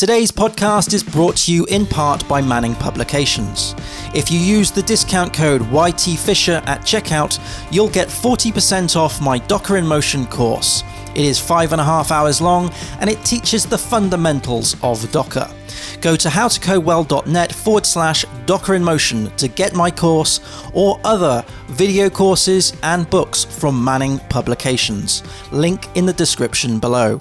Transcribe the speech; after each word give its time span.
Today's 0.00 0.32
podcast 0.32 0.94
is 0.94 1.04
brought 1.04 1.36
to 1.36 1.52
you 1.52 1.66
in 1.66 1.84
part 1.84 2.26
by 2.26 2.40
Manning 2.40 2.74
Publications. 2.74 3.74
If 4.14 4.30
you 4.30 4.38
use 4.40 4.70
the 4.70 4.80
discount 4.80 5.34
code 5.34 5.60
YTFisher 5.60 6.66
at 6.66 6.80
checkout, 6.80 7.38
you'll 7.70 7.90
get 7.90 8.08
40% 8.08 8.96
off 8.96 9.20
my 9.20 9.36
Docker 9.40 9.76
in 9.76 9.86
Motion 9.86 10.24
course. 10.24 10.84
It 11.14 11.26
is 11.26 11.38
five 11.38 11.72
and 11.72 11.82
a 11.82 11.84
half 11.84 12.10
hours 12.10 12.40
long 12.40 12.72
and 13.00 13.10
it 13.10 13.22
teaches 13.26 13.66
the 13.66 13.76
fundamentals 13.76 14.74
of 14.82 15.12
Docker. 15.12 15.50
Go 16.00 16.16
to 16.16 16.28
howtocodewell.net 16.28 17.52
forward 17.52 17.84
slash 17.84 18.24
Docker 18.46 18.76
in 18.76 18.82
Motion 18.82 19.30
to 19.36 19.48
get 19.48 19.74
my 19.74 19.90
course 19.90 20.40
or 20.72 20.98
other 21.04 21.44
video 21.66 22.08
courses 22.08 22.72
and 22.82 23.10
books 23.10 23.44
from 23.44 23.84
Manning 23.84 24.18
Publications. 24.30 25.22
Link 25.52 25.94
in 25.94 26.06
the 26.06 26.14
description 26.14 26.78
below. 26.78 27.20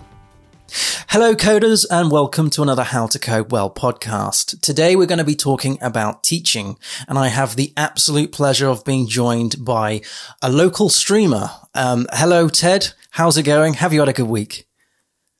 Hello, 0.72 1.34
coders, 1.36 1.86
and 1.90 2.12
welcome 2.12 2.50
to 2.52 2.62
another 2.62 2.84
How 2.84 3.08
to 3.08 3.18
Code 3.18 3.52
Well 3.52 3.70
podcast. 3.70 4.62
Today, 4.62 4.96
we're 4.96 5.08
going 5.08 5.20
to 5.20 5.24
be 5.24 5.36
talking 5.36 5.78
about 5.82 6.24
teaching, 6.24 6.78
and 7.08 7.18
I 7.18 7.30
have 7.30 7.56
the 7.56 7.74
absolute 7.76 8.32
pleasure 8.32 8.68
of 8.68 8.86
being 8.86 9.08
joined 9.08 9.66
by 9.66 10.02
a 10.42 10.52
local 10.52 10.90
streamer. 10.90 11.50
Um, 11.74 12.08
hello, 12.12 12.50
Ted. 12.50 12.90
How's 13.12 13.38
it 13.38 13.44
going? 13.44 13.74
Have 13.76 13.94
you 13.94 14.00
had 14.00 14.10
a 14.10 14.14
good 14.14 14.28
week? 14.28 14.68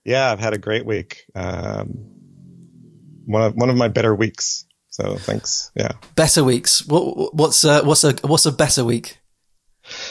Yeah, 0.04 0.32
I've 0.32 0.40
had 0.40 0.54
a 0.54 0.58
great 0.58 0.86
week. 0.86 1.26
Um, 1.36 1.90
one 3.26 3.44
of 3.44 3.56
one 3.56 3.70
of 3.70 3.78
my 3.78 3.88
better 3.88 4.16
weeks. 4.16 4.66
So 4.90 5.18
thanks. 5.18 5.72
Yeah. 5.76 5.92
Better 6.16 6.44
weeks. 6.44 6.86
What, 6.88 7.36
what's 7.36 7.64
uh, 7.64 7.84
what's 7.84 8.04
a 8.04 8.14
what's 8.24 8.48
a 8.48 8.52
better 8.52 8.84
week? 8.84 9.20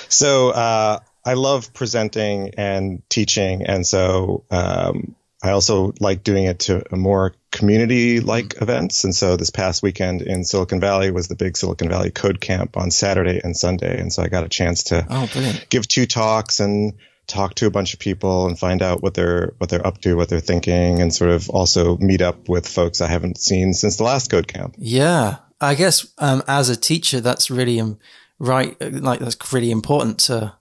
So 0.08 0.50
uh, 0.50 1.00
I 1.24 1.34
love 1.34 1.72
presenting 1.74 2.54
and 2.56 3.02
teaching, 3.08 3.66
and 3.66 3.86
so 3.86 4.44
um, 4.50 5.14
I 5.42 5.50
also 5.50 5.92
like 6.00 6.24
doing 6.24 6.44
it 6.44 6.60
to 6.60 6.82
a 6.92 6.96
more 6.96 7.34
community 7.50 8.20
like 8.20 8.48
mm-hmm. 8.48 8.62
events. 8.62 9.04
And 9.04 9.14
so 9.14 9.36
this 9.36 9.50
past 9.50 9.82
weekend 9.82 10.22
in 10.22 10.44
Silicon 10.44 10.80
Valley 10.80 11.10
was 11.10 11.28
the 11.28 11.36
big 11.36 11.56
Silicon 11.56 11.88
Valley 11.88 12.10
Code 12.10 12.40
Camp 12.40 12.76
on 12.76 12.90
Saturday 12.90 13.40
and 13.42 13.56
Sunday, 13.56 14.00
and 14.00 14.12
so 14.12 14.22
I 14.22 14.28
got 14.28 14.44
a 14.44 14.48
chance 14.48 14.84
to 14.84 15.06
oh, 15.08 15.28
give 15.68 15.86
two 15.86 16.06
talks 16.06 16.60
and 16.60 16.94
talk 17.28 17.54
to 17.54 17.66
a 17.66 17.70
bunch 17.70 17.92
of 17.92 18.00
people 18.00 18.46
and 18.46 18.58
find 18.58 18.82
out 18.82 19.02
what 19.02 19.14
they're 19.14 19.54
what 19.58 19.70
they're 19.70 19.86
up 19.86 20.00
to, 20.00 20.16
what 20.16 20.28
they're 20.28 20.40
thinking, 20.40 21.00
and 21.00 21.14
sort 21.14 21.30
of 21.30 21.48
also 21.50 21.96
meet 21.98 22.20
up 22.20 22.48
with 22.48 22.66
folks 22.66 23.00
I 23.00 23.06
haven't 23.06 23.38
seen 23.38 23.74
since 23.74 23.96
the 23.96 24.04
last 24.04 24.30
Code 24.30 24.48
Camp. 24.48 24.74
Yeah, 24.78 25.36
I 25.60 25.74
guess 25.74 26.06
um, 26.18 26.42
as 26.48 26.68
a 26.68 26.76
teacher, 26.76 27.20
that's 27.20 27.50
really 27.50 27.78
um, 27.78 27.98
right. 28.40 28.76
Like 28.80 29.20
that's 29.20 29.52
really 29.52 29.70
important 29.70 30.18
to 30.20 30.54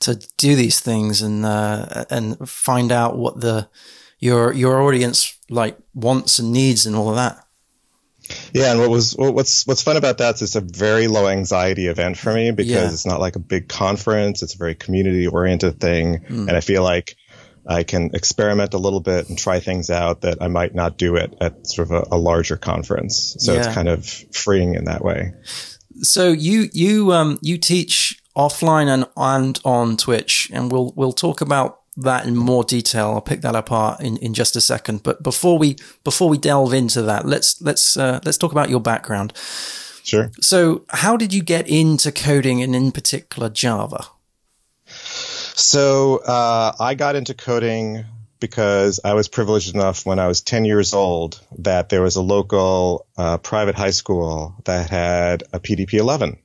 to 0.00 0.16
do 0.36 0.56
these 0.56 0.80
things 0.80 1.22
and 1.22 1.44
uh, 1.44 2.04
and 2.10 2.48
find 2.48 2.92
out 2.92 3.16
what 3.16 3.40
the 3.40 3.68
your 4.18 4.52
your 4.52 4.82
audience 4.82 5.38
like 5.50 5.76
wants 5.94 6.38
and 6.38 6.52
needs 6.52 6.86
and 6.86 6.96
all 6.96 7.10
of 7.10 7.16
that. 7.16 7.40
Yeah, 8.52 8.70
and 8.70 8.80
what 8.80 8.90
was 8.90 9.14
what's 9.18 9.66
what's 9.66 9.82
fun 9.82 9.96
about 9.96 10.18
that 10.18 10.36
is 10.36 10.42
it's 10.42 10.56
a 10.56 10.60
very 10.60 11.08
low 11.08 11.28
anxiety 11.28 11.88
event 11.88 12.16
for 12.16 12.32
me 12.32 12.50
because 12.52 12.70
yeah. 12.70 12.88
it's 12.88 13.06
not 13.06 13.20
like 13.20 13.36
a 13.36 13.40
big 13.40 13.68
conference. 13.68 14.42
It's 14.42 14.54
a 14.54 14.58
very 14.58 14.74
community 14.74 15.26
oriented 15.26 15.78
thing, 15.80 16.20
mm. 16.20 16.48
and 16.48 16.52
I 16.52 16.60
feel 16.60 16.82
like 16.82 17.16
I 17.66 17.82
can 17.82 18.10
experiment 18.14 18.74
a 18.74 18.78
little 18.78 19.00
bit 19.00 19.28
and 19.28 19.38
try 19.38 19.60
things 19.60 19.90
out 19.90 20.22
that 20.22 20.38
I 20.40 20.48
might 20.48 20.74
not 20.74 20.96
do 20.96 21.16
it 21.16 21.34
at 21.40 21.66
sort 21.66 21.90
of 21.90 21.92
a, 22.12 22.16
a 22.16 22.18
larger 22.18 22.56
conference. 22.56 23.36
So 23.38 23.52
yeah. 23.52 23.58
it's 23.58 23.74
kind 23.74 23.88
of 23.88 24.06
freeing 24.06 24.74
in 24.74 24.84
that 24.84 25.04
way. 25.04 25.32
So 26.02 26.32
you 26.32 26.68
you 26.72 27.12
um 27.12 27.38
you 27.42 27.58
teach 27.58 28.22
offline 28.36 28.88
and 28.88 29.06
and 29.16 29.60
on 29.64 29.96
Twitch, 29.96 30.50
and 30.52 30.70
we'll 30.70 30.92
we'll 30.96 31.12
talk 31.12 31.40
about 31.40 31.80
that 31.96 32.26
in 32.26 32.36
more 32.36 32.64
detail. 32.64 33.12
I'll 33.12 33.20
pick 33.20 33.42
that 33.42 33.54
apart 33.54 34.00
in, 34.00 34.16
in 34.18 34.34
just 34.34 34.56
a 34.56 34.60
second. 34.60 35.02
But 35.02 35.22
before 35.22 35.58
we 35.58 35.76
before 36.02 36.28
we 36.28 36.38
delve 36.38 36.74
into 36.74 37.02
that, 37.02 37.26
let's 37.26 37.60
let's 37.62 37.96
uh, 37.96 38.20
let's 38.24 38.38
talk 38.38 38.52
about 38.52 38.70
your 38.70 38.80
background. 38.80 39.32
Sure. 40.02 40.30
So, 40.40 40.84
how 40.90 41.16
did 41.16 41.32
you 41.32 41.42
get 41.42 41.66
into 41.68 42.12
coding, 42.12 42.62
and 42.62 42.76
in 42.76 42.92
particular 42.92 43.48
Java? 43.48 44.06
So, 44.86 46.18
uh, 46.18 46.72
I 46.78 46.94
got 46.94 47.16
into 47.16 47.32
coding 47.32 48.04
because 48.38 49.00
I 49.02 49.14
was 49.14 49.28
privileged 49.28 49.74
enough 49.74 50.04
when 50.04 50.18
I 50.18 50.26
was 50.26 50.42
10 50.42 50.66
years 50.66 50.92
old 50.92 51.40
that 51.60 51.88
there 51.88 52.02
was 52.02 52.16
a 52.16 52.20
local 52.20 53.06
uh, 53.16 53.38
private 53.38 53.74
high 53.74 53.92
school 53.92 54.56
that 54.64 54.90
had 54.90 55.44
a 55.54 55.60
PDP 55.60 55.94
11 55.94 56.36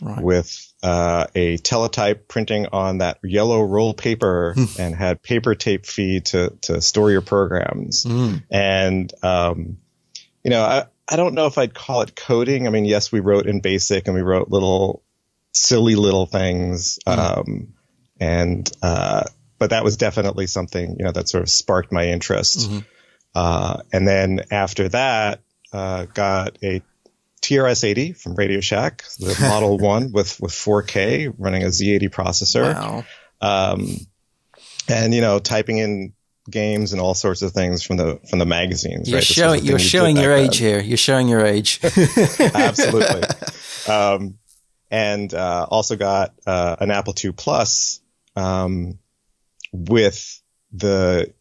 right. 0.00 0.22
with 0.22 0.72
uh, 0.82 1.26
a 1.34 1.56
teletype 1.58 2.28
printing 2.28 2.66
on 2.72 2.98
that 2.98 3.18
yellow 3.22 3.62
roll 3.62 3.94
paper 3.94 4.54
hmm. 4.54 4.64
and 4.80 4.94
had 4.94 5.22
paper 5.22 5.54
tape 5.54 5.86
feed 5.86 6.26
to, 6.26 6.50
to 6.62 6.80
store 6.80 7.10
your 7.10 7.20
programs. 7.20 8.04
Mm. 8.04 8.42
And, 8.50 9.12
um, 9.22 9.78
you 10.44 10.50
know, 10.50 10.62
I, 10.62 10.86
I 11.08 11.16
don't 11.16 11.34
know 11.34 11.46
if 11.46 11.58
I'd 11.58 11.74
call 11.74 12.02
it 12.02 12.14
coding. 12.14 12.66
I 12.66 12.70
mean, 12.70 12.84
yes, 12.84 13.10
we 13.10 13.20
wrote 13.20 13.46
in 13.46 13.60
basic 13.60 14.06
and 14.06 14.14
we 14.14 14.22
wrote 14.22 14.50
little 14.50 15.02
silly 15.52 15.94
little 15.94 16.26
things. 16.26 16.98
Mm. 17.06 17.18
Um, 17.18 17.74
and, 18.20 18.70
uh, 18.82 19.24
but 19.58 19.70
that 19.70 19.84
was 19.84 19.96
definitely 19.96 20.46
something, 20.46 20.96
you 20.98 21.04
know, 21.04 21.12
that 21.12 21.28
sort 21.28 21.42
of 21.42 21.50
sparked 21.50 21.92
my 21.92 22.08
interest. 22.08 22.70
Mm-hmm. 22.70 22.78
Uh, 23.34 23.82
and 23.92 24.06
then 24.06 24.40
after 24.50 24.88
that, 24.88 25.40
uh, 25.72 26.06
got 26.06 26.58
a 26.62 26.82
TRS-80 27.48 28.14
from 28.20 28.34
Radio 28.34 28.60
Shack, 28.60 29.04
the 29.18 29.34
Model 29.48 29.78
One 29.78 30.12
with 30.12 30.38
with 30.38 30.52
4K 30.52 31.34
running 31.38 31.62
a 31.62 31.68
Z80 31.68 32.10
processor. 32.10 32.74
Wow. 32.74 33.04
Um, 33.40 33.96
and 34.86 35.14
you 35.14 35.22
know, 35.22 35.38
typing 35.38 35.78
in 35.78 36.12
games 36.50 36.92
and 36.92 37.00
all 37.00 37.14
sorts 37.14 37.40
of 37.40 37.52
things 37.52 37.82
from 37.82 37.96
the 37.96 38.20
from 38.28 38.38
the 38.38 38.44
magazines. 38.44 39.08
You're 39.08 39.18
right? 39.18 39.24
showing 39.24 39.64
you're 39.64 39.78
showing 39.78 40.18
your 40.18 40.34
age 40.34 40.58
then. 40.58 40.68
here. 40.68 40.80
You're 40.80 40.98
showing 40.98 41.28
your 41.28 41.44
age. 41.46 41.80
Absolutely. 42.38 43.22
Um, 43.90 44.38
and 44.90 45.32
uh, 45.32 45.66
also 45.70 45.96
got 45.96 46.34
uh, 46.46 46.76
an 46.80 46.90
Apple 46.90 47.14
II 47.22 47.32
Plus 47.32 48.00
um, 48.36 48.98
with 49.72 50.42
the 50.72 51.32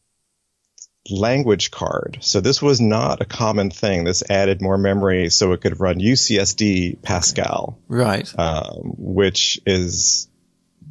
language 1.10 1.72
card. 1.72 2.20
So 2.22 2.42
this 2.42 2.62
was 2.62 2.82
not 2.82 3.22
a 3.22 3.26
common 3.26 3.72
thing. 3.72 4.04
This 4.04 4.24
added 4.30 4.62
more 4.62 4.78
memory 4.78 5.30
so 5.30 5.54
it 5.54 5.62
could 5.62 5.80
run 5.80 6.00
UCSD 6.00 7.02
Pascal. 7.02 7.80
Right. 7.88 8.32
Um, 8.38 8.94
which 8.98 9.60
is 9.66 10.28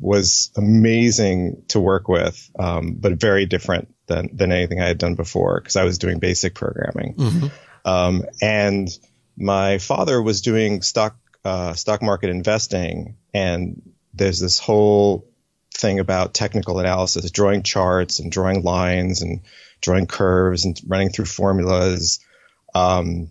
was 0.00 0.50
amazing 0.56 1.62
to 1.68 1.80
work 1.80 2.08
with, 2.08 2.50
um, 2.58 2.96
but 3.00 3.14
very 3.14 3.46
different 3.46 3.94
than 4.06 4.36
than 4.36 4.52
anything 4.52 4.80
I 4.80 4.86
had 4.86 4.98
done 4.98 5.14
before 5.14 5.60
because 5.60 5.76
I 5.76 5.84
was 5.84 5.98
doing 5.98 6.18
basic 6.18 6.54
programming. 6.54 7.14
Mm-hmm. 7.14 7.46
Um, 7.84 8.24
and 8.42 8.88
my 9.36 9.78
father 9.78 10.20
was 10.20 10.42
doing 10.42 10.82
stock 10.82 11.16
uh, 11.44 11.74
stock 11.74 12.02
market 12.02 12.30
investing, 12.30 13.16
and 13.32 13.82
there's 14.12 14.40
this 14.40 14.58
whole 14.58 15.28
thing 15.72 16.00
about 16.00 16.34
technical 16.34 16.78
analysis, 16.78 17.30
drawing 17.30 17.62
charts 17.62 18.18
and 18.18 18.32
drawing 18.32 18.62
lines 18.62 19.22
and 19.22 19.42
drawing 19.80 20.06
curves 20.06 20.64
and 20.64 20.80
running 20.86 21.10
through 21.10 21.26
formulas. 21.26 22.20
Um, 22.74 23.30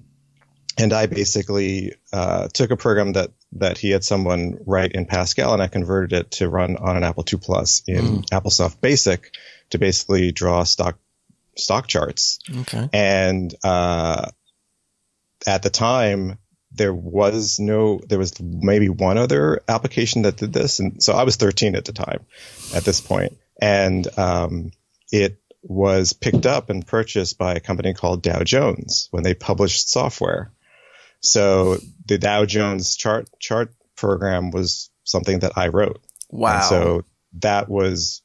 and 0.78 0.92
I 0.92 1.06
basically 1.06 1.94
uh, 2.12 2.48
took 2.54 2.72
a 2.72 2.78
program 2.78 3.14
that 3.14 3.32
that 3.54 3.78
he 3.78 3.92
had 3.92 4.04
someone 4.04 4.58
write 4.66 4.92
in 4.92 5.06
Pascal, 5.06 5.54
and 5.54 5.62
I 5.62 5.68
converted 5.68 6.12
it 6.14 6.32
to 6.32 6.50
run 6.50 6.76
on 6.76 6.98
an 6.98 7.04
Apple 7.04 7.24
II 7.32 7.40
Plus 7.42 7.84
in 7.88 8.04
mm. 8.04 8.26
AppleSoft 8.30 8.82
Basic 8.82 9.34
to 9.70 9.78
basically 9.78 10.32
draw 10.32 10.64
stock 10.64 10.98
stock 11.58 11.88
charts. 11.88 12.40
Okay. 12.62 12.90
And 12.92 13.56
uh, 13.64 14.30
at 15.48 15.64
the 15.64 15.70
time, 15.70 16.38
there 16.72 16.94
was 16.94 17.60
no, 17.60 18.02
there 18.08 18.20
was 18.20 18.40
maybe 18.42 18.90
one 18.90 19.18
other 19.18 19.62
application 19.68 20.24
that 20.24 20.38
did 20.38 20.52
this, 20.52 20.80
and 20.80 21.02
so 21.02 21.14
I 21.14 21.24
was 21.24 21.38
13 21.38 21.76
at 21.76 21.86
the 21.86 21.94
time, 21.94 22.26
at 22.74 22.84
this 22.84 23.00
point, 23.00 23.38
and 23.62 24.06
um, 24.18 24.72
it 25.12 25.40
was 25.68 26.14
picked 26.14 26.46
up 26.46 26.70
and 26.70 26.86
purchased 26.86 27.38
by 27.38 27.56
a 27.56 27.60
company 27.60 27.94
called 27.94 28.22
Dow 28.22 28.44
Jones 28.44 29.08
when 29.12 29.24
they 29.24 29.34
published 29.34 29.90
software. 29.90 30.52
So 31.22 31.78
the 32.06 32.20
Dow 32.20 32.46
Jones 32.46 32.96
chart 32.96 33.28
chart 33.40 33.74
program 33.96 34.52
was 34.52 34.90
something 35.04 35.40
that 35.40 35.54
I 35.56 35.70
wrote. 35.70 36.02
Wow. 36.30 36.54
And 36.56 36.64
so 36.66 37.06
that 37.40 37.68
was 37.68 38.22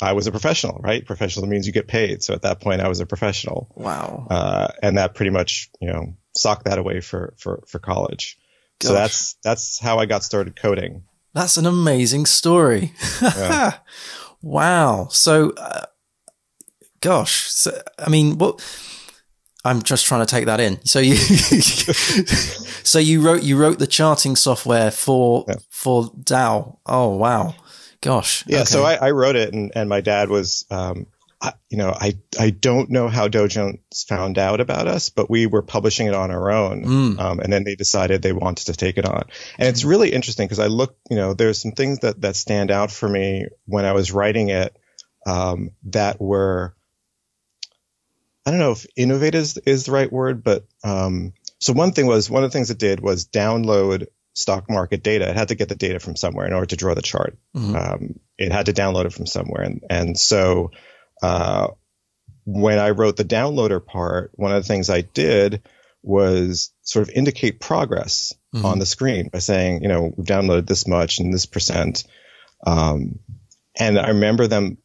I 0.00 0.14
was 0.14 0.26
a 0.26 0.30
professional, 0.30 0.80
right? 0.82 1.04
Professional 1.04 1.46
means 1.46 1.66
you 1.66 1.72
get 1.72 1.86
paid. 1.86 2.22
So 2.22 2.32
at 2.32 2.42
that 2.42 2.60
point, 2.60 2.80
I 2.80 2.88
was 2.88 3.00
a 3.00 3.06
professional. 3.06 3.70
Wow. 3.74 4.26
Uh, 4.30 4.68
and 4.82 4.96
that 4.96 5.14
pretty 5.14 5.30
much, 5.30 5.70
you 5.80 5.92
know, 5.92 6.14
socked 6.34 6.64
that 6.64 6.78
away 6.78 7.00
for 7.00 7.34
for 7.36 7.62
for 7.66 7.78
college. 7.78 8.38
Gosh. 8.78 8.88
So 8.88 8.94
that's 8.94 9.34
that's 9.44 9.78
how 9.78 9.98
I 9.98 10.06
got 10.06 10.24
started 10.24 10.56
coding. 10.56 11.04
That's 11.34 11.58
an 11.58 11.66
amazing 11.66 12.26
story. 12.26 12.92
Yeah. 13.20 13.74
wow. 14.42 15.08
So 15.10 15.50
uh, 15.50 15.86
gosh, 17.00 17.50
so, 17.50 17.80
I 17.98 18.08
mean, 18.08 18.38
what? 18.38 18.60
I'm 19.62 19.82
just 19.82 20.06
trying 20.06 20.24
to 20.24 20.26
take 20.26 20.46
that 20.46 20.58
in. 20.58 20.82
So 20.86 21.00
you, 21.00 21.16
so 21.16 22.98
you 22.98 23.20
wrote 23.20 23.42
you 23.42 23.58
wrote 23.58 23.78
the 23.78 23.86
charting 23.86 24.34
software 24.34 24.90
for 24.90 25.44
yeah. 25.46 25.56
for 25.68 26.10
Dow. 26.22 26.78
Oh 26.86 27.16
wow, 27.16 27.54
gosh. 28.00 28.44
Yeah. 28.46 28.58
Okay. 28.58 28.64
So 28.64 28.84
I, 28.84 28.94
I, 28.94 29.10
wrote 29.10 29.36
it, 29.36 29.52
and, 29.52 29.70
and 29.74 29.90
my 29.90 30.00
dad 30.00 30.30
was 30.30 30.64
um, 30.70 31.06
I, 31.42 31.54
you 31.70 31.78
know, 31.78 31.96
I, 31.98 32.18
I 32.38 32.50
don't 32.50 32.90
know 32.90 33.08
how 33.08 33.28
Dow 33.28 33.46
Jones 33.46 34.04
found 34.06 34.36
out 34.36 34.60
about 34.60 34.86
us, 34.86 35.08
but 35.08 35.30
we 35.30 35.46
were 35.46 35.62
publishing 35.62 36.06
it 36.06 36.14
on 36.14 36.30
our 36.30 36.50
own. 36.50 36.84
Mm. 36.84 37.18
Um, 37.18 37.40
and 37.40 37.50
then 37.50 37.64
they 37.64 37.76
decided 37.76 38.20
they 38.20 38.32
wanted 38.32 38.66
to 38.66 38.74
take 38.74 38.98
it 38.98 39.06
on. 39.06 39.22
And 39.58 39.68
it's 39.68 39.84
really 39.84 40.12
interesting 40.12 40.46
because 40.46 40.58
I 40.58 40.66
look, 40.66 40.96
you 41.08 41.16
know, 41.16 41.32
there's 41.32 41.60
some 41.60 41.72
things 41.72 42.00
that, 42.00 42.20
that 42.20 42.36
stand 42.36 42.70
out 42.70 42.90
for 42.90 43.08
me 43.08 43.46
when 43.64 43.86
I 43.86 43.92
was 43.92 44.12
writing 44.12 44.50
it, 44.50 44.76
um, 45.26 45.70
that 45.84 46.20
were, 46.20 46.74
I 48.50 48.52
don't 48.52 48.60
know 48.60 48.72
if 48.72 48.84
innovative 48.96 49.42
is, 49.42 49.58
is 49.58 49.84
the 49.84 49.92
right 49.92 50.12
word, 50.12 50.42
but, 50.42 50.66
um, 50.82 51.34
so 51.60 51.72
one 51.72 51.92
thing 51.92 52.06
was, 52.06 52.28
one 52.28 52.42
of 52.42 52.50
the 52.50 52.52
things 52.52 52.70
it 52.70 52.78
did 52.78 52.98
was 52.98 53.28
download 53.28 54.08
stock 54.34 54.68
market 54.68 55.04
data. 55.04 55.30
It 55.30 55.36
had 55.36 55.48
to 55.48 55.54
get 55.54 55.68
the 55.68 55.76
data 55.76 56.00
from 56.00 56.16
somewhere 56.16 56.46
in 56.46 56.52
order 56.52 56.66
to 56.66 56.76
draw 56.76 56.94
the 56.94 57.00
chart. 57.00 57.38
Mm-hmm. 57.56 57.76
Um, 57.76 58.20
it 58.38 58.50
had 58.50 58.66
to 58.66 58.72
download 58.72 59.04
it 59.04 59.12
from 59.12 59.26
somewhere. 59.26 59.62
And, 59.62 59.84
and 59.88 60.18
so, 60.18 60.72
uh, 61.22 61.68
when 62.44 62.80
I 62.80 62.90
wrote 62.90 63.16
the 63.16 63.24
downloader 63.24 63.84
part, 63.84 64.32
one 64.34 64.50
of 64.52 64.60
the 64.60 64.66
things 64.66 64.90
I 64.90 65.02
did 65.02 65.62
was 66.02 66.72
sort 66.82 67.08
of 67.08 67.14
indicate 67.14 67.60
progress 67.60 68.34
mm-hmm. 68.52 68.66
on 68.66 68.80
the 68.80 68.86
screen 68.86 69.28
by 69.28 69.38
saying, 69.38 69.82
you 69.82 69.88
know, 69.88 70.12
we've 70.16 70.26
downloaded 70.26 70.66
this 70.66 70.88
much 70.88 71.20
and 71.20 71.32
this 71.32 71.46
percent. 71.46 72.02
Um, 72.66 73.20
and 73.78 73.96
I 73.96 74.08
remember 74.08 74.48
them, 74.48 74.78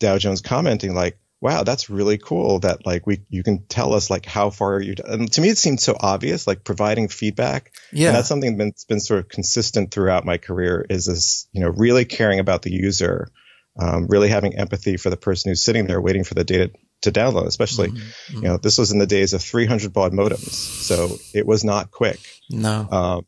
Dow 0.00 0.18
Jones 0.18 0.40
commenting 0.40 0.94
like, 0.94 1.18
wow, 1.42 1.64
that's 1.64 1.90
really 1.90 2.16
cool 2.16 2.60
that 2.60 2.86
like 2.86 3.06
we, 3.06 3.22
you 3.28 3.42
can 3.42 3.66
tell 3.66 3.92
us 3.92 4.08
like 4.08 4.24
how 4.24 4.48
far 4.48 4.80
you, 4.80 4.94
and 5.04 5.30
to 5.32 5.40
me, 5.40 5.50
it 5.50 5.58
seemed 5.58 5.80
so 5.80 5.96
obvious, 5.98 6.46
like 6.46 6.64
providing 6.64 7.08
feedback. 7.08 7.72
Yeah. 7.92 8.08
And 8.08 8.16
that's 8.16 8.28
something 8.28 8.56
that's 8.56 8.84
been 8.84 9.00
sort 9.00 9.20
of 9.20 9.28
consistent 9.28 9.90
throughout 9.90 10.24
my 10.24 10.38
career 10.38 10.86
is 10.88 11.06
this, 11.06 11.48
you 11.52 11.60
know, 11.60 11.68
really 11.68 12.04
caring 12.04 12.38
about 12.38 12.62
the 12.62 12.72
user 12.72 13.28
um, 13.78 14.06
really 14.08 14.28
having 14.28 14.56
empathy 14.56 14.96
for 14.96 15.10
the 15.10 15.16
person 15.16 15.50
who's 15.50 15.64
sitting 15.64 15.86
there 15.86 16.00
waiting 16.00 16.24
for 16.24 16.34
the 16.34 16.44
data 16.44 16.70
to 17.02 17.10
download, 17.10 17.46
especially, 17.46 17.88
mm-hmm. 17.88 18.36
you 18.36 18.42
know, 18.42 18.56
this 18.56 18.78
was 18.78 18.92
in 18.92 18.98
the 18.98 19.06
days 19.06 19.32
of 19.32 19.42
300 19.42 19.92
baud 19.92 20.12
modems. 20.12 20.50
So 20.50 21.16
it 21.34 21.46
was 21.46 21.64
not 21.64 21.90
quick. 21.90 22.20
No. 22.50 22.88
Um, 22.90 23.26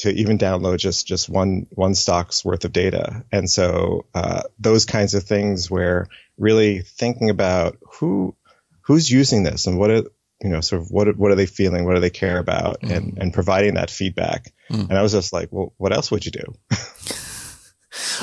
to 0.00 0.10
even 0.10 0.38
download 0.38 0.78
just, 0.78 1.06
just 1.06 1.28
one, 1.28 1.66
one 1.70 1.94
stock's 1.94 2.44
worth 2.44 2.64
of 2.64 2.72
data. 2.72 3.24
And 3.32 3.48
so, 3.48 4.06
uh, 4.14 4.42
those 4.58 4.84
kinds 4.84 5.14
of 5.14 5.24
things 5.24 5.70
where 5.70 6.06
really 6.36 6.80
thinking 6.80 7.30
about 7.30 7.78
who, 7.94 8.34
who's 8.82 9.10
using 9.10 9.42
this 9.42 9.66
and 9.66 9.78
what 9.78 9.90
are, 9.90 10.04
you 10.42 10.48
know, 10.48 10.60
sort 10.60 10.82
of 10.82 10.90
what, 10.90 11.16
what 11.16 11.30
are 11.30 11.36
they 11.36 11.46
feeling? 11.46 11.84
What 11.84 11.94
do 11.94 12.00
they 12.00 12.10
care 12.10 12.38
about? 12.38 12.80
Mm. 12.80 12.96
And, 12.96 13.18
and 13.18 13.34
providing 13.34 13.74
that 13.74 13.90
feedback. 13.90 14.52
Mm. 14.70 14.88
And 14.88 14.98
I 14.98 15.02
was 15.02 15.12
just 15.12 15.32
like, 15.32 15.48
well, 15.50 15.72
what 15.76 15.92
else 15.92 16.10
would 16.10 16.24
you 16.24 16.32
do? 16.32 16.54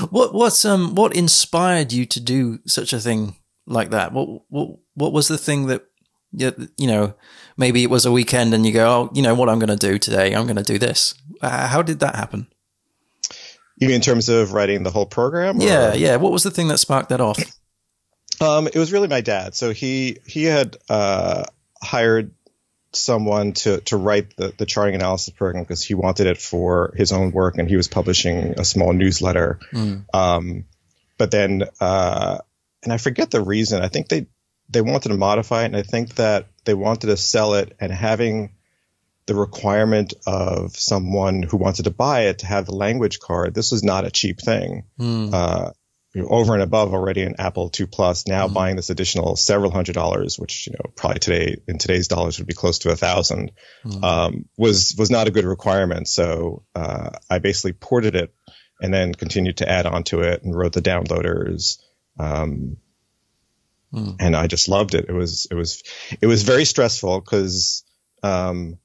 What 0.10 0.34
what 0.34 0.66
um 0.66 0.96
what 0.96 1.16
inspired 1.16 1.92
you 1.92 2.06
to 2.06 2.20
do 2.20 2.60
such 2.66 2.94
a 2.94 3.00
thing 3.00 3.36
like 3.66 3.90
that? 3.92 4.14
What 4.14 4.44
what 4.50 4.78
what 4.94 5.14
was 5.14 5.28
the 5.28 5.38
thing 5.38 5.68
that 5.68 5.86
you 6.32 6.88
know 6.88 7.16
maybe 7.58 7.84
it 7.84 7.90
was 7.90 8.06
a 8.06 8.12
weekend 8.12 8.54
and 8.54 8.66
you 8.66 8.72
go 8.72 8.88
oh 8.88 9.12
you 9.14 9.22
know 9.22 9.34
what 9.34 9.50
I'm 9.50 9.60
going 9.60 9.76
to 9.76 9.76
do 9.76 9.98
today 9.98 10.34
I'm 10.34 10.46
going 10.46 10.58
to 10.58 10.64
do 10.64 10.78
this. 10.78 11.16
Uh, 11.42 11.68
how 11.68 11.82
did 11.82 12.00
that 12.00 12.16
happen? 12.16 12.48
You 13.78 13.88
mean 13.88 13.96
in 13.96 14.02
terms 14.02 14.30
of 14.30 14.54
writing 14.54 14.84
the 14.84 14.92
whole 14.92 15.06
program? 15.06 15.60
Or? 15.60 15.64
Yeah, 15.64 15.94
yeah. 15.94 16.16
What 16.16 16.32
was 16.32 16.44
the 16.44 16.52
thing 16.52 16.68
that 16.70 16.80
sparked 16.80 17.10
that 17.10 17.22
off? 17.22 17.40
Um, 18.42 18.68
it 18.68 18.76
was 18.76 18.92
really 18.92 19.08
my 19.08 19.22
dad. 19.22 19.56
So 19.56 19.72
he 19.72 20.18
he 20.26 20.44
had 20.44 20.78
uh, 20.90 21.46
hired 21.82 22.32
someone 22.94 23.54
to 23.54 23.82
to 23.82 23.98
write 23.98 24.36
the, 24.36 24.54
the 24.58 24.66
charting 24.66 24.96
analysis 24.96 25.34
program 25.34 25.64
because 25.64 25.84
he 25.84 25.94
wanted 25.94 26.28
it 26.28 26.38
for 26.38 26.94
his 26.96 27.12
own 27.12 27.32
work 27.32 27.58
and 27.58 27.70
he 27.70 27.76
was 27.76 27.88
publishing 27.88 28.60
a 28.60 28.66
small 28.66 28.94
newsletter. 28.94 29.60
Mm. 29.74 30.06
Um, 30.14 30.66
but 31.18 31.32
then, 31.32 31.64
uh, 31.80 32.40
and 32.84 32.94
I 32.94 32.98
forget 32.98 33.32
the 33.32 33.42
reason. 33.42 33.82
I 33.82 33.88
think 33.88 34.08
they 34.08 34.28
they 34.70 34.82
wanted 34.82 35.10
to 35.10 35.18
modify 35.18 35.64
it, 35.64 35.68
and 35.68 35.76
I 35.76 35.84
think 35.84 36.16
that 36.16 36.48
they 36.66 36.74
wanted 36.74 37.08
to 37.08 37.18
sell 37.18 37.54
it 37.56 37.76
and 37.80 37.92
having 37.92 38.52
the 39.28 39.36
requirement 39.36 40.14
of 40.26 40.76
someone 40.76 41.44
who 41.44 41.58
wanted 41.58 41.84
to 41.84 41.92
buy 41.92 42.22
it 42.22 42.40
to 42.40 42.48
have 42.48 42.66
the 42.66 42.76
language 42.76 43.20
card. 43.20 43.54
This 43.54 43.72
was 43.72 43.84
not 43.84 44.06
a 44.06 44.12
cheap 44.12 44.40
thing. 44.40 44.86
Mm. 45.00 45.34
Uh, 45.34 45.72
over 46.26 46.54
and 46.54 46.64
above 46.64 46.94
already 46.94 47.22
an 47.22 47.36
Apple 47.38 47.70
II 47.78 47.86
Plus, 47.88 48.26
now 48.26 48.46
mm-hmm. 48.46 48.54
buying 48.54 48.76
this 48.76 48.90
additional 48.90 49.36
several 49.36 49.70
hundred 49.70 49.94
dollars, 49.94 50.40
which 50.40 50.66
you 50.66 50.74
know 50.74 50.92
probably 50.96 51.20
today 51.20 51.58
in 51.68 51.78
today's 51.78 52.08
dollars 52.08 52.40
would 52.40 52.48
be 52.48 52.54
close 52.54 52.80
to 52.80 52.90
a 52.90 52.92
1000 52.92 53.52
mm-hmm. 53.86 54.04
um, 54.04 54.46
was 54.58 54.96
was 54.98 55.12
not 55.12 55.28
a 55.28 55.32
good 55.32 55.46
requirement. 55.46 56.08
So 56.08 56.64
uh, 56.74 57.12
I 57.30 57.40
basically 57.40 57.74
ported 57.74 58.16
it 58.16 58.34
and 58.82 58.94
then 58.94 59.14
continued 59.14 59.58
to 59.58 59.70
add 59.70 59.86
on 59.86 60.04
to 60.06 60.22
it 60.22 60.44
and 60.44 60.56
wrote 60.56 60.74
the 60.74 60.82
downloaders. 60.82 61.78
Um, 62.18 62.78
mm. 63.94 64.16
And 64.20 64.36
I 64.36 64.48
just 64.48 64.70
loved 64.70 64.96
it. 64.96 65.06
It 65.10 65.14
was 65.14 65.48
it 65.52 65.56
was 65.56 65.84
it 66.22 66.28
was 66.28 66.44
very 66.44 66.66
stressful 66.66 67.20
because 67.20 67.84
um, 68.24 68.80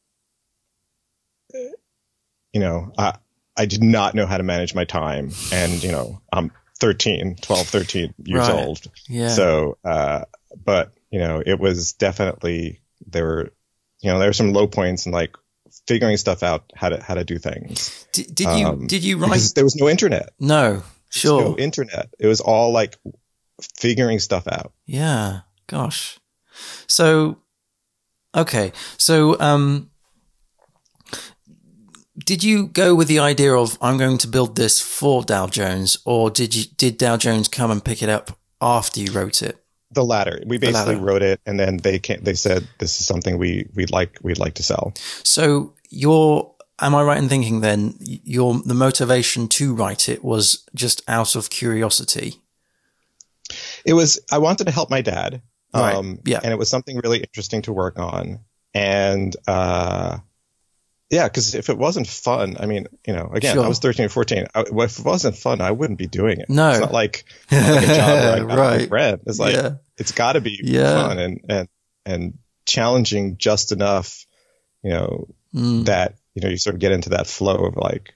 you 2.53 2.61
know 2.61 2.93
I 2.97 3.17
I 3.57 3.67
did 3.67 3.83
not 3.83 4.15
know 4.15 4.27
how 4.27 4.37
to 4.37 4.43
manage 4.43 4.75
my 4.75 4.85
time, 4.85 5.31
and 5.53 5.83
you 5.83 5.93
know 5.93 6.21
I'm 6.33 6.51
13, 6.83 7.37
12, 7.41 7.69
13 7.69 8.15
years 8.25 8.41
right. 8.41 8.67
old. 8.67 8.81
Yeah. 9.09 9.29
So, 9.29 9.79
uh, 9.85 10.25
but 10.65 10.93
you 11.13 11.21
know, 11.21 11.41
it 11.45 11.61
was 11.61 11.93
definitely 11.93 12.81
there 13.07 13.25
were, 13.25 13.53
you 14.01 14.11
know, 14.11 14.19
there 14.19 14.29
were 14.29 14.33
some 14.33 14.53
low 14.53 14.67
points 14.67 15.07
and 15.07 15.15
like 15.15 15.37
figuring 15.87 16.17
stuff 16.17 16.43
out 16.43 16.73
how 16.75 16.89
to 16.89 17.01
how 17.01 17.15
to 17.15 17.25
do 17.25 17.39
things. 17.39 18.07
Did, 18.13 18.35
did 18.35 18.59
you 18.59 18.67
um, 18.67 18.87
did 18.89 19.05
you 19.05 19.19
write? 19.19 19.53
There 19.55 19.63
was 19.63 19.77
no 19.77 19.89
internet. 19.89 20.31
No, 20.41 20.83
sure. 21.11 21.41
No 21.43 21.57
internet. 21.57 22.13
It 22.19 22.27
was 22.27 22.41
all 22.41 22.73
like 22.73 22.99
figuring 23.77 24.19
stuff 24.19 24.49
out. 24.49 24.73
Yeah. 24.85 25.43
Gosh. 25.69 26.19
So, 26.89 27.39
okay. 28.35 28.73
So, 28.99 29.39
um, 29.39 29.92
did 32.19 32.45
you 32.45 32.67
go 32.67 32.95
with 32.95 33.09
the 33.09 33.19
idea 33.19 33.55
of 33.55 33.79
I'm 33.81 33.97
going 33.97 34.19
to 34.19 34.29
build 34.29 34.57
this 34.57 34.81
for 34.81 35.23
Dow 35.23 35.47
Jones, 35.47 35.99
or 36.05 36.31
did 36.31 36.55
you 36.55 36.65
did 36.77 36.99
Dow 36.99 37.17
Jones 37.17 37.49
come 37.49 37.71
and 37.71 37.85
pick 37.85 38.03
it 38.03 38.09
up 38.09 38.39
after 38.61 39.01
you 39.01 39.13
wrote 39.13 39.43
it? 39.43 39.59
The 39.93 40.05
latter. 40.05 40.43
We 40.47 40.59
basically 40.59 40.95
latter. 40.95 41.05
wrote 41.05 41.23
it, 41.23 41.41
and 41.47 41.59
then 41.59 41.79
they 41.79 41.99
came, 41.99 42.23
they 42.23 42.35
said 42.35 42.67
this 42.79 43.01
is 43.01 43.07
something 43.07 43.39
we 43.39 43.69
we'd 43.75 43.91
like 43.91 44.19
we'd 44.23 44.39
like 44.39 44.55
to 44.55 44.63
sell. 44.63 44.93
So 45.23 45.75
your 45.91 46.55
am 46.81 46.95
I 46.95 47.03
right 47.03 47.19
in 47.19 47.29
thinking 47.29 47.61
then 47.61 47.95
your 48.01 48.61
the 48.65 48.75
motivation 48.75 49.49
to 49.49 49.75
write 49.75 50.09
it 50.09 50.23
was 50.23 50.67
just 50.75 51.03
out 51.09 51.35
of 51.35 51.51
curiosity? 51.51 52.37
It 53.87 53.95
was 53.95 54.21
I 54.31 54.39
wanted 54.39 54.65
to 54.65 54.71
help 54.73 54.91
my 54.91 55.01
dad. 55.01 55.43
Right. 55.75 55.95
Um, 55.95 56.21
yeah. 56.27 56.41
And 56.43 56.53
it 56.53 56.59
was 56.59 56.69
something 56.69 56.99
really 57.03 57.21
interesting 57.21 57.63
to 57.63 57.73
work 57.73 57.99
on, 57.99 58.41
and. 58.75 59.35
uh 59.47 60.19
yeah, 61.13 61.25
because 61.29 61.55
if 61.55 61.69
it 61.69 61.77
wasn't 61.77 62.07
fun, 62.07 62.57
I 62.59 62.65
mean, 62.65 62.87
you 63.07 63.13
know, 63.13 63.31
again, 63.35 63.57
sure. 63.57 63.65
I 63.65 63.69
was 63.69 63.81
13 63.81 64.07
or 64.07 64.09
14. 64.09 64.47
I, 64.55 64.61
if 64.63 64.99
it 64.99 65.05
wasn't 65.05 65.37
fun, 65.37 65.61
I 65.61 65.71
wouldn't 65.71 65.99
be 65.99 66.07
doing 66.07 66.41
it. 66.41 66.49
No. 66.49 66.71
It's 66.71 66.81
not 66.81 66.91
like, 66.91 67.25
not 67.51 67.71
like 67.71 67.85
a 67.85 67.87
job 67.87 68.49
where 68.49 68.61
I 68.61 68.85
right. 68.91 69.21
It's 69.27 69.39
like, 69.39 69.55
yeah. 69.55 69.75
it's 69.99 70.13
got 70.13 70.33
to 70.33 70.41
be 70.41 70.59
yeah. 70.65 70.95
fun 70.95 71.19
and, 71.19 71.41
and, 71.51 71.69
and 72.07 72.39
challenging 72.65 73.37
just 73.37 73.73
enough, 73.73 74.25
you 74.83 74.93
know, 74.93 75.29
mm. 75.55 75.85
that, 75.85 76.15
you 76.33 76.41
know, 76.41 76.49
you 76.49 76.57
sort 76.57 76.77
of 76.77 76.81
get 76.81 76.93
into 76.93 77.11
that 77.11 77.27
flow 77.27 77.67
of 77.67 77.77
like, 77.77 78.15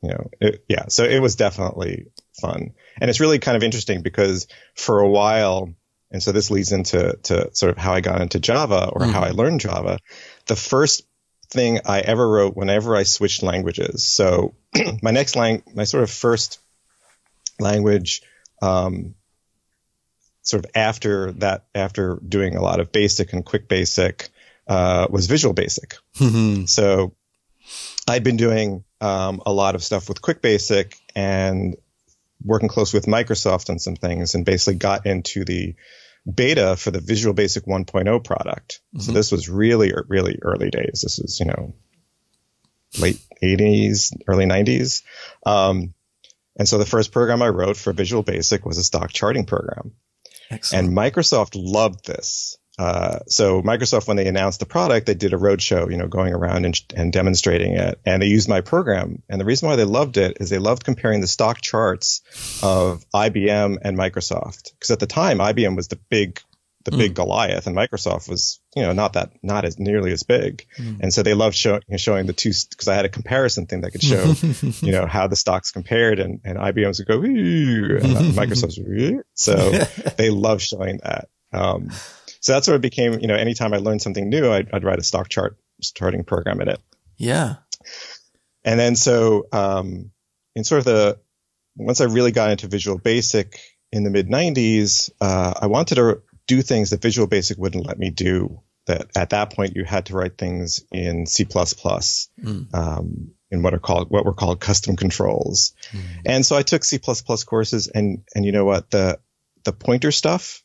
you 0.00 0.10
know, 0.10 0.30
it, 0.40 0.64
yeah. 0.68 0.84
So 0.86 1.02
it 1.02 1.18
was 1.18 1.34
definitely 1.34 2.06
fun. 2.40 2.74
And 3.00 3.10
it's 3.10 3.18
really 3.18 3.40
kind 3.40 3.56
of 3.56 3.64
interesting 3.64 4.02
because 4.02 4.46
for 4.76 5.00
a 5.00 5.08
while, 5.08 5.74
and 6.12 6.22
so 6.22 6.30
this 6.30 6.52
leads 6.52 6.70
into 6.70 7.18
to 7.24 7.52
sort 7.56 7.72
of 7.72 7.78
how 7.78 7.92
I 7.92 8.02
got 8.02 8.20
into 8.20 8.38
Java 8.38 8.88
or 8.92 9.00
mm. 9.00 9.10
how 9.10 9.22
I 9.22 9.30
learned 9.30 9.58
Java. 9.58 9.98
The 10.46 10.54
first 10.54 11.02
thing 11.50 11.80
I 11.84 12.00
ever 12.00 12.28
wrote 12.28 12.56
whenever 12.56 12.96
I 12.96 13.04
switched 13.04 13.42
languages. 13.42 14.04
So 14.04 14.54
my 15.02 15.10
next 15.10 15.36
lang, 15.36 15.62
my 15.74 15.84
sort 15.84 16.02
of 16.02 16.10
first 16.10 16.60
language, 17.58 18.22
um, 18.62 19.14
sort 20.42 20.64
of 20.64 20.70
after 20.74 21.32
that, 21.32 21.66
after 21.74 22.18
doing 22.26 22.56
a 22.56 22.62
lot 22.62 22.80
of 22.80 22.92
basic 22.92 23.32
and 23.32 23.44
quick 23.44 23.68
basic, 23.68 24.30
uh, 24.66 25.06
was 25.10 25.26
Visual 25.26 25.54
Basic. 25.54 25.96
Mm-hmm. 26.16 26.64
So 26.64 27.14
I'd 28.08 28.24
been 28.24 28.36
doing 28.36 28.84
um, 29.00 29.42
a 29.46 29.52
lot 29.52 29.74
of 29.74 29.84
stuff 29.84 30.08
with 30.08 30.22
Quick 30.22 30.42
Basic 30.42 30.98
and 31.14 31.76
working 32.44 32.68
close 32.68 32.92
with 32.92 33.06
Microsoft 33.06 33.70
on 33.70 33.78
some 33.78 33.96
things, 33.96 34.34
and 34.34 34.44
basically 34.44 34.74
got 34.74 35.06
into 35.06 35.44
the 35.44 35.74
beta 36.32 36.76
for 36.76 36.90
the 36.90 37.00
Visual 37.00 37.34
Basic 37.34 37.64
1.0 37.64 38.24
product. 38.24 38.80
Mm-hmm. 38.94 39.00
So 39.00 39.12
this 39.12 39.30
was 39.30 39.48
really, 39.48 39.92
really 40.08 40.38
early 40.42 40.70
days. 40.70 41.02
This 41.02 41.18
was, 41.18 41.38
you 41.40 41.46
know, 41.46 41.74
late 42.98 43.20
80s, 43.42 44.12
early 44.26 44.46
90s. 44.46 45.02
Um, 45.44 45.94
and 46.58 46.68
so 46.68 46.78
the 46.78 46.86
first 46.86 47.12
program 47.12 47.42
I 47.42 47.48
wrote 47.48 47.76
for 47.76 47.92
Visual 47.92 48.22
Basic 48.22 48.64
was 48.64 48.78
a 48.78 48.84
stock 48.84 49.12
charting 49.12 49.44
program. 49.46 49.92
Excellent. 50.50 50.88
And 50.88 50.96
Microsoft 50.96 51.52
loved 51.54 52.06
this. 52.06 52.56
Uh, 52.78 53.20
so 53.26 53.62
Microsoft, 53.62 54.06
when 54.06 54.18
they 54.18 54.26
announced 54.26 54.60
the 54.60 54.66
product, 54.66 55.06
they 55.06 55.14
did 55.14 55.32
a 55.32 55.38
roadshow, 55.38 55.90
you 55.90 55.96
know, 55.96 56.08
going 56.08 56.34
around 56.34 56.66
and, 56.66 56.78
and, 56.94 57.10
demonstrating 57.10 57.72
it, 57.72 57.98
and 58.04 58.20
they 58.20 58.26
used 58.26 58.48
my 58.48 58.60
program. 58.60 59.22
And 59.30 59.40
the 59.40 59.46
reason 59.46 59.68
why 59.68 59.76
they 59.76 59.84
loved 59.84 60.18
it 60.18 60.36
is 60.40 60.50
they 60.50 60.58
loved 60.58 60.84
comparing 60.84 61.22
the 61.22 61.26
stock 61.26 61.62
charts 61.62 62.20
of 62.62 63.04
IBM 63.14 63.78
and 63.80 63.96
Microsoft, 63.96 64.72
because 64.72 64.90
at 64.90 65.00
the 65.00 65.06
time 65.06 65.38
IBM 65.38 65.74
was 65.74 65.88
the 65.88 65.98
big 66.10 66.40
the 66.86 66.92
mm. 66.92 66.98
big 66.98 67.14
Goliath, 67.14 67.66
and 67.66 67.76
Microsoft 67.76 68.28
was, 68.28 68.60
you 68.76 68.82
know, 68.82 68.92
not 68.92 69.14
that, 69.14 69.32
not 69.42 69.64
as 69.64 69.76
nearly 69.78 70.12
as 70.12 70.22
big. 70.22 70.64
Mm. 70.78 71.00
And 71.00 71.12
so 71.12 71.24
they 71.24 71.34
loved 71.34 71.56
show, 71.56 71.74
you 71.74 71.80
know, 71.90 71.96
showing 71.96 72.26
the 72.26 72.32
two, 72.32 72.52
because 72.70 72.86
I 72.86 72.94
had 72.94 73.04
a 73.04 73.08
comparison 73.08 73.66
thing 73.66 73.80
that 73.80 73.90
could 73.90 74.02
show, 74.02 74.34
you 74.86 74.92
know, 74.92 75.06
how 75.06 75.26
the 75.26 75.34
stocks 75.36 75.72
compared, 75.72 76.20
and, 76.20 76.40
and 76.44 76.56
IBM's 76.56 77.00
would 77.00 77.08
go, 77.08 77.20
and 77.22 78.34
Microsoft's 78.34 78.78
would, 78.78 79.24
so 79.34 79.70
they 80.16 80.30
love 80.30 80.62
showing 80.62 81.00
that. 81.02 81.28
Um, 81.52 81.90
so 82.46 82.52
that's 82.52 82.68
what 82.68 82.76
it 82.76 82.80
became. 82.80 83.18
You 83.18 83.26
know, 83.26 83.34
anytime 83.34 83.74
I 83.74 83.78
learned 83.78 84.00
something 84.00 84.28
new, 84.28 84.52
I'd, 84.52 84.72
I'd 84.72 84.84
write 84.84 85.00
a 85.00 85.02
stock 85.02 85.28
chart 85.28 85.58
starting 85.82 86.22
program 86.22 86.60
in 86.60 86.68
it. 86.68 86.80
Yeah. 87.16 87.56
And 88.64 88.78
then 88.78 88.94
so 88.94 89.48
um, 89.50 90.12
in 90.54 90.62
sort 90.62 90.78
of 90.78 90.84
the 90.84 91.18
once 91.74 92.00
I 92.00 92.04
really 92.04 92.30
got 92.30 92.52
into 92.52 92.68
Visual 92.68 92.98
Basic 92.98 93.58
in 93.90 94.04
the 94.04 94.10
mid 94.10 94.28
90s, 94.28 95.10
uh, 95.20 95.54
I 95.60 95.66
wanted 95.66 95.96
to 95.96 96.22
do 96.46 96.62
things 96.62 96.90
that 96.90 97.02
Visual 97.02 97.26
Basic 97.26 97.58
wouldn't 97.58 97.84
let 97.84 97.98
me 97.98 98.10
do. 98.10 98.62
That 98.86 99.08
at 99.16 99.30
that 99.30 99.52
point 99.52 99.74
you 99.74 99.82
had 99.82 100.06
to 100.06 100.14
write 100.14 100.38
things 100.38 100.84
in 100.92 101.26
C++, 101.26 101.44
mm. 101.46 102.72
um, 102.72 103.32
in 103.50 103.62
what 103.62 103.74
are 103.74 103.80
called 103.80 104.08
what 104.08 104.24
were 104.24 104.34
called 104.34 104.60
custom 104.60 104.94
controls. 104.94 105.72
Mm. 105.90 106.00
And 106.26 106.46
so 106.46 106.54
I 106.54 106.62
took 106.62 106.84
C++ 106.84 107.00
courses, 107.44 107.88
and 107.88 108.22
and 108.36 108.44
you 108.44 108.52
know 108.52 108.64
what 108.64 108.92
the 108.92 109.18
the 109.64 109.72
pointer 109.72 110.12
stuff, 110.12 110.62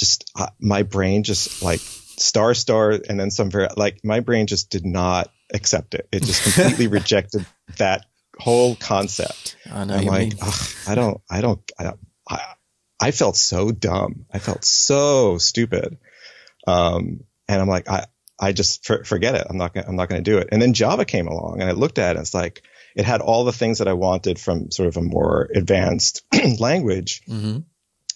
just 0.00 0.30
uh, 0.34 0.48
my 0.58 0.82
brain 0.82 1.22
just 1.22 1.62
like 1.62 1.80
star 1.80 2.54
star 2.54 2.90
and 2.90 3.20
then 3.20 3.30
some 3.30 3.50
very 3.50 3.68
like 3.76 4.00
my 4.02 4.20
brain 4.20 4.46
just 4.46 4.70
did 4.70 4.84
not 4.84 5.30
accept 5.54 5.94
it. 5.94 6.08
It 6.10 6.22
just 6.22 6.42
completely 6.42 6.86
rejected 6.98 7.46
that 7.78 8.06
whole 8.38 8.74
concept. 8.76 9.56
I 9.70 9.84
know. 9.84 9.94
I'm 9.94 10.06
like, 10.06 10.32
I 10.88 10.94
don't, 10.94 11.20
I 11.30 11.40
don't, 11.40 11.60
I 11.78 11.82
don't, 11.84 12.00
I, 12.28 12.40
I 13.00 13.10
felt 13.12 13.36
so 13.36 13.70
dumb. 13.70 14.26
I 14.32 14.38
felt 14.38 14.64
so 14.64 15.38
stupid. 15.38 15.98
Um, 16.66 17.24
and 17.48 17.60
I'm 17.60 17.68
like, 17.68 17.88
I, 17.88 18.06
I 18.38 18.52
just 18.52 18.86
for, 18.86 19.04
forget 19.04 19.34
it. 19.34 19.46
I'm 19.48 19.56
not 19.56 19.74
gonna, 19.74 19.86
I'm 19.86 19.96
not 19.96 20.08
going 20.08 20.22
to 20.22 20.30
do 20.30 20.38
it. 20.38 20.48
And 20.52 20.60
then 20.60 20.72
Java 20.72 21.04
came 21.04 21.28
along 21.28 21.60
and 21.60 21.68
I 21.68 21.72
looked 21.72 21.98
at 21.98 22.10
it 22.10 22.18
and 22.18 22.20
it's 22.20 22.34
like, 22.34 22.62
it 22.96 23.04
had 23.04 23.20
all 23.20 23.44
the 23.44 23.52
things 23.52 23.78
that 23.78 23.88
I 23.88 23.92
wanted 23.92 24.38
from 24.38 24.70
sort 24.70 24.88
of 24.88 24.96
a 24.96 25.02
more 25.02 25.48
advanced 25.54 26.22
language 26.58 27.22
mm-hmm. 27.28 27.60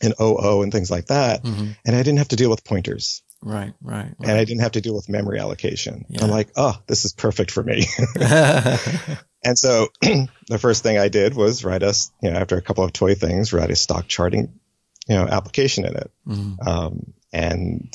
And 0.05 0.15
OO 0.21 0.63
and 0.63 0.73
things 0.73 0.91
like 0.91 1.07
that. 1.07 1.43
Mm-hmm. 1.43 1.73
And 1.85 1.97
I 1.97 2.03
didn't 2.03 2.19
have 2.19 2.29
to 2.29 2.37
deal 2.37 2.51
with 2.51 2.65
pointers. 2.65 3.23
Right, 3.43 3.75
right, 3.83 4.07
right, 4.19 4.29
And 4.29 4.33
I 4.33 4.45
didn't 4.45 4.63
have 4.63 4.73
to 4.73 4.81
deal 4.81 4.95
with 4.95 5.09
memory 5.11 5.39
allocation. 5.39 6.07
Yeah. 6.09 6.25
I'm 6.25 6.31
like, 6.31 6.49
oh, 6.57 6.81
this 6.87 7.05
is 7.05 7.13
perfect 7.13 7.51
for 7.51 7.63
me. 7.63 7.85
and 9.45 9.59
so 9.59 9.89
the 10.01 10.59
first 10.59 10.83
thing 10.83 10.99
I 10.99 11.09
did 11.09 11.35
was 11.35 11.65
write 11.65 11.83
us, 11.83 12.11
you 12.23 12.31
know, 12.31 12.39
after 12.39 12.57
a 12.57 12.63
couple 12.63 12.85
of 12.85 12.93
toy 12.93 13.15
things, 13.15 13.53
write 13.53 13.71
a 13.71 13.77
stock 13.77 14.09
charting, 14.09 14.59
you 15.07 15.17
know, 15.17 15.27
application 15.27 15.85
in 15.85 15.97
it. 15.97 16.11
Mm-hmm. 16.27 16.69
Um, 16.69 17.13
and 17.33 17.95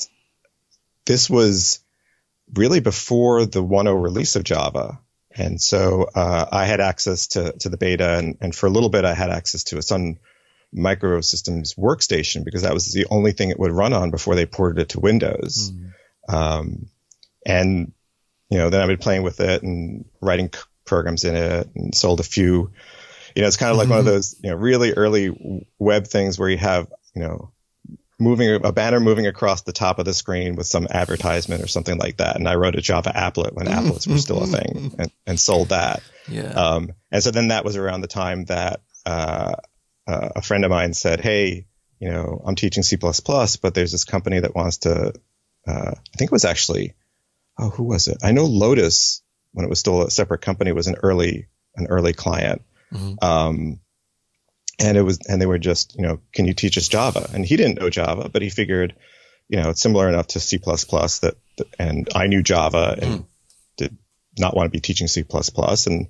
this 1.04 1.28
was 1.28 1.80
really 2.54 2.80
before 2.80 3.44
the 3.44 3.62
1.0 3.62 4.00
release 4.00 4.36
of 4.36 4.44
Java. 4.44 5.00
And 5.34 5.60
so 5.60 6.08
uh, 6.14 6.46
I 6.50 6.64
had 6.64 6.80
access 6.80 7.28
to, 7.28 7.52
to 7.60 7.68
the 7.68 7.76
beta, 7.76 8.18
and, 8.18 8.36
and 8.40 8.54
for 8.54 8.66
a 8.66 8.70
little 8.70 8.88
bit, 8.88 9.04
I 9.04 9.14
had 9.14 9.30
access 9.30 9.64
to 9.64 9.78
a 9.78 9.82
Sun 9.82 10.18
Microsystems 10.74 11.76
workstation 11.76 12.44
because 12.44 12.62
that 12.62 12.74
was 12.74 12.92
the 12.92 13.06
only 13.10 13.32
thing 13.32 13.50
it 13.50 13.58
would 13.58 13.72
run 13.72 13.92
on 13.92 14.10
before 14.10 14.34
they 14.34 14.46
ported 14.46 14.80
it 14.82 14.88
to 14.90 15.00
Windows. 15.00 15.72
Mm. 15.72 16.34
Um, 16.34 16.86
and 17.44 17.92
you 18.50 18.58
know, 18.58 18.70
then 18.70 18.80
I've 18.80 18.88
been 18.88 18.98
playing 18.98 19.22
with 19.22 19.40
it 19.40 19.62
and 19.62 20.04
writing 20.20 20.50
c- 20.52 20.60
programs 20.84 21.24
in 21.24 21.36
it 21.36 21.68
and 21.74 21.94
sold 21.94 22.20
a 22.20 22.24
few. 22.24 22.72
You 23.34 23.42
know, 23.42 23.48
it's 23.48 23.56
kind 23.56 23.70
of 23.70 23.76
like 23.76 23.84
mm-hmm. 23.84 23.90
one 23.90 23.98
of 24.00 24.06
mm-hmm. 24.06 24.14
those 24.14 24.36
you 24.42 24.50
know 24.50 24.56
really 24.56 24.92
early 24.92 25.66
web 25.78 26.06
things 26.06 26.38
where 26.38 26.48
you 26.48 26.58
have 26.58 26.92
you 27.14 27.22
know 27.22 27.52
moving 28.20 28.60
a 28.64 28.72
banner 28.72 29.00
moving 29.00 29.26
across 29.26 29.62
the 29.62 29.72
top 29.72 29.98
of 29.98 30.04
the 30.04 30.12
screen 30.12 30.54
with 30.54 30.66
some 30.66 30.86
advertisement 30.90 31.62
or 31.62 31.66
something 31.66 31.96
like 31.96 32.18
that. 32.18 32.36
And 32.36 32.46
I 32.46 32.54
wrote 32.56 32.76
a 32.76 32.82
Java 32.82 33.12
applet 33.16 33.54
when 33.54 33.66
applets 33.66 34.06
were 34.06 34.18
still 34.18 34.42
a 34.42 34.46
thing 34.46 34.94
and, 34.98 35.10
and 35.26 35.40
sold 35.40 35.70
that. 35.70 36.02
Yeah. 36.28 36.52
Um, 36.52 36.90
and 37.10 37.22
so 37.22 37.30
then 37.30 37.48
that 37.48 37.64
was 37.64 37.76
around 37.76 38.02
the 38.02 38.08
time 38.08 38.44
that 38.44 38.82
uh, 39.06 39.54
uh, 40.10 40.28
a 40.36 40.42
friend 40.42 40.64
of 40.64 40.70
mine 40.70 40.92
said, 40.92 41.20
"Hey, 41.20 41.66
you 41.98 42.10
know, 42.10 42.42
I'm 42.44 42.56
teaching 42.56 42.82
C++, 42.82 42.96
but 42.96 43.74
there's 43.74 43.92
this 43.92 44.04
company 44.04 44.40
that 44.40 44.54
wants 44.54 44.78
to. 44.78 45.12
Uh, 45.66 45.92
I 45.94 46.16
think 46.16 46.30
it 46.30 46.32
was 46.32 46.44
actually, 46.44 46.94
oh, 47.58 47.70
who 47.70 47.84
was 47.84 48.08
it? 48.08 48.18
I 48.22 48.32
know 48.32 48.46
Lotus 48.46 49.22
when 49.52 49.64
it 49.64 49.68
was 49.68 49.78
still 49.78 50.02
a 50.02 50.10
separate 50.10 50.40
company 50.40 50.72
was 50.72 50.86
an 50.86 50.96
early 51.02 51.48
an 51.76 51.86
early 51.86 52.12
client." 52.12 52.62
Mm-hmm. 52.92 53.24
Um, 53.24 53.80
and 54.80 54.96
it 54.96 55.02
was, 55.02 55.18
and 55.28 55.40
they 55.40 55.46
were 55.46 55.58
just, 55.58 55.94
you 55.94 56.02
know, 56.02 56.20
can 56.32 56.46
you 56.46 56.54
teach 56.54 56.78
us 56.78 56.88
Java? 56.88 57.28
And 57.34 57.44
he 57.44 57.56
didn't 57.56 57.78
know 57.78 57.90
Java, 57.90 58.30
but 58.32 58.42
he 58.42 58.48
figured, 58.48 58.96
you 59.48 59.58
know, 59.60 59.70
it's 59.70 59.82
similar 59.82 60.08
enough 60.08 60.28
to 60.28 60.40
C++ 60.40 60.56
that, 60.56 61.36
that 61.58 61.66
and 61.78 62.08
I 62.14 62.26
knew 62.26 62.42
Java 62.42 62.96
and 63.00 63.20
mm. 63.20 63.26
did 63.76 63.96
not 64.40 64.56
want 64.56 64.66
to 64.66 64.70
be 64.70 64.80
teaching 64.80 65.06
C++. 65.06 65.24
And 65.86 66.08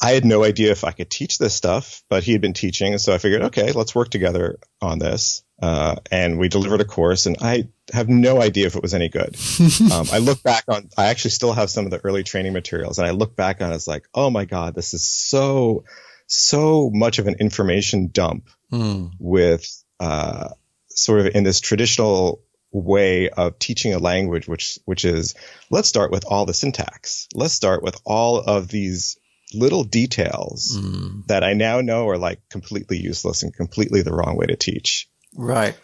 I 0.00 0.10
had 0.10 0.24
no 0.24 0.44
idea 0.44 0.70
if 0.70 0.84
I 0.84 0.92
could 0.92 1.10
teach 1.10 1.38
this 1.38 1.54
stuff, 1.54 2.02
but 2.08 2.22
he 2.22 2.32
had 2.32 2.40
been 2.40 2.52
teaching. 2.52 2.92
And 2.92 3.00
so 3.00 3.12
I 3.14 3.18
figured, 3.18 3.42
okay, 3.42 3.72
let's 3.72 3.94
work 3.94 4.10
together 4.10 4.58
on 4.80 4.98
this. 4.98 5.42
Uh, 5.60 5.96
and 6.10 6.38
we 6.38 6.48
delivered 6.48 6.80
a 6.80 6.84
course 6.84 7.26
and 7.26 7.36
I 7.40 7.68
have 7.92 8.08
no 8.08 8.42
idea 8.42 8.66
if 8.66 8.76
it 8.76 8.82
was 8.82 8.92
any 8.92 9.08
good. 9.08 9.36
um, 9.92 10.08
I 10.12 10.18
look 10.18 10.42
back 10.42 10.64
on, 10.68 10.90
I 10.98 11.06
actually 11.06 11.30
still 11.30 11.52
have 11.52 11.70
some 11.70 11.84
of 11.84 11.90
the 11.90 12.04
early 12.04 12.24
training 12.24 12.52
materials 12.52 12.98
and 12.98 13.06
I 13.06 13.12
look 13.12 13.36
back 13.36 13.62
on 13.62 13.72
it 13.72 13.74
as 13.74 13.86
like, 13.86 14.06
oh 14.14 14.30
my 14.30 14.44
God, 14.44 14.74
this 14.74 14.94
is 14.94 15.06
so, 15.06 15.84
so 16.26 16.90
much 16.92 17.18
of 17.18 17.28
an 17.28 17.36
information 17.38 18.08
dump 18.12 18.50
mm. 18.72 19.10
with, 19.18 19.66
uh, 20.00 20.48
sort 20.88 21.20
of 21.20 21.34
in 21.34 21.44
this 21.44 21.60
traditional 21.60 22.43
way 22.74 23.30
of 23.30 23.58
teaching 23.58 23.94
a 23.94 23.98
language, 23.98 24.48
which 24.48 24.78
which 24.84 25.04
is 25.04 25.34
let's 25.70 25.88
start 25.88 26.10
with 26.10 26.24
all 26.26 26.44
the 26.44 26.54
syntax. 26.54 27.28
Let's 27.34 27.54
start 27.54 27.82
with 27.82 27.96
all 28.04 28.38
of 28.38 28.68
these 28.68 29.18
little 29.54 29.84
details 29.84 30.76
mm. 30.76 31.26
that 31.28 31.44
I 31.44 31.52
now 31.52 31.80
know 31.80 32.08
are 32.08 32.18
like 32.18 32.40
completely 32.48 32.98
useless 32.98 33.42
and 33.42 33.54
completely 33.54 34.02
the 34.02 34.12
wrong 34.12 34.36
way 34.36 34.46
to 34.46 34.56
teach. 34.56 35.08
Right. 35.36 35.76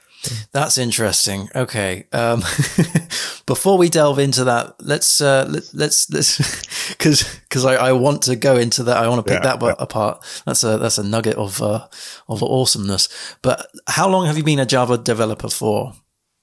That's 0.52 0.76
interesting. 0.76 1.48
Okay. 1.54 2.06
Um, 2.12 2.40
before 3.46 3.78
we 3.78 3.88
delve 3.88 4.18
into 4.18 4.44
that, 4.44 4.74
let's 4.80 5.20
uh, 5.20 5.46
let, 5.48 5.62
let's 5.72 6.10
let's 6.10 6.88
because 6.88 7.40
because 7.48 7.64
I, 7.64 7.76
I 7.76 7.92
want 7.92 8.22
to 8.22 8.36
go 8.36 8.56
into 8.56 8.82
that. 8.84 8.98
I 8.98 9.08
want 9.08 9.24
to 9.24 9.32
pick 9.32 9.42
yeah, 9.42 9.56
that 9.56 9.62
yeah. 9.62 9.74
apart. 9.78 10.22
That's 10.44 10.62
a 10.62 10.76
that's 10.76 10.98
a 10.98 11.04
nugget 11.04 11.36
of 11.36 11.62
uh, 11.62 11.86
of 12.28 12.42
awesomeness. 12.42 13.08
But 13.40 13.66
how 13.86 14.10
long 14.10 14.26
have 14.26 14.36
you 14.36 14.44
been 14.44 14.58
a 14.58 14.66
Java 14.66 14.98
developer 14.98 15.48
for? 15.48 15.94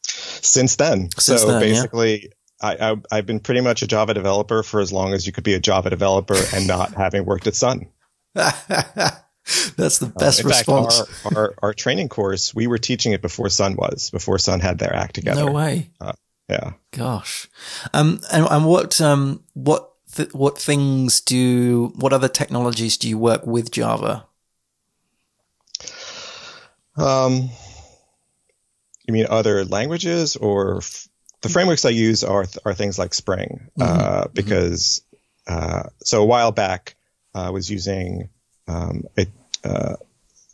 Since 0.08 0.76
then. 0.76 1.10
Since 1.18 1.42
so 1.42 1.48
then, 1.48 1.62
basically, 1.62 2.24
yeah. 2.24 2.30
I, 2.80 2.98
I, 3.12 3.16
have 3.18 3.26
been 3.26 3.40
pretty 3.40 3.62
much 3.62 3.82
a 3.82 3.88
Java 3.88 4.14
developer 4.14 4.64
for 4.64 4.80
as 4.80 4.92
long 4.92 5.14
as 5.14 5.28
you 5.28 5.34
could 5.34 5.44
be 5.44 5.54
a 5.54 5.60
Java 5.60 5.90
developer 5.90 6.38
and 6.54 6.68
not 6.68 6.94
having 6.98 7.26
worked 7.26 7.48
at 7.48 7.56
Sun. 7.56 7.88
That's 8.34 10.00
the 10.00 10.12
best 10.18 10.44
uh, 10.44 10.48
response. 10.48 11.00
Fact, 11.00 11.26
our, 11.26 11.38
our, 11.38 11.56
our, 11.64 11.74
training 11.74 12.10
course, 12.10 12.54
we 12.54 12.68
were 12.68 12.78
teaching 12.78 13.14
it 13.14 13.22
before 13.22 13.50
Sun 13.50 13.76
was, 13.76 14.10
before 14.10 14.40
Sun 14.40 14.60
had 14.60 14.80
their 14.80 14.94
act 14.94 15.16
together. 15.16 15.46
No 15.46 15.52
way. 15.52 15.92
Uh, 16.02 16.14
yeah. 16.50 16.74
Gosh. 16.92 17.48
Um, 17.94 18.22
and, 18.32 18.46
and 18.50 18.66
what, 18.66 19.00
um, 19.00 19.44
what, 19.54 19.94
th- 20.16 20.34
what 20.34 20.58
things 20.58 21.22
do, 21.22 21.94
what 21.96 22.12
other 22.12 22.28
technologies 22.28 22.98
do 22.98 23.08
you 23.08 23.18
work 23.18 23.46
with 23.46 23.72
Java? 23.72 24.26
Um, 26.98 27.52
you 29.08 29.14
mean 29.14 29.28
other 29.30 29.66
languages 29.66 30.36
or 30.36 30.78
f- 30.78 31.08
the 31.42 31.50
frameworks 31.50 31.86
I 31.86 31.90
use 31.90 32.24
are 32.24 32.46
are 32.66 32.74
things 32.74 33.00
like 33.00 33.14
Spring 33.14 33.70
mm-hmm. 33.78 33.82
uh, 33.82 34.22
mm-hmm. 34.24 34.34
because 34.34 35.02
uh, 35.48 35.84
so 36.04 36.22
a 36.22 36.26
while 36.26 36.52
back 36.52 36.96
uh, 37.34 37.48
I 37.48 37.50
was 37.52 37.70
using 37.70 38.30
um, 38.68 39.06
a, 39.18 39.26
uh, 39.64 39.96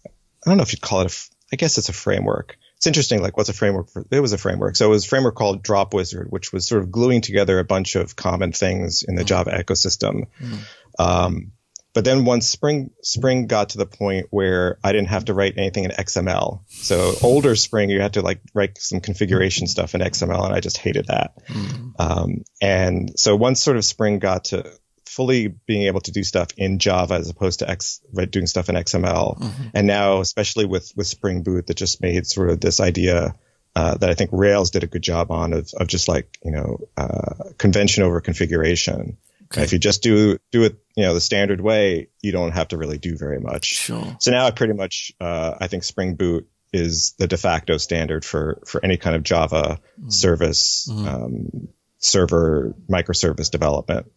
I 0.05 0.49
don't 0.49 0.57
know 0.57 0.63
if 0.63 0.73
you'd 0.73 0.81
call 0.81 1.01
it 1.01 1.05
a 1.05 1.05
f- 1.05 1.29
I 1.51 1.55
guess 1.55 1.77
it's 1.77 1.89
a 1.89 1.93
framework. 1.93 2.57
It's 2.77 2.87
interesting. 2.87 3.21
Like, 3.21 3.37
what's 3.37 3.49
a 3.49 3.53
framework? 3.53 3.89
For, 3.89 4.05
it 4.11 4.19
was 4.19 4.33
a 4.33 4.37
framework. 4.37 4.75
So 4.75 4.87
it 4.87 4.89
was 4.89 5.05
a 5.05 5.07
framework 5.07 5.35
called 5.35 5.63
Dropwizard, 5.63 6.29
which 6.29 6.51
was 6.51 6.67
sort 6.67 6.81
of 6.81 6.91
gluing 6.91 7.21
together 7.21 7.59
a 7.59 7.63
bunch 7.63 7.95
of 7.95 8.15
common 8.15 8.51
things 8.51 9.03
in 9.03 9.15
the 9.15 9.21
mm-hmm. 9.21 9.27
Java 9.27 9.51
ecosystem. 9.51 10.27
Mm-hmm. 10.41 10.55
Um, 10.99 11.51
but 11.93 12.03
then 12.05 12.25
once 12.25 12.47
Spring 12.47 12.89
Spring 13.01 13.47
got 13.47 13.69
to 13.69 13.77
the 13.77 13.85
point 13.85 14.27
where 14.31 14.79
I 14.83 14.91
didn't 14.91 15.09
have 15.09 15.25
to 15.25 15.33
write 15.33 15.57
anything 15.57 15.83
in 15.83 15.91
XML. 15.91 16.61
So 16.69 17.13
older 17.21 17.55
Spring, 17.55 17.89
you 17.89 18.01
had 18.01 18.13
to 18.13 18.21
like 18.21 18.41
write 18.53 18.77
some 18.79 18.99
configuration 18.99 19.67
stuff 19.67 19.93
in 19.93 20.01
XML, 20.01 20.45
and 20.45 20.53
I 20.53 20.59
just 20.59 20.77
hated 20.77 21.07
that. 21.07 21.37
Mm-hmm. 21.47 21.89
Um, 21.99 22.43
and 22.61 23.17
so 23.19 23.35
once 23.35 23.61
sort 23.61 23.77
of 23.77 23.85
Spring 23.85 24.19
got 24.19 24.45
to 24.45 24.71
fully 25.05 25.47
being 25.47 25.83
able 25.83 26.01
to 26.01 26.11
do 26.11 26.23
stuff 26.23 26.47
in 26.57 26.79
Java 26.79 27.15
as 27.15 27.29
opposed 27.29 27.59
to 27.59 27.69
X, 27.69 28.01
doing 28.31 28.47
stuff 28.47 28.69
in 28.69 28.75
XML, 28.75 29.39
mm-hmm. 29.39 29.63
and 29.75 29.85
now 29.85 30.19
especially 30.19 30.65
with 30.65 30.91
with 30.95 31.07
Spring 31.07 31.43
Boot, 31.43 31.67
that 31.67 31.77
just 31.77 32.01
made 32.01 32.25
sort 32.25 32.49
of 32.49 32.59
this 32.59 32.79
idea. 32.79 33.35
Uh, 33.75 33.97
that 33.97 34.11
I 34.11 34.13
think 34.13 34.29
Rails 34.31 34.69
did 34.69 34.83
a 34.83 34.87
good 34.87 35.01
job 35.01 35.31
on 35.31 35.51
of, 35.51 35.71
of 35.75 35.87
just 35.87 36.07
like 36.07 36.37
you 36.43 36.51
know 36.51 36.77
uh, 36.95 37.53
convention 37.57 38.03
over 38.03 38.21
configuration. 38.21 39.17
Okay. 39.53 39.63
If 39.63 39.71
you 39.71 39.77
just 39.77 40.01
do 40.01 40.39
do 40.51 40.63
it, 40.63 40.77
you 40.95 41.03
know, 41.03 41.13
the 41.13 41.21
standard 41.21 41.61
way, 41.61 42.09
you 42.21 42.31
don't 42.31 42.51
have 42.51 42.69
to 42.69 42.77
really 42.77 42.97
do 42.97 43.15
very 43.17 43.39
much. 43.39 43.65
Sure. 43.65 44.17
So 44.19 44.31
now 44.31 44.47
I 44.47 44.51
pretty 44.51 44.73
much, 44.73 45.13
uh, 45.21 45.55
I 45.61 45.67
think 45.67 45.83
Spring 45.83 46.15
Boot 46.15 46.49
is 46.71 47.13
the 47.19 47.27
de 47.27 47.37
facto 47.37 47.77
standard 47.77 48.25
for 48.25 48.63
for 48.65 48.83
any 48.83 48.97
kind 48.97 49.15
of 49.15 49.21
Java 49.21 49.79
mm-hmm. 49.99 50.09
service 50.09 50.87
mm-hmm. 50.89 51.07
um, 51.07 51.67
server 51.99 52.73
microservice 52.89 53.51
development. 53.51 54.11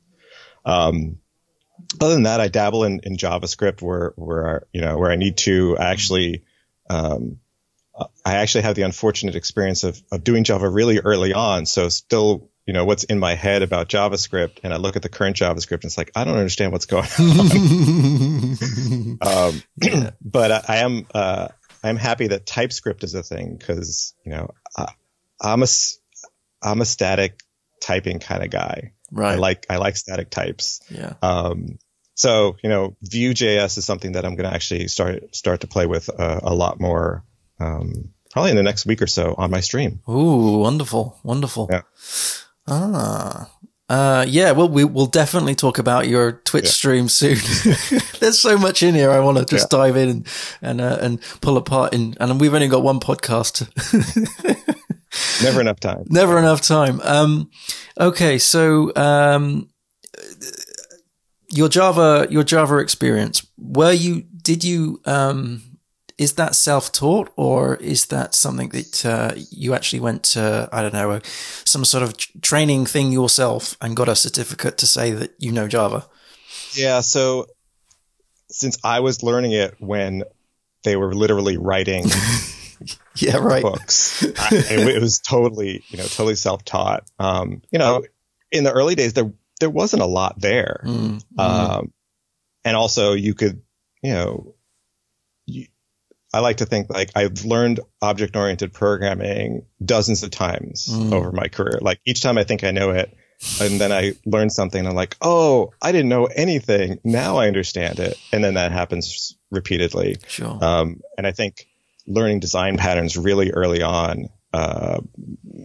Um, 0.65 1.19
other 2.01 2.15
than 2.15 2.23
that, 2.23 2.41
I 2.41 2.49
dabble 2.49 2.85
in, 2.85 3.01
in 3.03 3.19
JavaScript 3.19 3.83
where 3.83 4.15
where 4.17 4.67
you 4.73 4.81
know 4.81 4.97
where 4.97 5.11
I 5.11 5.17
need 5.17 5.37
to 5.39 5.77
actually. 5.77 6.45
Um, 6.89 7.41
I 8.27 8.37
actually 8.37 8.65
have 8.65 8.75
the 8.75 8.83
unfortunate 8.83 9.37
experience 9.37 9.83
of, 9.83 10.03
of 10.13 10.23
doing 10.23 10.45
Java 10.45 10.69
really 10.69 10.99
early 10.99 11.33
on. 11.33 11.65
So 11.65 11.89
still 11.89 12.51
you 12.67 12.73
know 12.73 12.85
what's 12.85 13.05
in 13.05 13.19
my 13.21 13.35
head 13.35 13.63
about 13.63 13.89
JavaScript, 13.89 14.59
and 14.65 14.75
I 14.75 14.77
look 14.77 14.97
at 14.97 15.03
the 15.03 15.09
current 15.09 15.37
JavaScript, 15.37 15.83
and 15.83 15.85
it's 15.85 15.97
like 15.97 16.11
I 16.17 16.25
don't 16.25 16.37
understand 16.37 16.73
what's 16.73 16.87
going 16.87 17.07
on. 19.21 19.55
um, 19.55 19.63
but 20.21 20.53
I, 20.53 20.63
I 20.69 20.77
am 20.79 21.07
uh, 21.15 21.49
I'm 21.83 21.97
happy 21.97 22.27
that 22.29 22.45
TypeScript 22.45 23.05
is 23.05 23.15
a 23.15 23.23
thing 23.23 23.57
because 23.57 24.15
you 24.25 24.33
know 24.33 24.51
I, 24.77 24.89
I'm 25.41 25.63
a 25.63 25.67
I'm 26.63 26.81
a 26.81 26.85
static 26.85 27.41
typing 27.81 28.19
kind 28.19 28.43
of 28.43 28.51
guy. 28.51 28.93
Right. 29.13 29.35
I 29.35 29.37
like 29.37 29.67
I 29.71 29.77
like 29.77 29.97
static 29.97 30.31
types. 30.31 30.81
Yeah. 30.91 31.15
Um, 31.23 31.79
so 32.15 32.57
you 32.65 32.69
know 32.69 32.97
Vue.js 33.03 33.79
is 33.79 33.85
something 33.85 34.13
that 34.13 34.25
I'm 34.25 34.35
going 34.35 34.49
to 34.49 34.55
actually 34.55 34.89
start 34.89 35.37
start 35.37 35.61
to 35.61 35.69
play 35.69 35.87
with 35.87 36.11
uh, 36.11 36.41
a 36.43 36.55
lot 36.55 36.81
more. 36.81 37.25
Um, 37.61 38.13
probably 38.33 38.51
in 38.51 38.57
the 38.57 38.63
next 38.63 38.85
week 38.85 39.01
or 39.01 39.07
so 39.07 39.35
on 39.39 39.51
my 39.51 39.61
stream. 39.61 40.01
Ooh, 40.09 40.59
wonderful, 40.59 41.19
wonderful. 41.23 41.69
Yeah. 41.71 41.83
Ah. 42.69 43.51
Uh, 43.89 44.25
yeah, 44.29 44.51
well, 44.51 44.69
we 44.69 44.85
will 44.85 45.07
definitely 45.07 45.55
talk 45.55 45.79
about 45.79 46.09
your 46.09 46.33
Twitch 46.45 46.65
yeah. 46.65 46.71
stream 46.71 47.09
soon. 47.09 47.37
There's 48.21 48.39
so 48.39 48.59
much 48.59 48.83
in 48.83 48.97
here. 48.97 49.11
I 49.11 49.21
want 49.21 49.39
to 49.39 49.45
just 49.45 49.73
yeah. 49.73 49.79
dive 49.79 49.97
in 49.97 50.09
and 50.09 50.29
and, 50.61 50.81
uh, 50.81 50.99
and 51.01 51.21
pull 51.41 51.57
apart. 51.57 51.95
In, 51.95 52.17
and 52.19 52.41
we've 52.41 52.53
only 52.53 52.67
got 52.67 52.83
one 52.83 52.99
podcast. 52.99 53.69
Never 55.43 55.61
enough 55.61 55.79
time. 55.79 56.05
Never 56.09 56.37
enough 56.37 56.63
time. 56.63 57.01
Um, 57.05 57.51
okay, 57.99 58.39
so 58.39 58.93
um, 58.97 59.71
your 61.53 61.69
Java 61.69 62.27
your 62.29 62.43
Java 62.43 62.79
experience. 62.79 63.47
Were 63.57 63.93
you? 63.93 64.25
Did 64.43 64.65
you? 64.65 65.01
Um, 65.05 65.76
is 66.19 66.35
that 66.35 66.55
self-taught 66.55 67.31
or 67.37 67.77
is 67.77 68.07
that 68.07 68.35
something 68.35 68.71
that 68.71 69.05
uh, 69.05 69.33
you 69.51 69.75
actually 69.75 70.01
went 70.01 70.23
to 70.23 70.69
i 70.73 70.83
don't 70.83 70.93
know 70.93 71.21
some 71.65 71.85
sort 71.85 72.03
of 72.03 72.17
training 72.41 72.87
thing 72.87 73.13
yourself 73.13 73.77
and 73.81 73.97
got 73.97 74.09
a 74.09 74.17
certificate 74.17 74.79
to 74.79 74.87
say 74.87 75.11
that 75.11 75.35
you 75.39 75.53
know 75.53 75.69
java? 75.69 76.07
Yeah 76.73 77.01
so 77.01 77.47
since 78.49 78.79
i 78.85 79.01
was 79.01 79.23
learning 79.23 79.53
it 79.53 79.75
when 79.79 80.23
they 80.85 80.97
were 80.97 81.15
literally 81.15 81.57
writing 81.57 82.05
yeah 83.17 83.37
right. 83.37 83.63
books 83.63 84.23
I, 84.23 84.49
it 84.53 85.01
was 85.01 85.21
totally 85.21 85.83
you 85.89 85.99
know 85.99 86.05
totally 86.05 86.37
self-taught. 86.37 87.05
Um, 87.19 87.63
you 87.71 87.79
know 87.79 88.05
in 88.53 88.65
the 88.65 88.73
early 88.73 88.95
days 88.95 89.13
there 89.13 89.33
there 89.61 89.71
wasn't 89.71 90.03
a 90.03 90.07
lot 90.07 90.41
there. 90.41 90.83
Mm, 90.85 91.23
um, 91.39 91.93
and 92.65 92.77
also 92.77 93.13
you 93.13 93.35
could 93.35 93.63
you 94.03 94.13
know 94.13 94.55
I 96.37 96.41
like 96.41 96.59
to 96.59 96.67
think 96.67 96.91
like 96.91 97.11
I've 97.15 97.47
learned 97.47 97.81
object 98.03 98.37
oriented 98.37 98.75
programming 98.75 99.65
dozens 99.83 100.23
of 100.23 100.31
times 100.31 100.87
mm. 100.87 101.11
over 101.11 101.33
my 101.33 101.49
career. 101.49 101.79
Like 101.81 101.99
each 102.05 102.21
time 102.21 102.37
I 102.37 102.45
think 102.45 102.63
I 102.63 102.73
know 102.73 102.91
it, 102.91 103.17
and 103.59 103.81
then 103.81 103.91
I 103.91 104.13
learn 104.27 104.51
something, 104.51 104.87
I'm 104.87 104.95
like, 104.95 105.17
oh, 105.23 105.73
I 105.81 105.93
didn't 105.93 106.11
know 106.11 106.27
anything. 106.27 107.01
Now 107.05 107.39
I 107.39 107.47
understand 107.47 108.01
it, 108.01 108.19
and 108.33 108.45
then 108.45 108.53
that 108.55 108.71
happens 108.71 109.39
repeatedly. 109.51 110.17
Sure. 110.27 110.63
Um, 110.63 111.01
and 111.17 111.27
I 111.27 111.33
think 111.33 111.67
learning 112.07 112.41
design 112.41 112.77
patterns 112.77 113.17
really 113.17 113.53
early 113.53 113.81
on 113.83 114.29
uh, 114.53 115.01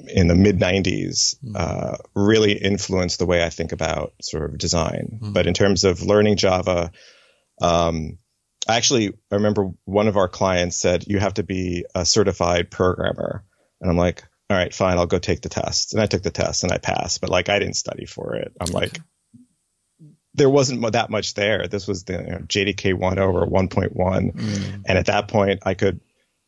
in 0.08 0.30
the 0.30 0.36
mid 0.36 0.58
90s 0.58 1.36
mm. 1.44 1.54
uh, 1.54 1.98
really 2.16 2.54
influenced 2.54 3.20
the 3.20 3.26
way 3.26 3.44
I 3.44 3.50
think 3.50 3.74
about 3.74 4.14
sort 4.22 4.50
of 4.50 4.58
design. 4.58 5.20
Mm. 5.22 5.34
But 5.34 5.48
in 5.48 5.54
terms 5.54 5.84
of 5.84 6.02
learning 6.02 6.38
Java, 6.38 6.94
um, 7.62 8.20
actually, 8.78 9.10
I 9.32 9.36
remember 9.36 9.72
one 9.86 10.08
of 10.08 10.18
our 10.18 10.28
clients 10.28 10.78
said, 10.78 11.08
you 11.08 11.20
have 11.20 11.36
to 11.36 11.44
be 11.44 11.86
a 11.96 12.06
certified 12.06 12.72
programmer. 12.72 13.44
And 13.80 13.90
I'm 13.90 13.98
like, 13.98 14.24
all 14.50 14.58
right, 14.58 14.74
fine, 14.74 14.98
I'll 14.98 15.08
go 15.08 15.20
take 15.20 15.42
the 15.42 15.50
test. 15.50 15.94
And 15.94 16.02
I 16.02 16.06
took 16.06 16.24
the 16.24 16.30
test 16.30 16.64
and 16.64 16.72
I 16.72 16.78
passed, 16.78 17.22
but 17.22 17.30
like 17.30 17.50
I 17.50 17.60
didn't 17.60 17.76
study 17.76 18.06
for 18.06 18.36
it. 18.36 18.52
I'm 18.60 18.72
like, 18.72 19.00
there 20.34 20.50
wasn't 20.50 20.92
that 20.92 21.10
much 21.10 21.34
there. 21.34 21.68
This 21.68 21.88
was 21.88 22.04
the 22.04 22.14
you 22.14 22.20
know, 22.20 22.38
JDK 22.40 22.94
1.0 22.94 23.34
or 23.34 23.48
1.1. 23.48 23.92
Mm. 23.96 24.84
And 24.86 24.98
at 24.98 25.08
that 25.08 25.28
point, 25.28 25.62
I 25.66 25.74
could 25.74 26.02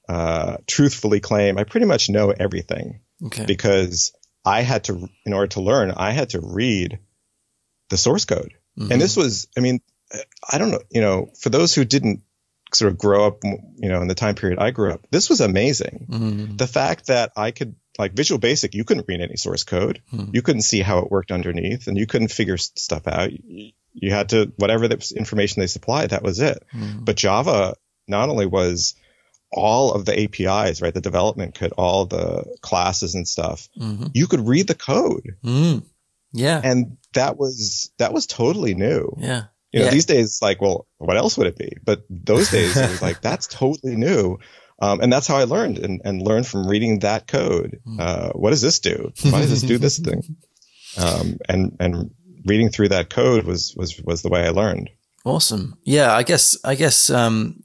uh, 0.07 0.57
truthfully 0.67 1.19
claim 1.19 1.57
I 1.57 1.63
pretty 1.63 1.85
much 1.85 2.09
know 2.09 2.29
everything 2.31 3.01
okay. 3.25 3.45
because 3.45 4.13
I 4.45 4.61
had 4.61 4.85
to, 4.85 5.07
in 5.25 5.33
order 5.33 5.47
to 5.47 5.61
learn, 5.61 5.91
I 5.91 6.11
had 6.11 6.31
to 6.31 6.41
read 6.41 6.99
the 7.89 7.97
source 7.97 8.25
code. 8.25 8.53
Mm-hmm. 8.77 8.91
And 8.91 9.01
this 9.01 9.15
was, 9.15 9.47
I 9.57 9.61
mean, 9.61 9.79
I 10.51 10.57
don't 10.57 10.71
know, 10.71 10.81
you 10.91 11.01
know, 11.01 11.31
for 11.39 11.49
those 11.49 11.73
who 11.73 11.85
didn't 11.85 12.21
sort 12.73 12.91
of 12.91 12.97
grow 12.97 13.27
up, 13.27 13.43
you 13.43 13.89
know, 13.89 14.01
in 14.01 14.07
the 14.07 14.15
time 14.15 14.35
period 14.35 14.59
I 14.59 14.71
grew 14.71 14.91
up, 14.91 15.05
this 15.11 15.29
was 15.29 15.41
amazing. 15.41 16.07
Mm-hmm. 16.09 16.55
The 16.57 16.67
fact 16.67 17.07
that 17.07 17.31
I 17.35 17.51
could 17.51 17.75
like 17.99 18.13
Visual 18.13 18.39
Basic, 18.39 18.73
you 18.73 18.83
couldn't 18.83 19.07
read 19.07 19.21
any 19.21 19.37
source 19.37 19.63
code. 19.63 20.01
Mm-hmm. 20.11 20.31
You 20.33 20.41
couldn't 20.41 20.63
see 20.63 20.81
how 20.81 20.99
it 20.99 21.11
worked 21.11 21.31
underneath 21.31 21.87
and 21.87 21.97
you 21.97 22.07
couldn't 22.07 22.29
figure 22.29 22.57
stuff 22.57 23.07
out. 23.07 23.31
You 23.31 24.09
had 24.09 24.29
to, 24.29 24.51
whatever 24.57 24.87
the 24.87 25.13
information 25.15 25.59
they 25.59 25.67
supplied, 25.67 26.09
that 26.09 26.23
was 26.23 26.39
it. 26.39 26.63
Mm-hmm. 26.73 27.03
But 27.03 27.17
Java 27.17 27.75
not 28.07 28.29
only 28.29 28.47
was 28.47 28.95
all 29.51 29.93
of 29.93 30.05
the 30.05 30.19
APIs, 30.19 30.81
right? 30.81 30.93
The 30.93 31.01
development 31.01 31.53
kit, 31.53 31.73
all 31.77 32.07
the 32.07 32.57
classes 32.61 33.13
and 33.13 33.27
stuff. 33.27 33.69
Mm-hmm. 33.79 34.07
You 34.15 34.25
could 34.25 34.47
read 34.47 34.67
the 34.67 34.73
code. 34.73 35.37
Mm. 35.43 35.83
Yeah. 36.31 36.59
And 36.63 36.97
that 37.13 37.37
was, 37.37 37.91
that 37.99 38.13
was 38.13 38.25
totally 38.25 38.73
new. 38.73 39.15
Yeah. 39.19 39.43
You 39.73 39.79
know, 39.79 39.85
yeah. 39.85 39.91
these 39.91 40.05
days, 40.05 40.39
like, 40.41 40.61
well, 40.61 40.87
what 40.99 41.17
else 41.17 41.35
would 41.37 41.47
it 41.47 41.57
be? 41.57 41.77
But 41.83 42.03
those 42.07 42.51
days, 42.51 42.77
it 42.77 42.89
was 42.91 43.01
like, 43.01 43.21
that's 43.21 43.47
totally 43.47 43.95
new. 43.95 44.37
Um, 44.79 45.01
and 45.01 45.11
that's 45.11 45.25
how 45.25 45.37
I 45.37 45.45
learned 45.45 45.79
and, 45.79 46.01
and 46.05 46.21
learned 46.21 46.45
from 46.45 46.67
reading 46.67 46.99
that 46.99 47.25
code. 47.25 47.79
Hmm. 47.83 47.99
Uh, 47.99 48.29
what 48.33 48.51
does 48.51 48.61
this 48.61 48.79
do? 48.79 49.11
Why 49.23 49.41
does 49.41 49.49
this 49.49 49.63
do 49.63 49.77
this 49.77 49.99
thing? 49.99 50.37
Um, 50.95 51.37
and, 51.49 51.75
and 51.79 52.11
reading 52.45 52.69
through 52.69 52.89
that 52.89 53.09
code 53.09 53.45
was, 53.45 53.73
was, 53.75 53.99
was 54.05 54.21
the 54.21 54.29
way 54.29 54.45
I 54.45 54.49
learned. 54.49 54.91
Awesome. 55.25 55.75
Yeah. 55.83 56.13
I 56.13 56.21
guess, 56.21 56.55
I 56.63 56.75
guess, 56.75 57.09
um, 57.09 57.63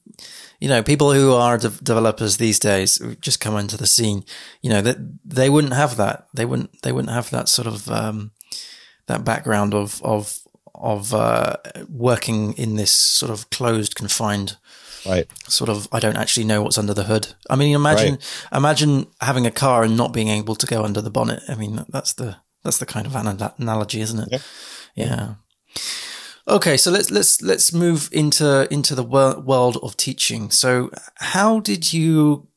you 0.61 0.67
know, 0.67 0.83
people 0.83 1.13
who 1.13 1.35
are 1.35 1.59
de- 1.59 1.69
developers 1.69 2.39
these 2.39 2.59
days 2.59 2.99
just 3.21 3.41
come 3.41 3.59
into 3.59 3.77
the 3.77 3.87
scene, 3.87 4.25
you 4.63 4.71
know, 4.71 4.81
that 4.81 4.97
they 5.27 5.51
wouldn't 5.51 5.75
have 5.75 5.99
that. 5.99 6.29
They 6.33 6.47
wouldn't, 6.47 6.81
they 6.81 6.91
wouldn't 6.91 7.13
have 7.13 7.29
that 7.29 7.51
sort 7.51 7.69
of, 7.69 7.87
um, 7.91 8.31
that 9.07 9.27
background 9.27 9.75
of, 9.75 10.03
of 10.03 10.39
of 10.81 11.15
uh, 11.15 11.57
working 11.89 12.53
in 12.55 12.77
this 12.77 12.91
sort 12.91 13.31
of 13.31 13.51
closed, 13.51 13.95
confined, 13.95 14.57
right? 15.07 15.27
Sort 15.49 15.71
of, 15.71 15.89
I 15.93 16.01
don't 16.01 16.17
actually 16.17 16.45
know 16.45 16.63
what's 16.63 16.79
under 16.79 16.95
the 16.95 17.05
hood. 17.05 17.35
I 17.51 17.57
mean, 17.57 17.75
imagine 17.75 18.15
right. 18.15 18.59
imagine 18.59 19.07
having 19.21 19.47
a 19.47 19.51
car 19.51 19.83
and 19.83 19.97
not 19.97 20.13
being 20.13 20.29
able 20.29 20.55
to 20.57 20.67
go 20.67 20.85
under 20.85 21.01
the 21.01 21.11
bonnet. 21.11 21.43
I 21.49 21.55
mean, 21.55 21.85
that's 21.89 22.13
the 22.13 22.37
that's 22.65 22.79
the 22.79 22.87
kind 22.87 23.07
of 23.07 23.15
analogy, 23.59 24.01
isn't 24.01 24.21
it? 24.21 24.29
Yeah. 24.95 25.05
yeah. 25.05 25.35
Okay, 26.47 26.79
so 26.79 26.91
let's 26.91 27.11
let's 27.11 27.43
let's 27.43 27.73
move 27.75 28.09
into 28.11 28.67
into 28.73 28.95
the 28.95 29.03
world 29.03 29.79
of 29.83 29.97
teaching. 29.97 30.51
So, 30.51 30.91
how 31.17 31.61
did 31.61 31.93
you 31.93 32.49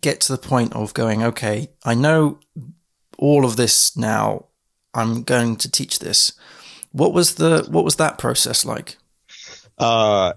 get 0.00 0.20
to 0.22 0.32
the 0.32 0.48
point 0.48 0.74
of 0.74 0.94
going? 0.94 1.22
Okay, 1.22 1.68
I 1.84 1.94
know 1.94 2.40
all 3.18 3.44
of 3.44 3.56
this 3.56 3.96
now. 3.96 4.46
I'm 4.92 5.22
going 5.22 5.54
to 5.58 5.70
teach 5.70 6.00
this. 6.00 6.32
What 6.92 7.12
was 7.12 7.36
the 7.36 7.66
what 7.68 7.84
was 7.84 7.96
that 7.96 8.18
process 8.18 8.64
like? 8.64 8.96
Uh, 9.78 10.34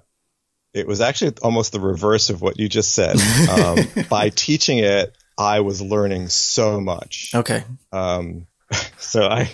it 0.73 0.87
was 0.87 1.01
actually 1.01 1.35
almost 1.41 1.71
the 1.71 1.79
reverse 1.79 2.29
of 2.29 2.41
what 2.41 2.59
you 2.59 2.67
just 2.67 2.93
said. 2.93 3.15
Um, 3.49 3.77
by 4.09 4.29
teaching 4.29 4.79
it, 4.79 5.15
I 5.37 5.59
was 5.59 5.81
learning 5.81 6.29
so 6.29 6.81
much. 6.81 7.31
Okay. 7.35 7.63
Um, 7.91 8.47
so 8.97 9.23
I, 9.23 9.51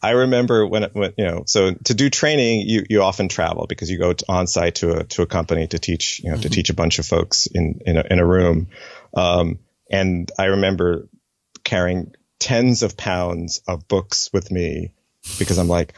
I 0.00 0.10
remember 0.10 0.66
when, 0.66 0.84
it, 0.84 0.94
when, 0.94 1.12
you 1.18 1.26
know, 1.26 1.44
so 1.46 1.74
to 1.74 1.94
do 1.94 2.08
training, 2.08 2.62
you, 2.66 2.84
you 2.88 3.02
often 3.02 3.28
travel 3.28 3.66
because 3.68 3.90
you 3.90 3.98
go 3.98 4.14
on 4.28 4.46
site 4.46 4.76
to 4.76 5.00
a, 5.00 5.04
to 5.04 5.22
a 5.22 5.26
company 5.26 5.66
to 5.68 5.78
teach, 5.78 6.20
you 6.20 6.30
know, 6.30 6.36
mm-hmm. 6.36 6.42
to 6.42 6.48
teach 6.48 6.70
a 6.70 6.74
bunch 6.74 6.98
of 6.98 7.06
folks 7.06 7.46
in, 7.46 7.80
in 7.84 7.98
a, 7.98 8.04
in 8.10 8.18
a 8.18 8.26
room. 8.26 8.68
Um, 9.14 9.58
and 9.90 10.30
I 10.38 10.46
remember 10.46 11.08
carrying 11.64 12.14
tens 12.38 12.82
of 12.82 12.96
pounds 12.96 13.62
of 13.68 13.86
books 13.88 14.30
with 14.32 14.50
me 14.50 14.94
because 15.38 15.58
I'm 15.58 15.68
like, 15.68 15.94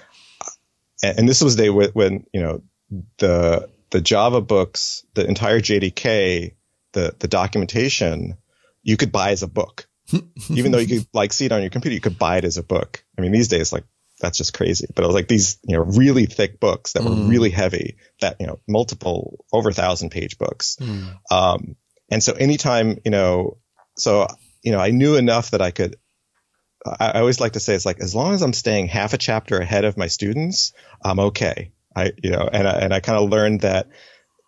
and, 1.04 1.20
and 1.20 1.28
this 1.28 1.42
was 1.42 1.56
the 1.56 1.64
day 1.64 1.70
when 1.70 2.26
you 2.32 2.40
know 2.40 2.62
the 3.18 3.68
the 3.90 4.00
Java 4.00 4.40
books, 4.40 5.04
the 5.14 5.26
entire 5.26 5.60
JDK, 5.60 6.54
the 6.92 7.14
the 7.18 7.28
documentation, 7.28 8.36
you 8.82 8.96
could 8.96 9.12
buy 9.12 9.30
as 9.30 9.42
a 9.42 9.48
book. 9.48 9.86
Even 10.50 10.72
though 10.72 10.78
you 10.78 11.00
could 11.00 11.08
like 11.12 11.32
see 11.32 11.46
it 11.46 11.52
on 11.52 11.60
your 11.60 11.70
computer, 11.70 11.94
you 11.94 12.00
could 12.00 12.18
buy 12.18 12.38
it 12.38 12.44
as 12.44 12.58
a 12.58 12.62
book. 12.62 13.04
I 13.16 13.20
mean, 13.20 13.32
these 13.32 13.48
days, 13.48 13.72
like 13.72 13.84
that's 14.20 14.38
just 14.38 14.54
crazy. 14.54 14.86
But 14.94 15.04
it 15.04 15.06
was 15.06 15.14
like 15.14 15.28
these, 15.28 15.58
you 15.64 15.76
know, 15.76 15.84
really 15.84 16.26
thick 16.26 16.60
books 16.60 16.92
that 16.92 17.04
were 17.04 17.10
mm. 17.10 17.28
really 17.28 17.50
heavy, 17.50 17.96
that 18.20 18.36
you 18.40 18.46
know, 18.46 18.60
multiple 18.68 19.44
over 19.52 19.70
a 19.70 19.74
thousand 19.74 20.10
page 20.10 20.38
books. 20.38 20.76
Mm. 20.80 21.16
Um, 21.30 21.76
and 22.10 22.22
so 22.22 22.32
anytime, 22.32 22.98
you 23.04 23.10
know, 23.10 23.58
so, 23.96 24.26
you 24.62 24.72
know, 24.72 24.78
I 24.78 24.90
knew 24.90 25.16
enough 25.16 25.52
that 25.52 25.62
I 25.62 25.70
could, 25.70 25.96
I, 26.84 27.20
always 27.20 27.40
like 27.40 27.52
to 27.52 27.60
say 27.60 27.74
it's 27.74 27.86
like, 27.86 28.00
as 28.00 28.14
long 28.14 28.34
as 28.34 28.42
I'm 28.42 28.52
staying 28.52 28.88
half 28.88 29.14
a 29.14 29.18
chapter 29.18 29.58
ahead 29.58 29.84
of 29.84 29.96
my 29.96 30.08
students, 30.08 30.72
I'm 31.02 31.18
okay. 31.18 31.72
I, 31.96 32.12
you 32.22 32.30
know, 32.30 32.48
and 32.52 32.68
I, 32.68 32.72
and 32.72 32.92
I 32.92 33.00
kind 33.00 33.18
of 33.18 33.30
learned 33.30 33.62
that 33.62 33.88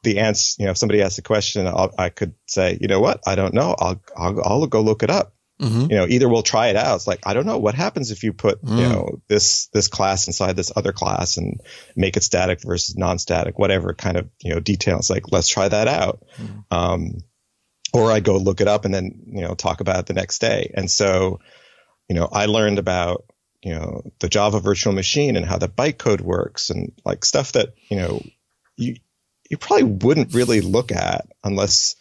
the 0.03 0.18
answer, 0.18 0.57
you 0.59 0.66
know, 0.66 0.72
if 0.72 0.79
somebody 0.79 1.03
asks 1.03 1.18
a 1.18 1.22
question, 1.22 1.66
I'll, 1.66 1.92
i 1.99 2.11
could 2.11 2.35
say, 2.46 2.79
you 2.81 2.88
know 2.88 3.01
what, 3.01 3.20
I 3.27 3.35
don't 3.35 3.55
know. 3.55 3.75
I'll, 3.79 4.03
I'll, 4.16 4.42
I'll 4.44 4.66
go 4.66 4.83
look 4.83 5.03
it 5.03 5.11
up. 5.11 5.33
Mm-hmm. 5.61 5.90
You 5.90 5.96
know, 5.96 6.07
either 6.07 6.29
we'll 6.29 6.42
try 6.42 6.68
it 6.68 6.77
out. 6.77 6.96
It's 6.96 7.07
like 7.07 7.20
I 7.25 7.33
don't 7.33 7.46
know 7.46 7.57
what 7.57 7.75
happens 7.75 8.11
if 8.11 8.22
you 8.25 8.35
put 8.35 8.62
mm. 8.62 8.77
you 8.77 8.88
know 8.90 9.22
this 9.27 9.68
this 9.68 9.88
class 9.88 10.27
inside 10.27 10.55
this 10.55 10.70
other 10.77 10.92
class 10.92 11.38
and 11.38 11.62
make 11.96 12.18
it 12.18 12.25
static 12.25 12.61
versus 12.61 12.94
non-static, 12.94 13.59
whatever 13.59 13.94
kind 13.94 14.18
of 14.18 14.29
you 14.42 14.53
know 14.53 14.61
details. 14.61 15.09
Like 15.09 15.33
let's 15.33 15.49
try 15.49 15.66
that 15.66 15.88
out. 15.88 16.22
Mm. 16.37 16.64
Um, 16.70 17.18
or 17.94 18.12
I 18.12 18.20
go 18.20 18.37
look 18.37 18.61
it 18.61 18.68
up 18.68 18.85
and 18.85 18.92
then 18.92 19.22
you 19.29 19.40
know 19.40 19.55
talk 19.55 19.81
about 19.81 20.01
it 20.01 20.07
the 20.07 20.12
next 20.12 20.40
day. 20.40 20.72
And 20.75 20.90
so, 20.90 21.40
you 22.09 22.16
know, 22.16 22.29
I 22.31 22.47
learned 22.47 22.79
about 22.79 23.25
you 23.62 23.75
know 23.75 24.03
the 24.21 24.29
Java 24.29 24.61
virtual 24.61 24.92
machine 24.92 25.37
and 25.37 25.45
how 25.45 25.59
the 25.59 25.69
bytecode 25.69 26.21
works 26.21 26.71
and 26.71 26.92
like 27.05 27.25
stuff 27.25 27.53
that 27.53 27.75
you 27.88 27.97
know 27.97 28.23
you 28.77 28.97
you 29.51 29.57
probably 29.57 29.85
wouldn't 29.85 30.35
really 30.35 30.61
look 30.61 30.92
at 30.92 31.27
unless 31.42 31.97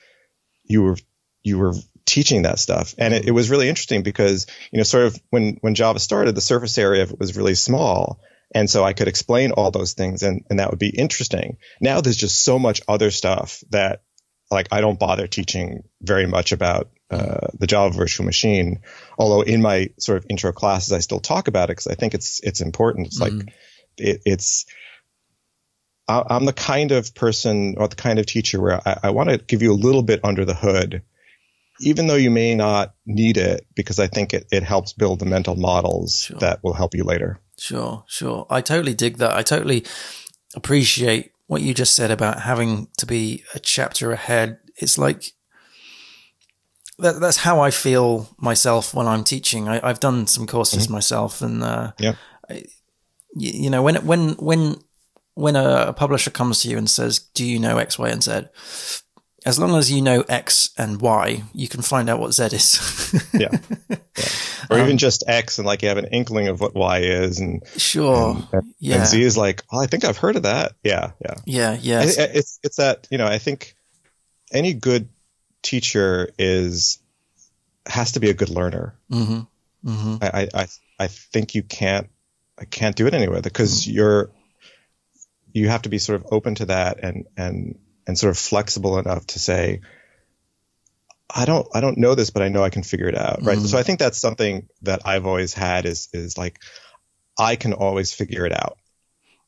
you 0.64 0.84
were 0.84 0.98
you 1.44 1.58
were 1.58 1.74
teaching 2.06 2.44
that 2.44 2.60
stuff. 2.60 2.94
And 2.98 3.14
it, 3.14 3.28
it, 3.28 3.32
was 3.32 3.50
really 3.50 3.68
interesting 3.68 4.04
because, 4.04 4.48
you 4.72 4.78
know, 4.78 4.84
sort 4.84 5.06
of 5.06 5.20
when, 5.32 5.58
when 5.62 5.76
Java 5.76 6.00
started, 6.00 6.36
the 6.36 6.42
surface 6.42 6.78
area 6.78 7.04
of 7.04 7.12
it 7.12 7.20
was 7.20 7.36
really 7.36 7.56
small. 7.56 8.20
And 8.54 8.70
so 8.70 8.84
I 8.84 8.94
could 8.94 9.08
explain 9.08 9.52
all 9.52 9.72
those 9.72 9.94
things 9.94 10.24
and, 10.24 10.46
and 10.50 10.60
that 10.60 10.70
would 10.70 10.80
be 10.80 10.90
interesting. 10.90 11.58
Now 11.82 12.02
there's 12.02 12.18
just 12.18 12.44
so 12.44 12.60
much 12.60 12.82
other 12.88 13.12
stuff 13.12 13.64
that 13.72 14.04
like 14.52 14.68
I 14.72 14.82
don't 14.82 15.00
bother 15.00 15.28
teaching 15.28 15.84
very 16.02 16.28
much 16.28 16.52
about 16.52 16.90
uh, 17.10 17.48
the 17.58 17.68
Java 17.68 17.96
virtual 17.96 18.26
machine. 18.26 18.82
Although 19.18 19.42
in 19.42 19.62
my 19.62 19.90
sort 20.00 20.18
of 20.18 20.26
intro 20.30 20.52
classes, 20.52 20.94
I 20.94 21.00
still 21.00 21.20
talk 21.20 21.48
about 21.48 21.70
it 21.70 21.74
because 21.74 21.88
I 21.88 21.96
think 21.96 22.14
it's, 22.14 22.40
it's 22.42 22.62
important. 22.62 23.08
It's 23.08 23.20
mm-hmm. 23.20 23.38
like, 23.38 23.56
it, 23.98 24.22
it's, 24.26 24.66
I'm 26.08 26.46
the 26.46 26.54
kind 26.54 26.92
of 26.92 27.16
person 27.16 27.76
or 27.78 27.88
the 27.88 27.96
kind 27.96 28.20
of 28.20 28.28
teacher 28.28 28.62
where 28.62 28.80
I, 28.88 29.00
I 29.06 29.10
want 29.10 29.30
to 29.30 29.40
give 29.40 29.64
you 29.64 29.74
a 29.74 29.76
little 29.76 30.04
bit 30.04 30.20
under 30.24 30.46
the 30.46 30.54
hood 30.54 31.02
even 31.80 32.08
though 32.08 32.16
you 32.16 32.32
may 32.32 32.56
not 32.56 32.94
need 33.06 33.38
it, 33.38 33.66
because 33.76 34.00
I 34.00 34.08
think 34.08 34.34
it, 34.34 34.48
it 34.52 34.64
helps 34.64 34.94
build 34.94 35.20
the 35.20 35.26
mental 35.26 35.56
models 35.56 36.26
sure. 36.28 36.40
that 36.40 36.64
will 36.64 36.74
help 36.74 36.96
you 36.96 37.04
later. 37.04 37.40
Sure, 37.58 38.04
sure. 38.08 38.48
I 38.50 38.62
totally 38.62 38.94
dig 38.94 39.18
that. 39.18 39.36
I 39.36 39.44
totally 39.44 39.86
appreciate 40.56 41.32
what 41.48 41.62
you 41.62 41.74
just 41.74 41.96
said 41.96 42.12
about 42.12 42.42
having 42.42 42.88
to 42.98 43.06
be 43.06 43.44
a 43.54 43.60
chapter 43.60 44.12
ahead. 44.12 44.60
It's 44.78 44.98
like 44.98 45.34
that, 47.00 47.20
that's 47.20 47.38
how 47.38 47.60
I 47.60 47.72
feel 47.72 48.30
myself 48.38 48.94
when 48.94 49.08
I'm 49.08 49.24
teaching. 49.24 49.68
I, 49.68 49.86
have 49.86 50.00
done 50.00 50.28
some 50.28 50.48
courses 50.48 50.86
mm-hmm. 50.86 50.94
myself, 50.94 51.42
and 51.42 51.64
uh, 51.64 51.92
yeah, 52.00 52.16
I, 52.50 52.64
you 53.36 53.70
know 53.70 53.84
when 53.84 53.96
when 54.06 54.30
when 54.32 54.78
when 55.34 55.56
a, 55.56 55.88
a 55.88 55.94
publisher 55.94 56.32
comes 56.32 56.62
to 56.62 56.70
you 56.70 56.78
and 56.78 56.90
says, 56.90 57.20
"Do 57.20 57.46
you 57.46 57.60
know 57.60 57.78
X, 57.78 58.00
Y, 58.00 58.10
and 58.10 58.24
Z?" 58.24 58.48
As 59.46 59.60
long 59.60 59.76
as 59.76 59.92
you 59.92 60.02
know 60.02 60.22
X 60.22 60.72
and 60.76 61.00
Y, 61.00 61.44
you 61.54 61.68
can 61.68 61.84
find 61.84 62.10
out 62.10 62.20
what 62.20 62.34
Z 62.34 62.46
is. 62.46 63.30
yeah. 63.34 63.50
yeah. 63.90 63.98
Or 64.72 64.80
um, 64.80 64.86
even 64.86 64.98
just 64.98 65.24
X 65.28 65.60
and 65.60 65.68
like 65.68 65.84
you 65.84 65.90
have 65.90 66.00
an 66.00 66.06
inkling 66.06 66.48
of 66.48 66.60
what 66.60 66.74
Y 66.74 67.02
is 67.02 67.40
and 67.40 67.62
sure. 67.78 68.44
And, 68.52 68.74
yeah. 68.80 68.98
And 68.98 69.08
Z 69.08 69.22
is 69.22 69.38
like, 69.38 69.62
oh, 69.72 69.80
I 69.80 69.86
think 69.86 70.04
I've 70.04 70.18
heard 70.18 70.36
of 70.36 70.44
that. 70.44 70.74
Yeah. 70.84 71.12
Yeah. 71.24 71.36
Yeah. 71.46 71.78
Yeah. 71.80 72.02
It's, 72.04 72.60
it's 72.64 72.78
that, 72.78 73.08
you 73.12 73.20
know, 73.20 73.28
I 73.28 73.38
think 73.38 73.76
any 74.52 74.74
good 74.74 75.10
teacher 75.62 76.32
is, 76.40 76.98
has 77.86 78.14
to 78.14 78.20
be 78.20 78.32
a 78.32 78.34
good 78.34 78.50
learner. 78.50 78.98
Mm-hmm. 79.12 79.90
Mm-hmm. 79.90 80.16
I, 80.24 80.50
I, 80.54 80.68
I 81.00 81.08
think 81.08 81.54
you 81.54 81.62
can't, 81.62 82.10
I 82.58 82.66
can't 82.66 82.96
do 82.96 83.06
it 83.06 83.14
anyway 83.14 83.42
because 83.42 83.84
mm-hmm. 83.84 83.96
you're, 83.96 84.32
you 85.54 85.70
have 85.70 85.84
to 85.84 85.90
be 85.90 86.00
sort 86.00 86.20
of 86.20 86.28
open 86.32 86.56
to 86.56 86.66
that 86.66 87.04
and, 87.04 87.28
and, 87.38 87.78
and 88.08 88.18
sort 88.18 88.32
of 88.32 88.38
flexible 88.38 89.00
enough 89.00 89.26
to 89.28 89.40
say, 89.40 89.82
I 91.30 91.46
don't, 91.46 91.68
I 91.74 91.82
don't 91.82 91.98
know 91.98 92.16
this, 92.16 92.30
but 92.30 92.44
I 92.44 92.50
know 92.50 92.64
I 92.64 92.70
can 92.70 92.84
figure 92.84 93.08
it 93.08 93.18
out. 93.18 93.44
Right. 93.44 93.58
Mm-hmm. 93.58 93.66
So 93.66 93.78
I 93.78 93.84
think 93.84 94.00
that's 94.00 94.20
something 94.20 94.70
that 94.84 95.02
I've 95.06 95.26
always 95.26 95.54
had 95.54 95.86
is, 95.86 96.08
is 96.14 96.38
like, 96.38 96.60
I 97.38 97.56
can 97.56 97.74
always 97.74 98.14
figure 98.14 98.46
it 98.46 98.54
out. 98.54 98.78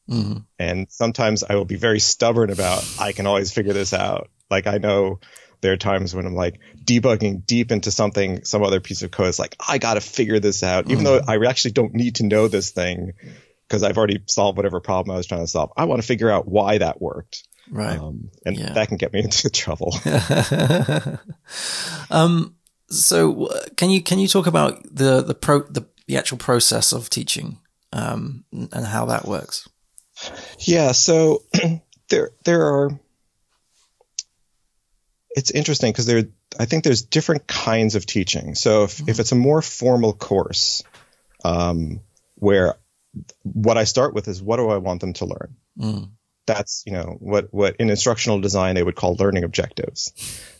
Mm-hmm. 0.10 0.39
And 0.58 0.88
sometimes 0.89 1.43
I 1.43 1.56
will 1.56 1.65
be 1.65 1.76
very 1.76 2.00
stubborn 2.00 2.50
about, 2.50 2.84
I 3.00 3.12
can 3.12 3.28
always 3.28 3.52
figure 3.52 3.74
this 3.74 3.93
out. 3.93 4.30
Like 4.50 4.65
I 4.65 4.80
know 4.80 5.20
there 5.62 5.74
are 5.74 5.78
times 5.78 6.15
when 6.15 6.26
I'm 6.26 6.36
like 6.36 6.60
debugging 6.84 7.46
deep 7.46 7.72
into 7.72 7.91
something, 7.91 8.43
some 8.43 8.63
other 8.63 8.80
piece 8.80 9.04
of 9.04 9.12
code. 9.12 9.28
It's 9.28 9.39
like, 9.39 9.56
I 9.65 9.78
got 9.78 9.96
to 9.96 10.02
figure 10.02 10.39
this 10.39 10.63
out, 10.63 10.86
mm-hmm. 10.86 10.93
even 10.93 11.04
though 11.04 11.22
I 11.28 11.38
actually 11.46 11.72
don't 11.72 11.93
need 11.93 12.15
to 12.15 12.26
know 12.26 12.48
this 12.48 12.72
thing 12.72 13.13
because 13.67 13.84
I've 13.84 13.98
already 13.98 14.24
solved 14.26 14.58
whatever 14.58 14.80
problem 14.80 15.13
I 15.13 15.17
was 15.17 15.28
trying 15.28 15.41
to 15.41 15.48
solve. 15.48 15.72
I 15.78 15.86
want 15.86 16.02
to 16.02 16.08
figure 16.08 16.30
out 16.30 16.48
why 16.48 16.78
that 16.78 17.02
worked. 17.02 17.48
Right. 17.69 17.99
Um, 17.99 18.32
and 18.45 18.58
yeah. 18.58 18.73
that 18.73 18.88
can 18.88 18.97
get 18.97 19.13
me 19.13 19.19
into 19.23 19.49
trouble. 19.49 19.95
um, 22.12 22.56
so 22.89 23.49
can 23.75 23.89
you, 23.89 24.01
can 24.01 24.19
you 24.19 24.27
talk 24.27 24.47
about 24.47 24.84
the, 24.84 25.21
the 25.21 25.36
pro, 25.36 25.62
the, 25.63 25.86
the 26.08 26.17
actual 26.17 26.38
process 26.38 26.93
of 26.93 27.10
teaching, 27.10 27.60
um, 27.91 28.45
and 28.51 28.86
how 28.86 29.06
that 29.06 29.25
works? 29.25 29.67
Yeah. 30.60 30.93
So 30.93 31.43
there, 32.10 32.32
there 32.45 32.65
are, 32.65 32.99
it's 35.32 35.51
interesting 35.51 35.91
because 35.91 36.06
there, 36.06 36.23
I 36.60 36.65
think 36.65 36.84
there's 36.84 37.03
different 37.03 37.45
kinds 37.45 37.95
of 37.95 38.06
teaching. 38.06 38.56
So 38.56 38.84
if, 38.84 38.97
mm-hmm. 38.97 39.10
if 39.10 39.19
it's 39.19 39.32
a 39.32 39.36
more 39.36 39.62
formal 39.62 40.13
course, 40.13 40.84
um, 41.43 41.99
where 42.36 42.75
what 43.43 43.77
I 43.77 43.84
start 43.84 44.13
with 44.13 44.27
is 44.27 44.41
what 44.41 44.58
do 44.58 44.69
I 44.69 44.77
want 44.77 45.01
them 45.01 45.13
to 45.13 45.25
learn? 45.25 45.56
Mm 45.77 46.10
that's 46.48 46.82
you 46.86 46.94
know 46.94 47.18
what 47.20 47.54
what 47.54 47.76
in 47.76 47.90
instructional 47.90 48.40
design 48.40 48.74
they 48.74 48.82
would 48.82 48.96
call 48.96 49.16
learning 49.16 49.44
objectives 49.44 50.12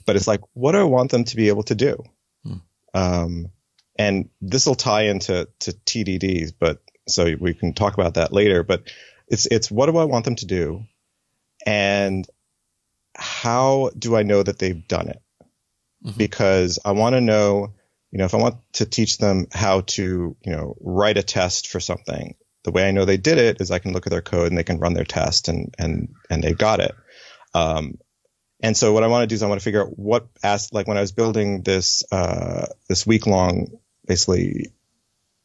but 0.06 0.16
it's 0.16 0.28
like 0.28 0.42
what 0.54 0.74
do 0.74 0.80
i 0.80 0.84
want 0.84 1.10
them 1.10 1.24
to 1.24 1.36
be 1.36 1.48
able 1.48 1.64
to 1.64 1.74
do 1.74 2.04
hmm. 2.44 2.58
um, 2.94 3.48
and 3.98 4.30
this 4.42 4.68
will 4.68 4.76
tie 4.76 5.04
into 5.04 5.48
to 5.60 5.72
tdds 5.72 6.52
but 6.58 6.82
so 7.08 7.34
we 7.40 7.54
can 7.54 7.74
talk 7.74 7.94
about 7.94 8.16
that 8.16 8.34
later 8.34 8.62
but 8.62 8.92
it's 9.28 9.48
it's 9.48 9.72
what 9.72 9.88
do 9.88 9.98
i 9.98 10.04
want 10.04 10.26
them 10.26 10.36
to 10.36 10.46
do 10.46 10.84
and 11.66 12.28
how 13.16 13.90
do 13.98 14.16
i 14.16 14.24
know 14.24 14.44
that 14.44 14.60
they've 14.60 14.88
done 14.88 15.08
it 15.08 15.22
mm-hmm. 16.06 16.18
because 16.18 16.78
i 16.86 16.92
want 16.92 17.16
to 17.16 17.22
know 17.22 17.74
you 18.12 18.20
know 18.20 18.26
if 18.26 18.34
i 18.34 18.38
want 18.38 18.56
to 18.74 18.86
teach 18.86 19.18
them 19.18 19.48
how 19.52 19.82
to 19.82 20.36
you 20.44 20.52
know 20.52 20.76
write 20.82 21.18
a 21.18 21.24
test 21.24 21.68
for 21.70 21.80
something 21.80 22.36
the 22.68 22.74
way 22.74 22.86
I 22.86 22.92
know 22.92 23.06
they 23.06 23.16
did 23.16 23.38
it 23.38 23.62
is 23.62 23.72
I 23.72 23.80
can 23.80 23.94
look 23.94 24.08
at 24.08 24.10
their 24.10 24.22
code 24.22 24.50
and 24.50 24.58
they 24.58 24.64
can 24.66 24.78
run 24.78 24.94
their 24.94 25.06
test 25.06 25.48
and 25.48 25.74
and 25.80 26.14
and 26.30 26.44
they 26.44 26.54
got 26.54 26.82
it. 26.82 26.94
Um, 27.54 27.98
and 28.60 28.76
so 28.76 28.92
what 28.92 29.04
I 29.04 29.08
want 29.08 29.24
to 29.24 29.28
do 29.28 29.36
is 29.36 29.42
I 29.42 29.48
want 29.48 29.62
to 29.62 29.64
figure 29.64 29.84
out 29.84 29.98
what 29.98 30.28
as 30.44 30.74
like 30.74 30.86
when 30.86 30.98
I 30.98 31.02
was 31.02 31.14
building 31.14 31.62
this 31.62 32.04
uh, 32.12 32.66
this 32.90 33.08
week 33.08 33.26
long 33.26 33.68
basically 34.06 34.74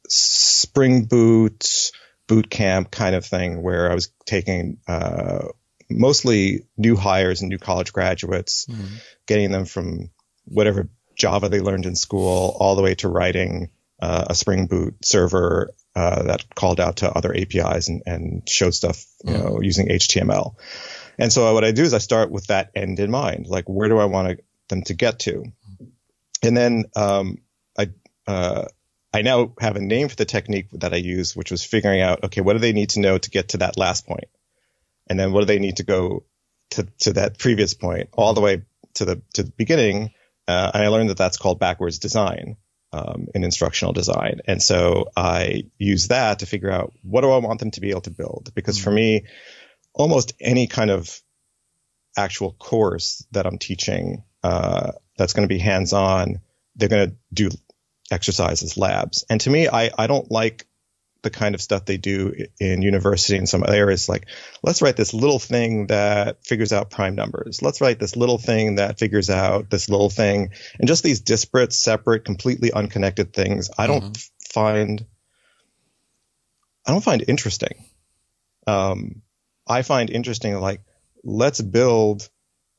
spring 0.09 1.05
boot 1.05 1.93
boot 2.27 2.51
camp 2.51 2.91
kind 2.91 3.15
of 3.15 3.25
thing 3.25 3.63
where 3.63 3.89
I 3.89 3.95
was 3.95 4.11
taking 4.27 4.79
uh, 4.89 5.47
mostly 5.89 6.67
new 6.77 6.97
hires 6.97 7.41
and 7.41 7.51
new 7.51 7.59
college 7.59 7.93
graduates, 7.93 8.67
mm-hmm. 8.67 8.97
getting 9.27 9.53
them 9.53 9.65
from 9.65 10.11
whatever 10.47 10.89
Java 11.15 11.49
they 11.49 11.61
learned 11.61 11.87
in 11.87 11.95
school 11.95 12.57
all 12.59 12.75
the 12.75 12.83
way 12.83 12.97
to 12.97 13.09
writing 13.09 13.71
uh, 14.01 14.25
a 14.29 14.35
Spring 14.35 14.67
Boot 14.67 15.05
server 15.05 15.73
uh, 15.95 16.23
that 16.25 16.55
called 16.55 16.81
out 16.81 16.97
to 16.97 17.11
other 17.11 17.35
APIs 17.35 17.89
and, 17.89 18.03
and 18.07 18.49
showed 18.49 18.75
stuff, 18.75 19.05
you 19.25 19.33
know, 19.33 19.57
mm. 19.57 19.65
using 19.65 19.89
HTML. 19.89 20.55
And 21.19 21.33
so 21.33 21.53
what 21.53 21.65
I 21.65 21.73
do 21.73 21.83
is 21.83 21.93
I 21.93 21.99
start 21.99 22.31
with 22.31 22.47
that 22.47 22.71
end 22.75 22.99
in 22.99 23.11
mind, 23.11 23.47
like 23.47 23.67
where 23.67 23.89
do 23.89 23.99
I 23.99 24.07
want 24.07 24.41
them 24.69 24.83
to 24.85 24.95
get 24.95 25.21
to? 25.21 25.45
And 26.43 26.57
then 26.57 26.85
um, 26.97 27.39
I 27.79 27.91
uh, 28.27 28.65
I 29.13 29.23
now 29.23 29.53
have 29.61 29.77
a 29.77 29.81
name 29.81 30.09
for 30.09 30.17
the 30.17 30.25
technique 30.25 30.69
that 30.73 30.95
I 30.95 30.97
use, 30.97 31.37
which 31.37 31.51
was 31.51 31.63
figuring 31.65 32.01
out, 32.01 32.25
okay, 32.25 32.41
what 32.41 32.55
do 32.55 32.59
they 32.59 32.73
need 32.73 32.91
to 32.91 33.01
know 33.01 33.19
to 33.19 33.31
get 33.31 33.51
to 33.51 33.59
that 33.59 33.77
last 33.77 34.07
point? 34.07 34.29
And 35.09 35.21
then 35.21 35.33
what 35.33 35.41
do 35.41 35.47
they 35.47 35.59
need 35.59 35.77
to 35.77 35.85
go 35.85 36.25
to, 36.71 36.85
to 37.01 37.13
that 37.15 37.39
previous 37.39 37.75
point 37.75 38.09
all 38.15 38.33
the 38.33 38.41
way 38.41 38.63
to 38.95 39.05
the, 39.05 39.23
to 39.35 39.43
the 39.43 39.51
beginning? 39.51 40.13
Uh, 40.49 40.71
and 40.73 40.83
I 40.83 40.89
learned 40.89 41.11
that 41.11 41.19
that's 41.19 41.37
called 41.37 41.59
backwards 41.59 41.99
design 41.99 42.57
um, 42.93 43.29
in 43.35 43.45
instructional 43.45 43.93
design. 43.93 44.41
And 44.47 44.63
so 44.63 45.11
I 45.17 45.65
use 45.79 46.09
that 46.09 46.41
to 46.41 46.47
figure 46.47 46.71
out 46.71 46.93
what 47.03 47.23
do 47.23 47.31
I 47.31 47.39
want 47.39 47.61
them 47.61 47.71
to 47.73 47.81
be 47.81 47.91
able 47.91 48.03
to 48.03 48.11
build? 48.11 48.51
Because 48.55 48.77
mm-hmm. 48.77 48.85
for 48.85 48.91
me, 48.91 49.25
almost 49.95 50.35
any 50.41 50.67
kind 50.67 50.91
of 50.91 51.21
actual 52.17 52.53
course 52.53 53.27
that 53.33 53.47
I'm 53.47 53.59
teaching 53.59 54.25
uh, 54.43 54.93
that's 55.17 55.33
going 55.33 55.49
to 55.49 55.55
be 55.55 55.59
hands 55.59 55.93
on, 55.93 56.41
they're 56.77 56.89
going 56.89 57.11
to 57.11 57.17
do 57.33 57.51
exercises, 58.11 58.77
labs. 58.77 59.25
And 59.31 59.41
to 59.43 59.51
me, 59.51 59.69
I, 59.69 59.91
I 59.97 60.07
don't 60.07 60.31
like 60.31 60.67
the 61.23 61.31
kind 61.31 61.55
of 61.55 61.63
stuff 61.63 61.85
they 61.85 61.97
do 61.97 62.35
in 62.61 62.83
university 62.83 63.39
and 63.39 63.49
some 63.49 63.63
other 63.63 63.75
areas. 63.75 64.09
Like, 64.09 64.27
let's 64.63 64.83
write 64.83 64.97
this 64.97 65.15
little 65.15 65.39
thing 65.39 65.87
that 65.87 66.45
figures 66.45 66.73
out 66.73 66.91
prime 66.91 67.15
numbers. 67.15 67.63
Let's 67.63 67.81
write 67.81 67.99
this 67.99 68.17
little 68.17 68.39
thing 68.39 68.77
that 68.77 68.99
figures 68.99 69.31
out 69.31 69.71
this 69.71 69.89
little 69.89 70.11
thing, 70.11 70.51
and 70.79 70.89
just 70.89 71.05
these 71.05 71.21
disparate, 71.21 71.73
separate, 71.73 72.25
completely 72.25 72.73
unconnected 72.73 73.33
things. 73.33 73.71
I 73.79 73.87
don't 73.87 74.05
mm-hmm. 74.05 74.53
find 74.53 75.07
I 76.87 76.93
don't 76.93 77.05
find 77.05 77.25
interesting. 77.27 77.85
Um, 78.67 79.23
I 79.67 79.83
find 79.83 80.11
interesting 80.11 80.59
like 80.59 80.81
let's 81.25 81.61
build 81.61 82.29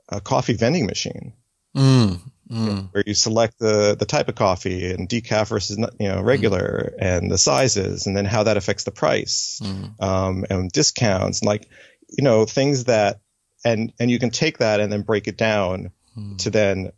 a 0.10 0.20
coffee 0.20 0.54
vending 0.54 0.86
machine. 0.86 1.34
Mm, 1.76 2.20
mm. 2.54 2.90
Where 2.92 3.04
you 3.06 3.14
select 3.14 3.60
the 3.60 3.96
the 3.98 4.06
type 4.06 4.30
of 4.30 4.36
coffee 4.36 4.92
and 4.92 5.10
decaf 5.10 5.48
versus 5.48 5.78
you 6.00 6.08
know 6.08 6.22
regular 6.22 6.94
mm. 6.94 6.98
and 7.00 7.32
the 7.32 7.38
sizes 7.38 8.08
and 8.08 8.16
then 8.16 8.26
how 8.26 8.44
that 8.44 8.58
affects 8.58 8.84
the 8.84 8.92
price 8.92 9.60
mm. 9.64 10.02
um, 10.02 10.46
and 10.50 10.72
discounts 10.72 11.42
and 11.42 11.48
like 11.48 11.68
you 12.10 12.24
know 12.24 12.46
things 12.46 12.86
that 12.86 13.20
and 13.66 13.94
and 14.00 14.12
you 14.12 14.20
can 14.20 14.30
take 14.30 14.60
that 14.60 14.80
and 14.80 14.92
then 14.92 15.02
break 15.02 15.28
it 15.28 15.38
down 15.38 15.92
mm. 16.18 16.38
to 16.40 16.50
then 16.50 16.92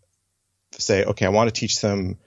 say 0.74 1.06
okay 1.06 1.26
I 1.26 1.30
want 1.30 1.54
to 1.54 1.60
teach 1.60 1.80
them 1.80 2.18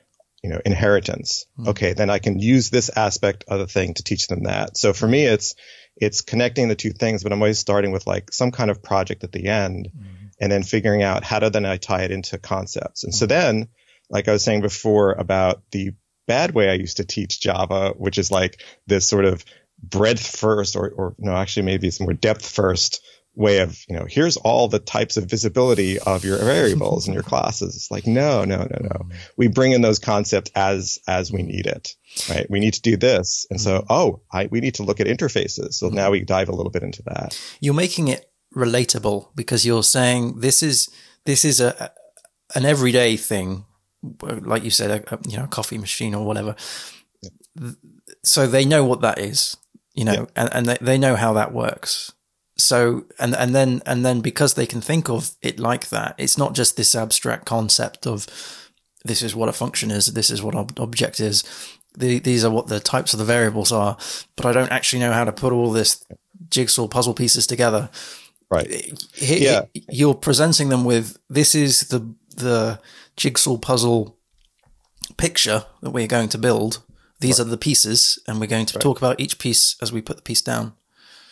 you 0.42 0.50
know 0.50 0.60
inheritance 0.64 1.46
mm. 1.58 1.68
okay 1.68 1.92
then 1.92 2.10
I 2.10 2.18
can 2.18 2.38
use 2.38 2.70
this 2.70 2.90
aspect 2.94 3.44
of 3.48 3.58
the 3.58 3.66
thing 3.66 3.94
to 3.94 4.02
teach 4.02 4.28
them 4.28 4.44
that 4.44 4.76
so 4.76 4.92
for 4.92 5.06
me 5.06 5.24
it's 5.24 5.54
it's 5.96 6.20
connecting 6.20 6.68
the 6.68 6.76
two 6.76 6.92
things 6.92 7.22
but 7.22 7.32
I'm 7.32 7.42
always 7.42 7.58
starting 7.58 7.92
with 7.92 8.06
like 8.06 8.32
some 8.32 8.52
kind 8.52 8.70
of 8.70 8.82
project 8.82 9.24
at 9.24 9.32
the 9.32 9.48
end 9.48 9.90
mm 9.94 10.17
and 10.40 10.50
then 10.50 10.62
figuring 10.62 11.02
out 11.02 11.24
how 11.24 11.38
do 11.38 11.50
then 11.50 11.66
I 11.66 11.76
tie 11.76 12.02
it 12.02 12.10
into 12.10 12.38
concepts. 12.38 13.04
And 13.04 13.14
so 13.14 13.26
mm-hmm. 13.26 13.28
then, 13.28 13.68
like 14.10 14.28
I 14.28 14.32
was 14.32 14.44
saying 14.44 14.62
before 14.62 15.12
about 15.12 15.62
the 15.70 15.92
bad 16.26 16.54
way 16.54 16.70
I 16.70 16.74
used 16.74 16.98
to 16.98 17.04
teach 17.04 17.40
Java, 17.40 17.94
which 17.96 18.18
is 18.18 18.30
like 18.30 18.62
this 18.86 19.06
sort 19.06 19.24
of 19.24 19.44
breadth 19.82 20.26
first, 20.36 20.76
or, 20.76 20.90
or 20.90 21.14
no, 21.18 21.34
actually 21.34 21.64
maybe 21.64 21.88
it's 21.88 22.00
more 22.00 22.12
depth 22.12 22.46
first 22.46 23.02
way 23.34 23.58
of, 23.60 23.78
you 23.88 23.96
know, 23.96 24.04
here's 24.08 24.36
all 24.36 24.66
the 24.66 24.80
types 24.80 25.16
of 25.16 25.26
visibility 25.26 25.98
of 26.00 26.24
your 26.24 26.38
variables 26.38 27.06
in 27.06 27.14
your 27.14 27.22
classes. 27.24 27.76
It's 27.76 27.90
like, 27.90 28.06
no, 28.06 28.44
no, 28.44 28.56
no, 28.56 28.64
no. 28.64 28.88
Mm-hmm. 28.88 29.10
We 29.36 29.48
bring 29.48 29.72
in 29.72 29.80
those 29.80 30.00
concepts 30.00 30.50
as, 30.54 30.98
as 31.06 31.32
we 31.32 31.42
need 31.42 31.66
it, 31.66 31.94
right? 32.28 32.50
We 32.50 32.58
need 32.58 32.74
to 32.74 32.82
do 32.82 32.96
this. 32.96 33.46
And 33.48 33.60
so, 33.60 33.78
mm-hmm. 33.78 33.92
oh, 33.92 34.22
I, 34.32 34.48
we 34.50 34.60
need 34.60 34.74
to 34.76 34.82
look 34.82 35.00
at 35.00 35.06
interfaces. 35.06 35.74
So 35.74 35.88
now 35.88 36.10
we 36.10 36.22
dive 36.22 36.48
a 36.48 36.54
little 36.54 36.72
bit 36.72 36.82
into 36.82 37.02
that. 37.04 37.40
You're 37.60 37.74
making 37.74 38.08
it 38.08 38.28
relatable 38.58 39.28
because 39.34 39.64
you're 39.64 39.82
saying 39.82 40.40
this 40.40 40.62
is 40.62 40.90
this 41.24 41.44
is 41.44 41.60
a 41.60 41.92
an 42.54 42.64
everyday 42.64 43.16
thing, 43.16 43.64
like 44.22 44.64
you 44.64 44.70
said, 44.70 44.90
a, 44.90 45.14
a 45.14 45.18
you 45.28 45.36
know, 45.36 45.44
a 45.44 45.48
coffee 45.48 45.78
machine 45.78 46.14
or 46.14 46.24
whatever. 46.26 46.56
Yeah. 47.22 47.72
So 48.24 48.46
they 48.46 48.64
know 48.64 48.84
what 48.84 49.00
that 49.02 49.18
is, 49.18 49.56
you 49.94 50.04
know, 50.04 50.12
yeah. 50.12 50.26
and, 50.36 50.48
and 50.52 50.66
they, 50.66 50.78
they 50.80 50.98
know 50.98 51.16
how 51.16 51.32
that 51.34 51.52
works. 51.52 52.12
So 52.56 53.04
and 53.18 53.36
and 53.36 53.54
then 53.54 53.82
and 53.86 54.04
then 54.04 54.20
because 54.20 54.54
they 54.54 54.66
can 54.66 54.80
think 54.80 55.08
of 55.08 55.30
it 55.42 55.60
like 55.60 55.90
that, 55.90 56.14
it's 56.18 56.36
not 56.36 56.54
just 56.54 56.76
this 56.76 56.94
abstract 56.94 57.46
concept 57.46 58.06
of 58.06 58.26
this 59.04 59.22
is 59.22 59.36
what 59.36 59.48
a 59.48 59.52
function 59.52 59.90
is, 59.90 60.06
this 60.06 60.30
is 60.30 60.42
what 60.42 60.54
an 60.54 60.66
object 60.78 61.20
is. 61.20 61.44
The, 61.96 62.18
these 62.18 62.44
are 62.44 62.50
what 62.50 62.68
the 62.68 62.80
types 62.80 63.12
of 63.12 63.18
the 63.18 63.24
variables 63.24 63.72
are, 63.72 63.96
but 64.36 64.46
I 64.46 64.52
don't 64.52 64.70
actually 64.70 65.00
know 65.00 65.12
how 65.12 65.24
to 65.24 65.32
put 65.32 65.52
all 65.52 65.72
this 65.72 66.04
jigsaw 66.50 66.86
puzzle 66.86 67.14
pieces 67.14 67.46
together. 67.46 67.90
Right. 68.50 68.98
He, 69.14 69.44
yeah. 69.44 69.66
You're 69.90 70.14
presenting 70.14 70.70
them 70.70 70.84
with 70.84 71.18
this 71.28 71.54
is 71.54 71.80
the 71.88 72.14
the 72.36 72.80
jigsaw 73.16 73.58
puzzle 73.58 74.16
picture 75.16 75.64
that 75.82 75.90
we're 75.90 76.06
going 76.06 76.28
to 76.30 76.38
build. 76.38 76.82
These 77.20 77.38
right. 77.38 77.46
are 77.46 77.50
the 77.50 77.58
pieces, 77.58 78.18
and 78.26 78.40
we're 78.40 78.46
going 78.46 78.66
to 78.66 78.76
right. 78.76 78.82
talk 78.82 78.98
about 78.98 79.20
each 79.20 79.38
piece 79.38 79.76
as 79.82 79.92
we 79.92 80.00
put 80.00 80.16
the 80.16 80.22
piece 80.22 80.40
down. 80.40 80.72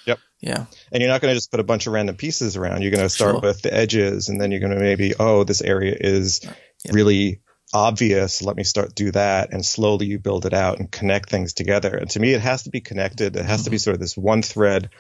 Yep. 0.07 0.19
Yeah. 0.41 0.67
And 0.93 1.01
you're 1.01 1.11
not 1.11 1.21
going 1.21 1.33
to 1.33 1.37
just 1.37 1.51
put 1.51 1.61
a 1.61 1.65
bunch 1.65 1.87
of 1.87 1.93
random 1.93 2.17
pieces 2.17 2.57
around. 2.57 2.83
You're 2.83 2.91
going 2.91 3.03
to 3.03 3.09
start 3.09 3.35
sure. 3.35 3.41
with 3.41 3.63
the 3.63 3.73
edges, 3.73 4.29
and 4.29 4.41
then 4.41 4.51
you're 4.51 4.61
going 4.61 4.75
to 4.75 4.81
maybe, 4.81 5.15
oh, 5.19 5.45
this 5.45 5.63
area 5.63 5.97
is 5.99 6.45
yep. 6.45 6.57
really 6.93 7.41
obvious. 7.73 8.43
Let 8.43 8.57
me 8.57 8.65
start 8.65 8.95
do 8.95 9.13
that, 9.13 9.53
and 9.53 9.65
slowly 9.65 10.07
you 10.07 10.19
build 10.19 10.45
it 10.45 10.55
out 10.55 10.81
and 10.81 10.91
connect 10.91 11.31
things 11.31 11.53
together. 11.53 11.97
And 11.97 12.11
to 12.11 12.21
me, 12.21 12.35
it 12.35 12.41
has 12.41 12.65
to 12.65 12.71
be 12.71 12.81
connected. 12.81 13.37
It 13.37 13.45
has 13.45 13.61
mm-hmm. 13.61 13.65
to 13.65 13.71
be 13.71 13.77
mm-hmm. 13.77 13.83
sort 13.83 13.95
of 13.95 14.01
this 14.01 14.17
one 14.17 14.43
thread 14.43 14.91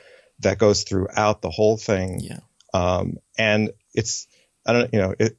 that 0.40 0.58
goes 0.58 0.84
throughout 0.84 1.42
the 1.42 1.50
whole 1.50 1.76
thing. 1.76 2.20
Yeah. 2.20 2.40
Um, 2.74 3.16
and 3.38 3.70
it's, 3.94 4.26
I 4.66 4.72
don't, 4.72 4.92
you 4.92 5.00
know, 5.00 5.14
it, 5.18 5.36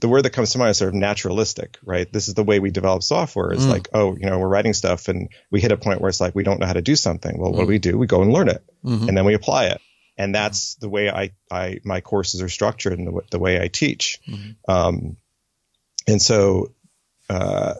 the 0.00 0.08
word 0.08 0.22
that 0.22 0.30
comes 0.30 0.50
to 0.50 0.58
mind 0.58 0.70
is 0.70 0.78
sort 0.78 0.88
of 0.88 0.94
naturalistic, 0.94 1.78
right? 1.84 2.12
This 2.12 2.26
is 2.26 2.34
the 2.34 2.42
way 2.42 2.58
we 2.58 2.70
develop 2.70 3.02
software. 3.02 3.52
It's 3.52 3.64
mm. 3.64 3.70
like, 3.70 3.88
oh, 3.92 4.16
you 4.16 4.26
know, 4.26 4.38
we're 4.38 4.48
writing 4.48 4.72
stuff 4.72 5.08
and 5.08 5.28
we 5.50 5.60
hit 5.60 5.70
a 5.70 5.76
point 5.76 6.00
where 6.00 6.08
it's 6.08 6.20
like, 6.20 6.34
we 6.34 6.42
don't 6.42 6.58
know 6.58 6.66
how 6.66 6.72
to 6.72 6.82
do 6.82 6.96
something. 6.96 7.38
Well, 7.38 7.52
mm. 7.52 7.54
what 7.54 7.60
do 7.60 7.66
mm. 7.66 7.68
we 7.68 7.78
do? 7.78 7.96
We 7.96 8.06
go 8.06 8.22
and 8.22 8.32
learn 8.32 8.48
it 8.48 8.64
mm-hmm. 8.84 9.08
and 9.08 9.16
then 9.16 9.24
we 9.24 9.34
apply 9.34 9.66
it. 9.66 9.80
And 10.18 10.34
that's 10.34 10.74
the 10.74 10.88
way 10.88 11.08
I, 11.08 11.30
I, 11.50 11.80
my 11.84 12.00
courses 12.00 12.42
are 12.42 12.48
structured 12.48 12.98
and 12.98 13.06
the, 13.06 13.20
the 13.30 13.38
way 13.38 13.62
I 13.62 13.68
teach. 13.68 14.20
Mm-hmm. 14.28 14.70
Um, 14.70 15.16
and 16.08 16.20
so, 16.20 16.72
uh, 17.30 17.74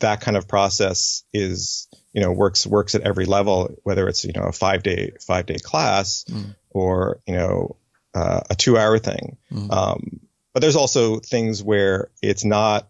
that 0.00 0.20
kind 0.20 0.36
of 0.36 0.48
process 0.48 1.24
is 1.32 1.88
you 2.12 2.20
know 2.20 2.32
works 2.32 2.66
works 2.66 2.94
at 2.94 3.02
every 3.02 3.26
level, 3.26 3.74
whether 3.82 4.08
it's 4.08 4.24
you 4.24 4.32
know 4.32 4.44
a 4.44 4.52
five 4.52 4.82
day 4.82 5.12
five 5.20 5.46
day 5.46 5.58
class 5.58 6.24
mm. 6.28 6.54
or 6.70 7.20
you 7.26 7.34
know 7.34 7.76
uh, 8.14 8.40
a 8.50 8.54
two 8.54 8.76
hour 8.78 8.98
thing. 8.98 9.36
Mm. 9.50 9.72
Um, 9.72 10.20
but 10.52 10.60
there's 10.60 10.76
also 10.76 11.18
things 11.18 11.62
where 11.62 12.10
it's 12.20 12.44
not 12.44 12.88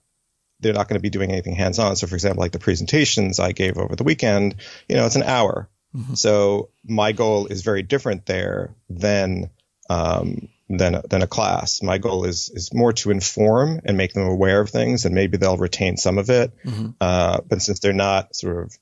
they're 0.61 0.73
not 0.73 0.89
going 0.89 0.99
to 0.99 1.03
be 1.03 1.11
doing 1.11 1.31
anything 1.31 1.55
hands 1.55 1.79
on. 1.79 1.97
So 1.97 2.07
for 2.07 2.15
example, 2.15 2.41
like 2.41 2.53
the 2.53 2.59
presentations 2.59 3.41
I 3.41 3.53
gave 3.53 3.79
over 3.79 3.97
the 3.97 4.05
weekend, 4.05 4.57
you 4.89 4.97
know, 4.97 5.07
it's 5.07 5.17
an 5.17 5.25
hour. 5.25 5.69
Mm-hmm. 5.95 6.15
So 6.15 6.71
my 6.85 7.13
goal 7.13 7.47
is 7.47 7.63
very 7.63 7.83
different 7.83 8.27
there 8.27 8.75
than 8.89 9.51
um, 9.91 10.49
than 10.69 10.95
a, 10.95 11.03
than 11.03 11.23
a 11.23 11.27
class. 11.27 11.83
My 11.83 11.99
goal 11.99 12.25
is 12.25 12.49
is 12.49 12.73
more 12.73 12.93
to 12.95 13.11
inform 13.11 13.81
and 13.85 13.97
make 13.97 14.15
them 14.15 14.27
aware 14.27 14.61
of 14.61 14.71
things, 14.71 15.05
and 15.05 15.15
maybe 15.15 15.37
they'll 15.37 15.57
retain 15.57 15.97
some 15.97 16.19
of 16.19 16.31
it. 16.31 16.53
Mm-hmm. 16.65 16.91
Uh, 17.01 17.41
but 17.47 17.61
since 17.61 17.81
they're 17.81 17.93
not 17.93 18.35
sort 18.35 18.65
of 18.65 18.79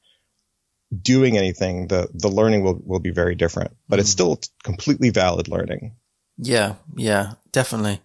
doing 1.02 1.36
anything, 1.36 1.88
the 1.88 2.08
the 2.12 2.28
learning 2.28 2.62
will 2.62 2.80
will 2.84 3.00
be 3.00 3.10
very 3.10 3.34
different. 3.34 3.76
But 3.88 3.96
mm-hmm. 3.96 4.00
it's 4.00 4.10
still 4.10 4.40
completely 4.62 5.10
valid 5.10 5.48
learning. 5.48 5.94
Yeah, 6.36 6.74
yeah, 6.96 7.34
definitely. 7.52 8.00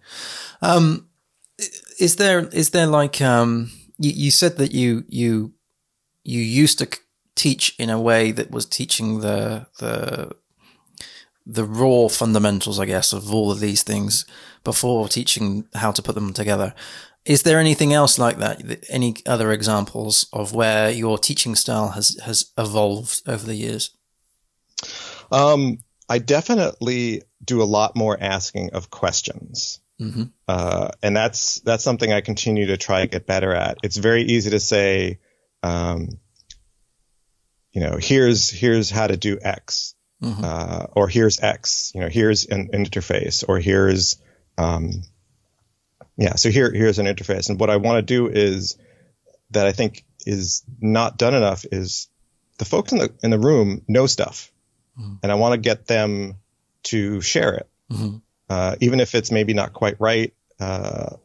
Um, 0.60 1.08
is 1.98 2.16
there 2.16 2.46
is 2.48 2.70
there 2.70 2.86
like 2.86 3.20
um, 3.20 3.70
you, 3.98 4.10
you 4.10 4.30
said 4.30 4.58
that 4.58 4.72
you 4.72 5.04
you 5.08 5.54
you 6.24 6.40
used 6.40 6.78
to 6.78 6.88
teach 7.34 7.74
in 7.78 7.90
a 7.90 8.00
way 8.00 8.32
that 8.32 8.50
was 8.50 8.66
teaching 8.66 9.20
the 9.20 9.66
the 9.78 10.32
the 11.46 11.64
raw 11.64 12.08
fundamentals, 12.08 12.80
I 12.80 12.86
guess, 12.86 13.12
of 13.12 13.32
all 13.32 13.52
of 13.52 13.60
these 13.60 13.82
things 13.84 14.26
before 14.64 15.08
teaching 15.08 15.68
how 15.74 15.92
to 15.92 16.02
put 16.02 16.16
them 16.16 16.32
together. 16.32 16.74
Is 17.26 17.42
there 17.42 17.58
anything 17.58 17.92
else 17.92 18.18
like 18.18 18.38
that? 18.38 18.84
Any 18.88 19.16
other 19.26 19.52
examples 19.52 20.28
of 20.32 20.54
where 20.54 20.90
your 20.90 21.18
teaching 21.18 21.56
style 21.56 21.88
has 21.88 22.18
has 22.24 22.52
evolved 22.56 23.22
over 23.26 23.44
the 23.44 23.56
years? 23.56 23.90
Um, 25.32 25.78
I 26.08 26.18
definitely 26.18 27.22
do 27.44 27.62
a 27.62 27.64
lot 27.64 27.96
more 27.96 28.16
asking 28.18 28.70
of 28.74 28.90
questions. 28.90 29.80
Mm-hmm. 30.00 30.24
Uh, 30.46 30.90
and 31.02 31.16
that's 31.16 31.60
that's 31.60 31.82
something 31.82 32.12
I 32.12 32.20
continue 32.20 32.66
to 32.66 32.76
try 32.76 33.00
to 33.00 33.06
get 33.06 33.26
better 33.26 33.54
at. 33.54 33.78
It's 33.82 33.96
very 33.96 34.22
easy 34.22 34.50
to 34.50 34.60
say, 34.60 35.18
um, 35.62 36.18
you 37.72 37.80
know, 37.80 37.98
here's 38.00 38.50
here's 38.50 38.90
how 38.90 39.06
to 39.06 39.16
do 39.16 39.38
X, 39.42 39.94
mm-hmm. 40.22 40.44
uh, 40.44 40.86
or 40.92 41.08
here's 41.08 41.40
X, 41.40 41.92
you 41.94 42.02
know, 42.02 42.08
here's 42.08 42.44
an, 42.46 42.70
an 42.72 42.84
interface, 42.84 43.44
or 43.48 43.58
here's, 43.58 44.20
um, 44.58 45.02
yeah, 46.16 46.34
so 46.36 46.50
here 46.50 46.70
here's 46.72 46.98
an 46.98 47.06
interface, 47.06 47.50
and 47.50 47.60
what 47.60 47.70
I 47.70 47.76
want 47.76 47.98
to 47.98 48.02
do 48.02 48.28
is 48.28 48.78
that 49.50 49.66
I 49.66 49.72
think 49.72 50.04
is 50.24 50.64
not 50.80 51.18
done 51.18 51.34
enough 51.34 51.64
is 51.70 52.08
the 52.58 52.64
folks 52.64 52.92
in 52.92 52.98
the 52.98 53.12
in 53.22 53.30
the 53.30 53.38
room 53.38 53.82
know 53.86 54.06
stuff, 54.06 54.50
mm-hmm. 54.98 55.14
and 55.22 55.32
I 55.32 55.34
want 55.34 55.54
to 55.54 55.58
get 55.58 55.86
them 55.86 56.36
to 56.84 57.20
share 57.20 57.54
it, 57.54 57.68
mm-hmm. 57.90 58.16
uh, 58.48 58.76
even 58.80 59.00
if 59.00 59.14
it's 59.14 59.30
maybe 59.30 59.54
not 59.54 59.72
quite 59.72 60.00
right. 60.00 60.32
Uh, 60.58 61.16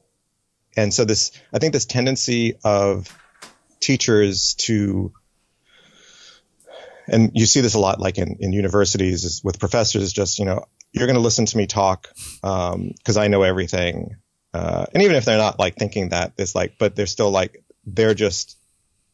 and 0.75 0.93
so 0.93 1.06
this, 1.06 1.32
I 1.54 1.60
think 1.60 1.73
this 1.73 1.86
tendency 1.86 2.56
of 2.63 3.08
teachers 3.80 4.56
to 4.56 5.12
and 7.08 7.32
you 7.34 7.45
see 7.45 7.62
this 7.62 7.73
a 7.73 7.80
lot 7.80 7.99
like 7.99 8.17
in, 8.17 8.38
in 8.39 8.54
universities 8.54 9.23
is 9.23 9.43
with 9.43 9.60
professors 9.60 10.13
just 10.13 10.39
you 10.39 10.45
know 10.45 10.65
you're 10.91 11.08
going 11.08 11.15
to 11.15 11.21
listen 11.21 11.45
to 11.45 11.58
me 11.58 11.65
talk 11.67 12.08
because 12.13 13.17
um, 13.17 13.17
i 13.17 13.27
know 13.27 13.41
everything 13.41 14.15
uh, 14.53 14.85
and 14.93 15.03
even 15.03 15.15
if 15.15 15.25
they're 15.25 15.37
not 15.37 15.59
like 15.59 15.75
thinking 15.75 16.09
that 16.09 16.33
it's 16.37 16.55
like 16.55 16.77
but 16.77 16.95
they're 16.95 17.05
still 17.05 17.31
like 17.31 17.63
they're 17.85 18.13
just 18.13 18.57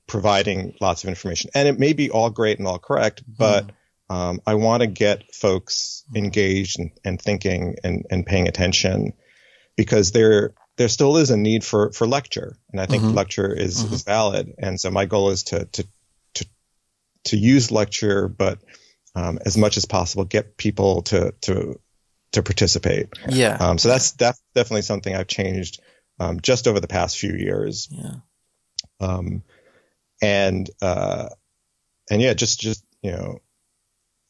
providing 0.08 0.76
lots 0.80 1.04
of 1.04 1.10
information 1.10 1.50
and 1.54 1.67
it 1.67 1.80
may 1.80 1.93
be 1.93 2.10
all 2.10 2.30
great 2.30 2.60
and 2.60 2.67
all 2.67 2.80
correct 2.80 3.23
but 3.28 3.67
mm. 3.67 4.15
um, 4.15 4.39
i 4.45 4.56
want 4.56 4.82
to 4.82 4.88
get 4.88 5.34
folks 5.36 6.04
engaged 6.15 6.80
and, 6.80 6.91
and 7.04 7.21
thinking 7.21 7.76
and, 7.84 8.06
and 8.10 8.26
paying 8.26 8.47
attention 8.47 9.13
because 9.76 10.12
there 10.12 10.54
there 10.78 10.88
still 10.88 11.17
is 11.17 11.30
a 11.30 11.38
need 11.38 11.63
for 11.63 11.91
for 11.91 12.08
lecture 12.08 12.58
and 12.71 12.80
i 12.80 12.86
think 12.86 13.04
mm-hmm. 13.04 13.15
lecture 13.15 13.54
is, 13.54 13.84
mm-hmm. 13.84 13.93
is 13.93 14.04
valid 14.04 14.54
and 14.60 14.80
so 14.80 14.89
my 14.89 15.06
goal 15.06 15.30
is 15.30 15.43
to 15.43 15.65
to 15.65 15.86
to 17.28 17.38
use 17.38 17.71
lecture, 17.71 18.28
but 18.28 18.60
um, 19.15 19.39
as 19.45 19.58
much 19.58 19.78
as 19.78 19.86
possible, 19.86 20.26
get 20.26 20.58
people 20.58 21.04
to 21.04 21.34
to 21.41 21.80
to 22.34 22.44
participate. 22.44 23.10
Yeah. 23.30 23.58
Um, 23.60 23.78
so 23.78 23.90
that's 23.90 24.12
that's 24.12 24.42
definitely 24.54 24.82
something 24.84 25.16
I've 25.16 25.28
changed 25.28 25.80
um, 26.20 26.40
just 26.42 26.68
over 26.68 26.80
the 26.80 26.88
past 26.88 27.18
few 27.18 27.34
years. 27.34 27.88
Yeah. 27.92 28.16
Um, 29.00 29.44
and 30.22 30.70
uh, 30.82 31.30
and 32.10 32.22
yeah, 32.22 32.34
just 32.34 32.60
just 32.60 32.84
you 33.02 33.12
know, 33.12 33.40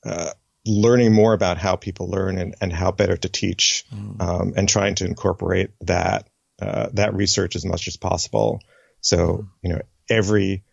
uh, 0.05 0.31
learning 0.65 1.13
more 1.13 1.33
about 1.33 1.57
how 1.57 1.75
people 1.77 2.09
learn 2.09 2.37
and, 2.37 2.55
and 2.59 2.73
how 2.73 2.91
better 2.91 3.15
to 3.17 3.29
teach, 3.29 3.85
Mm. 3.93 4.21
um, 4.21 4.53
and 4.57 4.67
trying 4.67 4.95
to 4.95 5.05
incorporate 5.05 5.71
that 5.81 6.27
uh, 6.61 6.89
that 6.93 7.13
research 7.13 7.55
as 7.55 7.65
much 7.65 7.87
as 7.87 7.97
possible. 7.97 8.59
So 9.01 9.47
you 9.61 9.69
know, 9.69 9.81
every 10.09 10.63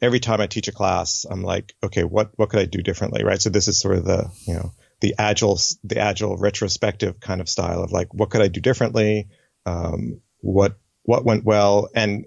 every 0.00 0.20
time 0.20 0.40
I 0.40 0.46
teach 0.46 0.68
a 0.68 0.72
class, 0.72 1.26
I'm 1.28 1.42
like, 1.42 1.74
okay, 1.84 2.04
what 2.04 2.30
what 2.36 2.48
could 2.48 2.60
I 2.60 2.64
do 2.64 2.82
differently, 2.82 3.22
right? 3.24 3.40
So 3.40 3.50
this 3.50 3.68
is 3.68 3.78
sort 3.78 3.96
of 3.96 4.04
the 4.04 4.30
you 4.46 4.54
know 4.54 4.72
the 5.02 5.16
agile 5.18 5.58
the 5.84 5.98
agile 5.98 6.36
retrospective 6.38 7.18
kind 7.20 7.40
of 7.40 7.48
style 7.48 7.82
of 7.82 7.90
like, 7.92 8.14
what 8.14 8.30
could 8.30 8.40
I 8.40 8.48
do 8.48 8.60
differently? 8.60 9.28
Um, 9.66 10.22
what 10.38 10.78
what 11.02 11.24
went 11.24 11.44
well, 11.44 11.88
and 11.94 12.26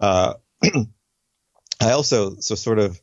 uh, 0.00 0.34
I 0.64 1.90
also 1.92 2.36
so 2.40 2.54
sort 2.54 2.78
of 2.78 3.00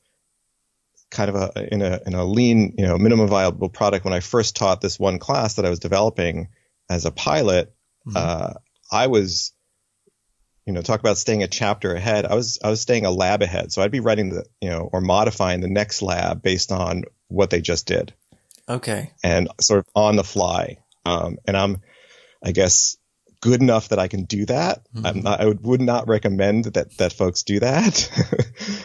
kind 1.11 1.29
of 1.29 1.35
a 1.35 1.73
in 1.73 1.81
a 1.83 1.99
in 2.07 2.15
a 2.15 2.25
lean 2.25 2.73
you 2.77 2.87
know 2.87 2.97
minimum 2.97 3.27
viable 3.27 3.69
product. 3.69 4.03
When 4.03 4.15
I 4.15 4.19
first 4.19 4.55
taught 4.55 4.81
this 4.81 4.99
one 4.99 5.19
class 5.19 5.55
that 5.55 5.65
I 5.65 5.69
was 5.69 5.79
developing 5.79 6.49
as 6.89 7.05
a 7.05 7.11
pilot, 7.11 7.73
Mhm. 8.07 8.17
uh, 8.17 8.53
I 8.91 9.07
was 9.07 9.53
you 10.65 10.73
know 10.73 10.81
talk 10.81 10.99
about 10.99 11.19
staying 11.19 11.43
a 11.43 11.47
chapter 11.47 11.93
ahead. 11.93 12.25
I 12.25 12.33
was 12.33 12.57
I 12.63 12.71
was 12.71 12.81
staying 12.81 13.05
a 13.05 13.11
lab 13.11 13.43
ahead, 13.43 13.71
so 13.71 13.83
I'd 13.83 13.91
be 13.91 13.99
writing 13.99 14.29
the 14.31 14.45
you 14.59 14.69
know 14.69 14.89
or 14.91 15.01
modifying 15.01 15.61
the 15.61 15.69
next 15.69 16.01
lab 16.01 16.41
based 16.41 16.71
on 16.71 17.03
what 17.27 17.51
they 17.51 17.61
just 17.61 17.85
did 17.85 18.13
Okay. 18.69 19.11
and 19.23 19.49
sort 19.61 19.79
of 19.79 19.85
on 19.95 20.15
the 20.15 20.23
fly. 20.23 20.77
Um, 21.05 21.37
and 21.45 21.57
I'm, 21.57 21.81
I 22.43 22.51
guess, 22.51 22.97
good 23.41 23.61
enough 23.61 23.89
that 23.89 23.99
I 23.99 24.07
can 24.07 24.23
do 24.23 24.45
that. 24.45 24.87
Mhm. 24.95 25.05
I'm 25.05 25.21
not, 25.21 25.41
I 25.41 25.45
would, 25.45 25.65
would 25.65 25.81
not 25.81 26.07
recommend 26.07 26.65
that 26.65 26.97
that 26.97 27.11
folks 27.11 27.43
do 27.43 27.59
that. 27.59 28.09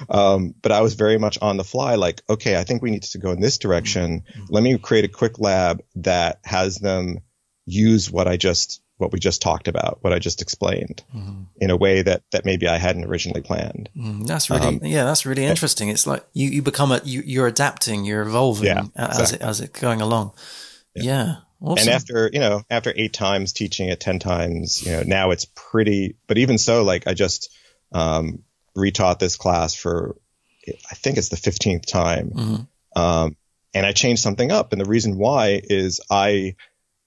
um, 0.10 0.54
but 0.60 0.72
I 0.72 0.80
was 0.80 0.94
very 0.94 1.16
much 1.16 1.38
on 1.40 1.56
the 1.56 1.64
fly, 1.64 1.94
like, 1.94 2.22
okay, 2.28 2.56
I 2.58 2.64
think 2.64 2.82
we 2.82 2.90
need 2.90 3.04
to 3.04 3.18
go 3.18 3.30
in 3.30 3.40
this 3.40 3.58
direction. 3.58 4.24
Mhm. 4.36 4.46
Let 4.50 4.62
me 4.64 4.76
create 4.78 5.04
a 5.04 5.08
quick 5.08 5.38
lab 5.38 5.82
that 5.96 6.40
has 6.44 6.78
them 6.78 7.18
use 7.66 8.10
what 8.10 8.26
I 8.26 8.36
just 8.36 8.80
what 8.98 9.12
we 9.12 9.18
just 9.18 9.40
talked 9.42 9.68
about, 9.68 9.98
what 10.02 10.12
I 10.12 10.18
just 10.18 10.42
explained, 10.42 11.02
Mhm. 11.16 11.46
in 11.60 11.70
a 11.70 11.76
way 11.76 12.02
that 12.02 12.22
that 12.32 12.44
maybe 12.44 12.68
I 12.68 12.76
hadn't 12.76 13.04
originally 13.04 13.40
planned. 13.40 13.88
Mm, 13.96 14.26
that's 14.26 14.50
really 14.50 14.66
Um, 14.66 14.80
yeah, 14.84 15.04
that's 15.04 15.24
really 15.24 15.44
interesting. 15.46 15.88
It's 15.88 16.06
like 16.06 16.24
you, 16.34 16.50
you 16.50 16.62
become 16.62 16.92
a 16.92 17.00
you 17.04 17.22
you're 17.24 17.46
adapting, 17.46 18.04
you're 18.04 18.22
evolving 18.22 18.66
Yeah, 18.66 18.84
as 18.96 19.32
it 19.32 19.40
as 19.40 19.60
it 19.60 19.72
going 19.72 20.00
along. 20.00 20.32
Yeah. 20.94 21.02
Yeah. 21.04 21.34
Awesome. 21.60 21.88
And 21.88 21.88
after, 21.88 22.30
you 22.32 22.38
know, 22.38 22.62
after 22.70 22.92
eight 22.94 23.12
times 23.12 23.52
teaching 23.52 23.88
it 23.88 23.98
10 23.98 24.20
times, 24.20 24.80
you 24.84 24.92
know, 24.92 25.02
now 25.04 25.32
it's 25.32 25.44
pretty, 25.56 26.14
but 26.28 26.38
even 26.38 26.56
so, 26.56 26.84
like 26.84 27.08
I 27.08 27.14
just, 27.14 27.50
um, 27.90 28.44
retaught 28.76 29.18
this 29.18 29.34
class 29.34 29.74
for, 29.74 30.14
I 30.88 30.94
think 30.94 31.18
it's 31.18 31.30
the 31.30 31.36
15th 31.36 31.84
time. 31.84 32.30
Mhm. 32.30 32.68
Um, 32.94 33.36
and 33.74 33.84
I 33.84 33.90
changed 33.92 34.22
something 34.22 34.52
up. 34.52 34.72
And 34.72 34.80
the 34.80 34.88
reason 34.88 35.18
why 35.18 35.60
is 35.64 36.00
I, 36.08 36.54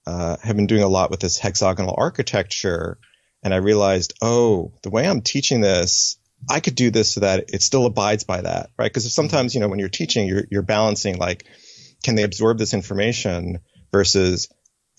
uh, 0.06 0.36
have 0.42 0.56
been 0.56 0.66
doing 0.66 0.82
a 0.82 0.88
lot 0.88 1.10
with 1.10 1.20
this 1.20 1.38
hexagonal 1.38 1.94
architecture. 1.98 2.98
And 3.42 3.52
I 3.52 3.58
realized, 3.58 4.14
oh, 4.22 4.72
the 4.82 4.90
way 4.90 5.06
I'm 5.06 5.20
teaching 5.22 5.60
this, 5.60 6.16
I 6.48 6.60
could 6.60 6.74
do 6.74 6.90
this 6.90 7.14
so 7.14 7.20
that 7.20 7.50
it 7.52 7.62
still 7.62 7.86
abides 7.86 8.24
by 8.24 8.40
that, 8.40 8.70
right? 8.78 8.90
Because 8.92 9.12
sometimes, 9.12 9.54
you 9.54 9.60
know, 9.60 9.68
when 9.68 9.78
you're 9.78 9.88
teaching, 9.88 10.26
you're, 10.28 10.44
you're 10.50 10.62
balancing 10.62 11.16
like, 11.16 11.44
can 12.02 12.14
they 12.14 12.22
absorb 12.24 12.58
this 12.58 12.74
information 12.74 13.60
versus 13.92 14.48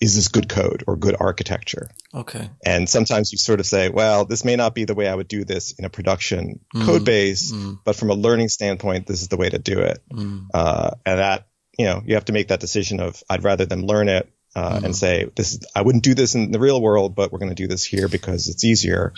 is 0.00 0.16
this 0.16 0.28
good 0.28 0.48
code 0.48 0.84
or 0.86 0.96
good 0.96 1.16
architecture? 1.18 1.88
Okay. 2.14 2.50
And 2.66 2.88
sometimes 2.88 3.30
you 3.32 3.38
sort 3.38 3.60
of 3.60 3.66
say, 3.66 3.88
well, 3.88 4.24
this 4.24 4.44
may 4.44 4.56
not 4.56 4.74
be 4.74 4.84
the 4.84 4.94
way 4.94 5.08
I 5.08 5.14
would 5.14 5.28
do 5.28 5.44
this 5.44 5.72
in 5.72 5.84
a 5.84 5.90
production 5.90 6.60
Mm. 6.74 6.84
code 6.84 7.04
base, 7.04 7.52
Mm, 7.52 7.78
but 7.84 7.96
from 7.96 8.10
a 8.10 8.14
learning 8.14 8.48
standpoint, 8.48 9.06
this 9.06 9.22
is 9.22 9.28
the 9.28 9.36
way 9.36 9.48
to 9.48 9.58
do 9.58 9.78
it. 9.80 10.02
mm, 10.12 10.46
Uh, 10.52 10.90
and 11.06 11.18
that, 11.18 11.46
you 11.78 11.84
know, 11.86 12.02
you 12.04 12.14
have 12.14 12.24
to 12.26 12.32
make 12.32 12.48
that 12.48 12.60
decision 12.60 13.00
of 13.00 13.22
I'd 13.30 13.44
rather 13.44 13.66
them 13.66 13.82
learn 13.82 14.08
it 14.08 14.28
uh, 14.54 14.78
Mhm. 14.80 14.84
and 14.84 14.96
say 14.96 15.30
this 15.36 15.52
is 15.52 15.60
I 15.74 15.82
wouldn't 15.82 16.04
do 16.04 16.14
this 16.14 16.34
in 16.34 16.50
the 16.52 16.58
real 16.60 16.80
world, 16.80 17.14
but 17.14 17.32
we're 17.32 17.38
going 17.40 17.54
to 17.54 17.54
do 17.62 17.66
this 17.68 17.84
here 17.84 18.08
because 18.08 18.48
it's 18.48 18.64
easier. 18.64 19.12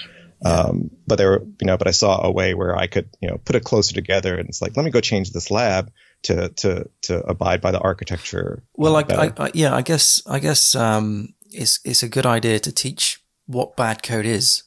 Um, 0.44 0.90
but 1.07 1.16
there, 1.16 1.31
were, 1.31 1.42
you 1.61 1.66
know, 1.66 1.79
but 1.79 1.88
I 1.88 1.92
saw 1.92 2.20
a 2.22 2.31
way 2.31 2.53
where 2.53 2.77
I 2.77 2.87
could, 2.88 3.09
you 3.22 3.29
know, 3.29 3.38
put 3.44 3.57
it 3.57 3.64
closer 3.64 3.94
together, 3.94 4.37
and 4.38 4.49
it's 4.51 4.61
like, 4.61 4.77
let 4.77 4.85
me 4.85 4.90
go 4.90 5.01
change 5.01 5.33
this 5.33 5.51
lab 5.51 5.90
to 6.25 6.51
to 6.51 6.90
to 7.03 7.18
abide 7.27 7.61
by 7.62 7.70
the 7.70 7.79
architecture. 7.81 8.62
Well, 8.77 8.92
like 8.92 9.11
I. 9.12 9.33
I, 9.38 9.51
yeah, 9.55 9.75
I 9.75 9.81
guess 9.83 10.20
I 10.27 10.38
guess 10.38 10.75
um, 10.75 11.35
it's 11.51 11.81
it's 11.85 12.03
a 12.03 12.09
good 12.09 12.27
idea 12.27 12.59
to 12.61 12.72
teach 12.72 13.20
what 13.46 13.77
bad 13.77 14.03
code 14.03 14.27
is. 14.27 14.62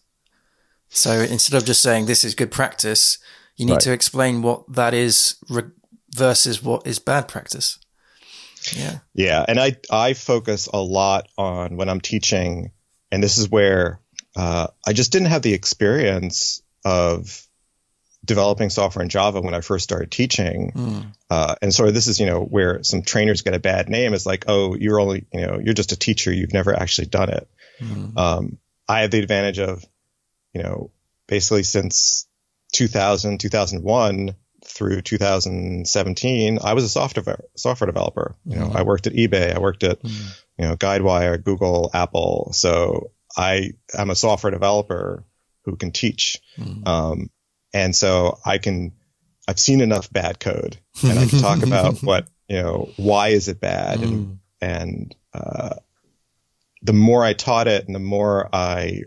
So 0.89 1.11
instead 1.21 1.55
of 1.57 1.65
just 1.67 1.81
saying 1.83 2.05
this 2.07 2.23
is 2.23 2.33
good 2.33 2.49
practice, 2.51 3.19
you 3.55 3.65
need 3.65 3.73
Right. 3.73 3.81
to 3.81 3.91
explain 3.91 4.41
what 4.41 4.63
that 4.73 4.93
is 4.95 5.35
re- 5.49 5.63
versus 6.15 6.63
what 6.63 6.87
is 6.87 6.97
bad 6.99 7.27
practice. 7.27 7.77
Yeah. 8.75 8.99
Yeah, 9.13 9.45
and 9.47 9.59
I 9.59 9.77
I 9.91 10.13
focus 10.13 10.67
a 10.71 10.81
lot 10.81 11.27
on 11.37 11.77
when 11.77 11.89
I'm 11.89 12.01
teaching, 12.01 12.71
and 13.11 13.23
this 13.23 13.37
is 13.37 13.49
where 13.49 14.01
uh, 14.35 14.67
I 14.85 14.93
just 14.93 15.11
didn't 15.11 15.29
have 15.29 15.41
the 15.41 15.53
experience 15.53 16.61
of 16.85 17.45
developing 18.23 18.69
software 18.69 19.03
in 19.03 19.09
Java 19.09 19.41
when 19.41 19.53
I 19.53 19.61
first 19.61 19.83
started 19.83 20.11
teaching, 20.11 20.71
Mm. 20.75 21.13
uh, 21.29 21.55
and 21.61 21.73
so 21.73 21.89
this 21.91 22.07
is 22.07 22.19
you 22.19 22.25
know 22.25 22.41
where 22.43 22.83
some 22.83 23.01
trainers 23.01 23.41
get 23.41 23.53
a 23.53 23.59
bad 23.59 23.89
name. 23.89 24.13
It's 24.13 24.25
like, 24.25 24.45
oh, 24.47 24.75
you're 24.75 24.99
only 24.99 25.25
you 25.33 25.47
know 25.47 25.59
you're 25.59 25.73
just 25.73 25.91
a 25.91 25.97
teacher, 25.99 26.31
you've 26.31 26.53
never 26.53 26.73
actually 26.73 27.07
done 27.07 27.29
it. 27.29 27.47
Mm. 27.79 28.17
Um, 28.17 28.57
I 28.87 29.01
had 29.01 29.11
the 29.11 29.19
advantage 29.19 29.59
of 29.59 29.83
you 30.53 30.63
know 30.63 30.91
basically 31.27 31.63
since 31.63 32.27
2000 32.73 33.39
2001 33.39 34.35
through 34.65 35.01
2017 35.01 36.59
i 36.63 36.73
was 36.73 36.83
a 36.83 36.89
software 36.89 37.43
software 37.55 37.85
developer 37.87 38.35
you 38.45 38.55
know 38.57 38.67
Mhm. 38.67 38.75
i 38.75 38.83
worked 38.83 39.07
at 39.07 39.13
ebay 39.13 39.55
i 39.55 39.59
worked 39.59 39.83
at 39.83 40.01
Mm. 40.03 40.11
you 40.57 40.65
know 40.67 40.75
guidewire 40.75 41.41
google 41.43 41.89
apple 41.93 42.51
so 42.53 43.11
i 43.37 43.71
am 43.97 44.09
a 44.09 44.15
software 44.15 44.51
developer 44.51 45.23
who 45.65 45.75
can 45.75 45.91
teach 45.91 46.39
Mm. 46.57 46.87
um, 46.87 47.29
and 47.73 47.95
so 47.95 48.37
i 48.45 48.57
can 48.57 48.93
i've 49.47 49.59
seen 49.59 49.81
enough 49.81 50.11
bad 50.11 50.39
code 50.39 50.77
and 51.03 51.17
i 51.19 51.25
can 51.25 51.39
talk 51.39 51.63
about 51.63 51.95
what 52.03 52.27
you 52.47 52.57
know 52.61 52.91
why 52.97 53.29
is 53.29 53.47
it 53.47 53.59
bad 53.61 54.01
and 54.01 54.13
Mm. 54.27 54.37
and 54.61 55.15
uh, 55.33 55.75
the 56.81 56.93
more 56.93 57.23
I 57.25 57.33
taught 57.33 57.67
it 57.67 57.85
and 57.87 57.93
the 57.95 57.99
more 57.99 58.49
I 58.53 59.03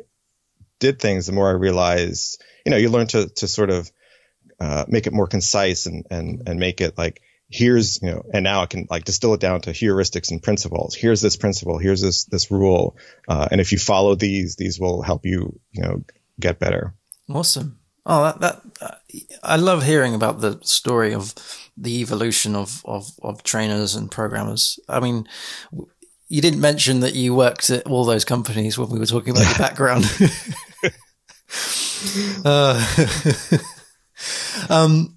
did 0.79 0.99
things, 1.01 1.27
the 1.27 1.33
more 1.33 1.49
I 1.49 1.53
realized, 1.53 2.43
you 2.67 2.71
know, 2.71 2.77
you 2.77 2.91
learn 2.91 3.07
to 3.09 3.29
to 3.29 3.49
sort 3.49 3.71
of 3.71 3.91
uh, 4.62 4.85
make 4.87 5.09
it 5.09 5.12
more 5.12 5.27
concise 5.27 5.87
and 5.87 6.07
and 6.09 6.42
and 6.46 6.61
make 6.61 6.81
it 6.81 6.96
like 6.96 7.20
here's 7.51 8.01
you 8.01 8.12
know, 8.12 8.22
and 8.33 8.44
now 8.44 8.62
I 8.62 8.66
can 8.66 8.87
like 8.88 9.05
distill 9.05 9.35
it 9.35 9.40
down 9.40 9.61
to 9.62 9.70
heuristics 9.70 10.31
and 10.31 10.40
principles. 10.40 10.94
Here's 10.94 11.20
this 11.20 11.37
principle. 11.37 11.79
Here's 11.79 12.01
this 12.01 12.27
this 12.27 12.48
rule, 12.51 12.96
uh, 13.29 13.48
and 13.51 13.61
if 13.61 13.72
you 13.72 13.79
follow 13.79 14.14
these, 14.14 14.55
these 14.55 14.79
will 14.79 15.03
help 15.03 15.27
you 15.27 15.59
you 15.72 15.83
know 15.83 16.05
get 16.38 16.61
better. 16.61 16.94
Awesome. 17.29 17.81
Oh, 18.07 18.22
that, 18.22 18.40
that 18.40 18.62
uh, 18.81 18.94
I 19.42 19.57
love 19.57 19.83
hearing 19.83 20.14
about 20.14 20.40
the 20.40 20.61
story 20.62 21.12
of 21.12 21.35
the 21.77 22.01
evolution 22.01 22.57
of, 22.57 22.83
of, 22.85 23.11
of 23.22 23.42
trainers 23.44 23.94
and 23.94 24.11
programmers. 24.11 24.81
I 24.88 24.98
mean, 24.98 25.29
w- 25.70 25.88
you 26.29 26.42
didn't 26.42 26.61
mention 26.61 27.01
that 27.01 27.14
you 27.14 27.33
worked 27.33 27.70
at 27.70 27.87
all 27.87 28.05
those 28.05 28.25
companies 28.25 28.77
when 28.77 28.90
we 28.90 28.98
were 28.98 29.07
talking 29.07 29.31
about 29.31 29.46
your 29.46 29.59
background. 29.68 30.05
uh, 32.44 32.85
um, 34.69 35.17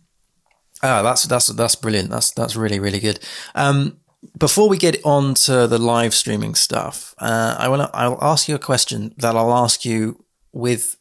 ah, 0.83 1.01
that's 1.01 1.23
that's 1.23 1.47
that's 1.47 1.75
brilliant. 1.75 2.09
That's 2.09 2.31
that's 2.31 2.55
really 2.55 2.79
really 2.79 2.99
good. 2.99 3.19
Um, 3.53 3.99
before 4.37 4.69
we 4.69 4.77
get 4.77 5.03
on 5.05 5.33
to 5.35 5.67
the 5.67 5.77
live 5.77 6.13
streaming 6.13 6.55
stuff, 6.55 7.13
uh, 7.19 7.55
I 7.57 7.67
want 7.67 7.83
to 7.83 7.95
I'll 7.95 8.17
ask 8.21 8.47
you 8.47 8.55
a 8.55 8.59
question 8.59 9.13
that 9.17 9.35
I'll 9.35 9.53
ask 9.53 9.85
you 9.85 10.25
with 10.51 10.97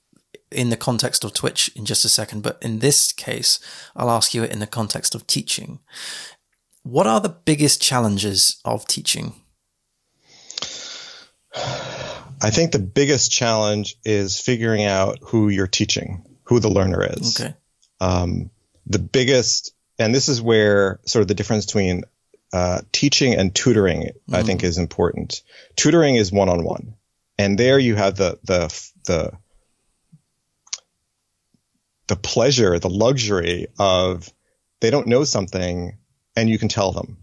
in 0.51 0.71
the 0.71 0.77
context 0.77 1.25
of 1.25 1.35
Twitch 1.35 1.71
in 1.75 1.85
just 1.85 2.05
a 2.05 2.09
second, 2.09 2.43
but 2.43 2.59
in 2.63 2.79
this 2.79 3.13
case, 3.13 3.59
I'll 3.97 4.11
ask 4.11 4.35
you 4.35 4.45
it 4.45 4.53
in 4.53 4.61
the 4.61 4.67
context 4.67 5.15
of 5.15 5.27
teaching. 5.27 5.81
What 6.83 7.07
are 7.07 7.21
the 7.21 7.31
biggest 7.31 7.81
challenges 7.83 8.61
of 8.65 8.87
teaching? 8.87 9.35
I 11.57 12.51
think 12.51 12.73
the 12.73 12.79
biggest 12.79 13.33
challenge 13.33 13.97
is 14.05 14.41
figuring 14.41 14.85
out 14.85 15.19
who 15.23 15.49
you're 15.49 15.67
teaching, 15.67 16.25
who 16.45 16.61
the 16.61 16.69
learner 16.69 17.05
is. 17.05 17.41
Okay. 17.41 17.55
Um, 18.05 18.51
the 18.87 18.99
biggest, 18.99 19.75
and 19.99 20.15
this 20.15 20.29
is 20.29 20.43
where 20.43 21.01
sort 21.07 21.23
of 21.23 21.29
the 21.29 21.35
difference 21.35 21.67
between 21.67 22.03
uh, 22.53 22.83
teaching 22.93 23.35
and 23.35 23.55
tutoring, 23.55 24.11
I 24.33 24.43
think, 24.43 24.63
is 24.63 24.79
important. 24.79 25.43
Tutoring 25.75 26.17
is 26.17 26.31
one 26.31 26.49
on 26.49 26.65
one, 26.65 26.95
and 27.39 27.59
there 27.59 27.79
you 27.79 27.95
have 27.97 28.17
the 28.17 28.39
the 28.45 28.91
the 29.07 29.33
the 32.07 32.17
pleasure, 32.17 32.79
the 32.79 32.91
luxury 32.91 33.69
of 33.79 34.31
they 34.81 34.91
don't 34.91 35.07
know 35.07 35.25
something 35.25 35.97
and 36.37 36.51
you 36.51 36.59
can 36.59 36.69
tell 36.69 36.93
them 36.93 37.19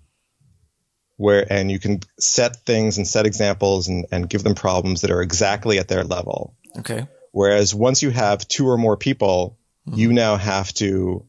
where 1.18 1.46
and 1.54 1.70
you 1.70 1.78
can 1.78 2.00
set 2.20 2.56
things 2.66 2.98
and 2.98 3.08
set 3.08 3.28
examples 3.28 3.88
and, 3.88 4.08
and 4.12 4.28
give 4.28 4.42
them 4.42 4.56
problems 4.56 5.02
that 5.02 5.12
are 5.12 5.22
exactly 5.22 5.78
at 5.78 5.88
their 5.88 6.04
level. 6.04 6.56
Okay. 6.80 7.08
Whereas 7.32 7.76
once 7.76 8.02
you 8.02 8.10
have 8.10 8.48
two 8.48 8.68
or 8.68 8.78
more 8.78 8.98
people, 8.98 9.60
mm. 9.88 9.98
you 9.98 10.14
now 10.14 10.38
have 10.38 10.74
to 10.76 11.26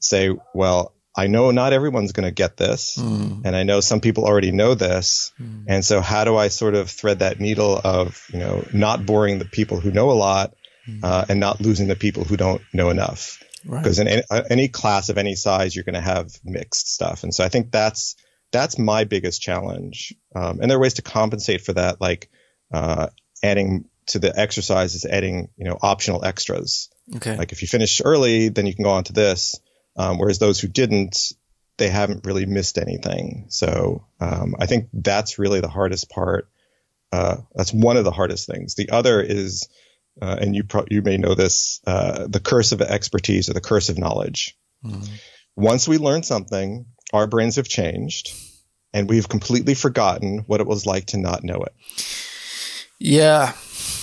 say, 0.00 0.30
well, 0.54 0.94
I 1.16 1.28
know 1.28 1.50
not 1.52 1.72
everyone's 1.72 2.12
going 2.12 2.26
to 2.26 2.32
get 2.32 2.56
this, 2.56 2.96
mm. 2.96 3.42
and 3.44 3.54
I 3.54 3.62
know 3.62 3.80
some 3.80 4.00
people 4.00 4.24
already 4.24 4.50
know 4.50 4.74
this, 4.74 5.32
mm. 5.40 5.64
and 5.68 5.84
so 5.84 6.00
how 6.00 6.24
do 6.24 6.36
I 6.36 6.48
sort 6.48 6.74
of 6.74 6.90
thread 6.90 7.20
that 7.20 7.38
needle 7.38 7.80
of 7.82 8.26
you 8.32 8.40
know 8.40 8.66
not 8.72 9.06
boring 9.06 9.38
the 9.38 9.44
people 9.44 9.78
who 9.78 9.92
know 9.92 10.10
a 10.10 10.12
lot, 10.12 10.54
mm. 10.88 11.00
uh, 11.04 11.24
and 11.28 11.38
not 11.38 11.60
losing 11.60 11.86
the 11.86 11.94
people 11.94 12.24
who 12.24 12.36
don't 12.36 12.62
know 12.72 12.90
enough? 12.90 13.40
Because 13.62 13.98
right. 13.98 14.08
in 14.08 14.24
any, 14.30 14.44
any, 14.50 14.68
class 14.68 15.08
of 15.08 15.16
any 15.16 15.36
size, 15.36 15.74
you're 15.74 15.84
going 15.84 15.94
to 15.94 16.00
have 16.00 16.32
mixed 16.44 16.92
stuff, 16.92 17.22
and 17.22 17.32
so 17.32 17.44
I 17.44 17.48
think 17.48 17.70
that's 17.70 18.16
that's 18.50 18.76
my 18.76 19.04
biggest 19.04 19.40
challenge. 19.40 20.14
Um, 20.34 20.58
and 20.60 20.68
there 20.68 20.78
are 20.78 20.80
ways 20.80 20.94
to 20.94 21.02
compensate 21.02 21.60
for 21.60 21.74
that, 21.74 22.00
like 22.00 22.28
uh, 22.72 23.06
adding 23.40 23.84
to 24.06 24.18
the 24.18 24.38
exercises, 24.38 25.04
adding 25.04 25.48
you 25.56 25.64
know 25.64 25.78
optional 25.80 26.24
extras. 26.24 26.90
Okay. 27.16 27.36
Like 27.36 27.52
if 27.52 27.62
you 27.62 27.68
finish 27.68 28.00
early, 28.04 28.48
then 28.48 28.66
you 28.66 28.74
can 28.74 28.84
go 28.84 28.90
on 28.90 29.04
to 29.04 29.12
this. 29.12 29.58
Um, 29.96 30.18
whereas 30.18 30.38
those 30.38 30.58
who 30.58 30.68
didn't, 30.68 31.32
they 31.76 31.88
haven't 31.88 32.26
really 32.26 32.46
missed 32.46 32.78
anything. 32.78 33.46
So 33.48 34.06
um, 34.20 34.56
I 34.58 34.66
think 34.66 34.88
that's 34.92 35.38
really 35.38 35.60
the 35.60 35.68
hardest 35.68 36.10
part. 36.10 36.48
Uh, 37.12 37.36
that's 37.54 37.72
one 37.72 37.96
of 37.96 38.04
the 38.04 38.10
hardest 38.10 38.48
things. 38.48 38.74
The 38.74 38.90
other 38.90 39.20
is, 39.20 39.68
uh, 40.20 40.36
and 40.40 40.54
you 40.54 40.64
pro- 40.64 40.86
you 40.90 41.02
may 41.02 41.16
know 41.16 41.34
this, 41.34 41.80
uh, 41.86 42.26
the 42.28 42.40
curse 42.40 42.72
of 42.72 42.82
expertise 42.82 43.48
or 43.48 43.52
the 43.52 43.60
curse 43.60 43.88
of 43.88 43.98
knowledge. 43.98 44.56
Mm. 44.84 45.08
Once 45.54 45.86
we 45.86 45.98
learn 45.98 46.24
something, 46.24 46.86
our 47.12 47.28
brains 47.28 47.56
have 47.56 47.68
changed 47.68 48.34
and 48.92 49.08
we've 49.08 49.28
completely 49.28 49.74
forgotten 49.74 50.38
what 50.46 50.60
it 50.60 50.66
was 50.66 50.86
like 50.86 51.06
to 51.06 51.18
not 51.18 51.44
know 51.44 51.62
it. 51.62 51.72
Yeah. 52.98 53.52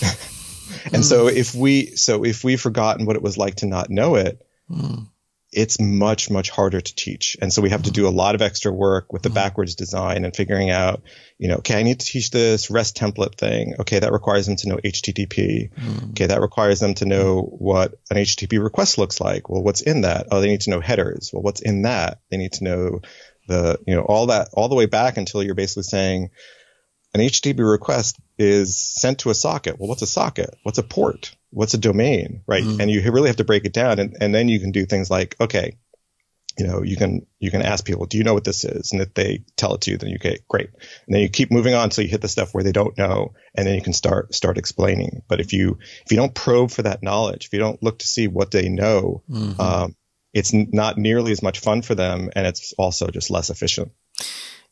and 0.86 1.04
mm. 1.04 1.04
so 1.04 1.28
if 1.28 1.54
we 1.54 1.96
so 1.96 2.24
if 2.24 2.44
we've 2.44 2.62
forgotten 2.62 3.06
what 3.06 3.16
it 3.16 3.22
was 3.22 3.38
like 3.38 3.56
to 3.56 3.66
not 3.66 3.90
know 3.90 4.16
it, 4.16 4.46
mm. 4.70 5.08
it's 5.52 5.80
much 5.80 6.30
much 6.30 6.50
harder 6.50 6.82
to 6.82 6.96
teach. 6.96 7.38
And 7.42 7.52
so 7.52 7.62
we 7.62 7.70
have 7.70 7.84
to 7.84 7.92
do 7.92 8.08
a 8.08 8.10
lot 8.10 8.36
of 8.36 8.42
extra 8.42 8.72
work 8.72 9.14
with 9.14 9.22
the 9.22 9.30
mm. 9.30 9.36
backwards 9.36 9.76
design 9.76 10.26
and 10.26 10.36
figuring 10.36 10.70
out, 10.70 11.04
you 11.38 11.50
know, 11.50 11.56
okay, 11.56 11.80
I 11.80 11.84
need 11.84 12.00
to 12.00 12.06
teach 12.06 12.32
this 12.32 12.72
REST 12.72 12.98
template 12.98 13.36
thing. 13.36 13.76
Okay, 13.80 14.00
that 14.00 14.12
requires 14.12 14.48
them 14.48 14.56
to 14.58 14.70
know 14.70 14.78
HTTP. 14.78 15.72
Mm. 15.74 16.10
Okay, 16.12 16.28
that 16.28 16.42
requires 16.42 16.80
them 16.80 16.94
to 16.96 17.06
know 17.06 17.42
what 17.42 17.96
an 18.10 18.18
HTTP 18.18 18.64
request 18.64 18.98
looks 18.98 19.22
like. 19.22 19.50
Well, 19.50 19.64
what's 19.64 19.82
in 19.82 20.02
that? 20.02 20.28
Oh, 20.32 20.42
they 20.42 20.48
need 20.48 20.62
to 20.62 20.72
know 20.72 20.80
headers. 20.80 21.32
Well, 21.32 21.44
what's 21.44 21.62
in 21.62 21.84
that? 21.84 22.22
They 22.30 22.38
need 22.38 22.54
to 22.54 22.64
know 22.64 23.02
the 23.48 23.80
you 23.86 23.96
know 23.96 24.02
all 24.02 24.28
that 24.28 24.50
all 24.54 24.70
the 24.70 24.76
way 24.76 24.86
back 24.86 25.18
until 25.18 25.44
you're 25.44 25.56
basically 25.56 25.84
saying 25.84 26.30
an 27.14 27.22
HTTP 27.22 27.70
request 27.70 28.20
is 28.42 28.78
sent 28.78 29.20
to 29.20 29.30
a 29.30 29.36
socket. 29.36 29.80
Well, 29.80 29.88
what's 29.88 30.02
a 30.02 30.08
socket? 30.08 30.56
What's 30.64 30.78
a 30.78 30.84
port? 30.84 31.36
What's 31.52 31.74
a 31.74 31.78
domain? 31.78 32.44
Right? 32.48 32.64
Mm-hmm. 32.64 32.82
And 32.82 32.92
you 32.92 33.02
really 33.12 33.30
have 33.30 33.38
to 33.38 33.44
break 33.44 33.66
it 33.66 33.74
down, 33.74 34.00
and, 34.00 34.18
and 34.20 34.34
then 34.34 34.50
you 34.50 34.60
can 34.60 34.72
do 34.72 34.86
things 34.86 35.10
like, 35.10 35.36
okay, 35.40 35.78
you 36.58 36.68
know, 36.68 36.84
you 36.84 36.98
can 36.98 37.26
you 37.40 37.50
can 37.50 37.62
ask 37.62 37.86
people, 37.86 38.06
do 38.06 38.18
you 38.18 38.24
know 38.24 38.34
what 38.34 38.44
this 38.44 38.66
is? 38.66 38.92
And 38.92 39.02
if 39.02 39.14
they 39.14 39.44
tell 39.56 39.74
it 39.74 39.82
to 39.82 39.92
you, 39.92 39.98
then 39.98 40.10
you 40.10 40.16
okay, 40.16 40.40
great. 40.48 40.70
And 41.08 41.16
then 41.16 41.22
you 41.22 41.30
keep 41.30 41.52
moving 41.52 41.74
on 41.74 41.86
until 41.86 42.04
you 42.04 42.10
hit 42.10 42.22
the 42.22 42.28
stuff 42.28 42.54
where 42.54 42.64
they 42.64 42.72
don't 42.72 42.98
know, 42.98 43.34
and 43.56 43.66
then 43.66 43.76
you 43.76 43.82
can 43.82 43.94
start 43.94 44.34
start 44.34 44.58
explaining. 44.58 45.22
But 45.28 45.40
if 45.40 45.54
you 45.54 45.80
if 46.06 46.12
you 46.12 46.18
don't 46.18 46.36
probe 46.36 46.72
for 46.72 46.84
that 46.84 47.04
knowledge, 47.04 47.46
if 47.46 47.54
you 47.54 47.60
don't 47.60 47.82
look 47.82 48.00
to 48.00 48.08
see 48.08 48.28
what 48.28 48.52
they 48.52 48.70
know, 48.70 49.24
mm-hmm. 49.30 49.60
um, 49.60 49.96
it's 50.34 50.54
not 50.54 50.98
nearly 50.98 51.32
as 51.32 51.42
much 51.42 51.60
fun 51.60 51.82
for 51.82 51.96
them, 51.96 52.30
and 52.36 52.46
it's 52.46 52.74
also 52.78 53.08
just 53.08 53.32
less 53.32 53.50
efficient. 53.50 53.92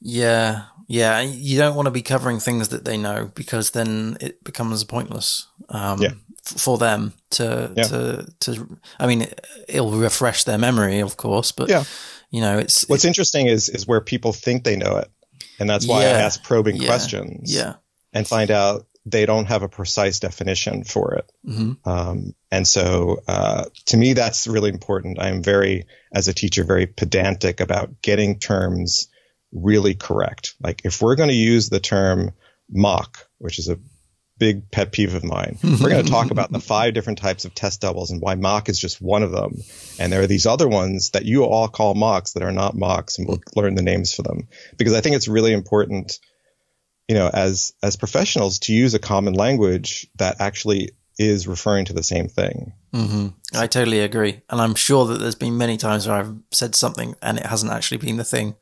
Yeah, 0.01 0.65
yeah. 0.89 1.21
You 1.21 1.57
don't 1.57 1.75
want 1.75 1.85
to 1.85 1.91
be 1.91 2.01
covering 2.01 2.39
things 2.39 2.69
that 2.69 2.83
they 2.83 2.97
know 2.97 3.31
because 3.35 3.71
then 3.71 4.17
it 4.19 4.43
becomes 4.43 4.83
pointless. 4.83 5.47
Um, 5.69 6.01
yeah. 6.01 6.11
For 6.43 6.77
them 6.77 7.13
to 7.31 7.71
yeah. 7.75 7.83
to 7.83 8.33
to, 8.39 8.79
I 8.97 9.05
mean, 9.05 9.27
it'll 9.67 9.91
refresh 9.91 10.45
their 10.45 10.57
memory, 10.57 10.99
of 10.99 11.15
course, 11.15 11.51
but 11.51 11.69
yeah. 11.69 11.83
you 12.31 12.41
know, 12.41 12.57
it's 12.57 12.89
what's 12.89 13.05
it, 13.05 13.09
interesting 13.09 13.47
is 13.47 13.69
is 13.69 13.85
where 13.85 14.01
people 14.01 14.33
think 14.33 14.63
they 14.63 14.75
know 14.75 14.97
it, 14.97 15.11
and 15.59 15.69
that's 15.69 15.87
why 15.87 16.01
yeah, 16.01 16.09
I 16.09 16.21
ask 16.21 16.43
probing 16.43 16.79
questions. 16.79 17.53
Yeah, 17.53 17.75
and 18.13 18.27
find 18.27 18.49
out 18.49 18.87
they 19.05 19.25
don't 19.25 19.45
have 19.45 19.63
a 19.63 19.69
precise 19.69 20.19
definition 20.19 20.83
for 20.83 21.15
it. 21.15 21.31
Mm-hmm. 21.47 21.89
Um, 21.89 22.33
and 22.51 22.67
so, 22.67 23.19
uh, 23.27 23.65
to 23.87 23.97
me, 23.97 24.13
that's 24.13 24.47
really 24.47 24.69
important. 24.69 25.21
I'm 25.21 25.43
very, 25.43 25.85
as 26.13 26.27
a 26.27 26.33
teacher, 26.33 26.63
very 26.63 26.87
pedantic 26.87 27.59
about 27.59 28.01
getting 28.01 28.39
terms 28.39 29.07
really 29.51 29.95
correct. 29.95 30.55
Like 30.61 30.81
if 30.85 31.01
we're 31.01 31.15
going 31.15 31.29
to 31.29 31.35
use 31.35 31.69
the 31.69 31.79
term 31.79 32.31
mock, 32.69 33.27
which 33.37 33.59
is 33.59 33.69
a 33.69 33.79
big 34.37 34.71
pet 34.71 34.91
peeve 34.91 35.15
of 35.15 35.23
mine, 35.23 35.57
we're 35.63 35.89
going 35.89 36.05
to 36.05 36.11
talk 36.11 36.31
about 36.31 36.51
the 36.51 36.59
five 36.59 36.93
different 36.93 37.19
types 37.19 37.45
of 37.45 37.53
test 37.53 37.81
doubles 37.81 38.11
and 38.11 38.21
why 38.21 38.35
mock 38.35 38.69
is 38.69 38.79
just 38.79 39.01
one 39.01 39.23
of 39.23 39.31
them. 39.31 39.55
And 39.99 40.11
there 40.11 40.21
are 40.21 40.27
these 40.27 40.45
other 40.45 40.67
ones 40.67 41.11
that 41.11 41.25
you 41.25 41.43
all 41.43 41.67
call 41.67 41.95
mocks 41.95 42.33
that 42.33 42.43
are 42.43 42.51
not 42.51 42.75
mocks, 42.75 43.17
and 43.17 43.27
we'll 43.27 43.41
learn 43.55 43.75
the 43.75 43.81
names 43.81 44.13
for 44.13 44.23
them 44.23 44.47
because 44.77 44.93
I 44.93 45.01
think 45.01 45.15
it's 45.15 45.27
really 45.27 45.53
important 45.53 46.19
you 47.09 47.15
know, 47.15 47.27
as 47.27 47.73
as 47.81 47.95
professionals 47.95 48.59
to 48.59 48.73
use 48.73 48.93
a 48.93 48.99
common 48.99 49.33
language 49.33 50.07
that 50.17 50.39
actually 50.39 50.91
is 51.17 51.47
referring 51.47 51.85
to 51.85 51.93
the 51.93 52.03
same 52.03 52.27
thing. 52.29 52.71
Mm-hmm. 52.93 53.27
I 53.57 53.67
totally 53.67 53.99
agree, 53.99 54.41
and 54.49 54.61
I'm 54.61 54.75
sure 54.75 55.05
that 55.07 55.19
there's 55.19 55.35
been 55.35 55.57
many 55.57 55.77
times 55.77 56.07
where 56.07 56.17
I've 56.17 56.35
said 56.51 56.75
something 56.75 57.15
and 57.21 57.37
it 57.37 57.45
hasn't 57.45 57.71
actually 57.71 57.97
been 57.97 58.17
the 58.17 58.23
thing. 58.23 58.55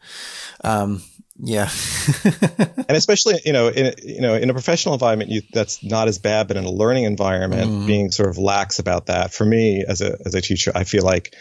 Um, 0.64 1.02
yeah, 1.40 1.70
and 2.24 2.98
especially 2.98 3.36
you 3.46 3.54
know 3.54 3.68
in 3.70 3.94
you 4.04 4.22
know 4.22 4.34
in 4.34 4.50
a 4.50 4.54
professional 4.54 4.96
environment, 4.96 5.30
you, 5.30 5.42
that's 5.54 5.84
not 5.84 6.08
as 6.08 6.18
bad, 6.18 6.48
but 6.48 6.58
in 6.58 6.66
a 6.66 6.72
learning 6.72 7.06
environment, 7.06 7.70
mm-hmm. 7.70 7.88
being 7.88 8.12
sort 8.12 8.30
of 8.30 8.38
lax 8.38 8.80
about 8.80 9.06
that 9.06 9.34
for 9.34 9.46
me 9.46 9.86
as 9.88 10.02
a 10.02 10.18
as 10.26 10.36
a 10.36 10.42
teacher, 10.42 10.72
I 10.74 10.84
feel 10.84 11.04
like 11.04 11.36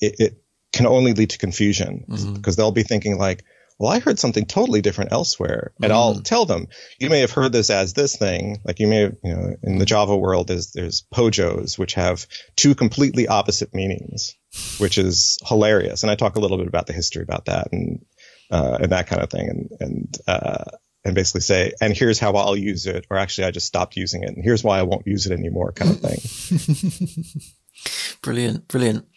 it, 0.00 0.16
it 0.18 0.44
can 0.72 0.86
only 0.86 1.14
lead 1.14 1.30
to 1.30 1.38
confusion 1.38 2.04
because 2.06 2.24
mm-hmm. 2.26 2.50
they'll 2.52 2.70
be 2.70 2.82
thinking 2.82 3.18
like 3.18 3.44
well, 3.80 3.90
I 3.90 3.98
heard 3.98 4.18
something 4.18 4.44
totally 4.44 4.82
different 4.82 5.10
elsewhere. 5.10 5.72
And 5.82 5.90
mm. 5.90 5.94
I'll 5.94 6.20
tell 6.20 6.44
them, 6.44 6.66
you 6.98 7.08
may 7.08 7.20
have 7.20 7.30
heard 7.30 7.50
this 7.50 7.70
as 7.70 7.94
this 7.94 8.14
thing. 8.14 8.58
Like 8.62 8.78
you 8.78 8.86
may 8.86 9.00
have, 9.00 9.16
you 9.24 9.34
know, 9.34 9.56
in 9.62 9.78
the 9.78 9.86
Java 9.86 10.14
world, 10.14 10.48
there's, 10.48 10.72
there's 10.72 11.02
POJOs, 11.14 11.78
which 11.78 11.94
have 11.94 12.26
two 12.56 12.74
completely 12.74 13.26
opposite 13.26 13.74
meanings, 13.74 14.36
which 14.76 14.98
is 14.98 15.38
hilarious. 15.46 16.02
And 16.02 16.10
I 16.10 16.14
talk 16.14 16.36
a 16.36 16.40
little 16.40 16.58
bit 16.58 16.66
about 16.66 16.88
the 16.88 16.92
history 16.92 17.22
about 17.22 17.46
that 17.46 17.72
and, 17.72 18.04
uh, 18.50 18.76
and 18.82 18.92
that 18.92 19.06
kind 19.06 19.22
of 19.22 19.30
thing. 19.30 19.48
And, 19.48 19.70
and, 19.80 20.16
uh, 20.28 20.64
and 21.02 21.14
basically 21.14 21.40
say, 21.40 21.72
and 21.80 21.96
here's 21.96 22.18
how 22.18 22.34
I'll 22.34 22.54
use 22.54 22.84
it, 22.84 23.06
or 23.08 23.16
actually 23.16 23.46
I 23.46 23.50
just 23.50 23.66
stopped 23.66 23.96
using 23.96 24.22
it, 24.22 24.28
and 24.28 24.44
here's 24.44 24.62
why 24.62 24.78
I 24.78 24.82
won't 24.82 25.06
use 25.06 25.24
it 25.24 25.32
anymore, 25.32 25.72
kind 25.72 25.92
of 25.92 26.00
thing. 26.00 27.24
brilliant, 28.22 28.68
brilliant. 28.68 29.08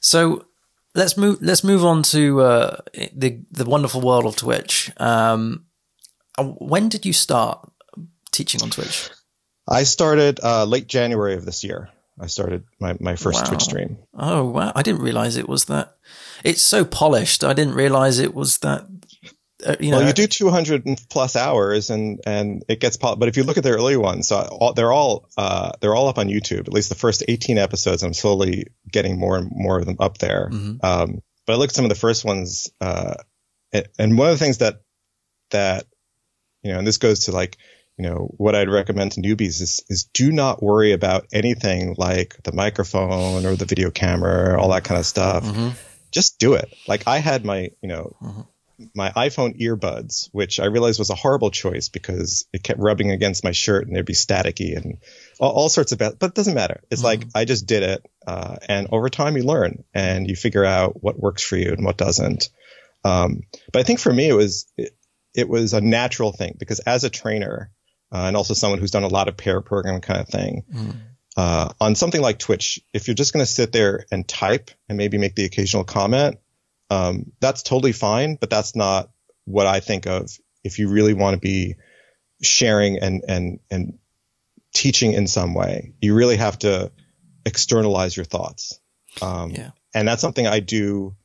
So 0.00 0.46
let's 0.94 1.16
move. 1.16 1.38
Let's 1.40 1.64
move 1.64 1.84
on 1.84 2.02
to 2.04 2.40
uh, 2.40 2.76
the 3.14 3.40
the 3.50 3.64
wonderful 3.64 4.00
world 4.00 4.26
of 4.26 4.36
Twitch. 4.36 4.90
Um, 4.96 5.66
uh, 6.38 6.44
when 6.44 6.88
did 6.88 7.06
you 7.06 7.12
start 7.12 7.70
teaching 8.32 8.62
on 8.62 8.70
Twitch? 8.70 9.10
I 9.68 9.84
started 9.84 10.40
uh, 10.42 10.64
late 10.64 10.88
January 10.88 11.34
of 11.34 11.44
this 11.44 11.62
year. 11.62 11.90
I 12.18 12.26
started 12.26 12.64
my, 12.78 12.96
my 13.00 13.16
first 13.16 13.42
wow. 13.42 13.48
Twitch 13.48 13.62
stream. 13.62 13.98
Oh 14.14 14.44
wow! 14.44 14.72
I 14.74 14.82
didn't 14.82 15.02
realize 15.02 15.36
it 15.36 15.48
was 15.48 15.66
that. 15.66 15.96
It's 16.44 16.62
so 16.62 16.84
polished. 16.84 17.44
I 17.44 17.52
didn't 17.52 17.74
realize 17.74 18.18
it 18.18 18.34
was 18.34 18.58
that 18.58 18.86
uh, 19.64 19.76
you 19.80 19.90
know, 19.90 19.98
well, 19.98 20.06
you 20.06 20.12
do 20.12 20.26
200 20.26 20.84
plus 21.08 21.36
hours 21.36 21.90
and, 21.90 22.20
and 22.26 22.64
it 22.68 22.80
gets, 22.80 22.96
but 22.96 23.28
if 23.28 23.36
you 23.36 23.44
look 23.44 23.58
at 23.58 23.64
the 23.64 23.70
early 23.70 23.96
ones, 23.96 24.28
so 24.28 24.36
all, 24.36 24.72
they're 24.72 24.92
all, 24.92 25.28
uh, 25.36 25.72
they're 25.80 25.94
all 25.94 26.08
up 26.08 26.18
on 26.18 26.28
YouTube, 26.28 26.60
at 26.60 26.72
least 26.72 26.88
the 26.88 26.94
first 26.94 27.24
18 27.26 27.58
episodes. 27.58 28.02
I'm 28.02 28.14
slowly 28.14 28.66
getting 28.90 29.18
more 29.18 29.36
and 29.36 29.50
more 29.52 29.78
of 29.78 29.86
them 29.86 29.96
up 30.00 30.18
there. 30.18 30.48
Mm-hmm. 30.52 30.84
Um, 30.84 31.22
but 31.46 31.54
I 31.54 31.56
looked 31.56 31.72
at 31.72 31.76
some 31.76 31.84
of 31.84 31.88
the 31.88 31.94
first 31.94 32.24
ones, 32.24 32.70
uh, 32.80 33.14
and 33.72 34.18
one 34.18 34.28
of 34.28 34.38
the 34.38 34.44
things 34.44 34.58
that, 34.58 34.82
that, 35.50 35.86
you 36.62 36.72
know, 36.72 36.78
and 36.78 36.86
this 36.86 36.98
goes 36.98 37.26
to 37.26 37.32
like, 37.32 37.56
you 37.96 38.08
know, 38.08 38.32
what 38.36 38.54
I'd 38.54 38.70
recommend 38.70 39.12
to 39.12 39.20
newbies 39.20 39.60
is, 39.60 39.84
is 39.88 40.04
do 40.12 40.32
not 40.32 40.62
worry 40.62 40.92
about 40.92 41.26
anything 41.32 41.94
like 41.98 42.36
the 42.44 42.52
microphone 42.52 43.44
or 43.44 43.56
the 43.56 43.66
video 43.66 43.90
camera, 43.90 44.60
all 44.60 44.70
that 44.70 44.84
kind 44.84 44.98
of 44.98 45.06
stuff. 45.06 45.44
Mm-hmm. 45.44 45.70
Just 46.10 46.38
do 46.38 46.54
it. 46.54 46.72
Like 46.88 47.06
I 47.06 47.18
had 47.18 47.44
my, 47.44 47.70
you 47.82 47.88
know, 47.88 48.16
mm-hmm 48.22 48.40
my 48.94 49.10
iPhone 49.10 49.60
earbuds, 49.60 50.28
which 50.32 50.60
I 50.60 50.66
realized 50.66 50.98
was 50.98 51.10
a 51.10 51.14
horrible 51.14 51.50
choice 51.50 51.88
because 51.88 52.46
it 52.52 52.62
kept 52.62 52.80
rubbing 52.80 53.10
against 53.10 53.44
my 53.44 53.52
shirt 53.52 53.86
and 53.86 53.94
they'd 53.94 54.04
be 54.04 54.12
staticky 54.12 54.76
and 54.76 54.98
all, 55.38 55.52
all 55.52 55.68
sorts 55.68 55.92
of 55.92 55.98
bad, 55.98 56.18
but 56.18 56.30
it 56.30 56.34
doesn't 56.34 56.54
matter. 56.54 56.80
It's 56.90 57.02
mm-hmm. 57.02 57.22
like 57.22 57.28
I 57.34 57.44
just 57.44 57.66
did 57.66 57.82
it. 57.82 58.06
Uh, 58.26 58.56
and 58.68 58.88
over 58.92 59.08
time 59.08 59.36
you 59.36 59.42
learn 59.42 59.84
and 59.94 60.28
you 60.28 60.36
figure 60.36 60.64
out 60.64 61.02
what 61.02 61.18
works 61.18 61.42
for 61.42 61.56
you 61.56 61.72
and 61.72 61.84
what 61.84 61.96
doesn't. 61.96 62.48
Um, 63.04 63.42
but 63.72 63.80
I 63.80 63.82
think 63.82 64.00
for 64.00 64.12
me, 64.12 64.28
it 64.28 64.34
was, 64.34 64.66
it, 64.76 64.96
it, 65.34 65.48
was 65.48 65.72
a 65.72 65.80
natural 65.80 66.32
thing 66.32 66.56
because 66.58 66.80
as 66.80 67.04
a 67.04 67.10
trainer, 67.10 67.70
uh, 68.12 68.24
and 68.26 68.36
also 68.36 68.54
someone 68.54 68.78
who's 68.78 68.90
done 68.90 69.04
a 69.04 69.08
lot 69.08 69.28
of 69.28 69.36
pair 69.36 69.60
programming 69.60 70.02
kind 70.02 70.20
of 70.20 70.28
thing, 70.28 70.64
mm. 70.72 70.96
uh, 71.36 71.70
on 71.80 71.94
something 71.94 72.20
like 72.20 72.38
Twitch, 72.38 72.80
if 72.92 73.08
you're 73.08 73.14
just 73.14 73.32
going 73.32 73.44
to 73.44 73.50
sit 73.50 73.72
there 73.72 74.04
and 74.10 74.28
type 74.28 74.70
and 74.88 74.98
maybe 74.98 75.16
make 75.16 75.34
the 75.34 75.44
occasional 75.44 75.84
comment, 75.84 76.38
Um, 76.90 77.32
that's 77.40 77.62
totally 77.62 77.92
fine, 77.92 78.36
but 78.36 78.50
that's 78.50 78.74
not 78.74 79.10
what 79.44 79.66
I 79.66 79.80
think 79.80 80.06
of 80.06 80.30
if 80.64 80.78
you 80.78 80.88
really 80.88 81.14
want 81.14 81.34
to 81.34 81.40
be 81.40 81.76
sharing 82.42 82.98
and, 82.98 83.22
and, 83.26 83.60
and 83.70 83.98
teaching 84.74 85.12
in 85.12 85.26
some 85.26 85.54
way. 85.54 85.94
You 86.00 86.14
really 86.14 86.36
have 86.36 86.58
to 86.60 86.92
externalize 87.46 88.16
your 88.16 88.24
thoughts. 88.24 88.80
Um, 89.22 89.50
yeah. 89.50 89.70
And 89.94 90.06
that's 90.06 90.22
something 90.22 90.46
I 90.46 90.60
do, 90.60 91.16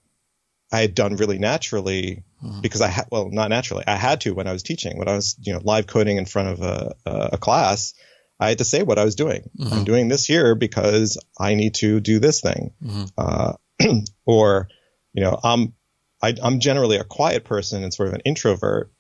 I 0.72 0.82
had 0.82 0.96
done 0.96 1.16
really 1.16 1.40
naturally 1.40 2.24
mm-hmm. 2.44 2.62
because 2.62 2.82
I 2.82 2.88
had, 2.88 3.08
well, 3.12 3.30
not 3.30 3.50
naturally, 3.50 3.84
I 3.88 3.96
had 3.96 4.22
to 4.22 4.34
when 4.34 4.48
I 4.48 4.54
was 4.54 4.64
teaching, 4.64 4.98
when 4.98 5.08
I 5.08 5.16
was, 5.16 5.36
you 5.42 5.54
know, 5.54 5.62
live 5.64 5.88
coding 5.88 6.18
in 6.18 6.26
front 6.26 6.50
of 6.50 6.62
a, 6.62 6.96
a 7.06 7.38
class. 7.38 7.94
I 8.40 8.50
had 8.50 8.58
to 8.58 8.66
say 8.66 8.84
what 8.84 9.00
I 9.00 9.06
was 9.06 9.16
doing. 9.16 9.50
Mm-hmm. 9.58 9.74
I'm 9.74 9.84
doing 9.86 10.10
this 10.10 10.26
here 10.26 10.56
because 10.56 11.18
I 11.40 11.56
need 11.56 11.76
to 11.76 12.00
do 12.02 12.20
this 12.20 12.42
thing. 12.42 12.74
Mm-hmm. 12.84 13.06
Uh, 13.18 13.54
or, 14.26 14.68
you 15.16 15.24
know, 15.24 15.40
I'm, 15.44 15.74
I, 16.22 16.36
am 16.44 16.60
generally 16.60 16.98
a 16.98 17.04
quiet 17.04 17.46
person 17.46 17.84
and 17.84 17.94
sort 17.94 18.10
of 18.10 18.16
an 18.16 18.22
introvert. 18.26 18.92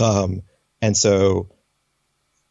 Um, 0.00 0.42
and 0.82 0.96
so 0.96 1.48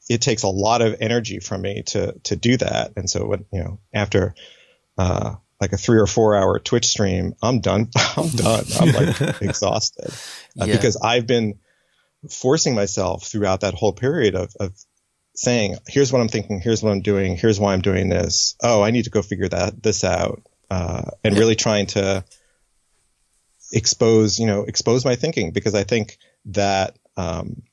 it 0.09 0.21
takes 0.21 0.43
a 0.43 0.47
lot 0.47 0.81
of 0.81 0.95
energy 1.01 1.39
from 1.39 1.61
me 1.61 1.83
to, 1.87 2.13
to 2.23 2.35
do 2.35 2.57
that. 2.57 2.93
And 2.95 3.09
so 3.09 3.25
when, 3.25 3.45
you 3.51 3.63
know, 3.63 3.79
after, 3.93 4.33
uh, 4.97 5.35
like 5.59 5.73
a 5.73 5.77
three 5.77 5.99
or 5.99 6.07
four 6.07 6.37
hour 6.37 6.57
Twitch 6.57 6.87
stream, 6.87 7.33
I'm 7.43 7.59
done. 7.59 7.89
I'm 8.17 8.29
done. 8.29 8.63
I'm 8.79 8.91
like 8.93 9.19
exhausted 9.41 10.13
uh, 10.59 10.65
yeah. 10.65 10.75
because 10.77 10.95
I've 10.95 11.27
been 11.27 11.59
forcing 12.29 12.75
myself 12.75 13.25
throughout 13.25 13.61
that 13.61 13.73
whole 13.73 13.93
period 13.93 14.35
of, 14.35 14.53
of 14.59 14.73
saying, 15.35 15.75
here's 15.87 16.13
what 16.13 16.21
I'm 16.21 16.29
thinking. 16.29 16.61
Here's 16.61 16.81
what 16.81 16.91
I'm 16.91 17.01
doing. 17.01 17.35
Here's 17.35 17.59
why 17.59 17.73
I'm 17.73 17.81
doing 17.81 18.07
this. 18.07 18.55
Oh, 18.63 18.81
I 18.81 18.91
need 18.91 19.03
to 19.03 19.09
go 19.09 19.21
figure 19.21 19.49
that, 19.49 19.83
this 19.83 20.05
out. 20.05 20.43
Uh, 20.71 21.11
and 21.23 21.37
really 21.37 21.55
trying 21.55 21.87
to 21.87 22.23
expose, 23.71 24.39
you 24.39 24.45
know, 24.45 24.63
expose 24.63 25.05
my 25.05 25.15
thinking 25.15 25.51
because 25.51 25.75
I 25.75 25.83
think 25.83 26.17
that, 26.45 26.97
um, 27.17 27.63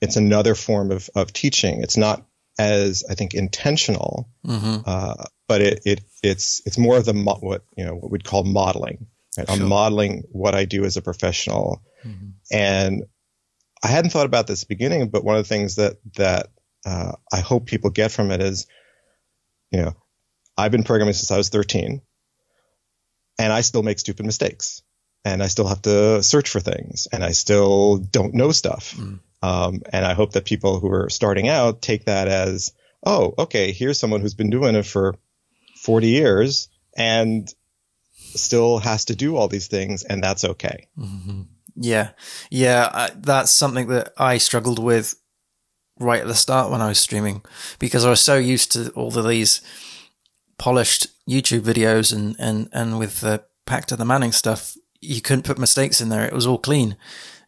it's 0.00 0.16
another 0.16 0.54
form 0.54 0.90
of, 0.90 1.08
of 1.14 1.32
teaching. 1.32 1.82
It's 1.82 1.96
not 1.96 2.26
as 2.58 3.04
I 3.08 3.14
think 3.14 3.34
intentional, 3.34 4.28
mm-hmm. 4.46 4.82
uh, 4.86 5.24
but 5.48 5.60
it, 5.60 5.80
it 5.84 6.00
it's 6.22 6.62
it's 6.64 6.78
more 6.78 6.96
of 6.96 7.04
the 7.04 7.14
mo- 7.14 7.38
what 7.40 7.64
you 7.76 7.84
know 7.84 7.94
what 7.94 8.10
we'd 8.10 8.24
call 8.24 8.44
modeling. 8.44 9.06
Right? 9.36 9.48
Sure. 9.48 9.62
I'm 9.62 9.68
modeling 9.68 10.24
what 10.30 10.54
I 10.54 10.64
do 10.64 10.84
as 10.84 10.96
a 10.96 11.02
professional, 11.02 11.82
mm-hmm. 12.04 12.30
and 12.52 13.04
I 13.82 13.88
hadn't 13.88 14.10
thought 14.10 14.26
about 14.26 14.46
this 14.46 14.64
beginning, 14.64 15.08
but 15.08 15.24
one 15.24 15.36
of 15.36 15.42
the 15.42 15.48
things 15.48 15.76
that 15.76 15.96
that 16.16 16.48
uh, 16.86 17.12
I 17.32 17.40
hope 17.40 17.66
people 17.66 17.90
get 17.90 18.12
from 18.12 18.30
it 18.30 18.40
is, 18.40 18.66
you 19.70 19.82
know, 19.82 19.94
I've 20.56 20.70
been 20.70 20.84
programming 20.84 21.14
since 21.14 21.30
I 21.30 21.36
was 21.36 21.48
13, 21.48 22.00
and 23.38 23.52
I 23.52 23.62
still 23.62 23.82
make 23.82 23.98
stupid 23.98 24.26
mistakes, 24.26 24.82
and 25.24 25.42
I 25.42 25.46
still 25.48 25.66
have 25.66 25.82
to 25.82 26.22
search 26.22 26.48
for 26.50 26.60
things, 26.60 27.08
and 27.12 27.24
I 27.24 27.32
still 27.32 27.98
don't 27.98 28.34
know 28.34 28.52
stuff. 28.52 28.94
Mm. 28.96 29.20
Um, 29.42 29.82
and 29.92 30.06
I 30.06 30.14
hope 30.14 30.32
that 30.32 30.44
people 30.44 30.80
who 30.80 30.90
are 30.90 31.10
starting 31.10 31.48
out 31.48 31.82
take 31.82 32.06
that 32.06 32.28
as, 32.28 32.72
oh, 33.04 33.34
okay, 33.38 33.72
here's 33.72 33.98
someone 33.98 34.20
who's 34.20 34.34
been 34.34 34.50
doing 34.50 34.74
it 34.74 34.86
for 34.86 35.16
40 35.76 36.08
years 36.08 36.68
and 36.96 37.52
still 38.14 38.78
has 38.78 39.06
to 39.06 39.16
do 39.16 39.36
all 39.36 39.48
these 39.48 39.66
things, 39.66 40.02
and 40.02 40.22
that's 40.22 40.44
okay. 40.44 40.88
Mm-hmm. 40.98 41.42
Yeah. 41.76 42.10
Yeah. 42.50 42.88
I, 42.92 43.10
that's 43.16 43.50
something 43.50 43.88
that 43.88 44.12
I 44.16 44.38
struggled 44.38 44.82
with 44.82 45.14
right 45.98 46.20
at 46.20 46.26
the 46.26 46.34
start 46.34 46.70
when 46.70 46.80
I 46.80 46.88
was 46.88 47.00
streaming 47.00 47.42
because 47.78 48.04
I 48.04 48.10
was 48.10 48.20
so 48.20 48.36
used 48.36 48.72
to 48.72 48.90
all 48.90 49.16
of 49.16 49.28
these 49.28 49.60
polished 50.58 51.08
YouTube 51.28 51.60
videos 51.60 52.14
and, 52.14 52.36
and, 52.38 52.68
and 52.72 52.98
with 52.98 53.20
the 53.20 53.44
Packt 53.66 53.92
of 53.92 53.98
the 53.98 54.04
Manning 54.04 54.32
stuff, 54.32 54.76
you 55.04 55.20
couldn't 55.20 55.44
put 55.44 55.58
mistakes 55.58 56.00
in 56.00 56.08
there. 56.08 56.24
It 56.24 56.32
was 56.32 56.46
all 56.46 56.58
clean. 56.58 56.96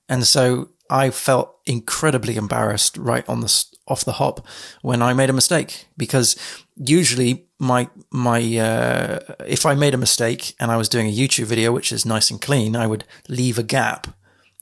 And 0.08 0.26
so 0.26 0.70
I 0.88 1.10
felt 1.10 1.56
incredibly 1.66 2.36
embarrassed 2.36 2.96
right 2.96 3.28
on 3.28 3.40
the 3.40 3.64
off 3.88 4.04
the 4.04 4.12
hop 4.12 4.44
when 4.82 5.00
I 5.00 5.12
made 5.12 5.30
a 5.30 5.32
mistake 5.32 5.86
because 5.96 6.36
usually 6.76 7.46
my 7.58 7.88
my 8.10 8.38
uh, 8.58 9.20
if 9.46 9.64
I 9.64 9.74
made 9.74 9.94
a 9.94 9.98
mistake 9.98 10.54
and 10.60 10.70
I 10.70 10.76
was 10.76 10.88
doing 10.88 11.06
a 11.06 11.12
YouTube 11.12 11.44
video 11.44 11.72
which 11.72 11.92
is 11.92 12.06
nice 12.06 12.30
and 12.30 12.40
clean, 12.40 12.76
I 12.76 12.86
would 12.86 13.04
leave 13.28 13.58
a 13.58 13.62
gap. 13.62 14.08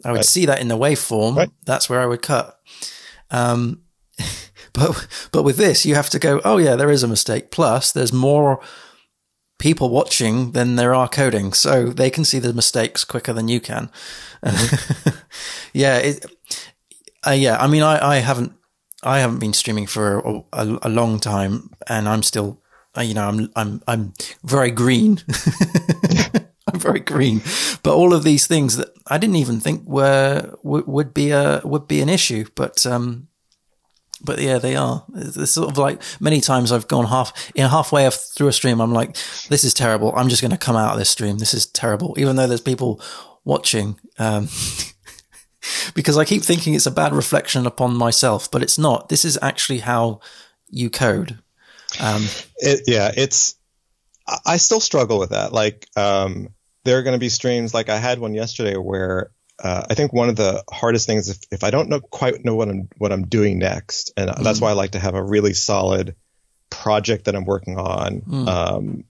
I 0.04 0.10
would 0.10 0.18
right. 0.18 0.26
see 0.26 0.46
that 0.46 0.60
in 0.60 0.68
the 0.68 0.78
waveform. 0.78 1.36
Right. 1.36 1.50
That's 1.64 1.88
where 1.88 2.00
I 2.00 2.06
would 2.06 2.22
cut. 2.22 2.58
Um, 3.30 3.82
but 4.72 5.06
but 5.32 5.42
with 5.42 5.56
this, 5.56 5.84
you 5.84 5.94
have 5.94 6.10
to 6.10 6.18
go. 6.18 6.40
Oh 6.44 6.58
yeah, 6.58 6.76
there 6.76 6.90
is 6.90 7.02
a 7.02 7.08
mistake. 7.08 7.50
Plus, 7.50 7.92
there's 7.92 8.12
more 8.12 8.60
people 9.58 9.88
watching 9.88 10.52
than 10.52 10.76
there 10.76 10.94
are 10.94 11.08
coding, 11.08 11.52
so 11.52 11.86
they 11.86 12.10
can 12.10 12.24
see 12.24 12.38
the 12.38 12.52
mistakes 12.52 13.04
quicker 13.04 13.32
than 13.32 13.48
you 13.48 13.60
can. 13.60 13.90
Mm-hmm. 14.44 15.10
yeah, 15.72 15.98
it, 15.98 16.26
uh, 17.26 17.30
yeah. 17.30 17.56
I 17.58 17.66
mean, 17.66 17.82
I, 17.82 18.14
I 18.14 18.16
haven't 18.16 18.52
I 19.02 19.20
haven't 19.20 19.38
been 19.38 19.52
streaming 19.52 19.86
for 19.86 20.18
a, 20.18 20.42
a, 20.52 20.78
a 20.82 20.88
long 20.88 21.20
time, 21.20 21.70
and 21.88 22.08
I'm 22.08 22.22
still, 22.22 22.60
uh, 22.96 23.02
you 23.02 23.14
know, 23.14 23.28
I'm 23.28 23.50
I'm 23.54 23.82
I'm 23.86 24.14
very 24.42 24.70
green. 24.70 25.22
I'm 26.66 26.80
very 26.80 27.00
green, 27.00 27.42
but 27.82 27.94
all 27.94 28.14
of 28.14 28.24
these 28.24 28.46
things 28.46 28.78
that 28.78 28.88
I 29.06 29.18
didn't 29.18 29.36
even 29.36 29.60
think 29.60 29.86
were 29.86 30.56
would, 30.62 30.86
would 30.86 31.14
be 31.14 31.30
a 31.30 31.60
would 31.62 31.86
be 31.86 32.00
an 32.00 32.08
issue, 32.08 32.46
but 32.54 32.86
um, 32.86 33.28
but 34.24 34.40
yeah, 34.40 34.58
they 34.58 34.76
are. 34.76 35.04
It's 35.14 35.52
sort 35.52 35.70
of 35.70 35.78
like 35.78 36.02
many 36.20 36.40
times 36.40 36.72
I've 36.72 36.88
gone 36.88 37.06
half 37.06 37.52
in 37.54 37.68
halfway 37.68 38.08
through 38.10 38.48
a 38.48 38.52
stream. 38.52 38.80
I'm 38.80 38.92
like, 38.92 39.16
this 39.48 39.64
is 39.64 39.74
terrible. 39.74 40.12
I'm 40.16 40.28
just 40.28 40.42
going 40.42 40.50
to 40.50 40.56
come 40.56 40.76
out 40.76 40.92
of 40.92 40.98
this 40.98 41.10
stream. 41.10 41.38
This 41.38 41.54
is 41.54 41.66
terrible, 41.66 42.14
even 42.18 42.36
though 42.36 42.46
there's 42.46 42.60
people 42.60 43.00
watching. 43.44 43.98
Um, 44.18 44.48
because 45.94 46.18
I 46.18 46.24
keep 46.24 46.42
thinking 46.42 46.74
it's 46.74 46.86
a 46.86 46.90
bad 46.90 47.12
reflection 47.12 47.66
upon 47.66 47.96
myself, 47.96 48.50
but 48.50 48.62
it's 48.62 48.78
not. 48.78 49.08
This 49.08 49.24
is 49.24 49.38
actually 49.42 49.80
how 49.80 50.20
you 50.68 50.90
code. 50.90 51.38
Um, 52.00 52.24
it, 52.58 52.82
yeah, 52.86 53.12
it's. 53.16 53.56
I 54.46 54.56
still 54.56 54.80
struggle 54.80 55.18
with 55.18 55.30
that. 55.30 55.52
Like, 55.52 55.86
um, 55.96 56.48
there 56.84 56.98
are 56.98 57.02
going 57.02 57.14
to 57.14 57.20
be 57.20 57.28
streams 57.28 57.74
like 57.74 57.90
I 57.90 57.98
had 57.98 58.18
one 58.18 58.32
yesterday 58.32 58.76
where 58.76 59.30
uh, 59.62 59.84
I 59.88 59.94
think 59.94 60.12
one 60.12 60.28
of 60.28 60.36
the 60.36 60.64
hardest 60.70 61.06
things 61.06 61.28
if, 61.28 61.38
if 61.50 61.64
I 61.64 61.70
don't 61.70 61.88
know 61.88 62.00
quite 62.00 62.44
know 62.44 62.56
what 62.56 62.68
I'm 62.68 62.88
what 62.98 63.12
I'm 63.12 63.26
doing 63.26 63.58
next, 63.58 64.12
and 64.16 64.30
mm. 64.30 64.42
that's 64.42 64.60
why 64.60 64.70
I 64.70 64.72
like 64.72 64.92
to 64.92 64.98
have 64.98 65.14
a 65.14 65.22
really 65.22 65.54
solid 65.54 66.16
project 66.70 67.26
that 67.26 67.36
I'm 67.36 67.44
working 67.44 67.78
on. 67.78 68.20
Mm. 68.22 68.48
Um, 68.48 69.04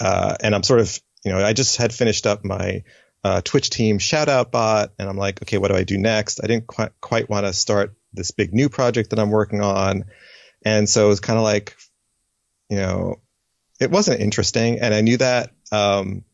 uh, 0.00 0.36
and 0.40 0.54
I'm 0.54 0.62
sort 0.62 0.80
of 0.80 0.98
you 1.24 1.32
know 1.32 1.44
I 1.44 1.52
just 1.52 1.76
had 1.76 1.92
finished 1.92 2.26
up 2.26 2.44
my 2.44 2.84
uh, 3.22 3.42
Twitch 3.42 3.68
team 3.68 3.98
shout 3.98 4.28
out 4.28 4.50
bot, 4.50 4.92
and 4.98 5.08
I'm 5.08 5.18
like, 5.18 5.42
okay, 5.42 5.58
what 5.58 5.68
do 5.68 5.76
I 5.76 5.84
do 5.84 5.98
next? 5.98 6.42
I 6.42 6.46
didn't 6.46 6.66
quite 6.66 6.92
quite 7.00 7.28
want 7.28 7.44
to 7.44 7.52
start 7.52 7.94
this 8.14 8.30
big 8.30 8.54
new 8.54 8.70
project 8.70 9.10
that 9.10 9.18
I'm 9.18 9.30
working 9.30 9.60
on, 9.60 10.06
and 10.64 10.88
so 10.88 11.04
it 11.04 11.08
was 11.08 11.20
kind 11.20 11.38
of 11.38 11.44
like, 11.44 11.76
you 12.70 12.78
know, 12.78 13.20
it 13.78 13.90
wasn't 13.90 14.20
interesting, 14.20 14.80
and 14.80 14.94
I 14.94 15.02
knew 15.02 15.18
that. 15.18 15.50
Um, 15.70 16.24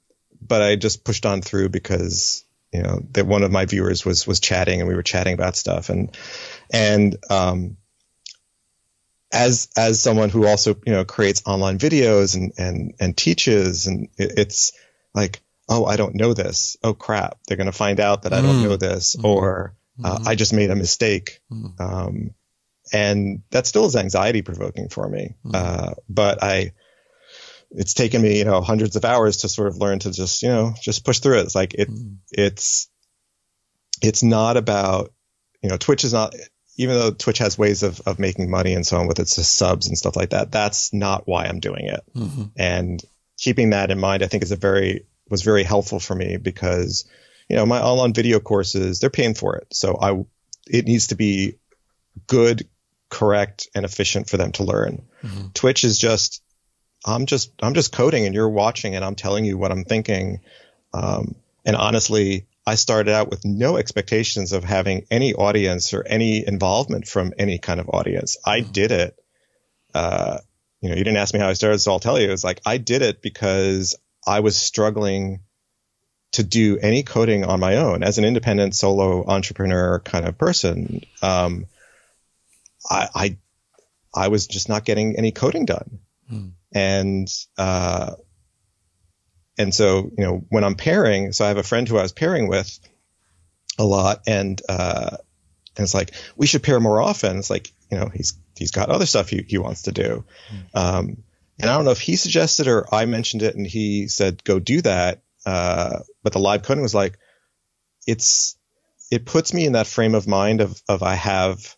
but 0.40 0.62
I 0.62 0.76
just 0.76 1.02
pushed 1.02 1.26
on 1.26 1.42
through 1.42 1.70
because 1.70 2.45
you 2.72 2.82
know 2.82 3.00
that 3.12 3.26
one 3.26 3.42
of 3.42 3.52
my 3.52 3.64
viewers 3.64 4.04
was 4.04 4.26
was 4.26 4.40
chatting 4.40 4.80
and 4.80 4.88
we 4.88 4.94
were 4.94 5.02
chatting 5.02 5.34
about 5.34 5.56
stuff 5.56 5.88
and 5.88 6.16
and 6.72 7.16
um, 7.30 7.76
as 9.32 9.68
as 9.76 10.00
someone 10.00 10.30
who 10.30 10.46
also 10.46 10.76
you 10.86 10.92
know 10.92 11.04
creates 11.04 11.42
online 11.46 11.78
videos 11.78 12.36
and 12.36 12.52
and 12.58 12.94
and 13.00 13.16
teaches 13.16 13.86
and 13.86 14.08
it, 14.16 14.32
it's 14.38 14.72
like 15.14 15.40
oh 15.68 15.84
I 15.84 15.96
don't 15.96 16.14
know 16.14 16.32
this 16.32 16.76
oh 16.82 16.94
crap 16.94 17.38
they're 17.46 17.56
going 17.56 17.66
to 17.66 17.72
find 17.72 18.00
out 18.00 18.22
that 18.22 18.32
I 18.32 18.40
don't 18.40 18.62
know 18.62 18.76
mm. 18.76 18.80
this 18.80 19.16
mm. 19.16 19.24
or 19.24 19.74
uh, 20.02 20.18
mm. 20.18 20.26
I 20.26 20.34
just 20.34 20.52
made 20.52 20.70
a 20.70 20.76
mistake 20.76 21.40
mm. 21.50 21.80
um, 21.80 22.34
and 22.92 23.42
that 23.50 23.66
still 23.66 23.86
is 23.86 23.96
anxiety 23.96 24.42
provoking 24.42 24.88
for 24.88 25.08
me 25.08 25.34
mm. 25.44 25.54
uh, 25.54 25.94
but 26.08 26.42
I 26.42 26.72
it's 27.70 27.94
taken 27.94 28.22
me, 28.22 28.38
you 28.38 28.44
know, 28.44 28.60
hundreds 28.60 28.96
of 28.96 29.04
hours 29.04 29.38
to 29.38 29.48
sort 29.48 29.68
of 29.68 29.76
learn 29.76 29.98
to 29.98 30.12
just, 30.12 30.42
you 30.42 30.48
know, 30.48 30.74
just 30.80 31.04
push 31.04 31.18
through 31.18 31.38
it. 31.38 31.42
It's 31.42 31.54
like 31.54 31.74
it, 31.74 31.90
mm. 31.90 32.16
it's, 32.30 32.88
it's 34.02 34.22
not 34.22 34.56
about, 34.56 35.12
you 35.62 35.68
know, 35.68 35.76
Twitch 35.76 36.04
is 36.04 36.12
not, 36.12 36.34
even 36.76 36.94
though 36.94 37.10
Twitch 37.10 37.38
has 37.38 37.58
ways 37.58 37.82
of, 37.82 38.00
of 38.06 38.18
making 38.18 38.50
money 38.50 38.74
and 38.74 38.86
so 38.86 38.98
on 38.98 39.08
with 39.08 39.18
its 39.18 39.34
subs 39.46 39.88
and 39.88 39.98
stuff 39.98 40.14
like 40.14 40.30
that, 40.30 40.52
that's 40.52 40.92
not 40.92 41.26
why 41.26 41.46
I'm 41.46 41.60
doing 41.60 41.86
it. 41.86 42.00
Mm-hmm. 42.14 42.44
And 42.56 43.02
keeping 43.38 43.70
that 43.70 43.90
in 43.90 43.98
mind, 43.98 44.22
I 44.22 44.26
think 44.26 44.42
is 44.42 44.52
a 44.52 44.56
very, 44.56 45.06
was 45.28 45.42
very 45.42 45.64
helpful 45.64 45.98
for 45.98 46.14
me 46.14 46.36
because, 46.36 47.08
you 47.48 47.56
know, 47.56 47.66
my 47.66 47.80
online 47.80 48.12
video 48.12 48.38
courses, 48.40 49.00
they're 49.00 49.10
paying 49.10 49.34
for 49.34 49.56
it. 49.56 49.66
So 49.72 49.98
I, 50.00 50.24
it 50.68 50.84
needs 50.84 51.08
to 51.08 51.14
be 51.14 51.58
good, 52.26 52.68
correct, 53.08 53.68
and 53.74 53.84
efficient 53.84 54.28
for 54.28 54.36
them 54.36 54.52
to 54.52 54.64
learn. 54.64 55.06
Mm-hmm. 55.22 55.48
Twitch 55.54 55.84
is 55.84 55.98
just, 55.98 56.42
I'm 57.04 57.26
just 57.26 57.52
I'm 57.62 57.74
just 57.74 57.92
coding 57.92 58.26
and 58.26 58.34
you're 58.34 58.48
watching 58.48 58.94
and 58.94 59.04
I'm 59.04 59.14
telling 59.14 59.44
you 59.44 59.58
what 59.58 59.72
I'm 59.72 59.84
thinking. 59.84 60.40
Um, 60.92 61.34
and 61.64 61.76
honestly, 61.76 62.46
I 62.66 62.74
started 62.74 63.12
out 63.12 63.30
with 63.30 63.44
no 63.44 63.76
expectations 63.76 64.52
of 64.52 64.64
having 64.64 65.06
any 65.10 65.34
audience 65.34 65.94
or 65.94 66.04
any 66.06 66.46
involvement 66.46 67.06
from 67.06 67.32
any 67.38 67.58
kind 67.58 67.78
of 67.78 67.88
audience. 67.88 68.38
I 68.44 68.60
mm-hmm. 68.60 68.72
did 68.72 68.92
it. 68.92 69.16
Uh, 69.94 70.38
you 70.80 70.88
know, 70.88 70.96
you 70.96 71.04
didn't 71.04 71.18
ask 71.18 71.32
me 71.32 71.40
how 71.40 71.48
I 71.48 71.52
started, 71.54 71.78
so 71.78 71.92
I'll 71.92 72.00
tell 72.00 72.20
you. 72.20 72.32
It's 72.32 72.44
like 72.44 72.60
I 72.66 72.78
did 72.78 73.02
it 73.02 73.22
because 73.22 73.94
I 74.26 74.40
was 74.40 74.56
struggling 74.56 75.40
to 76.32 76.42
do 76.42 76.76
any 76.78 77.02
coding 77.02 77.44
on 77.44 77.60
my 77.60 77.76
own 77.76 78.02
as 78.02 78.18
an 78.18 78.24
independent 78.24 78.74
solo 78.74 79.24
entrepreneur 79.26 80.00
kind 80.00 80.26
of 80.26 80.36
person. 80.36 81.02
Um, 81.22 81.66
I, 82.90 83.08
I, 83.14 83.36
I 84.14 84.28
was 84.28 84.46
just 84.46 84.68
not 84.68 84.84
getting 84.84 85.16
any 85.16 85.30
coding 85.30 85.64
done. 85.66 86.00
Hmm. 86.28 86.48
And, 86.72 87.28
uh, 87.56 88.12
and 89.58 89.74
so, 89.74 90.10
you 90.16 90.24
know, 90.24 90.44
when 90.48 90.64
I'm 90.64 90.74
pairing, 90.74 91.32
so 91.32 91.44
I 91.44 91.48
have 91.48 91.56
a 91.56 91.62
friend 91.62 91.88
who 91.88 91.98
I 91.98 92.02
was 92.02 92.12
pairing 92.12 92.48
with 92.48 92.78
a 93.78 93.84
lot 93.84 94.22
and, 94.26 94.60
uh, 94.68 95.16
and 95.76 95.84
it's 95.84 95.94
like, 95.94 96.14
we 96.36 96.46
should 96.46 96.62
pair 96.62 96.80
more 96.80 97.00
often. 97.00 97.38
It's 97.38 97.50
like, 97.50 97.72
you 97.90 97.98
know, 97.98 98.10
he's, 98.12 98.38
he's 98.56 98.70
got 98.70 98.88
other 98.88 99.06
stuff 99.06 99.28
he, 99.28 99.44
he 99.46 99.58
wants 99.58 99.82
to 99.82 99.92
do. 99.92 100.24
Mm. 100.50 100.80
Um, 100.80 101.16
and 101.58 101.70
I 101.70 101.76
don't 101.76 101.84
know 101.84 101.90
if 101.90 102.00
he 102.00 102.16
suggested 102.16 102.66
or 102.66 102.92
I 102.92 103.06
mentioned 103.06 103.42
it 103.42 103.54
and 103.54 103.66
he 103.66 104.08
said, 104.08 104.42
go 104.44 104.58
do 104.58 104.80
that. 104.82 105.22
Uh, 105.44 106.00
but 106.22 106.32
the 106.32 106.38
live 106.38 106.62
coding 106.62 106.82
was 106.82 106.94
like, 106.94 107.18
it's, 108.06 108.56
it 109.10 109.24
puts 109.24 109.54
me 109.54 109.66
in 109.66 109.72
that 109.72 109.86
frame 109.86 110.14
of 110.14 110.26
mind 110.26 110.60
of, 110.60 110.82
of 110.88 111.02
I 111.02 111.14
have, 111.14 111.76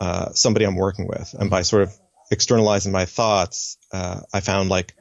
uh, 0.00 0.32
somebody 0.32 0.64
I'm 0.64 0.76
working 0.76 1.06
with. 1.08 1.34
And 1.38 1.50
by 1.50 1.62
sort 1.62 1.82
of 1.82 1.98
externalizing 2.30 2.92
my 2.92 3.04
thoughts, 3.04 3.78
uh, 3.92 4.20
I 4.32 4.40
found 4.40 4.68
like 4.68 4.94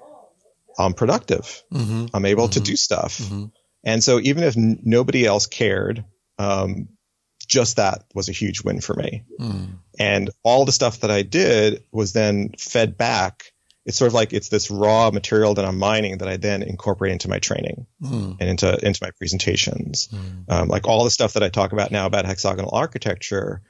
I'm 0.78 0.93
productive. 0.93 1.63
Mm-hmm. 1.71 2.07
I'm 2.13 2.25
able 2.25 2.45
mm-hmm. 2.45 2.51
to 2.51 2.59
do 2.59 2.75
stuff. 2.75 3.17
Mm-hmm. 3.17 3.45
And 3.84 4.03
so 4.03 4.19
even 4.19 4.43
if 4.43 4.57
n- 4.57 4.80
nobody 4.84 5.25
else 5.25 5.47
cared, 5.47 6.03
um, 6.38 6.89
just 7.47 7.78
that 7.78 8.03
was 8.13 8.30
a 8.30 8.34
huge 8.34 8.63
win 8.63 8.82
for 8.82 8.93
me. 8.93 9.23
Mm. 9.39 9.80
And 9.97 10.30
all 10.43 10.65
the 10.65 10.73
stuff 10.73 10.99
that 10.99 11.11
I 11.11 11.21
did 11.21 11.84
was 11.91 12.11
then 12.11 12.51
fed 12.57 12.97
back 12.97 13.53
it's 13.88 13.97
sort 13.97 14.07
of 14.07 14.13
like 14.13 14.34
it's 14.34 14.49
this 14.49 14.69
raw 14.69 15.09
material 15.11 15.53
that 15.53 15.63
I'm 15.63 15.80
mining 15.80 16.17
that 16.17 16.28
I 16.28 16.36
then 16.36 16.61
incorporate 16.61 17.13
into 17.13 17.30
my 17.30 17.39
training 17.39 17.88
mm. 18.03 18.36
and 18.38 18.49
into 18.49 18.86
into 18.86 18.99
my 19.01 19.11
presentations. 19.11 20.09
Mm. 20.09 20.43
Um, 20.49 20.67
like 20.67 20.86
all 20.86 21.05
the 21.05 21.09
stuff 21.09 21.34
that 21.34 21.43
I 21.43 21.47
talk 21.47 21.71
about 21.71 21.89
now 21.89 22.05
about 22.05 22.25
hexagonal 22.25 22.71
architecture 22.73 23.61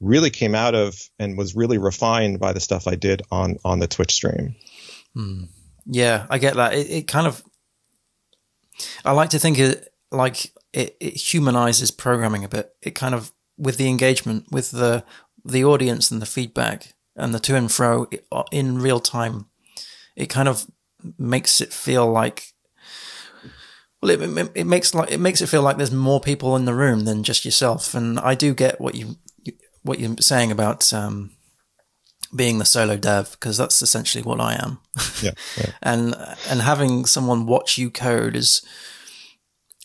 really 0.00 0.30
came 0.30 0.54
out 0.54 0.74
of 0.74 0.98
and 1.18 1.38
was 1.38 1.54
really 1.54 1.78
refined 1.78 2.40
by 2.40 2.52
the 2.52 2.60
stuff 2.60 2.86
I 2.86 2.94
did 2.94 3.22
on 3.30 3.56
on 3.64 3.78
the 3.78 3.86
Twitch 3.86 4.12
stream. 4.12 4.56
Mm. 5.16 5.48
Yeah, 5.86 6.26
I 6.30 6.38
get 6.38 6.56
that. 6.56 6.74
It, 6.74 6.90
it, 6.90 7.08
kind 7.08 7.26
of 7.26 7.42
I 9.04 9.12
like 9.12 9.30
to 9.30 9.38
think 9.38 9.58
it 9.58 9.88
like 10.10 10.52
it, 10.72 10.96
it 11.00 11.14
humanizes 11.14 11.90
programming 11.90 12.44
a 12.44 12.48
bit. 12.48 12.74
It 12.82 12.94
kind 12.94 13.14
of 13.14 13.32
with 13.58 13.76
the 13.76 13.88
engagement 13.88 14.46
with 14.50 14.70
the 14.70 15.04
the 15.44 15.64
audience 15.64 16.10
and 16.10 16.22
the 16.22 16.26
feedback 16.26 16.94
and 17.16 17.34
the 17.34 17.38
to 17.38 17.56
and 17.56 17.70
fro 17.70 18.08
in 18.50 18.78
real 18.78 19.00
time 19.00 19.46
it 20.16 20.26
kind 20.26 20.48
of 20.48 20.66
makes 21.18 21.60
it 21.60 21.72
feel 21.72 22.10
like 22.10 22.52
well 24.00 24.10
it, 24.10 24.50
it, 24.54 24.64
makes 24.64 24.94
like 24.94 25.10
it 25.10 25.20
makes 25.20 25.40
it 25.40 25.48
feel 25.48 25.62
like 25.62 25.76
there's 25.76 25.92
more 25.92 26.20
people 26.20 26.56
in 26.56 26.64
the 26.64 26.74
room 26.74 27.04
than 27.04 27.22
just 27.22 27.44
yourself 27.44 27.94
and 27.94 28.18
i 28.20 28.34
do 28.34 28.54
get 28.54 28.80
what 28.80 28.94
you 28.94 29.16
what 29.84 30.00
you're 30.00 30.16
saying 30.18 30.50
about 30.50 30.92
um, 30.92 31.30
being 32.34 32.58
the 32.58 32.64
solo 32.64 32.96
dev 32.96 33.30
because 33.32 33.56
that's 33.56 33.80
essentially 33.80 34.22
what 34.22 34.40
i 34.40 34.54
am 34.54 34.78
yeah, 35.22 35.30
yeah. 35.56 35.70
and 35.82 36.14
and 36.48 36.60
having 36.62 37.04
someone 37.04 37.46
watch 37.46 37.78
you 37.78 37.90
code 37.90 38.34
is 38.34 38.64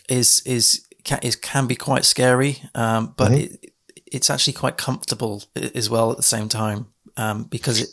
is 0.10 0.42
is 0.46 0.86
can, 1.04 1.20
is 1.22 1.36
can 1.36 1.68
be 1.68 1.76
quite 1.76 2.06
scary 2.06 2.64
um, 2.76 3.14
but 3.16 3.32
mm-hmm. 3.32 3.54
it, 3.54 3.74
it's 4.12 4.30
actually 4.30 4.54
quite 4.54 4.78
comfortable 4.78 5.44
as 5.76 5.90
well 5.90 6.12
at 6.12 6.18
the 6.18 6.24
same 6.24 6.50
time 6.50 6.88
um, 7.18 7.44
because 7.44 7.82
it 7.82 7.90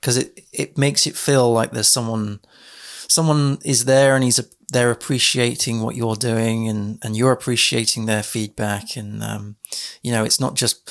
because 0.00 0.16
it 0.16 0.40
it 0.52 0.76
makes 0.76 1.06
it 1.06 1.16
feel 1.16 1.52
like 1.52 1.70
there's 1.70 1.88
someone 1.88 2.40
someone 3.08 3.58
is 3.64 3.84
there 3.84 4.14
and 4.14 4.24
he's 4.24 4.38
a, 4.38 4.44
they're 4.72 4.90
appreciating 4.90 5.82
what 5.82 5.94
you're 5.94 6.16
doing 6.16 6.68
and 6.68 6.98
and 7.02 7.16
you're 7.16 7.32
appreciating 7.32 8.06
their 8.06 8.22
feedback 8.22 8.96
and 8.96 9.22
um, 9.22 9.56
you 10.02 10.10
know 10.10 10.24
it's 10.24 10.40
not 10.40 10.54
just 10.54 10.90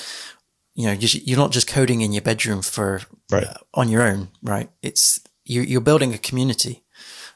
you 0.73 0.87
know 0.87 0.93
you're 0.93 1.37
not 1.37 1.51
just 1.51 1.67
coding 1.67 2.01
in 2.01 2.13
your 2.13 2.21
bedroom 2.21 2.61
for 2.61 3.01
right. 3.31 3.43
uh, 3.43 3.53
on 3.73 3.89
your 3.89 4.03
own 4.03 4.29
right 4.41 4.69
it's 4.81 5.19
you, 5.43 5.61
you're 5.61 5.81
building 5.81 6.13
a 6.13 6.17
community 6.17 6.83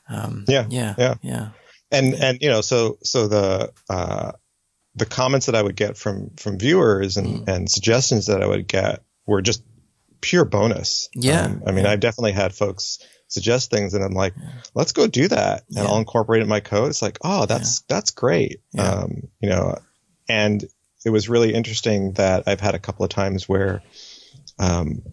um, 0.09 0.45
yeah 0.47 0.65
yeah 0.69 0.95
yeah 0.97 1.15
yeah 1.21 1.49
and 1.91 2.13
and 2.15 2.41
you 2.41 2.49
know 2.49 2.61
so 2.61 2.97
so 3.03 3.27
the 3.27 3.71
uh, 3.89 4.31
the 4.95 5.05
comments 5.05 5.47
that 5.47 5.55
I 5.55 5.61
would 5.61 5.75
get 5.75 5.97
from 5.97 6.31
from 6.38 6.57
viewers 6.57 7.17
and 7.17 7.27
mm. 7.27 7.47
and 7.47 7.69
suggestions 7.69 8.27
that 8.27 8.41
I 8.41 8.47
would 8.47 8.67
get 8.67 9.03
were 9.25 9.41
just 9.41 9.63
pure 10.21 10.45
bonus. 10.45 11.09
Yeah. 11.13 11.45
Um, 11.45 11.63
I 11.67 11.71
mean, 11.71 11.86
yeah. 11.86 11.91
I've 11.91 11.99
definitely 11.99 12.31
had 12.31 12.53
folks 12.53 12.99
suggest 13.27 13.69
things 13.69 13.93
and 13.93 14.03
I'm 14.03 14.13
like, 14.13 14.33
let's 14.73 14.91
go 14.91 15.07
do 15.07 15.27
that. 15.27 15.63
And 15.69 15.77
yeah. 15.77 15.83
I'll 15.83 15.97
incorporate 15.97 16.41
it 16.41 16.43
in 16.43 16.49
my 16.49 16.61
code. 16.61 16.89
It's 16.89 17.01
like, 17.01 17.19
oh, 17.23 17.45
that's, 17.45 17.81
yeah. 17.81 17.95
that's 17.95 18.11
great. 18.11 18.61
Um, 18.77 19.27
you 19.39 19.49
know, 19.49 19.77
and 20.29 20.63
it 21.06 21.12
was 21.12 21.30
really 21.30 21.53
interesting 21.53 22.14
that 22.14 22.43
I've 22.47 22.60
had 22.60 22.76
a 22.76 22.80
couple 22.80 23.06
of 23.06 23.12
times 23.12 23.47
where, 23.47 23.84
um, 24.58 25.03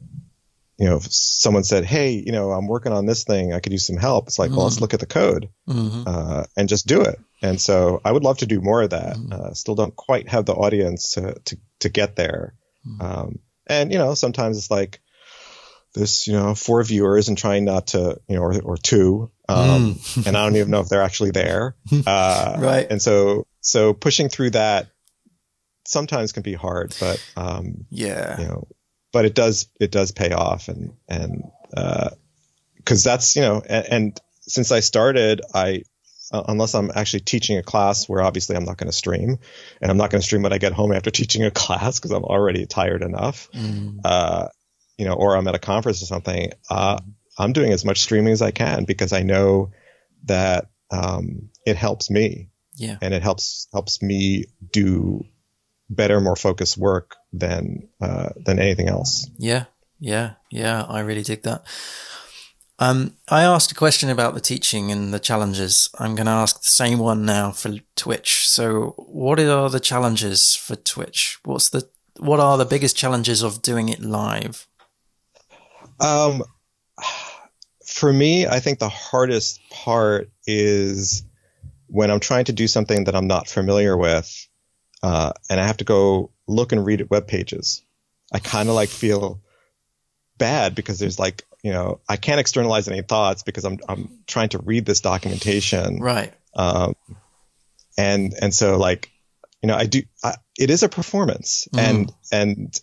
you 0.79 0.87
know, 0.87 0.99
someone 1.01 1.65
said, 1.65 1.85
Hey, 1.85 2.13
you 2.13 2.33
know, 2.33 2.51
I'm 2.51 2.67
working 2.67 2.93
on 2.93 3.05
this 3.05 3.25
thing. 3.25 3.53
I 3.53 3.61
could 3.61 3.73
use 3.73 3.87
some 3.87 3.99
help. 3.99 4.27
It's 4.27 4.39
like, 4.39 4.49
mm-hmm. 4.49 4.57
well, 4.57 4.65
let's 4.65 4.77
mm-hmm. 4.77 4.85
look 4.85 4.95
at 4.95 5.01
the 5.01 5.07
code, 5.07 5.51
mm-hmm. 5.69 6.05
uh, 6.07 6.45
and 6.57 6.69
just 6.69 6.89
do 6.89 7.03
it. 7.03 7.21
And 7.43 7.61
so 7.61 8.01
I 8.05 8.11
would 8.11 8.25
love 8.25 8.39
to 8.39 8.47
do 8.47 8.61
more 8.61 8.83
of 8.83 8.91
that. 8.91 9.17
Mm-hmm. 9.17 9.33
Uh, 9.33 9.55
still 9.55 9.75
don't 9.75 9.95
quite 9.95 10.31
have 10.31 10.47
the 10.47 10.55
audience 10.55 11.13
to, 11.13 11.35
to, 11.45 11.59
to 11.81 11.89
get 11.91 12.17
there. 12.17 12.55
Mm-hmm. 12.87 13.03
Um, 13.03 13.39
and, 13.67 13.93
you 13.93 13.99
know, 13.99 14.15
sometimes 14.15 14.57
it's 14.57 14.71
like, 14.71 15.01
this, 15.95 16.27
you 16.27 16.33
know, 16.33 16.55
four 16.55 16.83
viewers 16.83 17.29
and 17.29 17.37
trying 17.37 17.67
not 17.67 17.89
to, 17.89 18.19
you 18.27 18.37
know, 18.37 18.43
or, 18.43 18.63
or 18.63 18.77
two. 18.79 19.31
Um, 19.47 19.97
mm. 19.97 20.27
and 20.27 20.37
I 20.37 20.45
don't 20.45 20.57
even 20.57 20.71
know 20.71 20.81
if 20.81 20.89
they're 20.89 21.03
actually 21.03 21.33
there. 21.33 21.77
Uh, 22.07 22.57
right. 22.59 22.87
And 22.89 23.03
so, 23.03 23.47
so 23.61 23.93
pushing 23.93 24.31
through 24.31 24.51
that 24.51 24.89
sometimes 25.85 26.33
can 26.33 26.43
be 26.43 26.55
hard, 26.55 26.95
but, 27.01 27.25
um, 27.37 27.87
yeah, 27.91 28.41
you 28.41 28.47
know, 28.47 28.69
but 29.13 29.25
it 29.25 29.35
does, 29.35 29.69
it 29.81 29.91
does 29.91 30.13
pay 30.13 30.33
off. 30.33 30.69
And, 30.69 30.95
and, 31.09 31.45
uh, 31.77 32.11
cause 32.85 33.05
that's, 33.05 33.37
you 33.37 33.43
know, 33.43 33.63
and, 33.67 33.87
and 33.91 34.21
since 34.41 34.73
I 34.73 34.81
started, 34.81 35.41
I, 35.55 35.83
uh, 36.33 36.43
unless 36.49 36.75
I'm 36.75 36.91
actually 36.95 37.21
teaching 37.21 37.59
a 37.59 37.63
class 37.63 38.09
where 38.09 38.23
obviously 38.23 38.57
I'm 38.57 38.65
not 38.65 38.79
going 38.79 38.91
to 38.91 38.97
stream 38.97 39.39
and 39.81 39.91
I'm 39.91 39.99
not 39.99 40.11
going 40.11 40.21
to 40.21 40.27
stream 40.27 40.43
when 40.43 40.53
I 40.53 40.59
get 40.59 40.73
home 40.73 40.93
after 40.93 41.11
teaching 41.13 41.45
a 41.45 41.51
class 41.51 41.99
because 41.99 42.11
I'm 42.11 42.25
already 42.25 42.67
tired 42.67 43.03
enough. 43.03 43.51
Mm. 43.53 44.01
Uh, 44.05 44.49
you 44.99 45.05
know, 45.05 45.15
or 45.15 45.37
I'm 45.37 45.47
at 45.49 45.55
a 45.55 45.59
conference 45.59 46.03
or 46.03 46.07
something, 46.07 46.53
uh, 46.71 46.99
I'm 47.39 47.53
doing 47.53 47.73
as 47.73 47.85
much 47.85 48.01
streaming 48.01 48.33
as 48.33 48.43
I 48.43 48.51
can 48.51 48.85
because 48.85 49.13
I 49.13 49.23
know 49.23 49.73
that 50.25 50.71
um, 50.91 51.51
it 51.67 51.77
helps 51.77 52.11
me. 52.11 52.49
Yeah. 52.77 52.97
And 53.03 53.13
it 53.13 53.23
helps 53.23 53.69
helps 53.73 54.03
me 54.03 54.47
do 54.71 55.25
better, 55.95 56.21
more 56.21 56.37
focused 56.37 56.77
work 56.77 57.17
than 57.33 57.89
uh, 58.01 58.31
than 58.45 58.59
anything 58.59 58.89
else. 58.89 59.29
Yeah, 59.39 59.65
yeah, 60.01 60.35
yeah. 60.51 60.83
I 60.89 61.01
really 61.01 61.23
dig 61.23 61.43
that. 61.43 61.65
Um, 62.79 63.17
I 63.29 63.45
asked 63.45 63.71
a 63.71 63.77
question 63.77 64.11
about 64.11 64.35
the 64.35 64.41
teaching 64.41 64.91
and 64.91 65.15
the 65.15 65.21
challenges. 65.21 65.91
I'm 66.01 66.17
going 66.17 66.27
to 66.27 66.33
ask 66.33 66.61
the 66.61 66.67
same 66.67 66.99
one 66.99 67.25
now 67.25 67.53
for 67.53 67.75
Twitch. 67.95 68.49
So, 68.49 68.95
what 68.97 69.39
are 69.39 69.71
the 69.71 69.79
challenges 69.79 70.57
for 70.57 70.75
Twitch? 70.75 71.39
What's 71.45 71.69
the 71.71 71.89
what 72.19 72.41
are 72.41 72.59
the 72.59 72.65
biggest 72.65 72.97
challenges 72.97 73.43
of 73.43 73.63
doing 73.63 73.89
it 73.89 74.01
live? 74.01 74.67
Um, 76.01 76.43
for 77.87 78.13
me, 78.13 78.47
I 78.47 78.61
think 78.61 78.79
the 78.79 78.89
hardest 78.89 79.61
part 79.71 80.31
is 80.47 81.25
when 81.87 82.11
I'm 82.11 82.21
trying 82.21 82.47
to 82.47 82.53
do 82.53 82.67
something 82.67 83.05
that 83.05 83.15
I'm 83.15 83.27
not 83.27 83.49
familiar 83.49 83.97
with, 83.97 84.49
uh, 85.03 85.33
and 85.51 85.61
I 85.61 85.67
have 85.67 85.79
to 85.79 85.85
go 85.85 86.31
look 86.47 86.73
and 86.73 86.85
read 86.85 87.01
at 87.01 87.11
web 87.11 87.27
pages. 87.27 87.83
I 88.33 88.39
kind 88.39 88.69
of 88.69 88.75
like 88.75 88.89
feel 88.89 89.41
bad 90.39 90.75
because 90.75 90.99
there's 90.99 91.19
like 91.19 91.45
you 91.63 91.73
know 91.73 92.01
I 92.09 92.17
can't 92.17 92.41
externalize 92.41 92.89
any 92.89 93.03
thoughts 93.03 93.43
because 93.43 93.65
I'm 93.65 93.79
I'm 93.89 94.09
trying 94.27 94.51
to 94.51 94.59
read 94.59 94.87
this 94.87 95.01
documentation. 95.01 96.01
Right. 96.01 96.33
Um, 96.55 96.95
and 97.99 98.35
and 98.41 98.55
so 98.55 98.79
like 98.79 99.11
you 99.63 99.69
know 99.69 99.77
I 99.77 99.87
do 99.87 100.03
I, 100.23 100.37
it 100.59 100.71
is 100.71 100.83
a 100.83 100.89
performance 100.89 101.69
mm. 101.73 101.81
and 101.81 102.13
and 102.31 102.81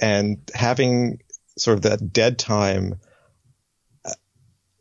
and 0.00 0.50
having 0.54 1.20
sort 1.58 1.78
of 1.78 1.82
that 1.82 2.12
dead 2.12 2.38
time 2.38 3.00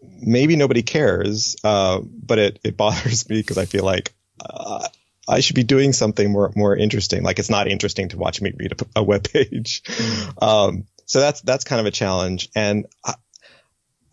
maybe 0.01 0.55
nobody 0.55 0.82
cares, 0.84 1.55
uh, 1.63 1.99
but 2.03 2.39
it, 2.39 2.59
it 2.63 2.78
bothers 2.78 3.30
me 3.30 3.38
because 3.38 3.57
I 3.57 3.65
feel 3.65 3.84
like 3.84 4.13
uh, 4.43 4.88
I 5.28 5.39
should 5.39 5.55
be 5.55 5.63
doing 5.63 5.93
something 5.93 6.32
more 6.32 6.51
more 6.55 6.76
interesting. 6.76 7.23
Like 7.23 7.39
it's 7.39 7.49
not 7.49 7.67
interesting 7.67 8.09
to 8.09 8.17
watch 8.17 8.41
me 8.41 8.53
read 8.55 8.73
a, 8.73 8.99
a 8.99 9.03
web 9.03 9.23
page. 9.23 9.84
Mm. 9.84 10.43
Um, 10.43 10.88
so 11.05 11.19
that's 11.19 11.41
that's 11.41 11.63
kind 11.63 11.80
of 11.80 11.86
a 11.86 11.91
challenge, 11.91 12.49
and 12.55 12.86
I, 13.03 13.13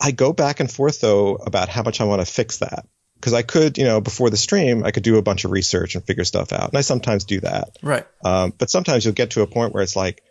I 0.00 0.10
go 0.10 0.32
back 0.32 0.60
and 0.60 0.70
forth 0.70 1.00
though 1.00 1.34
about 1.34 1.68
how 1.68 1.82
much 1.82 2.00
I 2.00 2.04
want 2.04 2.20
to 2.20 2.26
fix 2.26 2.58
that 2.58 2.86
because 3.22 3.34
I 3.34 3.42
could, 3.42 3.78
you 3.78 3.84
know, 3.84 4.00
before 4.00 4.30
the 4.30 4.36
stream, 4.36 4.84
I 4.84 4.90
could 4.90 5.04
do 5.04 5.16
a 5.16 5.22
bunch 5.22 5.44
of 5.44 5.52
research 5.52 5.94
and 5.94 6.04
figure 6.04 6.24
stuff 6.24 6.52
out, 6.52 6.70
and 6.70 6.76
I 6.76 6.80
sometimes 6.80 7.24
do 7.24 7.40
that. 7.40 7.76
Right. 7.80 8.04
Um, 8.24 8.52
but 8.58 8.68
sometimes 8.68 9.04
you'll 9.04 9.14
get 9.14 9.30
to 9.32 9.42
a 9.42 9.46
point 9.46 9.72
where 9.72 9.82
it's 9.82 9.94
like, 9.94 10.22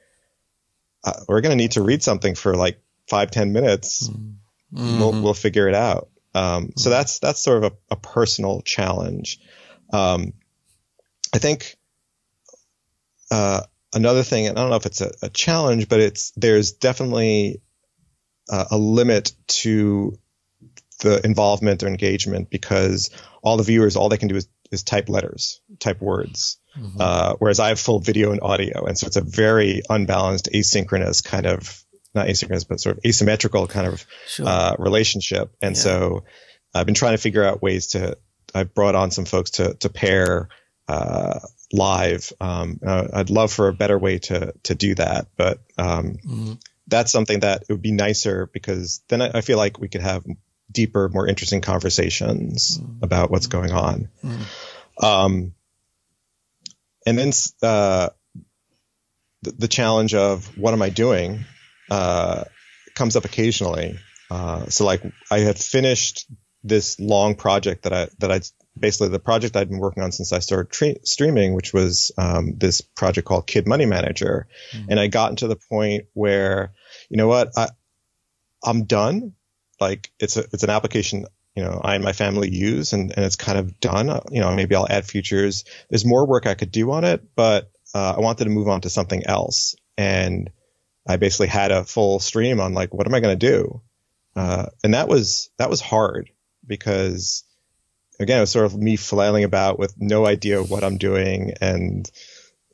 uh, 1.05 1.13
we're 1.29 1.39
going 1.39 1.51
to 1.51 1.55
need 1.55 1.71
to 1.71 1.81
read 1.81 2.03
something 2.03 2.35
for 2.35 2.53
like 2.55 2.81
five 3.07 3.31
ten 3.31 3.53
minutes. 3.53 4.09
Mm-hmm. 4.09 4.99
We'll, 4.99 5.21
we'll 5.21 5.33
figure 5.33 5.69
it 5.69 5.75
out. 5.75 6.09
Um, 6.35 6.43
mm-hmm. 6.43 6.69
So 6.75 6.89
that's 6.89 7.19
that's 7.19 7.41
sort 7.41 7.63
of 7.63 7.71
a, 7.71 7.93
a 7.93 7.95
personal 7.95 8.61
challenge. 8.61 9.39
Um, 9.93 10.33
I 11.33 11.37
think 11.37 11.77
uh, 13.31 13.61
another 13.93 14.23
thing, 14.23 14.47
and 14.47 14.57
I 14.57 14.61
don't 14.61 14.69
know 14.69 14.77
if 14.77 14.85
it's 14.85 15.01
a, 15.01 15.11
a 15.21 15.29
challenge, 15.29 15.87
but 15.87 15.99
it's 15.99 16.31
there's 16.35 16.73
definitely 16.73 17.61
uh, 18.49 18.65
a 18.71 18.77
limit 18.77 19.31
to 19.47 20.17
the 20.99 21.25
involvement 21.25 21.83
or 21.83 21.87
engagement 21.87 22.49
because 22.49 23.09
all 23.41 23.57
the 23.57 23.63
viewers, 23.63 23.95
all 23.95 24.09
they 24.09 24.17
can 24.17 24.27
do 24.27 24.35
is, 24.35 24.47
is 24.71 24.83
type 24.83 25.09
letters, 25.09 25.61
type 25.79 26.01
words. 26.01 26.57
Mm-hmm. 26.77 26.97
Uh, 26.99 27.33
whereas 27.39 27.59
I 27.59 27.69
have 27.69 27.79
full 27.79 27.99
video 27.99 28.31
and 28.31 28.41
audio. 28.41 28.85
And 28.85 28.97
so 28.97 29.07
it's 29.07 29.17
a 29.17 29.21
very 29.21 29.81
unbalanced, 29.89 30.49
asynchronous 30.53 31.23
kind 31.23 31.45
of, 31.45 31.83
not 32.13 32.27
asynchronous, 32.27 32.67
but 32.67 32.79
sort 32.79 32.97
of 32.97 33.05
asymmetrical 33.05 33.67
kind 33.67 33.87
of 33.87 34.05
sure. 34.27 34.47
uh, 34.47 34.75
relationship. 34.79 35.53
And 35.61 35.75
yeah. 35.75 35.81
so 35.81 36.23
I've 36.73 36.85
been 36.85 36.95
trying 36.95 37.13
to 37.13 37.21
figure 37.21 37.43
out 37.43 37.61
ways 37.61 37.87
to, 37.87 38.17
I've 38.53 38.73
brought 38.73 38.95
on 38.95 39.11
some 39.11 39.25
folks 39.25 39.51
to, 39.51 39.73
to 39.75 39.89
pair, 39.89 40.49
uh, 40.91 41.39
live. 41.71 42.33
Um, 42.41 42.79
uh, 42.85 43.07
I'd 43.13 43.29
love 43.29 43.51
for 43.51 43.67
a 43.67 43.73
better 43.73 43.97
way 43.97 44.19
to, 44.19 44.53
to 44.63 44.75
do 44.75 44.95
that, 44.95 45.27
but, 45.37 45.59
um, 45.77 46.17
mm-hmm. 46.25 46.53
that's 46.87 47.11
something 47.11 47.39
that 47.41 47.63
it 47.67 47.73
would 47.73 47.81
be 47.81 47.93
nicer 47.93 48.49
because 48.51 49.01
then 49.07 49.21
I, 49.21 49.31
I 49.35 49.41
feel 49.41 49.57
like 49.57 49.79
we 49.79 49.87
could 49.87 50.01
have 50.01 50.25
deeper, 50.71 51.09
more 51.09 51.27
interesting 51.27 51.61
conversations 51.61 52.77
mm. 52.77 53.03
about 53.03 53.31
what's 53.31 53.47
going 53.47 53.71
on. 53.71 54.09
Mm. 54.23 55.03
Um, 55.03 55.53
and 57.05 57.17
then 57.17 57.31
uh, 57.63 58.09
the, 59.41 59.51
the, 59.51 59.67
challenge 59.67 60.13
of 60.13 60.57
what 60.57 60.73
am 60.73 60.81
I 60.81 60.89
doing 60.89 61.45
uh, 61.89 62.43
comes 62.95 63.15
up 63.15 63.25
occasionally. 63.25 63.97
Uh, 64.29 64.67
so 64.67 64.85
like 64.85 65.03
I 65.29 65.39
had 65.39 65.57
finished 65.57 66.27
this 66.63 66.99
long 66.99 67.35
project 67.35 67.83
that 67.83 67.93
I 67.93 68.07
that 68.19 68.31
I 68.31 68.41
basically 68.79 69.09
the 69.09 69.19
project 69.19 69.55
I'd 69.55 69.69
been 69.69 69.79
working 69.79 70.03
on 70.03 70.11
since 70.11 70.33
I 70.33 70.39
started 70.39 70.71
tre- 70.71 70.99
streaming, 71.03 71.53
which 71.53 71.73
was 71.73 72.11
um, 72.17 72.57
this 72.57 72.81
project 72.81 73.27
called 73.27 73.47
Kid 73.47 73.67
Money 73.67 73.85
Manager, 73.85 74.47
mm. 74.71 74.85
and 74.89 74.99
I 74.99 75.07
gotten 75.07 75.35
to 75.37 75.47
the 75.47 75.55
point 75.55 76.05
where 76.13 76.73
you 77.09 77.17
know 77.17 77.27
what 77.27 77.51
I 77.57 77.69
I'm 78.63 78.85
done 78.85 79.33
like 79.79 80.11
it's 80.19 80.37
a 80.37 80.45
it's 80.53 80.63
an 80.63 80.69
application 80.69 81.25
you 81.55 81.63
know 81.63 81.81
I 81.83 81.95
and 81.95 82.03
my 82.03 82.13
family 82.13 82.49
use 82.49 82.93
and, 82.93 83.11
and 83.15 83.25
it's 83.25 83.35
kind 83.35 83.57
of 83.57 83.79
done. 83.79 84.07
You 84.31 84.41
know 84.41 84.55
maybe 84.55 84.75
I'll 84.75 84.87
add 84.89 85.05
features. 85.05 85.65
There's 85.89 86.05
more 86.05 86.25
work 86.25 86.47
I 86.47 86.53
could 86.53 86.71
do 86.71 86.91
on 86.91 87.03
it, 87.03 87.23
but 87.35 87.71
uh, 87.93 88.13
I 88.17 88.19
wanted 88.21 88.45
to 88.45 88.49
move 88.49 88.69
on 88.69 88.81
to 88.81 88.89
something 88.89 89.25
else. 89.25 89.75
And 89.97 90.49
I 91.07 91.17
basically 91.17 91.47
had 91.47 91.71
a 91.71 91.83
full 91.83 92.19
stream 92.19 92.59
on 92.61 92.73
like 92.73 92.93
what 92.93 93.07
am 93.07 93.15
I 93.15 93.19
going 93.19 93.37
to 93.37 93.47
do, 93.47 93.81
uh, 94.35 94.67
and 94.83 94.93
that 94.93 95.09
was 95.09 95.49
that 95.57 95.69
was 95.69 95.81
hard 95.81 96.29
because 96.65 97.43
again 98.21 98.37
it 98.37 98.41
was 98.41 98.51
sort 98.51 98.65
of 98.65 98.77
me 98.77 98.95
flailing 98.95 99.43
about 99.43 99.79
with 99.79 99.93
no 99.97 100.25
idea 100.25 100.63
what 100.63 100.83
I'm 100.83 100.97
doing 100.97 101.53
and 101.61 102.09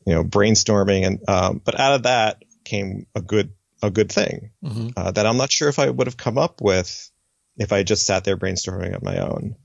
you 0.06 0.14
know 0.14 0.24
brainstorming 0.24 1.06
and 1.06 1.30
um, 1.30 1.62
but 1.64 1.80
out 1.80 1.94
of 1.94 2.04
that 2.04 2.44
came 2.64 3.08
a 3.16 3.22
good 3.22 3.52
a 3.82 3.90
good 3.90 4.12
thing 4.12 4.52
mm-hmm. 4.64 4.90
uh, 4.96 5.12
that 5.12 5.26
I'm 5.26 5.38
not 5.38 5.52
sure 5.52 5.70
if 5.70 5.80
I 5.80 5.90
would 5.90 6.08
have 6.08 6.18
come 6.18 6.38
up 6.38 6.62
with 6.62 7.12
if 7.58 7.72
I 7.72 7.84
just 7.84 8.06
sat 8.06 8.24
there 8.24 8.38
brainstorming 8.38 8.94
on 8.94 9.02
my 9.04 9.18
own. 9.18 9.56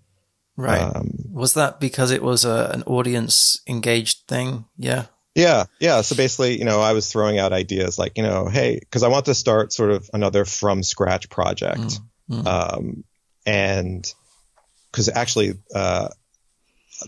Right. 0.56 0.80
Um, 0.80 1.10
was 1.30 1.54
that 1.54 1.80
because 1.80 2.10
it 2.10 2.22
was 2.22 2.44
a, 2.44 2.70
an 2.72 2.82
audience 2.84 3.60
engaged 3.66 4.26
thing? 4.28 4.66
Yeah. 4.76 5.06
Yeah. 5.34 5.64
Yeah. 5.80 6.02
So 6.02 6.14
basically, 6.14 6.58
you 6.58 6.64
know, 6.64 6.80
I 6.80 6.92
was 6.92 7.10
throwing 7.10 7.38
out 7.38 7.52
ideas 7.52 7.98
like, 7.98 8.16
you 8.16 8.22
know, 8.22 8.48
hey, 8.48 8.78
because 8.78 9.02
I 9.02 9.08
want 9.08 9.26
to 9.26 9.34
start 9.34 9.72
sort 9.72 9.90
of 9.90 10.10
another 10.12 10.44
from 10.44 10.82
scratch 10.82 11.30
project. 11.30 12.00
Mm-hmm. 12.30 12.46
Um, 12.46 13.04
and 13.46 14.12
because 14.92 15.08
actually, 15.08 15.54
uh, 15.74 16.08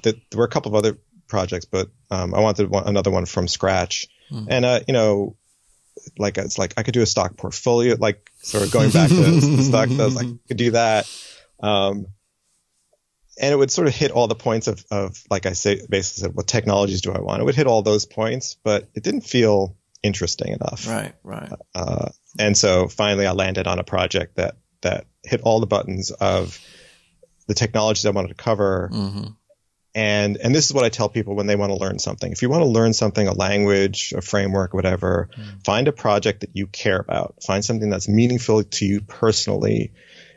the, 0.03 0.18
there 0.30 0.39
were 0.39 0.45
a 0.45 0.49
couple 0.49 0.72
of 0.72 0.76
other 0.76 0.99
projects, 1.28 1.66
but 1.66 1.89
um, 2.11 2.35
I 2.35 2.41
wanted 2.41 2.68
one, 2.70 2.89
another 2.89 3.11
one 3.11 3.26
from 3.26 3.47
scratch. 3.47 4.09
Mm-hmm. 4.30 4.47
And, 4.51 4.64
uh, 4.64 4.80
you 4.89 4.95
know, 4.95 5.37
like 6.18 6.39
it's 6.39 6.59
like 6.59 6.74
I 6.76 6.82
could 6.82 6.95
do 6.95 7.03
a 7.03 7.07
stock 7.07 7.37
portfolio, 7.37 7.97
like 7.99 8.30
sort 8.39 8.64
of 8.64 8.72
going 8.72 8.91
back 8.91 9.09
to 9.11 9.62
stock. 9.62 9.91
I 9.91 10.05
was 10.05 10.16
like, 10.16 10.26
I 10.26 10.39
could 10.49 10.57
do 10.57 10.70
that. 10.72 11.09
Um, 11.62 12.07
and 13.41 13.53
it 13.53 13.57
would 13.57 13.70
sort 13.70 13.89
of 13.89 13.95
hit 13.95 14.11
all 14.11 14.28
the 14.28 14.35
points 14.35 14.68
of, 14.68 14.85
of 14.91 15.22
like 15.30 15.47
I 15.47 15.53
say, 15.53 15.80
basically 15.89 16.28
said, 16.28 16.37
what 16.37 16.47
technologies 16.47 17.01
do 17.01 17.12
I 17.12 17.20
want? 17.20 17.41
It 17.41 17.45
would 17.45 17.57
hit 17.57 17.66
all 17.66 17.82
those 17.82 18.07
points, 18.07 18.57
but 18.62 18.89
it 18.95 19.03
didn't 19.03 19.22
feel 19.22 19.76
interesting 20.03 20.53
enough. 20.53 20.87
Right, 20.87 21.14
right. 21.24 21.51
Uh, 21.74 22.11
and 22.39 22.57
so 22.57 22.89
finally, 22.89 23.26
I 23.26 23.32
landed 23.32 23.66
on 23.66 23.78
a 23.78 23.85
project 23.85 24.37
that 24.37 24.57
that 24.82 25.07
hit 25.22 25.41
all 25.41 25.61
the 25.61 25.66
buttons 25.66 26.11
of 26.11 26.61
the 27.47 27.55
technologies 27.55 28.07
I 28.07 28.11
wanted 28.11 28.28
to 28.28 28.34
cover, 28.34 28.90
mm-hmm. 28.92 29.30
And, 29.95 30.38
and 30.38 30.53
this 30.53 30.66
is 30.66 30.74
what 30.74 30.84
I 30.84 30.88
tell 30.88 31.09
people 31.09 31.36
when 31.36 31.47
they 31.47 31.55
want 31.55 31.70
to 31.70 31.78
learn 31.78 32.01
something. 32.01 32.32
If 32.32 32.42
you 32.42 32.49
want 32.49 32.62
to 32.62 32.68
learn 32.68 32.92
something, 32.92 33.28
a 33.28 33.32
language, 33.32 34.12
a 34.16 34.20
framework, 34.20 34.74
whatever, 34.74 35.28
mm. 35.36 35.64
find 35.64 35.86
a 35.86 35.92
project 35.92 36.40
that 36.40 36.51
you 36.53 36.66
care 36.66 36.99
about. 36.99 37.36
Find 37.47 37.64
something 37.64 37.90
that's 37.90 38.09
meaningful 38.09 38.64
to 38.64 38.84
you 38.84 39.03
personally. 39.03 39.92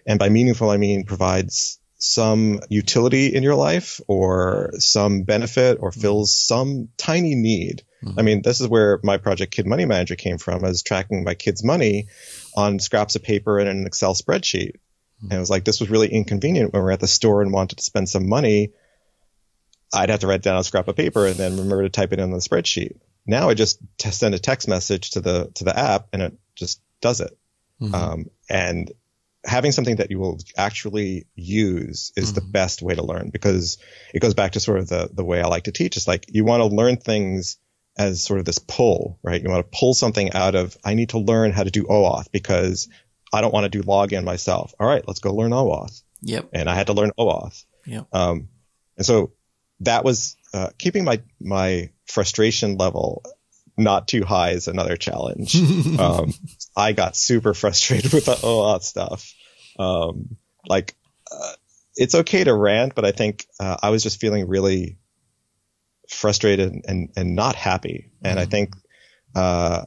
And 0.06 0.20
by 0.20 0.30
meaningful, 0.30 0.70
I 0.70 0.78
mean 0.78 1.06
provides 1.06 1.80
some 1.98 2.60
utility 2.70 3.34
in 3.34 3.42
your 3.42 3.56
life 3.56 4.00
or 4.08 4.74
some 4.78 5.24
benefit 5.24 5.80
or 5.82 5.90
mm. 5.90 6.00
fills 6.00 6.38
some 6.38 6.90
tiny 6.96 7.34
need. 7.34 7.82
Mm-hmm. 8.04 8.20
I 8.20 8.22
mean, 8.22 8.42
this 8.44 8.62
is 8.62 8.68
where 8.68 9.00
my 9.04 9.18
project 9.18 9.54
Kid 9.54 9.66
Money 9.66 9.86
Manager 9.86 10.16
came 10.16 10.38
from. 10.38 10.64
I 10.64 10.68
was 10.68 10.84
tracking 10.84 11.24
my 11.24 11.34
kids' 11.34 11.64
money 11.64 12.10
on 12.56 12.78
scraps 12.78 13.16
of 13.16 13.24
paper 13.24 13.58
and 13.58 13.68
an 13.68 13.88
Excel 13.88 14.14
spreadsheet. 14.14 14.74
Mm-hmm. 15.18 15.26
And 15.32 15.34
it 15.34 15.40
was 15.40 15.50
like, 15.50 15.66
this 15.66 15.80
was 15.80 15.90
really 15.90 16.10
inconvenient 16.10 16.74
when 16.74 16.82
we 16.82 16.86
we're 16.86 16.92
at 16.92 17.00
the 17.00 17.08
store 17.08 17.42
and 17.42 17.52
wanted 17.52 17.78
to 17.78 17.84
spend 17.84 18.10
some 18.10 18.28
money 18.28 18.72
I'd 19.94 20.10
have 20.10 20.20
to 20.20 20.28
write 20.28 20.42
down 20.42 20.58
a 20.58 20.64
scrap 20.64 20.88
of 20.88 20.96
paper 20.96 21.26
and 21.26 21.36
then 21.36 21.58
remember 21.58 21.84
to 21.84 21.90
type 21.90 22.14
it 22.14 22.20
in 22.20 22.32
the 22.32 22.38
spreadsheet. 22.38 22.98
Now 23.26 23.50
I 23.50 23.54
just 23.54 23.80
t- 23.98 24.12
send 24.12 24.36
a 24.36 24.40
text 24.40 24.68
message 24.68 25.12
to 25.12 25.22
the 25.22 25.52
to 25.56 25.64
the 25.64 25.78
app 25.78 26.08
and 26.14 26.22
it 26.22 26.38
just 26.56 26.82
does 27.02 27.22
it. 27.22 27.38
Mm-hmm. 27.82 27.96
Um, 27.96 28.26
and 28.50 28.92
having 29.46 29.72
something 29.72 29.98
that 29.98 30.12
you 30.12 30.20
will 30.20 30.40
actually 30.58 31.28
use 31.36 32.12
is 32.16 32.32
mm-hmm. 32.32 32.36
the 32.36 32.52
best 32.52 32.82
way 32.82 32.96
to 32.96 33.04
learn 33.04 33.30
because 33.30 33.78
it 34.14 34.20
goes 34.20 34.34
back 34.34 34.54
to 34.54 34.60
sort 34.60 34.80
of 34.80 34.90
the 34.90 35.10
the 35.12 35.24
way 35.24 35.42
I 35.42 35.48
like 35.48 35.66
to 35.66 35.72
teach. 35.72 35.98
It's 35.98 36.08
like 36.08 36.26
you 36.30 36.44
want 36.44 36.62
to 36.62 36.76
learn 36.76 36.98
things 36.98 37.58
as 37.98 38.24
sort 38.24 38.40
of 38.40 38.46
this 38.46 38.60
pull, 38.60 39.20
right? 39.24 39.42
You 39.42 39.50
want 39.50 39.72
to 39.72 39.78
pull 39.78 39.94
something 39.94 40.34
out 40.34 40.56
of 40.56 40.78
I 40.84 40.94
need 40.94 41.10
to 41.10 41.20
learn 41.20 41.52
how 41.52 41.64
to 41.64 41.72
do 41.72 41.84
OAuth 41.84 42.32
because 42.32 42.90
I 43.34 43.42
don't 43.42 43.54
want 43.54 43.66
to 43.66 43.70
do 43.70 43.84
login 43.84 44.24
myself. 44.24 44.74
All 44.80 44.88
right, 44.88 45.06
let's 45.08 45.20
go 45.20 45.34
learn 45.34 45.52
OAuth. 45.52 46.02
Yep. 46.22 46.50
And 46.54 46.70
I 46.70 46.76
had 46.76 46.88
to 46.88 46.94
learn 46.94 47.12
OAuth. 47.18 47.64
Yep. 47.86 48.08
Um, 48.14 48.50
and 48.98 49.06
so 49.06 49.34
that 49.82 50.04
was 50.04 50.36
uh, 50.54 50.70
keeping 50.78 51.04
my 51.04 51.22
my 51.40 51.92
frustration 52.06 52.78
level 52.78 53.24
not 53.78 54.08
too 54.08 54.26
high 54.26 54.52
is 54.52 54.68
another 54.68 54.98
challenge. 54.98 55.56
um, 56.00 56.34
I 56.76 56.94
got 56.94 57.16
super 57.16 57.54
frustrated 57.54 58.12
with 58.14 58.26
the 58.26 58.34
OAuth 58.34 58.82
stuff. 58.82 59.34
Um, 59.78 60.38
like, 60.68 60.96
uh, 61.32 61.54
it's 61.96 62.16
okay 62.16 62.44
to 62.44 62.54
rant, 62.54 62.96
but 62.96 63.06
I 63.06 63.12
think 63.12 63.46
uh, 63.60 63.78
I 63.82 63.92
was 63.92 64.04
just 64.04 64.20
feeling 64.20 64.48
really 64.48 64.98
frustrated 66.10 66.82
and, 66.88 67.12
and 67.16 67.36
not 67.36 67.56
happy. 67.56 68.12
And 68.24 68.38
mm-hmm. 68.38 68.42
I 68.42 68.46
think 68.46 68.76
uh, 69.36 69.86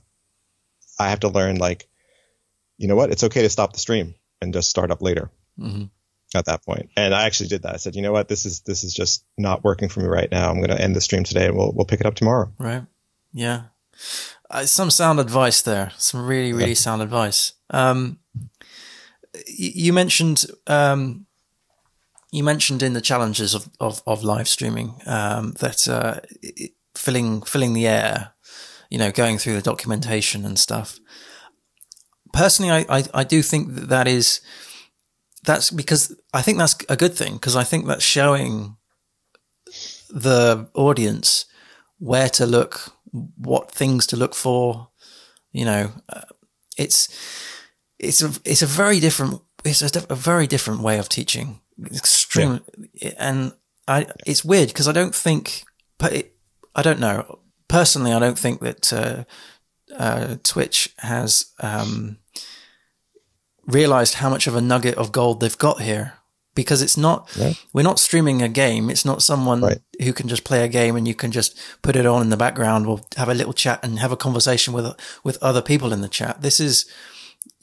I 0.99 1.11
have 1.11 1.21
to 1.21 1.29
learn, 1.29 1.57
like, 1.57 1.89
you 2.81 2.89
know 2.89 2.97
what? 2.97 3.11
It's 3.11 3.25
okay 3.25 3.43
to 3.43 3.51
stop 3.51 3.73
the 3.73 3.79
stream 3.79 4.15
and 4.41 4.53
just 4.53 4.71
start 4.71 4.91
up 4.91 5.03
later. 5.03 5.31
Mm-hmm 5.59 5.85
at 6.35 6.45
that 6.45 6.65
point. 6.65 6.91
And 6.97 7.15
I 7.15 7.27
actually 7.27 7.49
did 7.49 7.63
that. 7.63 7.75
I 7.75 7.77
said, 7.79 7.97
you 7.97 8.03
know 8.03 8.13
what, 8.13 8.29
this 8.29 8.47
is 8.47 8.61
this 8.61 8.85
is 8.85 8.95
just 8.95 9.25
not 9.37 9.65
working 9.65 9.89
for 9.89 10.01
me 10.01 10.07
right 10.07 10.31
now. 10.31 10.49
I'm 10.49 10.59
going 10.59 10.71
to 10.71 10.81
end 10.81 10.95
the 10.95 11.01
stream 11.01 11.25
today, 11.25 11.47
and 11.47 11.57
we'll 11.57 11.73
we'll 11.73 11.87
pick 11.87 12.01
it 12.01 12.07
up 12.07 12.15
tomorrow. 12.15 12.53
Right. 12.59 12.85
Yeah. 13.33 13.63
Uh, 14.49 14.65
some 14.65 14.91
sound 14.91 15.21
advice 15.21 15.63
there. 15.63 15.93
Some 15.97 16.25
really 16.25 16.53
really 16.53 16.71
yeah. 16.71 16.75
sound 16.75 17.03
advice. 17.03 17.55
Um, 17.71 18.19
you 19.47 19.93
mentioned 19.93 20.47
um, 20.67 21.27
you 22.31 22.45
mentioned 22.45 22.83
in 22.83 22.93
the 22.93 23.01
challenges 23.01 23.55
of 23.55 23.69
of, 23.81 24.03
of 24.07 24.23
live 24.23 24.49
streaming 24.49 25.01
um, 25.07 25.55
that 25.61 25.89
uh, 25.89 26.21
filling 26.95 27.43
filling 27.43 27.73
the 27.73 27.87
air, 27.89 28.33
you 28.89 28.99
know, 28.99 29.11
going 29.11 29.39
through 29.39 29.55
the 29.55 29.63
documentation 29.63 30.45
and 30.45 30.59
stuff. 30.59 31.00
Personally, 32.33 32.71
I, 32.71 32.99
I, 32.99 33.05
I 33.15 33.25
do 33.25 33.43
think 33.43 33.75
that 33.75 33.89
that 33.89 34.09
is 34.09 34.41
that's 35.45 35.71
because 35.71 36.15
I 36.33 36.43
think 36.43 36.59
that's 36.59 36.77
a 36.89 36.97
good 36.97 37.15
thing 37.15 37.35
because 37.35 37.57
I 37.57 37.65
think 37.65 37.87
that's 37.87 38.05
showing 38.05 38.77
the 40.11 40.69
audience 40.75 41.47
where 41.99 42.29
to 42.31 42.47
look, 42.47 42.93
what 43.37 43.71
things 43.71 44.07
to 44.09 44.17
look 44.17 44.35
for. 44.35 44.89
You 45.53 45.65
know, 45.65 45.93
uh, 46.09 46.23
it's 46.77 47.09
it's 47.99 48.23
a 48.23 48.31
it's 48.45 48.63
a 48.63 48.67
very 48.67 49.01
different 49.01 49.41
it's 49.65 49.83
a, 49.83 50.07
a 50.11 50.15
very 50.15 50.47
different 50.47 50.81
way 50.83 50.99
of 50.99 51.09
teaching. 51.09 51.61
Extremely, 51.85 52.61
yeah. 52.95 53.15
and 53.19 53.53
I 53.89 54.07
it's 54.27 54.45
weird 54.45 54.69
because 54.69 54.89
I 54.89 54.93
don't 54.93 55.15
think, 55.15 55.65
but 55.99 56.13
it, 56.13 56.37
I 56.75 56.83
don't 56.83 57.01
know 57.01 57.41
personally. 57.69 58.13
I 58.13 58.19
don't 58.19 58.39
think 58.39 58.61
that 58.61 58.93
uh, 58.93 59.25
uh, 59.97 60.37
Twitch 60.43 60.95
has 60.99 61.53
um, 61.61 62.19
realized 63.67 64.15
how 64.15 64.31
much 64.31 64.47
of 64.47 64.55
a 64.57 64.61
nugget 64.61 64.95
of 64.97 65.13
gold 65.13 65.41
they've 65.41 65.59
got 65.59 65.81
here 65.83 66.15
because 66.55 66.83
it's 66.83 66.97
not 66.97 67.29
Yeah. 67.37 67.53
we're 67.73 67.83
not 67.91 67.99
streaming 68.01 68.43
a 68.43 68.49
game 68.49 68.91
it's 68.91 69.05
not 69.05 69.23
someone 69.23 69.61
Right. 69.61 69.79
who 70.03 70.13
can 70.13 70.29
just 70.29 70.45
play 70.45 70.65
a 70.65 70.69
game 70.69 70.97
and 70.97 71.07
you 71.07 71.15
can 71.15 71.31
just 71.31 71.57
put 71.83 71.95
it 71.97 72.07
on 72.07 72.23
in 72.23 72.31
the 72.31 72.37
background 72.37 72.87
or 72.87 73.01
have 73.17 73.29
a 73.29 73.35
little 73.35 73.53
chat 73.53 73.79
and 73.85 73.99
have 74.01 74.13
a 74.13 74.17
conversation 74.17 74.73
with 74.75 74.87
with 75.25 75.39
other 75.43 75.63
people 75.63 75.93
in 75.93 76.01
the 76.01 76.09
chat 76.09 76.43
this 76.43 76.59
is 76.61 76.87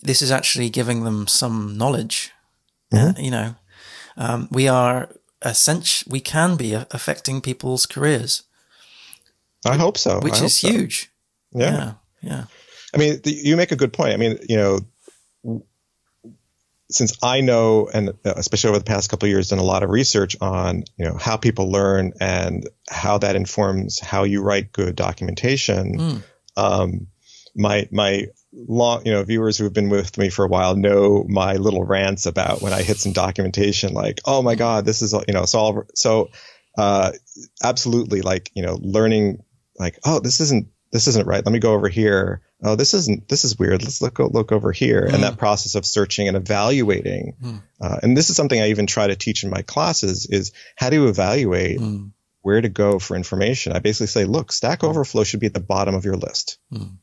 this 0.04 0.22
is 0.22 0.32
actually 0.32 0.70
giving 0.70 1.04
them 1.04 1.28
some 1.28 1.78
knowledge 1.78 2.32
Mm-hmm. 2.94 3.10
Uh, 3.10 3.22
you 3.22 3.32
know 3.32 3.56
um, 4.16 4.48
we 4.50 4.68
are 4.70 5.10
essential 5.42 6.10
we 6.10 6.22
can 6.22 6.56
be 6.56 6.74
a- 6.74 6.88
affecting 6.92 7.42
people's 7.42 7.86
careers 7.86 8.44
I 9.66 9.76
hope 9.76 9.98
so. 9.98 10.20
which 10.22 10.42
I 10.42 10.46
is 10.46 10.56
so. 10.58 10.70
huge 10.70 11.12
Yeah. 11.54 11.72
yeah 11.76 11.94
yeah 12.22 12.44
I 12.94 12.98
mean, 12.98 13.20
you 13.26 13.58
make 13.58 13.74
a 13.74 13.76
good 13.76 13.92
point. 13.92 14.14
I 14.14 14.18
mean, 14.18 14.40
you 14.48 14.56
know, 14.56 14.80
since 16.90 17.18
I 17.22 17.42
know, 17.42 17.90
and 17.94 18.10
uh, 18.10 18.34
especially 18.36 18.70
over 18.70 18.80
the 18.80 18.86
past 18.86 19.10
couple 19.10 19.28
of 19.28 19.32
years, 19.32 19.50
done 19.50 19.60
a 19.60 19.64
lot 19.64 19.84
of 19.84 19.90
research 19.90 20.38
on, 20.40 20.84
you 20.98 21.06
know, 21.06 21.18
how 21.18 21.38
people 21.38 21.72
learn 21.72 22.14
and 22.20 22.68
how 22.90 23.18
that 23.18 23.36
informs 23.36 24.00
how 24.00 24.24
you 24.24 24.42
write 24.42 24.72
good 24.72 24.96
documentation. 24.96 25.98
Mm. 25.98 26.24
Um, 26.56 27.08
my 27.56 27.88
my 27.92 28.28
long, 28.54 29.06
you 29.06 29.12
know, 29.12 29.24
viewers 29.24 29.58
who 29.58 29.66
have 29.66 29.74
been 29.74 29.90
with 29.90 30.18
me 30.18 30.30
for 30.30 30.46
a 30.46 30.48
while 30.48 30.76
know 30.76 31.26
my 31.28 31.56
little 31.56 31.84
rants 31.84 32.26
about 32.26 32.62
when 32.62 32.74
I 32.74 32.82
hit 32.82 32.98
some 32.98 33.12
documentation, 33.12 33.94
like, 33.94 34.20
oh 34.26 34.42
my 34.42 34.56
god, 34.56 34.86
this 34.86 35.02
is, 35.02 35.14
you 35.14 35.34
know, 35.34 35.46
so 35.46 35.60
all, 35.60 35.84
so, 35.94 36.30
uh, 36.78 37.12
absolutely, 37.64 38.22
like, 38.22 38.52
you 38.56 38.64
know, 38.64 38.78
learning, 38.82 39.44
like, 39.78 40.00
oh, 40.06 40.20
this 40.20 40.40
isn't 40.40 40.68
this 40.92 41.08
isn't 41.08 41.28
right. 41.28 41.46
Let 41.46 41.52
me 41.52 41.60
go 41.60 41.74
over 41.74 41.88
here. 41.90 42.42
Oh, 42.64 42.76
this 42.76 42.94
isn't 42.94 43.28
this 43.28 43.44
is 43.46 43.58
weird. 43.60 43.84
Let's 43.84 44.02
look 44.02 44.20
look 44.20 44.52
over 44.52 44.72
here. 44.72 45.02
And 45.04 45.24
that 45.24 45.38
process 45.38 45.76
of 45.76 45.86
searching 45.86 46.28
and 46.28 46.38
evaluating, 46.38 47.36
Mm. 47.42 47.62
uh, 47.82 47.98
and 48.04 48.16
this 48.18 48.30
is 48.30 48.36
something 48.36 48.60
I 48.60 48.70
even 48.70 48.88
try 48.88 49.08
to 49.08 49.16
teach 49.16 49.44
in 49.44 49.50
my 49.50 49.62
classes 49.62 50.26
is 50.30 50.52
how 50.76 50.90
to 50.90 51.08
evaluate 51.08 51.80
Mm. 51.80 52.12
where 52.42 52.62
to 52.62 52.70
go 52.70 53.00
for 53.00 53.16
information. 53.16 53.74
I 53.74 53.80
basically 53.80 54.08
say, 54.08 54.26
look, 54.26 54.52
Stack 54.52 54.84
Overflow 54.84 55.24
should 55.24 55.40
be 55.42 55.48
at 55.48 55.54
the 55.54 55.60
bottom 55.60 55.94
of 55.96 56.06
your 56.06 56.16
list. 56.18 56.58
Mm. 56.74 56.98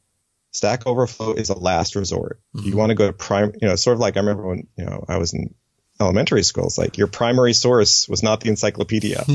Stack 0.52 0.86
Overflow 0.86 1.34
is 1.34 1.50
a 1.50 1.58
last 1.58 1.96
resort. 1.96 2.40
Mhm. 2.56 2.64
You 2.66 2.76
want 2.76 2.90
to 2.90 2.94
go 2.94 3.06
to 3.08 3.12
prime, 3.12 3.52
you 3.60 3.66
know, 3.68 3.74
sort 3.76 3.94
of 3.94 4.00
like 4.00 4.16
I 4.16 4.20
remember 4.20 4.46
when 4.46 4.66
you 4.78 4.84
know 4.84 5.04
I 5.08 5.18
was 5.18 5.34
in 5.34 5.54
elementary 6.00 6.42
schools. 6.42 6.76
Like 6.76 6.98
your 6.98 7.06
primary 7.06 7.52
source 7.52 8.08
was 8.08 8.22
not 8.22 8.40
the 8.40 8.48
encyclopedia. 8.48 9.24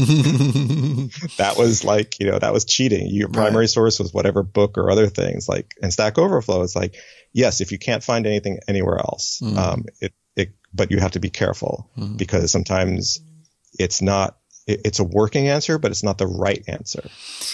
that 1.38 1.56
was 1.58 1.84
like 1.84 2.20
you 2.20 2.30
know 2.30 2.40
that 2.40 2.54
was 2.54 2.66
cheating 2.66 3.08
your 3.08 3.30
primary 3.30 3.68
source 3.68 4.00
was 4.00 4.14
whatever 4.14 4.44
book 4.44 4.78
or 4.78 4.90
other 4.92 5.08
things 5.08 5.48
like 5.48 5.74
and 5.82 5.92
stack 5.94 6.18
overflow 6.18 6.62
is 6.62 6.76
like 6.76 6.96
yes 7.34 7.62
if 7.62 7.72
you 7.72 7.78
can't 7.80 8.04
find 8.04 8.26
anything 8.26 8.60
anywhere 8.68 8.98
else 8.98 9.40
Mm. 9.42 9.58
um 9.58 9.86
it, 10.02 10.14
it 10.36 10.50
but 10.74 10.92
you 10.92 11.00
have 11.00 11.12
to 11.12 11.20
be 11.20 11.30
careful 11.30 11.90
Mhm. 11.98 12.18
because 12.18 12.52
sometimes 12.52 13.20
it's 13.78 14.02
not 14.02 14.38
it, 14.68 14.82
it's 14.86 15.00
a 15.00 15.04
working 15.04 15.48
answer 15.48 15.78
but 15.78 15.92
it's 15.92 16.04
not 16.04 16.18
the 16.18 16.28
right 16.28 16.64
answer 16.68 17.08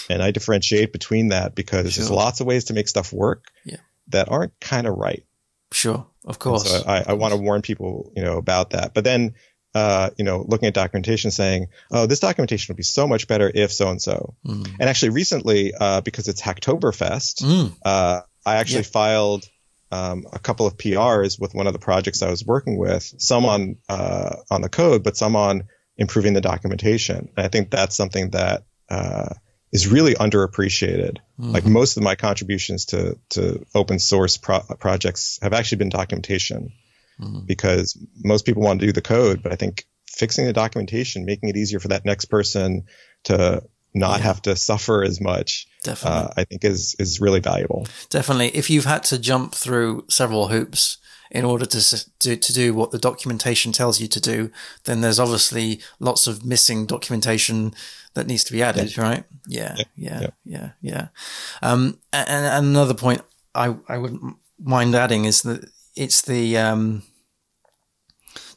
and 0.10 0.22
i 0.24 0.32
differentiate 0.32 0.92
between 0.94 1.30
that 1.30 1.54
because 1.56 1.96
there's 1.96 2.10
lots 2.12 2.40
of 2.42 2.48
ways 2.48 2.66
to 2.66 2.74
make 2.74 2.88
stuff 2.88 3.14
work 3.14 3.46
Yeah. 3.66 3.78
that 4.10 4.30
aren't 4.30 4.60
kind 4.60 4.88
of 4.88 4.96
right 4.96 5.25
sure 5.76 6.08
of 6.26 6.40
course 6.40 6.70
so 6.70 6.84
I, 6.88 7.04
I 7.08 7.14
want 7.14 7.34
to 7.34 7.40
warn 7.40 7.62
people, 7.62 8.12
you 8.16 8.24
know, 8.24 8.38
about 8.38 8.72
that. 8.72 8.94
But 8.96 9.04
then, 9.04 9.34
uh, 9.76 10.10
you 10.18 10.24
know, 10.26 10.44
looking 10.48 10.68
at 10.68 10.74
documentation 10.74 11.32
saying, 11.32 11.68
oh, 11.92 12.06
this 12.08 12.20
documentation 12.22 12.72
would 12.74 12.78
be 12.78 12.84
so 12.84 13.08
much 13.08 13.28
better 13.28 13.52
if 13.54 13.72
so 13.74 13.90
and 13.90 14.02
so. 14.02 14.36
And 14.46 14.82
actually 14.90 15.10
recently, 15.10 15.74
uh, 15.80 16.02
because 16.02 16.28
it's 16.30 16.42
Hacktoberfest, 16.42 17.44
Mm. 17.44 17.76
uh, 17.84 18.22
I 18.46 18.56
actually 18.56 18.78
Yeah. 18.88 19.00
filed, 19.00 19.46
um, 19.92 20.24
a 20.34 20.40
couple 20.40 20.66
of 20.66 20.78
PRs 20.78 21.40
with 21.40 21.54
one 21.54 21.68
of 21.68 21.74
the 21.74 21.80
projects 21.80 22.22
I 22.24 22.30
was 22.30 22.44
working 22.46 22.78
with, 22.78 23.14
some 23.18 23.46
on, 23.46 23.76
uh, 23.90 24.38
on 24.50 24.62
the 24.62 24.70
code, 24.70 25.04
but 25.04 25.16
some 25.18 25.36
on 25.36 25.64
improving 25.98 26.34
the 26.34 26.42
documentation. 26.42 27.30
And 27.36 27.46
I 27.46 27.50
think 27.50 27.70
that's 27.70 27.96
something 27.96 28.32
that, 28.32 28.64
uh, 28.90 29.30
is 29.76 29.88
really 29.96 30.16
underappreciated. 30.26 31.16
Mm. 31.40 31.54
Like 31.56 31.66
most 31.66 31.98
of 31.98 32.04
my 32.04 32.16
contributions 32.16 32.86
to, 32.92 33.18
to 33.36 33.42
open 33.74 34.00
source 34.00 34.38
pro- 34.38 34.66
projects 34.86 35.40
have 35.42 35.54
actually 35.54 35.80
been 35.84 35.90
documentation 36.02 36.72
Mhm. 37.20 37.46
because 37.48 37.88
most 38.34 38.46
people 38.46 38.62
want 38.62 38.80
to 38.82 38.86
do 38.88 38.92
the 38.92 39.02
code, 39.16 39.42
but 39.44 39.52
I 39.54 39.56
think 39.56 39.86
fixing 40.06 40.46
the 40.48 40.54
documentation, 40.54 41.24
making 41.26 41.48
it 41.50 41.56
easier 41.56 41.80
for 41.80 41.88
that 41.94 42.04
next 42.06 42.26
person 42.26 42.84
to 43.30 43.64
not 43.94 44.18
Yeah. 44.20 44.26
have 44.26 44.42
to 44.42 44.56
suffer 44.58 45.02
as 45.02 45.22
much, 45.22 45.66
definitely 45.84 46.20
uh, 46.20 46.42
I 46.42 46.44
think 46.44 46.66
is 46.66 46.96
is 47.00 47.22
really 47.22 47.40
valuable. 47.40 47.88
Definitely. 48.10 48.50
If 48.62 48.70
you've 48.70 48.84
had 48.96 49.04
to 49.12 49.18
jump 49.18 49.56
through 49.56 50.04
several 50.10 50.50
hoops 50.50 50.98
in 51.32 51.46
order 51.46 51.66
to, 51.66 52.20
to, 52.20 52.36
to 52.36 52.54
do 52.54 52.74
what 52.74 52.92
the 52.92 53.00
documentation 53.00 53.72
tells 53.72 54.00
you 54.00 54.08
to 54.08 54.22
do, 54.22 54.52
then 54.84 55.02
there's 55.02 55.20
obviously 55.20 55.82
lots 56.00 56.28
of 56.28 56.46
missing 56.46 56.86
documentation 56.86 57.74
that 58.14 58.28
needs 58.28 58.44
to 58.44 58.54
be 58.54 58.64
added, 58.64 58.98
right? 58.98 59.24
Yeah, 59.48 59.76
yeah, 59.96 60.20
yeah. 60.20 60.30
yeah, 60.46 60.70
yeah. 60.82 61.08
Um, 61.62 62.00
and, 62.14 62.30
and 62.30 62.68
another 62.68 62.94
point 62.94 63.22
I, 63.54 63.76
I 63.88 63.98
wouldn't 63.98 64.38
mind 64.60 64.96
adding 64.96 65.26
is 65.26 65.42
that 65.42 65.70
it's 65.96 66.22
the, 66.22 66.58
um, 66.58 67.04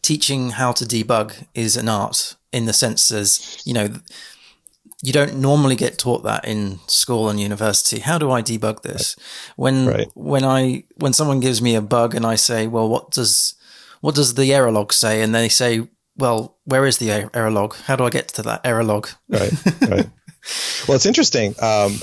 teaching 0.02 0.50
how 0.50 0.72
to 0.72 0.84
debug 0.84 1.46
is 1.54 1.76
an 1.76 1.88
art 1.88 2.36
in 2.52 2.66
the 2.66 2.72
sense 2.72 3.10
as, 3.10 3.60
you 3.64 3.74
know, 3.74 3.88
you 5.02 5.12
don't 5.12 5.36
normally 5.36 5.76
get 5.76 5.98
taught 5.98 6.24
that 6.24 6.44
in 6.44 6.80
school 6.88 7.28
and 7.28 7.38
university. 7.38 8.00
How 8.00 8.18
do 8.18 8.30
I 8.30 8.42
debug 8.42 8.82
this? 8.82 9.14
When 9.56 9.86
Right. 9.86 10.08
when 10.14 10.44
I 10.44 10.84
when 10.96 11.12
someone 11.12 11.40
gives 11.40 11.62
me 11.62 11.74
a 11.76 11.80
bug 11.82 12.14
and 12.14 12.26
I 12.26 12.36
say, 12.36 12.66
"Well, 12.66 12.88
what 12.88 13.10
does 13.12 13.54
what 14.00 14.14
does 14.14 14.34
the 14.34 14.52
error 14.52 14.72
log 14.72 14.92
say?" 14.92 15.22
and 15.22 15.34
they 15.34 15.48
say, 15.48 15.86
"Well, 16.16 16.56
where 16.64 16.84
is 16.86 16.98
the 16.98 17.12
er- 17.12 17.30
error 17.34 17.50
log? 17.50 17.76
How 17.86 17.96
do 17.96 18.04
I 18.04 18.10
get 18.10 18.28
to 18.34 18.42
that 18.42 18.60
error 18.64 18.84
log?" 18.84 19.08
Right. 19.28 19.52
right. 19.88 20.06
Well, 20.86 20.96
it's 20.96 21.04
interesting. 21.04 21.54
Um, 21.60 22.00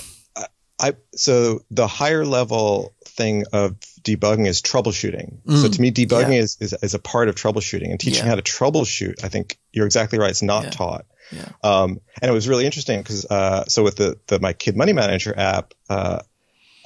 I, 0.79 0.93
so 1.15 1.61
the 1.71 1.87
higher 1.87 2.25
level 2.25 2.93
thing 3.05 3.45
of 3.53 3.79
debugging 4.03 4.45
is 4.45 4.61
troubleshooting. 4.61 5.39
so 5.47 5.67
Mm, 5.69 5.73
to 5.73 5.81
me, 5.81 5.89
debugging 5.91 6.33
yeah. 6.35 6.41
is, 6.43 6.57
is 6.59 6.73
is 6.83 6.93
a 6.93 6.99
part 6.99 7.27
of 7.29 7.35
troubleshooting 7.35 7.89
and 7.89 7.99
teaching 7.99 8.23
Yeah. 8.25 8.29
how 8.29 8.35
to 8.35 8.41
troubleshoot. 8.43 9.23
I 9.23 9.29
think 9.29 9.57
you're 9.71 9.85
exactly 9.87 10.19
right. 10.19 10.29
It's 10.29 10.41
not 10.43 10.65
Yeah. 10.65 10.69
taught. 10.71 11.05
Yeah. 11.31 11.49
Um, 11.63 12.01
and 12.21 12.29
it 12.29 12.33
was 12.33 12.47
really 12.47 12.65
interesting 12.65 12.99
because 12.99 13.25
uh, 13.25 13.65
so 13.65 13.83
with 13.83 13.95
the 13.95 14.19
the 14.27 14.39
my 14.39 14.53
Kid 14.53 14.75
Money 14.75 14.93
Manager 14.93 15.33
app, 15.35 15.73
uh, 15.89 16.21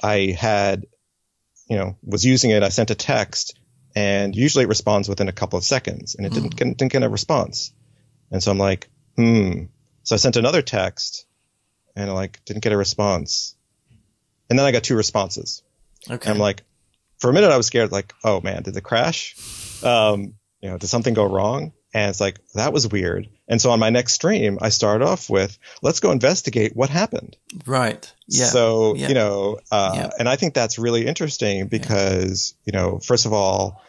I 0.02 0.34
had 0.38 0.86
you 1.68 1.76
know 1.76 1.96
was 2.02 2.24
using 2.24 2.50
it. 2.50 2.62
I 2.62 2.68
sent 2.70 2.90
a 2.90 2.94
text, 2.94 3.58
and 3.94 4.34
usually 4.34 4.64
it 4.64 4.68
responds 4.68 5.08
within 5.08 5.28
a 5.28 5.32
couple 5.32 5.58
of 5.58 5.64
seconds, 5.64 6.14
and 6.14 6.26
it 6.26 6.32
didn't 6.32 6.56
get, 6.56 6.76
didn't 6.76 6.92
get 6.92 7.02
a 7.02 7.08
response. 7.08 7.72
And 8.30 8.42
so 8.42 8.50
I'm 8.50 8.58
like, 8.58 8.88
hmm. 9.16 9.64
So 10.02 10.14
I 10.14 10.18
sent 10.18 10.36
another 10.36 10.62
text, 10.62 11.26
and 11.96 12.10
I 12.10 12.12
like 12.12 12.44
didn't 12.44 12.62
get 12.62 12.72
a 12.72 12.76
response. 12.76 13.54
And 14.48 14.58
then 14.58 14.66
I 14.66 14.72
got 14.72 14.82
two 14.82 14.96
responses. 14.96 15.62
Okay. 16.10 16.28
And 16.28 16.36
I'm 16.36 16.40
like, 16.40 16.62
for 17.18 17.30
a 17.30 17.32
minute 17.32 17.52
I 17.52 17.56
was 17.56 17.66
scared, 17.66 17.92
like, 17.92 18.12
oh 18.24 18.40
man, 18.40 18.62
did 18.62 18.76
it 18.76 18.80
crash? 18.80 19.36
Um, 19.84 20.34
you 20.60 20.70
know, 20.70 20.78
did 20.78 20.88
something 20.88 21.14
go 21.14 21.24
wrong? 21.24 21.72
And 21.94 22.10
it's 22.10 22.20
like, 22.20 22.40
that 22.54 22.72
was 22.72 22.88
weird. 22.88 23.28
And 23.50 23.60
so 23.60 23.70
on 23.72 23.78
my 23.80 23.90
next 23.90 24.14
stream, 24.14 24.58
I 24.62 24.68
start 24.70 25.02
off 25.02 25.28
with, 25.28 25.58
let's 25.82 26.00
go 26.00 26.12
investigate 26.12 26.74
what 26.74 26.88
happened. 26.88 27.36
right. 27.66 28.10
Yeah. 28.28 28.46
So, 28.46 28.94
Yeah. 28.94 29.08
you 29.08 29.14
know, 29.14 29.58
uh, 29.72 29.92
Yeah. 29.96 30.10
and 30.20 30.28
I 30.28 30.36
think 30.36 30.54
that's 30.54 30.78
really 30.78 31.04
interesting 31.06 31.66
because, 31.66 32.54
you 32.64 32.72
know, 32.72 33.00
first 33.00 33.26
of 33.26 33.32
all, 33.32 33.82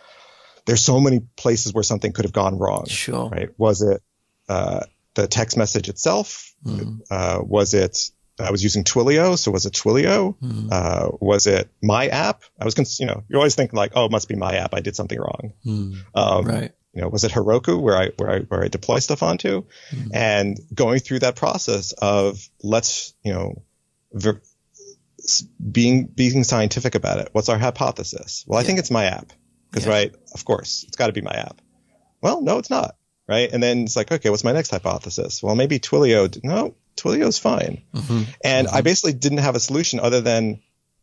there's 0.66 0.84
so 0.84 1.00
many 1.00 1.20
places 1.38 1.74
where 1.74 1.84
something 1.84 2.12
could 2.12 2.26
have 2.26 2.34
gone 2.34 2.58
wrong, 2.58 2.86
sure. 2.88 3.30
right? 3.30 3.50
Was 3.58 3.82
it, 3.84 4.02
uh, 4.50 4.82
the 5.14 5.28
text 5.28 5.58
message 5.58 5.90
itself? 5.90 6.54
Mhm. 6.66 7.02
Uh, 7.12 7.40
was 7.44 7.74
it, 7.76 8.10
I 8.40 8.50
was 8.50 8.64
using 8.64 8.84
Twilio. 8.84 9.38
So 9.38 9.52
was 9.52 9.66
it 9.68 9.74
Twilio? 9.74 10.36
Mhm. 10.42 10.70
Uh, 10.72 11.10
was 11.20 11.46
it 11.46 11.70
my 11.84 12.08
app? 12.08 12.42
I 12.60 12.66
was, 12.66 12.74
cons- 12.74 13.00
you 13.00 13.06
know, 13.06 13.24
you're 13.30 13.38
always 13.40 13.54
thinking 13.56 13.78
like, 13.78 13.92
oh, 13.96 14.06
it 14.06 14.12
must 14.12 14.28
be 14.28 14.36
my 14.36 14.56
app. 14.56 14.74
I 14.74 14.80
did 14.80 14.96
something 14.96 15.20
wrong. 15.20 15.54
Mm. 15.64 15.98
Um, 16.16 16.46
Right. 16.46 16.72
You 16.94 17.02
know, 17.02 17.08
was 17.10 17.24
it 17.24 17.32
Heroku 17.32 17.80
where 17.82 17.96
I 17.98 18.10
where 18.18 18.30
I 18.30 18.40
where 18.40 18.64
I 18.64 18.68
deploy 18.68 19.00
stuff 19.00 19.24
onto, 19.24 19.64
Mhm. 19.92 20.10
and 20.14 20.60
going 20.74 21.00
through 21.00 21.20
that 21.20 21.36
process 21.36 21.94
of 21.94 22.46
let's 22.62 23.14
you 23.24 23.32
know, 23.34 23.62
ver- 24.12 24.42
being 25.72 26.06
being 26.08 26.44
scientific 26.44 26.96
about 26.96 27.20
it. 27.20 27.30
What's 27.32 27.50
our 27.50 27.58
hypothesis? 27.58 28.44
Well, 28.48 28.58
I 28.58 28.62
Yeah. 28.62 28.68
think 28.68 28.80
it's 28.80 28.92
my 28.92 29.06
app 29.06 29.32
because 29.70 29.86
Yeah. 29.86 29.92
right, 29.94 30.16
of 30.34 30.44
course, 30.46 30.84
it's 30.88 30.98
got 30.98 31.08
to 31.08 31.14
be 31.14 31.22
my 31.22 31.32
app. 31.34 31.62
Well, 32.22 32.42
no, 32.42 32.58
it's 32.58 32.70
not. 32.70 32.96
Right, 33.28 33.50
and 33.54 33.64
then 33.64 33.84
it's 33.84 33.96
like, 33.96 34.12
okay, 34.12 34.30
what's 34.30 34.44
my 34.44 34.52
next 34.52 34.72
hypothesis? 34.72 35.42
Well, 35.42 35.56
maybe 35.56 35.80
Twilio. 35.80 36.30
d- 36.30 36.42
No, 36.44 36.76
Twilio's 36.98 37.38
fine. 37.38 37.84
Mhm. 37.94 38.26
And 38.44 38.68
I 38.68 38.82
basically 38.82 39.14
didn't 39.14 39.38
have 39.38 39.56
a 39.56 39.60
solution 39.62 40.02
other 40.02 40.20
than 40.20 40.56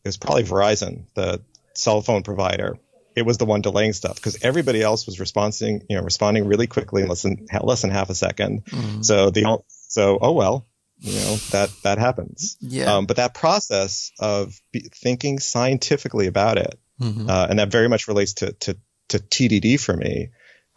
it 0.05 0.09
was 0.09 0.19
probably 0.19 0.45
Verizon, 0.45 1.05
the 1.15 1.41
cell 1.75 2.03
phone 2.03 2.25
provider. 2.25 2.79
It 3.19 3.27
was 3.27 3.39
the 3.39 3.45
one 3.45 3.61
delaying 3.61 3.93
stuff 3.93 4.15
because 4.17 4.39
everybody 4.43 4.81
else 4.83 5.07
was 5.07 5.19
responding, 5.21 5.83
you 5.91 5.97
know, 5.97 6.03
responding 6.03 6.47
really 6.47 6.67
quickly 6.67 7.03
in 7.03 7.09
less 7.09 7.23
than 7.23 7.47
less 7.63 7.83
than 7.83 7.91
half 7.91 8.09
a 8.11 8.15
second. 8.15 8.65
Mhm. 8.67 9.05
So 9.05 9.31
the 9.31 9.59
so 9.89 10.19
oh 10.21 10.33
well, 10.33 10.67
you 10.99 11.15
know 11.21 11.37
that 11.51 11.71
that 11.83 11.99
happens. 11.99 12.57
Yeah. 12.61 12.95
Um, 12.95 13.07
but 13.07 13.17
that 13.17 13.35
process 13.35 14.11
of 14.21 14.59
be, 14.73 14.81
thinking 14.95 15.39
scientifically 15.39 16.27
about 16.27 16.59
it, 16.59 16.79
Mhm. 17.01 17.29
uh, 17.29 17.47
and 17.51 17.59
that 17.59 17.71
very 17.71 17.89
much 17.89 18.09
relates 18.09 18.33
to 18.35 18.53
to 18.53 18.77
to 19.09 19.19
TDD 19.19 19.77
for 19.81 19.97
me. 19.97 20.29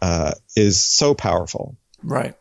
uh, 0.04 0.32
is 0.56 0.80
so 0.82 1.14
powerful. 1.14 1.78
Right. 2.02 2.34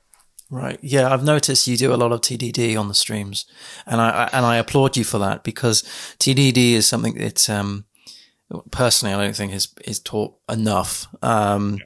Right. 0.48 0.78
Yeah, 0.82 1.12
I've 1.12 1.22
noticed 1.22 1.66
you 1.68 1.76
do 1.76 1.92
a 1.92 2.00
lot 2.02 2.10
of 2.10 2.22
TDD 2.22 2.74
on 2.74 2.88
the 2.88 2.94
streams, 2.94 3.44
and 3.86 4.00
I, 4.00 4.08
I 4.08 4.30
and 4.32 4.46
I 4.46 4.56
applaud 4.56 4.96
you 4.96 5.04
for 5.04 5.18
that 5.18 5.44
because 5.44 5.84
TDD 6.18 6.72
is 6.72 6.86
something 6.88 7.14
that 7.18 7.50
um, 7.50 7.84
personally 8.70 9.14
I 9.14 9.24
don't 9.24 9.36
think 9.36 9.52
is 9.52 9.68
is 9.84 10.00
taught 10.00 10.34
enough, 10.48 11.06
um, 11.22 11.78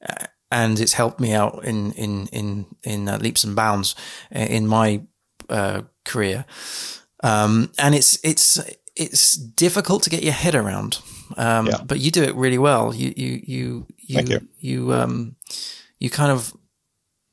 yeah. 0.00 0.26
and 0.50 0.80
it's 0.80 0.94
helped 0.94 1.20
me 1.20 1.32
out 1.32 1.64
in 1.64 1.92
in 1.92 2.26
in 2.28 2.66
in 2.82 3.08
uh, 3.08 3.18
leaps 3.18 3.44
and 3.44 3.56
bounds 3.56 3.94
in 4.30 4.66
my 4.66 5.02
uh, 5.48 5.82
career. 6.04 6.44
Um, 7.24 7.70
and 7.78 7.94
it's 7.94 8.18
it's 8.24 8.60
it's 8.96 9.34
difficult 9.36 10.02
to 10.04 10.10
get 10.10 10.22
your 10.22 10.32
head 10.32 10.54
around, 10.54 10.98
um, 11.36 11.66
yeah. 11.66 11.82
but 11.84 12.00
you 12.00 12.10
do 12.10 12.22
it 12.22 12.34
really 12.34 12.58
well. 12.58 12.94
You 12.94 13.12
you 13.16 13.40
you 13.44 13.86
you 13.98 14.14
Thank 14.16 14.28
you, 14.28 14.48
you 14.58 14.92
um 14.92 15.36
you 15.98 16.10
kind 16.10 16.32
of 16.32 16.52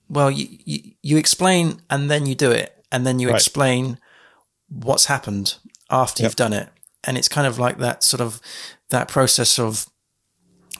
well, 0.09 0.31
you, 0.31 0.47
you, 0.65 0.91
you 1.01 1.17
explain 1.17 1.81
and 1.89 2.09
then 2.09 2.25
you 2.25 2.35
do 2.35 2.51
it, 2.51 2.83
and 2.91 3.05
then 3.05 3.19
you 3.19 3.27
right. 3.27 3.35
explain 3.35 3.99
what's 4.67 5.05
happened 5.05 5.55
after 5.89 6.23
yep. 6.23 6.29
you've 6.29 6.35
done 6.35 6.53
it, 6.53 6.69
and 7.03 7.17
it's 7.17 7.27
kind 7.27 7.47
of 7.47 7.59
like 7.59 7.77
that 7.77 8.03
sort 8.03 8.21
of 8.21 8.41
that 8.89 9.07
process 9.07 9.59
of 9.59 9.87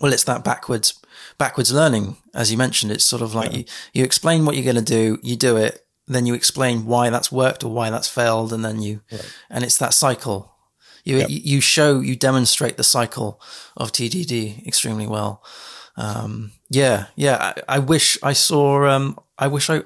well, 0.02 0.14
it's 0.14 0.24
that 0.26 0.44
backwards 0.44 1.00
backwards 1.38 1.72
learning, 1.74 2.18
as 2.34 2.52
you 2.52 2.58
mentioned. 2.58 2.92
It's 2.92 3.04
sort 3.04 3.22
of 3.22 3.34
like 3.34 3.52
yeah. 3.52 3.58
you 3.60 3.64
you 3.94 4.04
explain 4.04 4.46
what 4.46 4.56
you're 4.56 4.64
going 4.64 4.76
to 4.76 4.82
do, 4.82 5.20
you 5.22 5.36
do 5.36 5.58
it, 5.58 5.86
then 6.08 6.26
you 6.26 6.34
explain 6.34 6.86
why 6.86 7.10
that's 7.10 7.32
worked 7.32 7.64
or 7.64 7.72
why 7.72 7.90
that's 7.90 8.08
failed, 8.08 8.52
and 8.52 8.64
then 8.64 8.82
you 8.82 9.02
right. 9.12 9.34
and 9.50 9.64
it's 9.64 9.78
that 9.78 9.94
cycle. 9.94 10.54
You, 11.06 11.20
yep. 11.20 11.28
you 11.30 11.62
show 11.62 12.02
you 12.02 12.16
demonstrate 12.16 12.76
the 12.78 12.84
cycle 12.84 13.42
of 13.78 13.92
TDD 13.92 14.68
extremely 14.68 15.08
well. 15.08 15.44
Um, 15.96 16.52
yeah, 16.70 17.08
yeah. 17.16 17.54
I, 17.68 17.76
I, 17.76 17.80
wish 17.80 18.18
I 18.22 18.34
saw. 18.34 18.86
Um, 18.86 19.18
I 19.38 19.48
wish 19.48 19.70
I, 19.70 19.84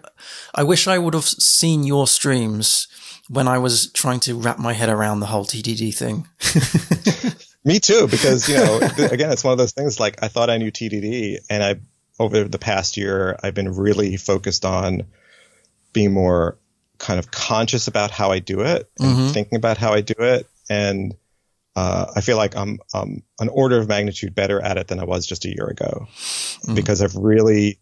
I 0.53 0.63
wish 0.63 0.87
I 0.87 0.97
would 0.97 1.13
have 1.13 1.25
seen 1.25 1.83
your 1.83 2.07
streams 2.07 2.87
when 3.29 3.47
I 3.47 3.57
was 3.57 3.91
trying 3.91 4.19
to 4.21 4.35
wrap 4.35 4.59
my 4.59 4.73
head 4.73 4.89
around 4.89 5.19
the 5.19 5.27
whole 5.27 5.45
TDD 5.45 5.93
thing. 5.95 6.27
Me 7.65 7.79
too, 7.79 8.07
because 8.07 8.49
you 8.49 8.55
know, 8.55 8.77
again, 8.97 9.31
it's 9.31 9.43
one 9.43 9.53
of 9.53 9.57
those 9.57 9.71
things. 9.71 9.99
Like 9.99 10.21
I 10.23 10.27
thought 10.27 10.49
I 10.49 10.57
knew 10.57 10.71
TDD, 10.71 11.39
and 11.49 11.63
I 11.63 11.75
over 12.19 12.43
the 12.43 12.59
past 12.59 12.97
year, 12.97 13.37
I've 13.41 13.53
been 13.53 13.75
really 13.75 14.17
focused 14.17 14.65
on 14.65 15.03
being 15.93 16.11
more 16.11 16.57
kind 16.97 17.19
of 17.19 17.31
conscious 17.31 17.87
about 17.87 18.11
how 18.11 18.31
I 18.31 18.39
do 18.39 18.61
it 18.61 18.89
and 18.99 19.07
mm-hmm. 19.07 19.33
thinking 19.33 19.55
about 19.55 19.77
how 19.77 19.93
I 19.93 20.01
do 20.01 20.15
it, 20.17 20.47
and 20.69 21.15
uh, 21.75 22.11
I 22.15 22.21
feel 22.21 22.37
like 22.37 22.55
I'm, 22.55 22.79
I'm 22.93 23.23
an 23.39 23.49
order 23.49 23.79
of 23.79 23.87
magnitude 23.87 24.35
better 24.35 24.61
at 24.61 24.77
it 24.77 24.87
than 24.87 24.99
I 24.99 25.05
was 25.05 25.25
just 25.25 25.45
a 25.45 25.49
year 25.49 25.65
ago 25.65 26.07
mm. 26.65 26.75
because 26.75 27.01
I've 27.01 27.15
really, 27.15 27.79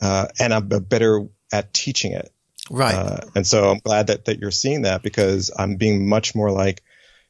uh, 0.00 0.28
and 0.40 0.54
I'm 0.54 0.68
better 0.68 1.26
at 1.52 1.72
teaching 1.74 2.12
it. 2.12 2.32
Right. 2.70 2.94
Uh, 2.94 3.20
and 3.34 3.46
so 3.46 3.70
I'm 3.70 3.80
glad 3.80 4.06
that, 4.06 4.26
that 4.26 4.38
you're 4.38 4.50
seeing 4.50 4.82
that 4.82 5.02
because 5.02 5.50
I'm 5.56 5.76
being 5.76 6.08
much 6.08 6.34
more 6.34 6.50
like, 6.50 6.82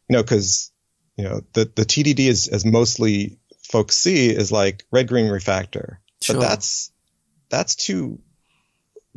you 0.09 0.17
know, 0.17 0.23
cause, 0.23 0.71
you 1.19 1.25
know, 1.25 1.41
the, 1.53 1.65
the 1.65 1.85
TDD 1.85 2.21
is, 2.21 2.49
as 2.49 2.65
mostly 2.65 3.39
folks 3.65 3.97
see 3.97 4.31
is 4.31 4.51
like 4.51 4.85
red 4.91 5.09
green 5.09 5.27
refactor, 5.27 5.99
sure. 6.23 6.37
but 6.37 6.41
that's, 6.41 6.91
that's 7.51 7.75
too 7.75 8.21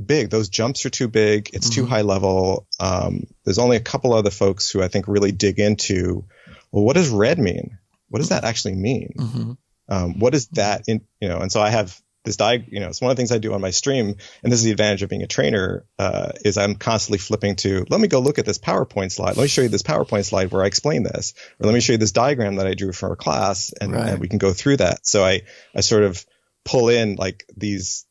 big. 0.04 0.30
Those 0.30 0.50
jumps 0.50 0.86
are 0.86 0.90
too 0.90 1.08
big. 1.08 1.52
It's 1.54 1.70
mm-hmm. 1.70 1.84
too 1.84 1.86
high 1.86 2.02
level. 2.02 2.68
Um, 2.80 3.28
there's 3.46 3.60
only 3.60 3.78
a 3.78 3.82
couple 3.82 4.14
other 4.14 4.32
folks 4.32 4.70
who 4.70 4.82
I 4.82 4.90
think 4.90 5.08
really 5.08 5.32
dig 5.32 5.60
into 5.60 6.26
well, 6.72 6.84
what 6.84 6.96
does 6.96 7.10
red 7.10 7.38
mean? 7.38 7.78
What 8.10 8.20
does 8.20 8.30
that 8.30 8.44
actually 8.44 8.76
mean? 8.76 9.14
Mm-hmm. 9.18 9.52
Um, 9.90 10.20
what 10.20 10.34
is 10.34 10.48
that 10.50 10.84
in, 10.88 11.02
you 11.20 11.28
know, 11.28 11.40
and 11.40 11.52
so 11.52 11.62
I 11.62 11.70
have 11.70 12.00
this 12.24 12.38
diag, 12.38 12.72
you 12.72 12.80
know, 12.80 12.90
it's 12.90 13.02
one 13.02 13.10
of 13.10 13.18
the 13.18 13.20
things 13.20 13.32
I 13.32 13.40
do 13.40 13.54
on 13.54 13.62
my 13.62 13.72
stream. 13.72 14.16
And 14.44 14.52
this 14.52 14.60
is 14.60 14.66
the 14.66 14.72
advantage 14.72 15.02
of 15.04 15.10
being 15.10 15.24
a 15.24 15.28
trainer, 15.28 15.86
uh, 15.98 16.32
is 16.46 16.58
I'm 16.58 16.76
constantly 16.76 17.18
flipping 17.18 17.56
to, 17.58 17.86
let 17.90 18.00
me 18.00 18.08
go 18.08 18.20
look 18.20 18.40
at 18.40 18.46
this 18.46 18.60
PowerPoint 18.60 19.12
slide. 19.12 19.38
Let 19.38 19.44
me 19.44 19.48
show 19.48 19.62
you 19.62 19.70
this 19.70 19.82
PowerPoint 19.82 20.26
slide 20.26 20.52
where 20.52 20.64
I 20.64 20.68
explain 20.68 21.04
this, 21.04 21.34
or 21.60 21.66
let 21.66 21.74
me 21.74 21.82
show 21.82 21.94
you 21.94 21.98
this 21.98 22.12
diagram 22.12 22.58
that 22.58 22.68
I 22.68 22.74
drew 22.74 22.94
for 22.94 23.12
a 23.12 23.16
class 23.16 23.74
and, 23.80 23.94
right. 23.94 24.10
and 24.10 24.20
we 24.20 24.28
can 24.28 24.38
go 24.38 24.54
through 24.54 24.78
that. 24.78 25.06
So 25.06 25.24
I, 25.24 25.42
I 25.76 25.82
sort 25.82 26.04
of 26.04 26.24
pull 26.64 26.90
in 26.90 27.16
like 27.16 27.46
these, 27.58 28.06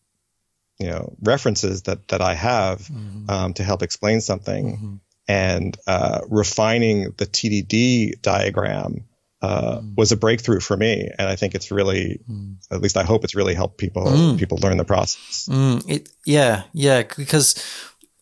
you 0.78 0.88
know, 0.88 1.16
references 1.22 1.82
that, 1.82 2.08
that 2.08 2.20
I 2.20 2.34
have, 2.34 2.80
mm-hmm. 2.80 3.30
um, 3.30 3.54
to 3.54 3.64
help 3.64 3.82
explain 3.82 4.20
something. 4.20 4.76
Mm-hmm 4.76 4.94
and 5.28 5.76
uh, 5.86 6.22
refining 6.28 7.12
the 7.16 7.24
TDD 7.24 8.20
diagram 8.20 9.04
uh, 9.42 9.78
mm. 9.78 9.96
was 9.96 10.12
a 10.12 10.16
breakthrough 10.16 10.60
for 10.60 10.76
me, 10.76 11.08
and 11.18 11.28
I 11.28 11.36
think 11.36 11.54
it's 11.54 11.70
really, 11.70 12.20
mm. 12.30 12.56
at 12.70 12.80
least 12.80 12.96
I 12.96 13.04
hope 13.04 13.24
it's 13.24 13.34
really 13.34 13.54
helped 13.54 13.78
people 13.78 14.04
mm. 14.04 14.38
people 14.38 14.58
learn 14.58 14.76
the 14.76 14.84
process. 14.84 15.48
Mm. 15.50 15.88
It, 15.88 16.08
yeah, 16.26 16.64
yeah, 16.72 17.02
because 17.16 17.54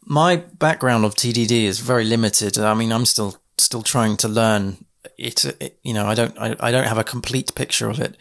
my 0.05 0.37
background 0.37 1.05
of 1.05 1.15
TDD 1.15 1.65
is 1.65 1.81
very 1.81 2.05
limited. 2.05 2.59
I 2.59 2.75
mean, 2.75 2.93
I'm 2.93 3.05
still 3.05 3.37
still 3.59 3.83
trying 3.83 4.17
to 4.19 4.29
learn 4.29 4.85
it. 5.17 5.45
it 5.45 5.79
you 5.83 5.93
know, 5.93 6.07
I 6.07 6.15
don't 6.15 6.39
I, 6.39 6.55
I, 6.61 6.71
don't 6.71 6.87
have 6.87 6.99
a 6.99 7.05
complete 7.05 7.55
picture 7.55 7.91
of 7.91 7.99
it, 8.01 8.17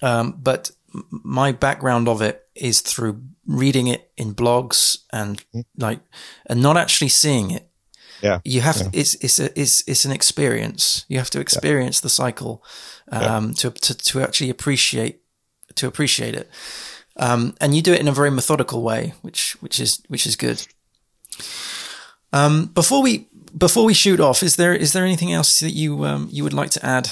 um, 0.00 0.38
but 0.40 0.70
my 1.10 1.50
background 1.52 2.08
of 2.08 2.22
it 2.22 2.46
is 2.54 2.80
through 2.82 3.20
reading 3.46 3.88
it 3.88 4.12
in 4.16 4.34
blogs 4.34 4.98
and 5.12 5.44
mm. 5.52 5.64
like 5.76 6.00
and 6.46 6.62
not 6.62 6.76
actually 6.76 7.08
seeing 7.08 7.50
it 7.50 7.68
yeah. 8.22 8.40
You 8.44 8.60
have 8.60 8.76
yeah. 8.76 8.90
to, 8.90 8.98
it's 8.98 9.14
it's 9.16 9.38
a, 9.38 9.60
it's 9.60 9.82
it's 9.86 10.04
an 10.04 10.12
experience. 10.12 11.04
You 11.08 11.18
have 11.18 11.30
to 11.30 11.40
experience 11.40 11.98
yeah. 11.98 12.02
the 12.02 12.08
cycle 12.08 12.64
um, 13.10 13.48
yeah. 13.48 13.52
to, 13.56 13.70
to 13.70 13.94
to 13.94 14.20
actually 14.22 14.50
appreciate 14.50 15.22
to 15.74 15.86
appreciate 15.86 16.34
it. 16.34 16.48
Um, 17.16 17.54
and 17.60 17.74
you 17.74 17.82
do 17.82 17.92
it 17.92 18.00
in 18.00 18.08
a 18.08 18.12
very 18.12 18.30
methodical 18.30 18.82
way, 18.82 19.14
which 19.22 19.52
which 19.60 19.78
is 19.78 20.02
which 20.08 20.26
is 20.26 20.36
good. 20.36 20.66
Um, 22.32 22.66
before 22.66 23.02
we 23.02 23.28
before 23.56 23.84
we 23.84 23.94
shoot 23.94 24.20
off, 24.20 24.42
is 24.42 24.56
there 24.56 24.74
is 24.74 24.92
there 24.92 25.04
anything 25.04 25.32
else 25.32 25.60
that 25.60 25.72
you 25.72 26.04
um, 26.04 26.28
you 26.30 26.42
would 26.42 26.54
like 26.54 26.70
to 26.70 26.84
add 26.84 27.10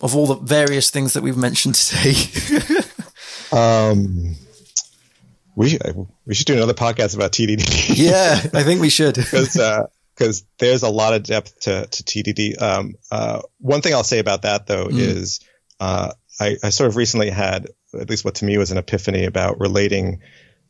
of 0.00 0.16
all 0.16 0.26
the 0.26 0.36
various 0.36 0.90
things 0.90 1.12
that 1.12 1.22
we've 1.22 1.36
mentioned 1.36 1.74
today? 1.74 2.14
um, 3.52 4.36
we 5.54 5.78
we 6.26 6.34
should 6.34 6.46
do 6.46 6.54
another 6.54 6.74
podcast 6.74 7.14
about 7.14 7.32
TDD. 7.32 7.92
yeah, 7.96 8.40
I 8.54 8.62
think 8.62 8.80
we 8.80 8.90
should 8.90 9.14
because 9.16 9.58
uh, 9.58 9.86
because 10.14 10.44
there's 10.58 10.82
a 10.82 10.88
lot 10.88 11.14
of 11.14 11.24
depth 11.24 11.60
to, 11.60 11.86
to 11.86 12.02
TDD. 12.02 12.60
Um, 12.60 12.94
uh, 13.10 13.42
one 13.58 13.80
thing 13.80 13.94
I'll 13.94 14.04
say 14.04 14.18
about 14.18 14.42
that 14.42 14.66
though 14.66 14.86
mm. 14.86 14.98
is 14.98 15.40
uh, 15.80 16.12
I, 16.40 16.56
I, 16.62 16.70
sort 16.70 16.88
of 16.88 16.96
recently 16.96 17.30
had 17.30 17.68
at 17.98 18.08
least 18.08 18.24
what 18.24 18.36
to 18.36 18.44
me 18.44 18.58
was 18.58 18.70
an 18.70 18.78
epiphany 18.78 19.24
about 19.24 19.60
relating 19.60 20.20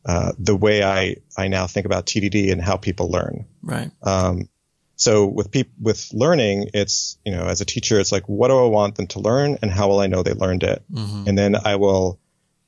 uh, 0.05 0.33
the 0.37 0.55
way 0.55 0.83
I 0.83 1.17
I 1.37 1.47
now 1.47 1.67
think 1.67 1.85
about 1.85 2.05
TDD 2.05 2.51
and 2.51 2.61
how 2.61 2.77
people 2.77 3.09
learn. 3.09 3.45
Right. 3.61 3.91
Um, 4.03 4.49
so 4.97 5.25
with 5.25 5.51
people 5.51 5.73
with 5.81 6.09
learning, 6.13 6.69
it's 6.73 7.17
you 7.25 7.31
know 7.31 7.45
as 7.45 7.61
a 7.61 7.65
teacher, 7.65 7.99
it's 7.99 8.11
like 8.11 8.27
what 8.27 8.47
do 8.47 8.57
I 8.57 8.67
want 8.67 8.95
them 8.95 9.07
to 9.07 9.19
learn 9.19 9.57
and 9.61 9.71
how 9.71 9.87
will 9.87 9.99
I 9.99 10.07
know 10.07 10.23
they 10.23 10.33
learned 10.33 10.63
it, 10.63 10.83
mm-hmm. 10.91 11.27
and 11.27 11.37
then 11.37 11.55
I 11.55 11.75
will 11.75 12.19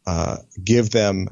uh, 0.05 0.37
give 0.61 0.89
them 0.89 1.29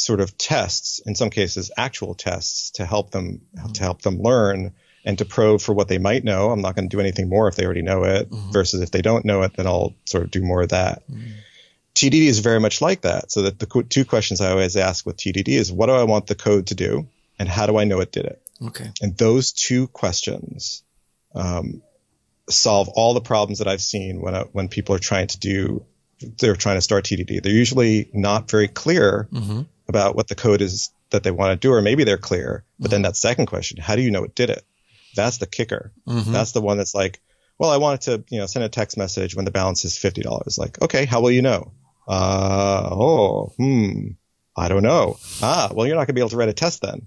sort 0.00 0.20
of 0.20 0.36
tests, 0.36 1.00
in 1.04 1.14
some 1.14 1.30
cases 1.30 1.70
actual 1.76 2.14
tests, 2.14 2.72
to 2.72 2.86
help 2.86 3.10
them 3.10 3.40
mm-hmm. 3.54 3.72
to 3.72 3.82
help 3.82 4.02
them 4.02 4.20
learn 4.20 4.72
and 5.04 5.18
to 5.18 5.24
probe 5.24 5.60
for 5.60 5.74
what 5.74 5.88
they 5.88 5.98
might 5.98 6.24
know. 6.24 6.50
I'm 6.50 6.60
not 6.60 6.74
going 6.74 6.88
to 6.88 6.94
do 6.94 7.00
anything 7.00 7.28
more 7.28 7.48
if 7.48 7.56
they 7.56 7.64
already 7.64 7.82
know 7.82 8.04
it. 8.04 8.30
Mm-hmm. 8.30 8.50
Versus 8.50 8.82
if 8.82 8.90
they 8.90 9.02
don't 9.02 9.24
know 9.24 9.42
it, 9.42 9.54
then 9.54 9.66
I'll 9.66 9.94
sort 10.04 10.24
of 10.24 10.30
do 10.30 10.42
more 10.42 10.62
of 10.62 10.70
that. 10.70 11.08
Mm-hmm. 11.10 11.30
TDD 11.94 12.26
is 12.26 12.38
very 12.38 12.60
much 12.60 12.80
like 12.80 13.02
that. 13.02 13.30
So 13.30 13.42
that 13.42 13.58
the 13.58 13.84
two 13.88 14.04
questions 14.04 14.40
I 14.40 14.50
always 14.50 14.76
ask 14.76 15.04
with 15.06 15.16
TDD 15.16 15.48
is 15.48 15.72
what 15.72 15.86
do 15.86 15.92
I 15.92 16.04
want 16.04 16.26
the 16.26 16.34
code 16.34 16.68
to 16.68 16.74
do, 16.74 17.08
and 17.38 17.48
how 17.48 17.66
do 17.66 17.78
I 17.78 17.84
know 17.84 18.00
it 18.00 18.12
did 18.12 18.26
it? 18.26 18.42
Okay. 18.62 18.90
And 19.00 19.16
those 19.16 19.52
two 19.52 19.88
questions 19.88 20.82
um, 21.34 21.82
solve 22.48 22.88
all 22.88 23.14
the 23.14 23.20
problems 23.20 23.58
that 23.58 23.68
I've 23.68 23.80
seen 23.80 24.20
when 24.20 24.34
uh, 24.34 24.44
when 24.52 24.68
people 24.68 24.94
are 24.94 25.00
trying 25.00 25.28
to 25.28 25.38
do 25.38 25.84
they're 26.38 26.54
trying 26.54 26.76
to 26.76 26.82
start 26.82 27.06
TDD. 27.06 27.42
They're 27.42 27.50
usually 27.50 28.10
not 28.12 28.50
very 28.50 28.68
clear 28.68 29.26
mm-hmm 29.32 29.62
about 29.90 30.16
what 30.16 30.28
the 30.28 30.34
code 30.34 30.62
is 30.62 30.90
that 31.10 31.22
they 31.22 31.30
want 31.30 31.52
to 31.52 31.68
do, 31.68 31.72
or 31.74 31.82
maybe 31.82 32.04
they're 32.04 32.16
clear. 32.16 32.64
But 32.78 32.84
mm-hmm. 32.84 32.90
then 32.92 33.02
that 33.02 33.16
second 33.16 33.46
question, 33.46 33.76
how 33.76 33.96
do 33.96 34.02
you 34.02 34.10
know 34.10 34.24
it 34.24 34.34
did 34.34 34.48
it? 34.48 34.64
That's 35.14 35.38
the 35.38 35.46
kicker. 35.46 35.92
Mm-hmm. 36.08 36.32
That's 36.32 36.52
the 36.52 36.62
one 36.62 36.78
that's 36.78 36.94
like, 36.94 37.20
well, 37.58 37.70
I 37.70 37.76
wanted 37.76 38.00
to, 38.02 38.24
you 38.30 38.38
know, 38.38 38.46
send 38.46 38.64
a 38.64 38.68
text 38.70 38.96
message 38.96 39.36
when 39.36 39.44
the 39.44 39.50
balance 39.50 39.84
is 39.84 39.98
fifty 39.98 40.22
dollars. 40.22 40.56
Like, 40.56 40.80
okay, 40.80 41.04
how 41.04 41.20
will 41.20 41.30
you 41.30 41.42
know? 41.42 41.72
Uh, 42.08 42.88
oh, 42.90 43.52
hmm, 43.56 44.12
I 44.56 44.68
don't 44.68 44.82
know. 44.82 45.18
Ah, 45.42 45.70
well, 45.74 45.86
you're 45.86 45.96
not 45.96 46.06
going 46.06 46.14
to 46.14 46.14
be 46.14 46.20
able 46.20 46.30
to 46.30 46.36
write 46.36 46.48
a 46.48 46.54
test 46.54 46.80
then. 46.80 47.06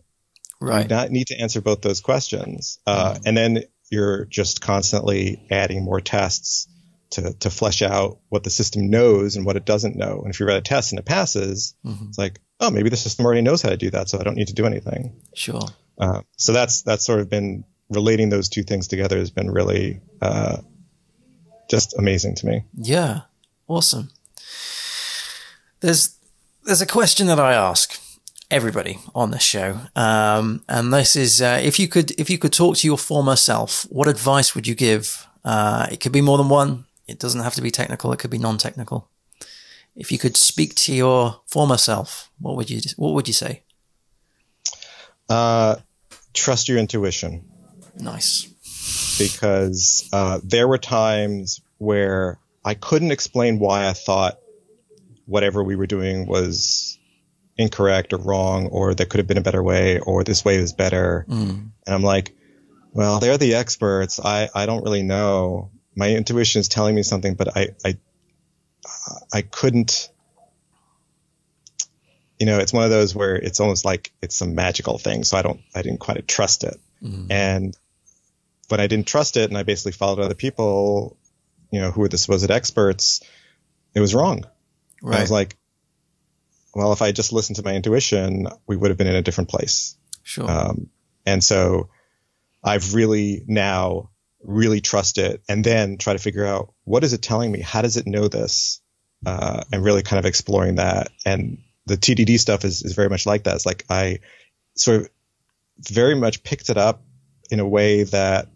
Right. 0.62 0.90
You 0.90 1.10
need 1.10 1.28
to 1.28 1.40
answer 1.40 1.60
both 1.60 1.82
those 1.82 2.02
questions, 2.02 2.80
uh, 2.86 3.14
mm-hmm. 3.14 3.24
and 3.26 3.36
then 3.36 3.64
you're 3.90 4.26
just 4.26 4.62
constantly 4.62 5.46
adding 5.50 5.84
more 5.84 6.02
tests 6.02 6.68
to 7.12 7.34
to 7.40 7.50
flesh 7.50 7.82
out 7.82 8.20
what 8.30 8.44
the 8.44 8.50
system 8.50 8.90
knows 8.90 9.36
and 9.36 9.46
what 9.46 9.56
it 9.56 9.66
doesn't 9.66 9.96
know. 9.96 10.22
And 10.22 10.34
if 10.34 10.40
you 10.40 10.46
write 10.46 10.58
a 10.58 10.62
test 10.62 10.92
and 10.92 11.00
it 11.00 11.06
passes, 11.06 11.76
mm-hmm. 11.86 12.06
it's 12.10 12.18
like, 12.18 12.40
oh, 12.64 12.72
maybe 12.72 12.90
the 12.90 12.98
system 12.98 13.26
already 13.26 13.42
knows 13.42 13.62
how 13.62 13.70
to 13.70 13.78
do 13.78 13.92
that, 13.92 14.10
so 14.10 14.20
I 14.20 14.24
don't 14.24 14.36
need 14.36 14.48
to 14.48 14.54
do 14.54 14.66
anything. 14.66 15.14
Sure. 15.34 15.68
Uh, 15.98 16.22
so 16.38 16.54
that's 16.54 16.82
that's 16.82 17.06
sort 17.06 17.20
of 17.20 17.30
been 17.30 17.66
relating 17.90 18.30
those 18.30 18.50
two 18.50 18.64
things 18.64 18.88
together 18.88 19.18
has 19.18 19.30
been 19.30 19.52
really 19.52 20.02
uh, 20.22 20.58
just 21.70 21.98
amazing 21.98 22.36
to 22.36 22.46
me. 22.46 22.64
Yeah, 22.76 23.22
awesome. 23.68 24.10
There's 25.82 26.18
there's 26.64 26.82
a 26.82 26.88
question 26.88 27.28
that 27.28 27.40
I 27.40 27.54
ask 27.54 28.00
everybody 28.50 29.00
on 29.14 29.32
this 29.32 29.44
show, 29.44 29.80
um, 29.96 30.64
and 30.70 30.94
this 30.94 31.16
is 31.16 31.42
uh, 31.42 31.60
if 31.62 31.80
you 31.80 31.88
could 31.88 32.12
if 32.20 32.30
you 32.30 32.38
could 32.38 32.54
talk 32.54 32.78
to 32.78 32.88
your 32.88 32.98
former 32.98 33.36
self, 33.36 33.84
what 33.90 34.08
advice 34.08 34.56
would 34.56 34.68
you 34.68 34.76
give? 34.76 35.28
Uh, 35.44 35.88
it 35.92 36.00
could 36.00 36.14
be 36.14 36.22
more 36.22 36.38
than 36.38 36.50
one. 36.50 36.86
It 37.06 37.20
doesn't 37.20 37.42
have 37.42 37.56
to 37.56 37.62
be 37.62 37.70
technical. 37.70 38.14
It 38.14 38.20
could 38.20 38.32
be 38.32 38.38
non-technical. 38.38 39.10
If 39.96 40.12
you 40.12 40.18
could 40.18 40.36
speak 40.36 40.76
to 40.76 40.94
your 40.94 41.42
former 41.48 41.78
self, 41.78 42.32
what 42.40 42.56
would 42.56 42.70
you 42.70 42.82
what 42.98 43.14
would 43.14 43.28
you 43.28 43.34
say? 43.34 43.64
Uh, 45.30 45.76
trust 46.34 46.68
your 46.68 46.78
intuition. 46.78 47.46
Nice. 47.98 48.48
Because 49.20 50.10
uh, 50.12 50.40
there 50.44 50.68
were 50.68 50.80
times 50.80 51.62
where 51.78 52.40
I 52.66 52.74
couldn't 52.74 53.12
explain 53.12 53.60
why 53.60 53.88
I 53.88 53.94
thought 53.94 54.40
whatever 55.26 55.64
we 55.64 55.76
were 55.76 55.88
doing 55.88 56.26
was 56.26 56.98
incorrect 57.58 58.14
or 58.14 58.18
wrong, 58.18 58.68
or 58.68 58.94
there 58.94 59.06
could 59.06 59.20
have 59.20 59.28
been 59.28 59.38
a 59.38 59.42
better 59.42 59.62
way, 59.62 60.00
or 60.00 60.24
this 60.24 60.44
way 60.44 60.56
is 60.56 60.74
better. 60.74 61.26
Mm. 61.30 61.72
And 61.86 61.96
I'm 61.96 62.04
like, 62.04 62.36
well, 62.92 63.20
they're 63.20 63.38
the 63.38 63.56
experts. 63.56 64.20
I, 64.20 64.50
I 64.54 64.66
don't 64.66 64.84
really 64.84 65.04
know. 65.04 65.72
My 65.96 66.10
intuition 66.10 66.60
is 66.62 66.68
telling 66.68 66.96
me 66.96 67.04
something, 67.04 67.36
but 67.36 67.56
I, 67.56 67.70
I, 67.86 67.98
I 69.34 69.42
couldn't, 69.42 70.10
you 72.40 72.46
know, 72.46 72.60
it's 72.60 72.74
one 72.74 72.84
of 72.84 72.90
those 72.90 73.16
where 73.16 73.36
it's 73.36 73.60
almost 73.60 73.86
like 73.86 74.12
it's 74.22 74.36
some 74.36 74.56
magical 74.56 74.98
thing. 74.98 75.24
So 75.24 75.38
I 75.38 75.42
don't, 75.42 75.62
I 75.76 75.82
didn't 75.82 76.00
quite 76.00 76.28
trust 76.28 76.64
it. 76.64 76.80
Mm. 77.02 77.28
And 77.30 77.78
when 78.70 78.80
I 78.80 78.88
didn't 78.88 79.08
trust 79.08 79.38
it 79.38 79.50
and 79.50 79.58
I 79.58 79.64
basically 79.64 79.92
followed 79.92 80.20
other 80.20 80.36
people, 80.36 81.18
you 81.72 81.80
know, 81.80 81.92
who 81.92 82.02
were 82.02 82.10
the 82.10 82.18
supposed 82.18 82.50
experts, 82.50 83.22
it 83.94 84.00
was 84.00 84.16
wrong. 84.16 84.46
Right. 85.02 85.18
I 85.18 85.22
was 85.22 85.32
like, 85.32 85.58
well, 86.74 86.94
if 86.94 87.02
I 87.02 87.12
just 87.12 87.34
listened 87.34 87.58
to 87.58 87.64
my 87.64 87.76
intuition, 87.76 88.48
we 88.66 88.76
would 88.76 88.90
have 88.90 88.98
been 88.98 89.08
in 89.08 89.16
a 89.16 89.22
different 89.22 89.50
place. 89.50 89.96
Sure. 90.24 90.50
Um, 90.50 90.90
and 91.26 91.44
so 91.44 91.90
I've 92.64 92.96
really 92.96 93.44
now 93.46 94.10
really 94.44 94.82
trust 94.82 95.18
it 95.18 95.42
and 95.48 95.64
then 95.64 95.98
try 95.98 96.14
to 96.14 96.20
figure 96.20 96.46
out 96.46 96.74
what 96.84 97.04
is 97.04 97.14
it 97.14 97.22
telling 97.22 97.52
me? 97.52 97.62
How 97.62 97.82
does 97.82 97.98
it 97.98 98.08
know 98.08 98.28
this? 98.28 98.82
Uh, 99.26 99.64
and 99.72 99.84
really 99.84 100.04
kind 100.04 100.20
of 100.20 100.26
exploring 100.26 100.76
that. 100.76 101.10
And 101.26 101.60
the 101.86 101.96
TDD 101.96 102.40
stuff 102.40 102.66
is, 102.66 102.84
is 102.84 102.94
very 102.94 103.10
much 103.10 103.26
like 103.26 103.44
that. 103.44 103.56
It's 103.56 103.66
like 103.66 103.86
I 103.90 104.20
sort 104.76 105.02
of 105.02 105.10
very 105.80 106.16
much 106.16 106.44
picked 106.44 106.70
it 106.70 106.78
up 106.78 107.04
in 107.50 107.60
a 107.60 107.68
way 107.68 108.04
that 108.04 108.50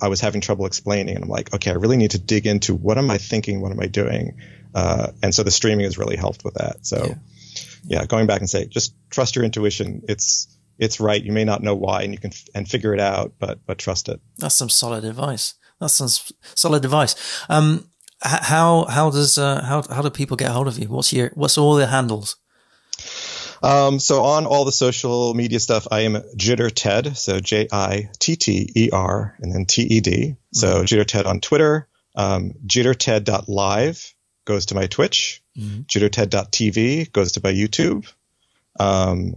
I 0.00 0.08
was 0.08 0.20
having 0.20 0.40
trouble 0.40 0.66
explaining. 0.66 1.14
And 1.14 1.24
I'm 1.24 1.30
like, 1.30 1.54
okay, 1.54 1.70
I 1.70 1.74
really 1.74 1.96
need 1.96 2.10
to 2.12 2.18
dig 2.18 2.46
into 2.46 2.74
what 2.74 2.98
am 2.98 3.10
I 3.10 3.18
thinking? 3.18 3.60
What 3.60 3.72
am 3.72 3.80
I 3.80 3.86
doing? 3.86 4.38
Uh, 4.74 5.12
and 5.22 5.34
so 5.34 5.42
the 5.42 5.50
streaming 5.50 5.84
has 5.84 5.96
really 5.96 6.16
helped 6.16 6.44
with 6.44 6.54
that. 6.54 6.84
So 6.84 7.06
yeah. 7.06 7.14
yeah. 8.00 8.06
going 8.06 8.26
back 8.26 8.40
and 8.40 8.50
say, 8.50 8.66
just 8.66 8.94
trust 9.10 9.36
your 9.36 9.44
intuition. 9.44 10.02
It's, 10.08 10.48
it's 10.78 11.00
right. 11.00 11.22
You 11.22 11.32
may 11.32 11.44
not 11.44 11.62
know 11.62 11.74
why 11.74 12.02
and 12.02 12.12
you 12.12 12.18
can, 12.18 12.32
f- 12.32 12.48
and 12.54 12.68
figure 12.68 12.94
it 12.94 13.00
out, 13.00 13.34
but, 13.38 13.60
but 13.66 13.78
trust 13.78 14.08
it. 14.08 14.20
That's 14.38 14.54
some 14.54 14.68
solid 14.68 15.04
advice. 15.04 15.54
That's 15.80 15.94
some 15.94 16.08
solid 16.54 16.84
advice. 16.84 17.14
Um, 17.48 17.88
how, 18.20 18.84
how 18.84 19.10
does, 19.10 19.38
uh, 19.38 19.62
how, 19.62 19.82
how 19.82 20.02
do 20.02 20.10
people 20.10 20.36
get 20.36 20.50
hold 20.50 20.68
of 20.68 20.78
you? 20.78 20.88
What's 20.88 21.12
your, 21.12 21.30
what's 21.34 21.58
all 21.58 21.74
the 21.74 21.86
handles? 21.86 22.36
Um, 23.62 24.00
so 24.00 24.24
on 24.24 24.46
all 24.46 24.64
the 24.64 24.72
social 24.72 25.34
media 25.34 25.60
stuff, 25.60 25.86
I 25.90 26.00
am 26.00 26.14
Jitter 26.36 26.70
Ted. 26.74 27.16
So 27.16 27.38
J 27.38 27.68
I 27.70 28.10
T 28.18 28.36
T 28.36 28.68
E 28.74 28.90
R 28.92 29.36
and 29.40 29.54
then 29.54 29.66
T 29.66 29.82
E 29.82 30.00
D. 30.00 30.36
So 30.52 30.66
mm-hmm. 30.66 30.84
Jitter 30.84 31.06
Ted 31.06 31.26
on 31.26 31.40
Twitter. 31.40 31.88
Um, 32.14 32.54
JitterTed.live 32.66 34.14
goes 34.44 34.66
to 34.66 34.74
my 34.74 34.86
Twitch. 34.86 35.42
Mm-hmm. 35.56 35.82
JitterTed.tv 35.82 37.12
goes 37.12 37.32
to 37.32 37.40
my 37.42 37.52
YouTube. 37.52 38.12
Um, 38.80 39.36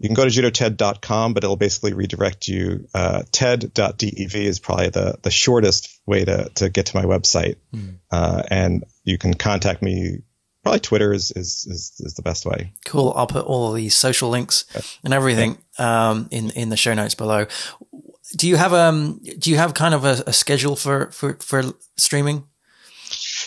you 0.00 0.08
can 0.08 0.14
go 0.14 0.26
to 0.26 0.30
jitterted.com, 0.30 1.34
but 1.34 1.44
it'll 1.44 1.56
basically 1.56 1.92
redirect 1.92 2.48
you. 2.48 2.88
Uh, 2.94 3.22
TED.dev 3.32 4.34
is 4.34 4.58
probably 4.58 4.88
the, 4.88 5.18
the 5.20 5.30
shortest 5.30 6.00
way 6.06 6.24
to, 6.24 6.50
to 6.54 6.70
get 6.70 6.86
to 6.86 6.96
my 6.96 7.04
website. 7.04 7.56
Mm. 7.74 7.98
Uh, 8.10 8.42
and 8.50 8.84
you 9.04 9.18
can 9.18 9.34
contact 9.34 9.82
me. 9.82 10.22
Probably 10.62 10.80
Twitter 10.80 11.12
is, 11.12 11.30
is, 11.32 11.66
is, 11.70 11.92
is, 12.00 12.14
the 12.14 12.22
best 12.22 12.46
way. 12.46 12.72
Cool. 12.86 13.12
I'll 13.14 13.26
put 13.26 13.44
all 13.44 13.68
of 13.68 13.76
these 13.76 13.94
social 13.94 14.30
links 14.30 14.64
and 15.04 15.12
everything 15.12 15.58
um, 15.78 16.28
in, 16.30 16.48
in 16.50 16.70
the 16.70 16.78
show 16.78 16.94
notes 16.94 17.14
below. 17.14 17.46
Do 18.36 18.48
you 18.48 18.56
have 18.56 18.72
um 18.72 19.20
do 19.38 19.50
you 19.50 19.56
have 19.56 19.74
kind 19.74 19.92
of 19.92 20.04
a, 20.04 20.22
a 20.26 20.32
schedule 20.32 20.76
for, 20.76 21.10
for, 21.10 21.34
for 21.40 21.62
streaming? 21.96 22.44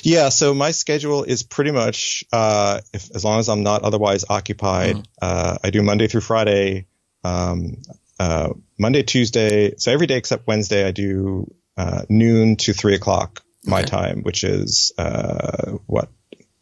Yeah, 0.04 0.30
so 0.30 0.54
my 0.54 0.72
schedule 0.72 1.24
is 1.24 1.44
pretty 1.44 1.72
much 1.72 2.26
uh, 2.34 2.82
if, 2.94 3.10
as 3.16 3.24
long 3.24 3.40
as 3.40 3.48
I'm 3.48 3.64
not 3.64 3.84
otherwise 3.84 4.26
occupied. 4.30 4.96
Mm. 4.96 5.06
Uh, 5.22 5.58
I 5.64 5.70
do 5.70 5.82
Monday 5.82 6.08
through 6.08 6.22
Friday, 6.22 6.88
um, 7.24 7.82
uh, 8.20 8.50
Monday, 8.78 9.04
Tuesday. 9.04 9.76
So 9.78 9.92
every 9.92 10.08
day 10.08 10.18
except 10.18 10.46
Wednesday, 10.46 10.86
I 10.86 10.92
do 10.92 11.54
uh, 11.78 12.04
noon 12.10 12.58
to 12.58 12.74
three 12.74 12.96
o'clock 12.96 13.44
my 13.66 13.80
okay. 13.80 13.90
time, 13.90 14.24
which 14.24 14.44
is 14.44 14.92
uh, 14.98 15.78
what 15.86 16.10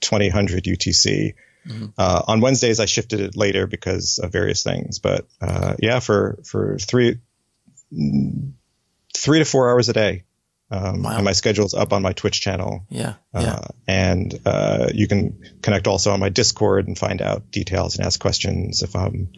twenty 0.01 0.29
hundred 0.29 0.65
UTC. 0.65 1.33
Mm-hmm. 1.67 1.85
Uh, 1.97 2.21
on 2.27 2.41
Wednesdays, 2.41 2.79
I 2.79 2.85
shifted 2.85 3.21
it 3.21 3.35
later 3.35 3.65
because 3.65 4.19
of 4.19 4.31
various 4.31 4.63
things. 4.63 4.99
But 4.99 5.27
yeah, 5.79 5.99
for 5.99 6.39
for 6.45 6.77
three 6.77 7.17
three 9.15 9.39
to 9.39 9.45
four 9.45 9.71
hours 9.71 9.89
a 9.89 9.93
day. 9.93 10.23
Um, 10.71 11.03
wow. 11.03 11.17
And 11.17 11.25
my 11.25 11.33
schedule's 11.33 11.73
up 11.73 11.91
on 11.91 12.01
my 12.01 12.13
Twitch 12.13 12.39
channel. 12.39 12.85
Yeah. 12.89 13.15
yeah. 13.33 13.55
Uh, 13.55 13.67
and 13.87 14.39
uh, 14.45 14.87
you 14.93 15.05
can 15.07 15.37
connect 15.61 15.85
also 15.85 16.11
on 16.11 16.19
my 16.21 16.29
Discord 16.29 16.87
and 16.87 16.97
find 16.97 17.21
out 17.21 17.51
details 17.51 17.97
and 17.97 18.05
ask 18.05 18.19
questions 18.19 18.81
if 18.81 18.95
I'm 18.95 19.29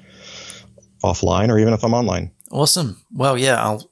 offline 1.04 1.50
or 1.50 1.58
even 1.58 1.74
if 1.74 1.84
I'm 1.84 1.96
online. 1.96 2.32
Awesome. 2.52 3.02
Well, 3.12 3.36
yeah, 3.36 3.62
I'll 3.62 3.90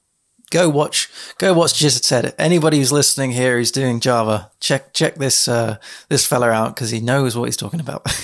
go 0.52 0.68
watch 0.68 1.08
go 1.38 1.52
watch 1.52 1.72
Jitter 1.74 2.06
Ted. 2.06 2.34
Anybody 2.38 2.78
who's 2.78 2.92
listening 2.92 3.32
here 3.32 3.58
who's 3.58 3.72
doing 3.72 3.98
Java, 3.98 4.52
check 4.60 4.94
check 4.94 5.16
this 5.16 5.48
uh, 5.48 5.78
this 6.08 6.24
fella 6.24 6.50
out 6.50 6.76
because 6.76 6.90
he 6.90 7.00
knows 7.00 7.36
what 7.36 7.46
he's 7.46 7.56
talking 7.56 7.80
about. 7.80 8.02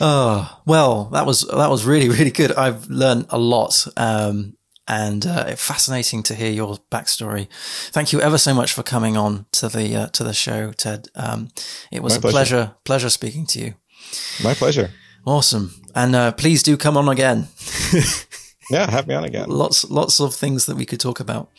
oh 0.00 0.60
well, 0.64 1.04
that 1.12 1.26
was 1.26 1.42
that 1.42 1.68
was 1.70 1.84
really 1.84 2.08
really 2.08 2.30
good. 2.30 2.52
I've 2.52 2.88
learned 2.88 3.26
a 3.28 3.38
lot. 3.38 3.86
Um, 3.98 4.56
and 4.88 5.26
uh, 5.26 5.54
fascinating 5.56 6.22
to 6.24 6.34
hear 6.34 6.50
your 6.50 6.78
backstory. 6.90 7.48
Thank 7.90 8.12
you 8.12 8.20
ever 8.20 8.38
so 8.38 8.54
much 8.54 8.72
for 8.72 8.82
coming 8.82 9.16
on 9.16 9.46
to 9.52 9.68
the 9.68 9.94
uh, 9.96 10.06
to 10.08 10.24
the 10.24 10.32
show, 10.34 10.72
Ted. 10.72 11.08
Um, 11.14 11.48
it 11.90 12.02
was 12.02 12.14
My 12.14 12.18
a 12.18 12.20
pleasure. 12.20 12.34
pleasure 12.34 12.74
pleasure 12.84 13.10
speaking 13.10 13.46
to 13.46 13.60
you. 13.60 13.74
My 14.42 14.54
pleasure. 14.54 14.90
Awesome, 15.24 15.70
and 15.94 16.16
uh, 16.16 16.32
please 16.32 16.62
do 16.62 16.76
come 16.76 16.96
on 16.96 17.08
again. 17.08 17.46
yeah, 18.70 18.90
have 18.90 19.06
me 19.06 19.14
on 19.14 19.24
again. 19.24 19.48
Lots 19.48 19.88
lots 19.88 20.20
of 20.20 20.34
things 20.34 20.66
that 20.66 20.76
we 20.76 20.84
could 20.84 20.98
talk 20.98 21.20
about. 21.20 21.50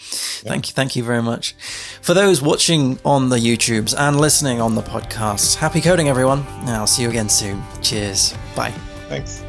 Yeah. 0.44 0.50
Thank 0.50 0.68
you, 0.68 0.74
thank 0.74 0.96
you 0.98 1.04
very 1.04 1.22
much. 1.22 1.56
For 2.02 2.14
those 2.14 2.42
watching 2.42 3.00
on 3.06 3.30
the 3.30 3.38
YouTubes 3.38 3.96
and 3.98 4.20
listening 4.20 4.60
on 4.60 4.76
the 4.76 4.82
podcasts, 4.82 5.56
happy 5.56 5.80
coding, 5.80 6.10
everyone. 6.10 6.44
I'll 6.68 6.88
see 6.88 7.04
you 7.04 7.10
again 7.10 7.30
soon. 7.30 7.64
Cheers. 7.82 8.34
Bye. 8.56 8.74
Thanks. 9.08 9.43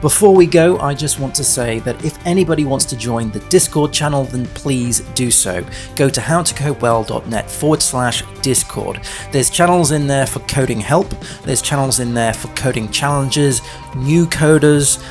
Before 0.00 0.32
we 0.32 0.46
go, 0.46 0.78
I 0.78 0.94
just 0.94 1.18
want 1.18 1.34
to 1.34 1.44
say 1.44 1.80
that 1.80 2.04
if 2.04 2.24
anybody 2.24 2.64
wants 2.64 2.84
to 2.86 2.96
join 2.96 3.32
the 3.32 3.40
Discord 3.48 3.92
channel, 3.92 4.24
then 4.24 4.46
please 4.46 5.00
do 5.16 5.30
so. 5.30 5.64
Go 5.96 6.08
to 6.08 6.20
howtocodewell.net 6.20 7.50
forward 7.50 7.82
slash 7.82 8.22
Discord. 8.40 9.00
There's 9.32 9.50
channels 9.50 9.90
in 9.90 10.06
there 10.06 10.26
for 10.26 10.38
coding 10.40 10.80
help, 10.80 11.10
there's 11.42 11.60
channels 11.60 11.98
in 11.98 12.14
there 12.14 12.32
for 12.32 12.46
coding 12.54 12.90
challenges, 12.90 13.60
new 13.96 14.26
coders 14.26 15.02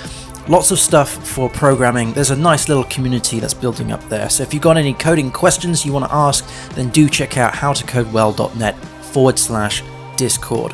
lots 0.47 0.71
of 0.71 0.79
stuff 0.79 1.09
for 1.27 1.49
programming. 1.49 2.13
There's 2.13 2.31
a 2.31 2.35
nice 2.35 2.69
little 2.69 2.85
community 2.85 3.41
that's 3.41 3.53
building 3.53 3.91
up 3.91 4.01
there. 4.07 4.29
So 4.29 4.43
if 4.43 4.53
you've 4.53 4.63
got 4.63 4.77
any 4.77 4.93
coding 4.93 5.29
questions 5.29 5.85
you 5.85 5.91
want 5.91 6.05
to 6.05 6.13
ask, 6.13 6.47
then 6.69 6.89
do 6.89 7.09
check 7.09 7.37
out 7.37 7.53
howtocodewell.net 7.53 8.77
forward 9.11 9.37
slash 9.37 9.83
Discord. 10.15 10.73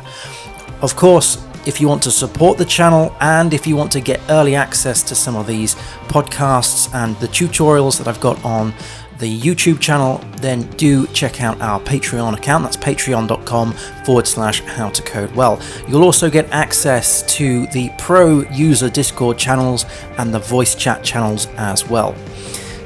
Of 0.80 0.94
course, 0.94 1.44
if 1.66 1.80
you 1.80 1.88
want 1.88 2.02
to 2.04 2.10
support 2.10 2.58
the 2.58 2.64
channel 2.64 3.14
and 3.20 3.54
if 3.54 3.66
you 3.66 3.76
want 3.76 3.92
to 3.92 4.00
get 4.00 4.20
early 4.28 4.54
access 4.54 5.02
to 5.04 5.14
some 5.14 5.36
of 5.36 5.46
these 5.46 5.74
podcasts 6.08 6.94
and 6.94 7.16
the 7.16 7.28
tutorials 7.28 7.98
that 7.98 8.08
I've 8.08 8.20
got 8.20 8.42
on 8.44 8.74
the 9.18 9.40
YouTube 9.40 9.80
channel, 9.80 10.18
then 10.38 10.62
do 10.72 11.06
check 11.08 11.40
out 11.40 11.60
our 11.60 11.80
Patreon 11.80 12.36
account. 12.36 12.64
That's 12.64 12.76
patreon.com 12.76 13.72
forward 14.04 14.26
slash 14.26 14.60
how 14.60 14.90
to 14.90 15.02
code 15.02 15.32
well. 15.32 15.60
You'll 15.88 16.02
also 16.02 16.28
get 16.28 16.50
access 16.50 17.22
to 17.36 17.66
the 17.68 17.90
pro 17.98 18.42
user 18.50 18.90
Discord 18.90 19.38
channels 19.38 19.86
and 20.18 20.34
the 20.34 20.40
voice 20.40 20.74
chat 20.74 21.04
channels 21.04 21.46
as 21.56 21.88
well. 21.88 22.12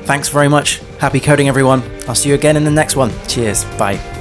Thanks 0.05 0.29
very 0.29 0.49
much. 0.49 0.81
Happy 0.99 1.21
coding, 1.21 1.49
everyone. 1.49 1.83
I'll 2.09 2.15
see 2.15 2.31
you 2.31 2.35
again 2.35 2.57
in 2.57 2.65
the 2.65 2.71
next 2.71 2.97
one. 2.97 3.13
Cheers. 3.27 3.65
Bye. 3.77 4.18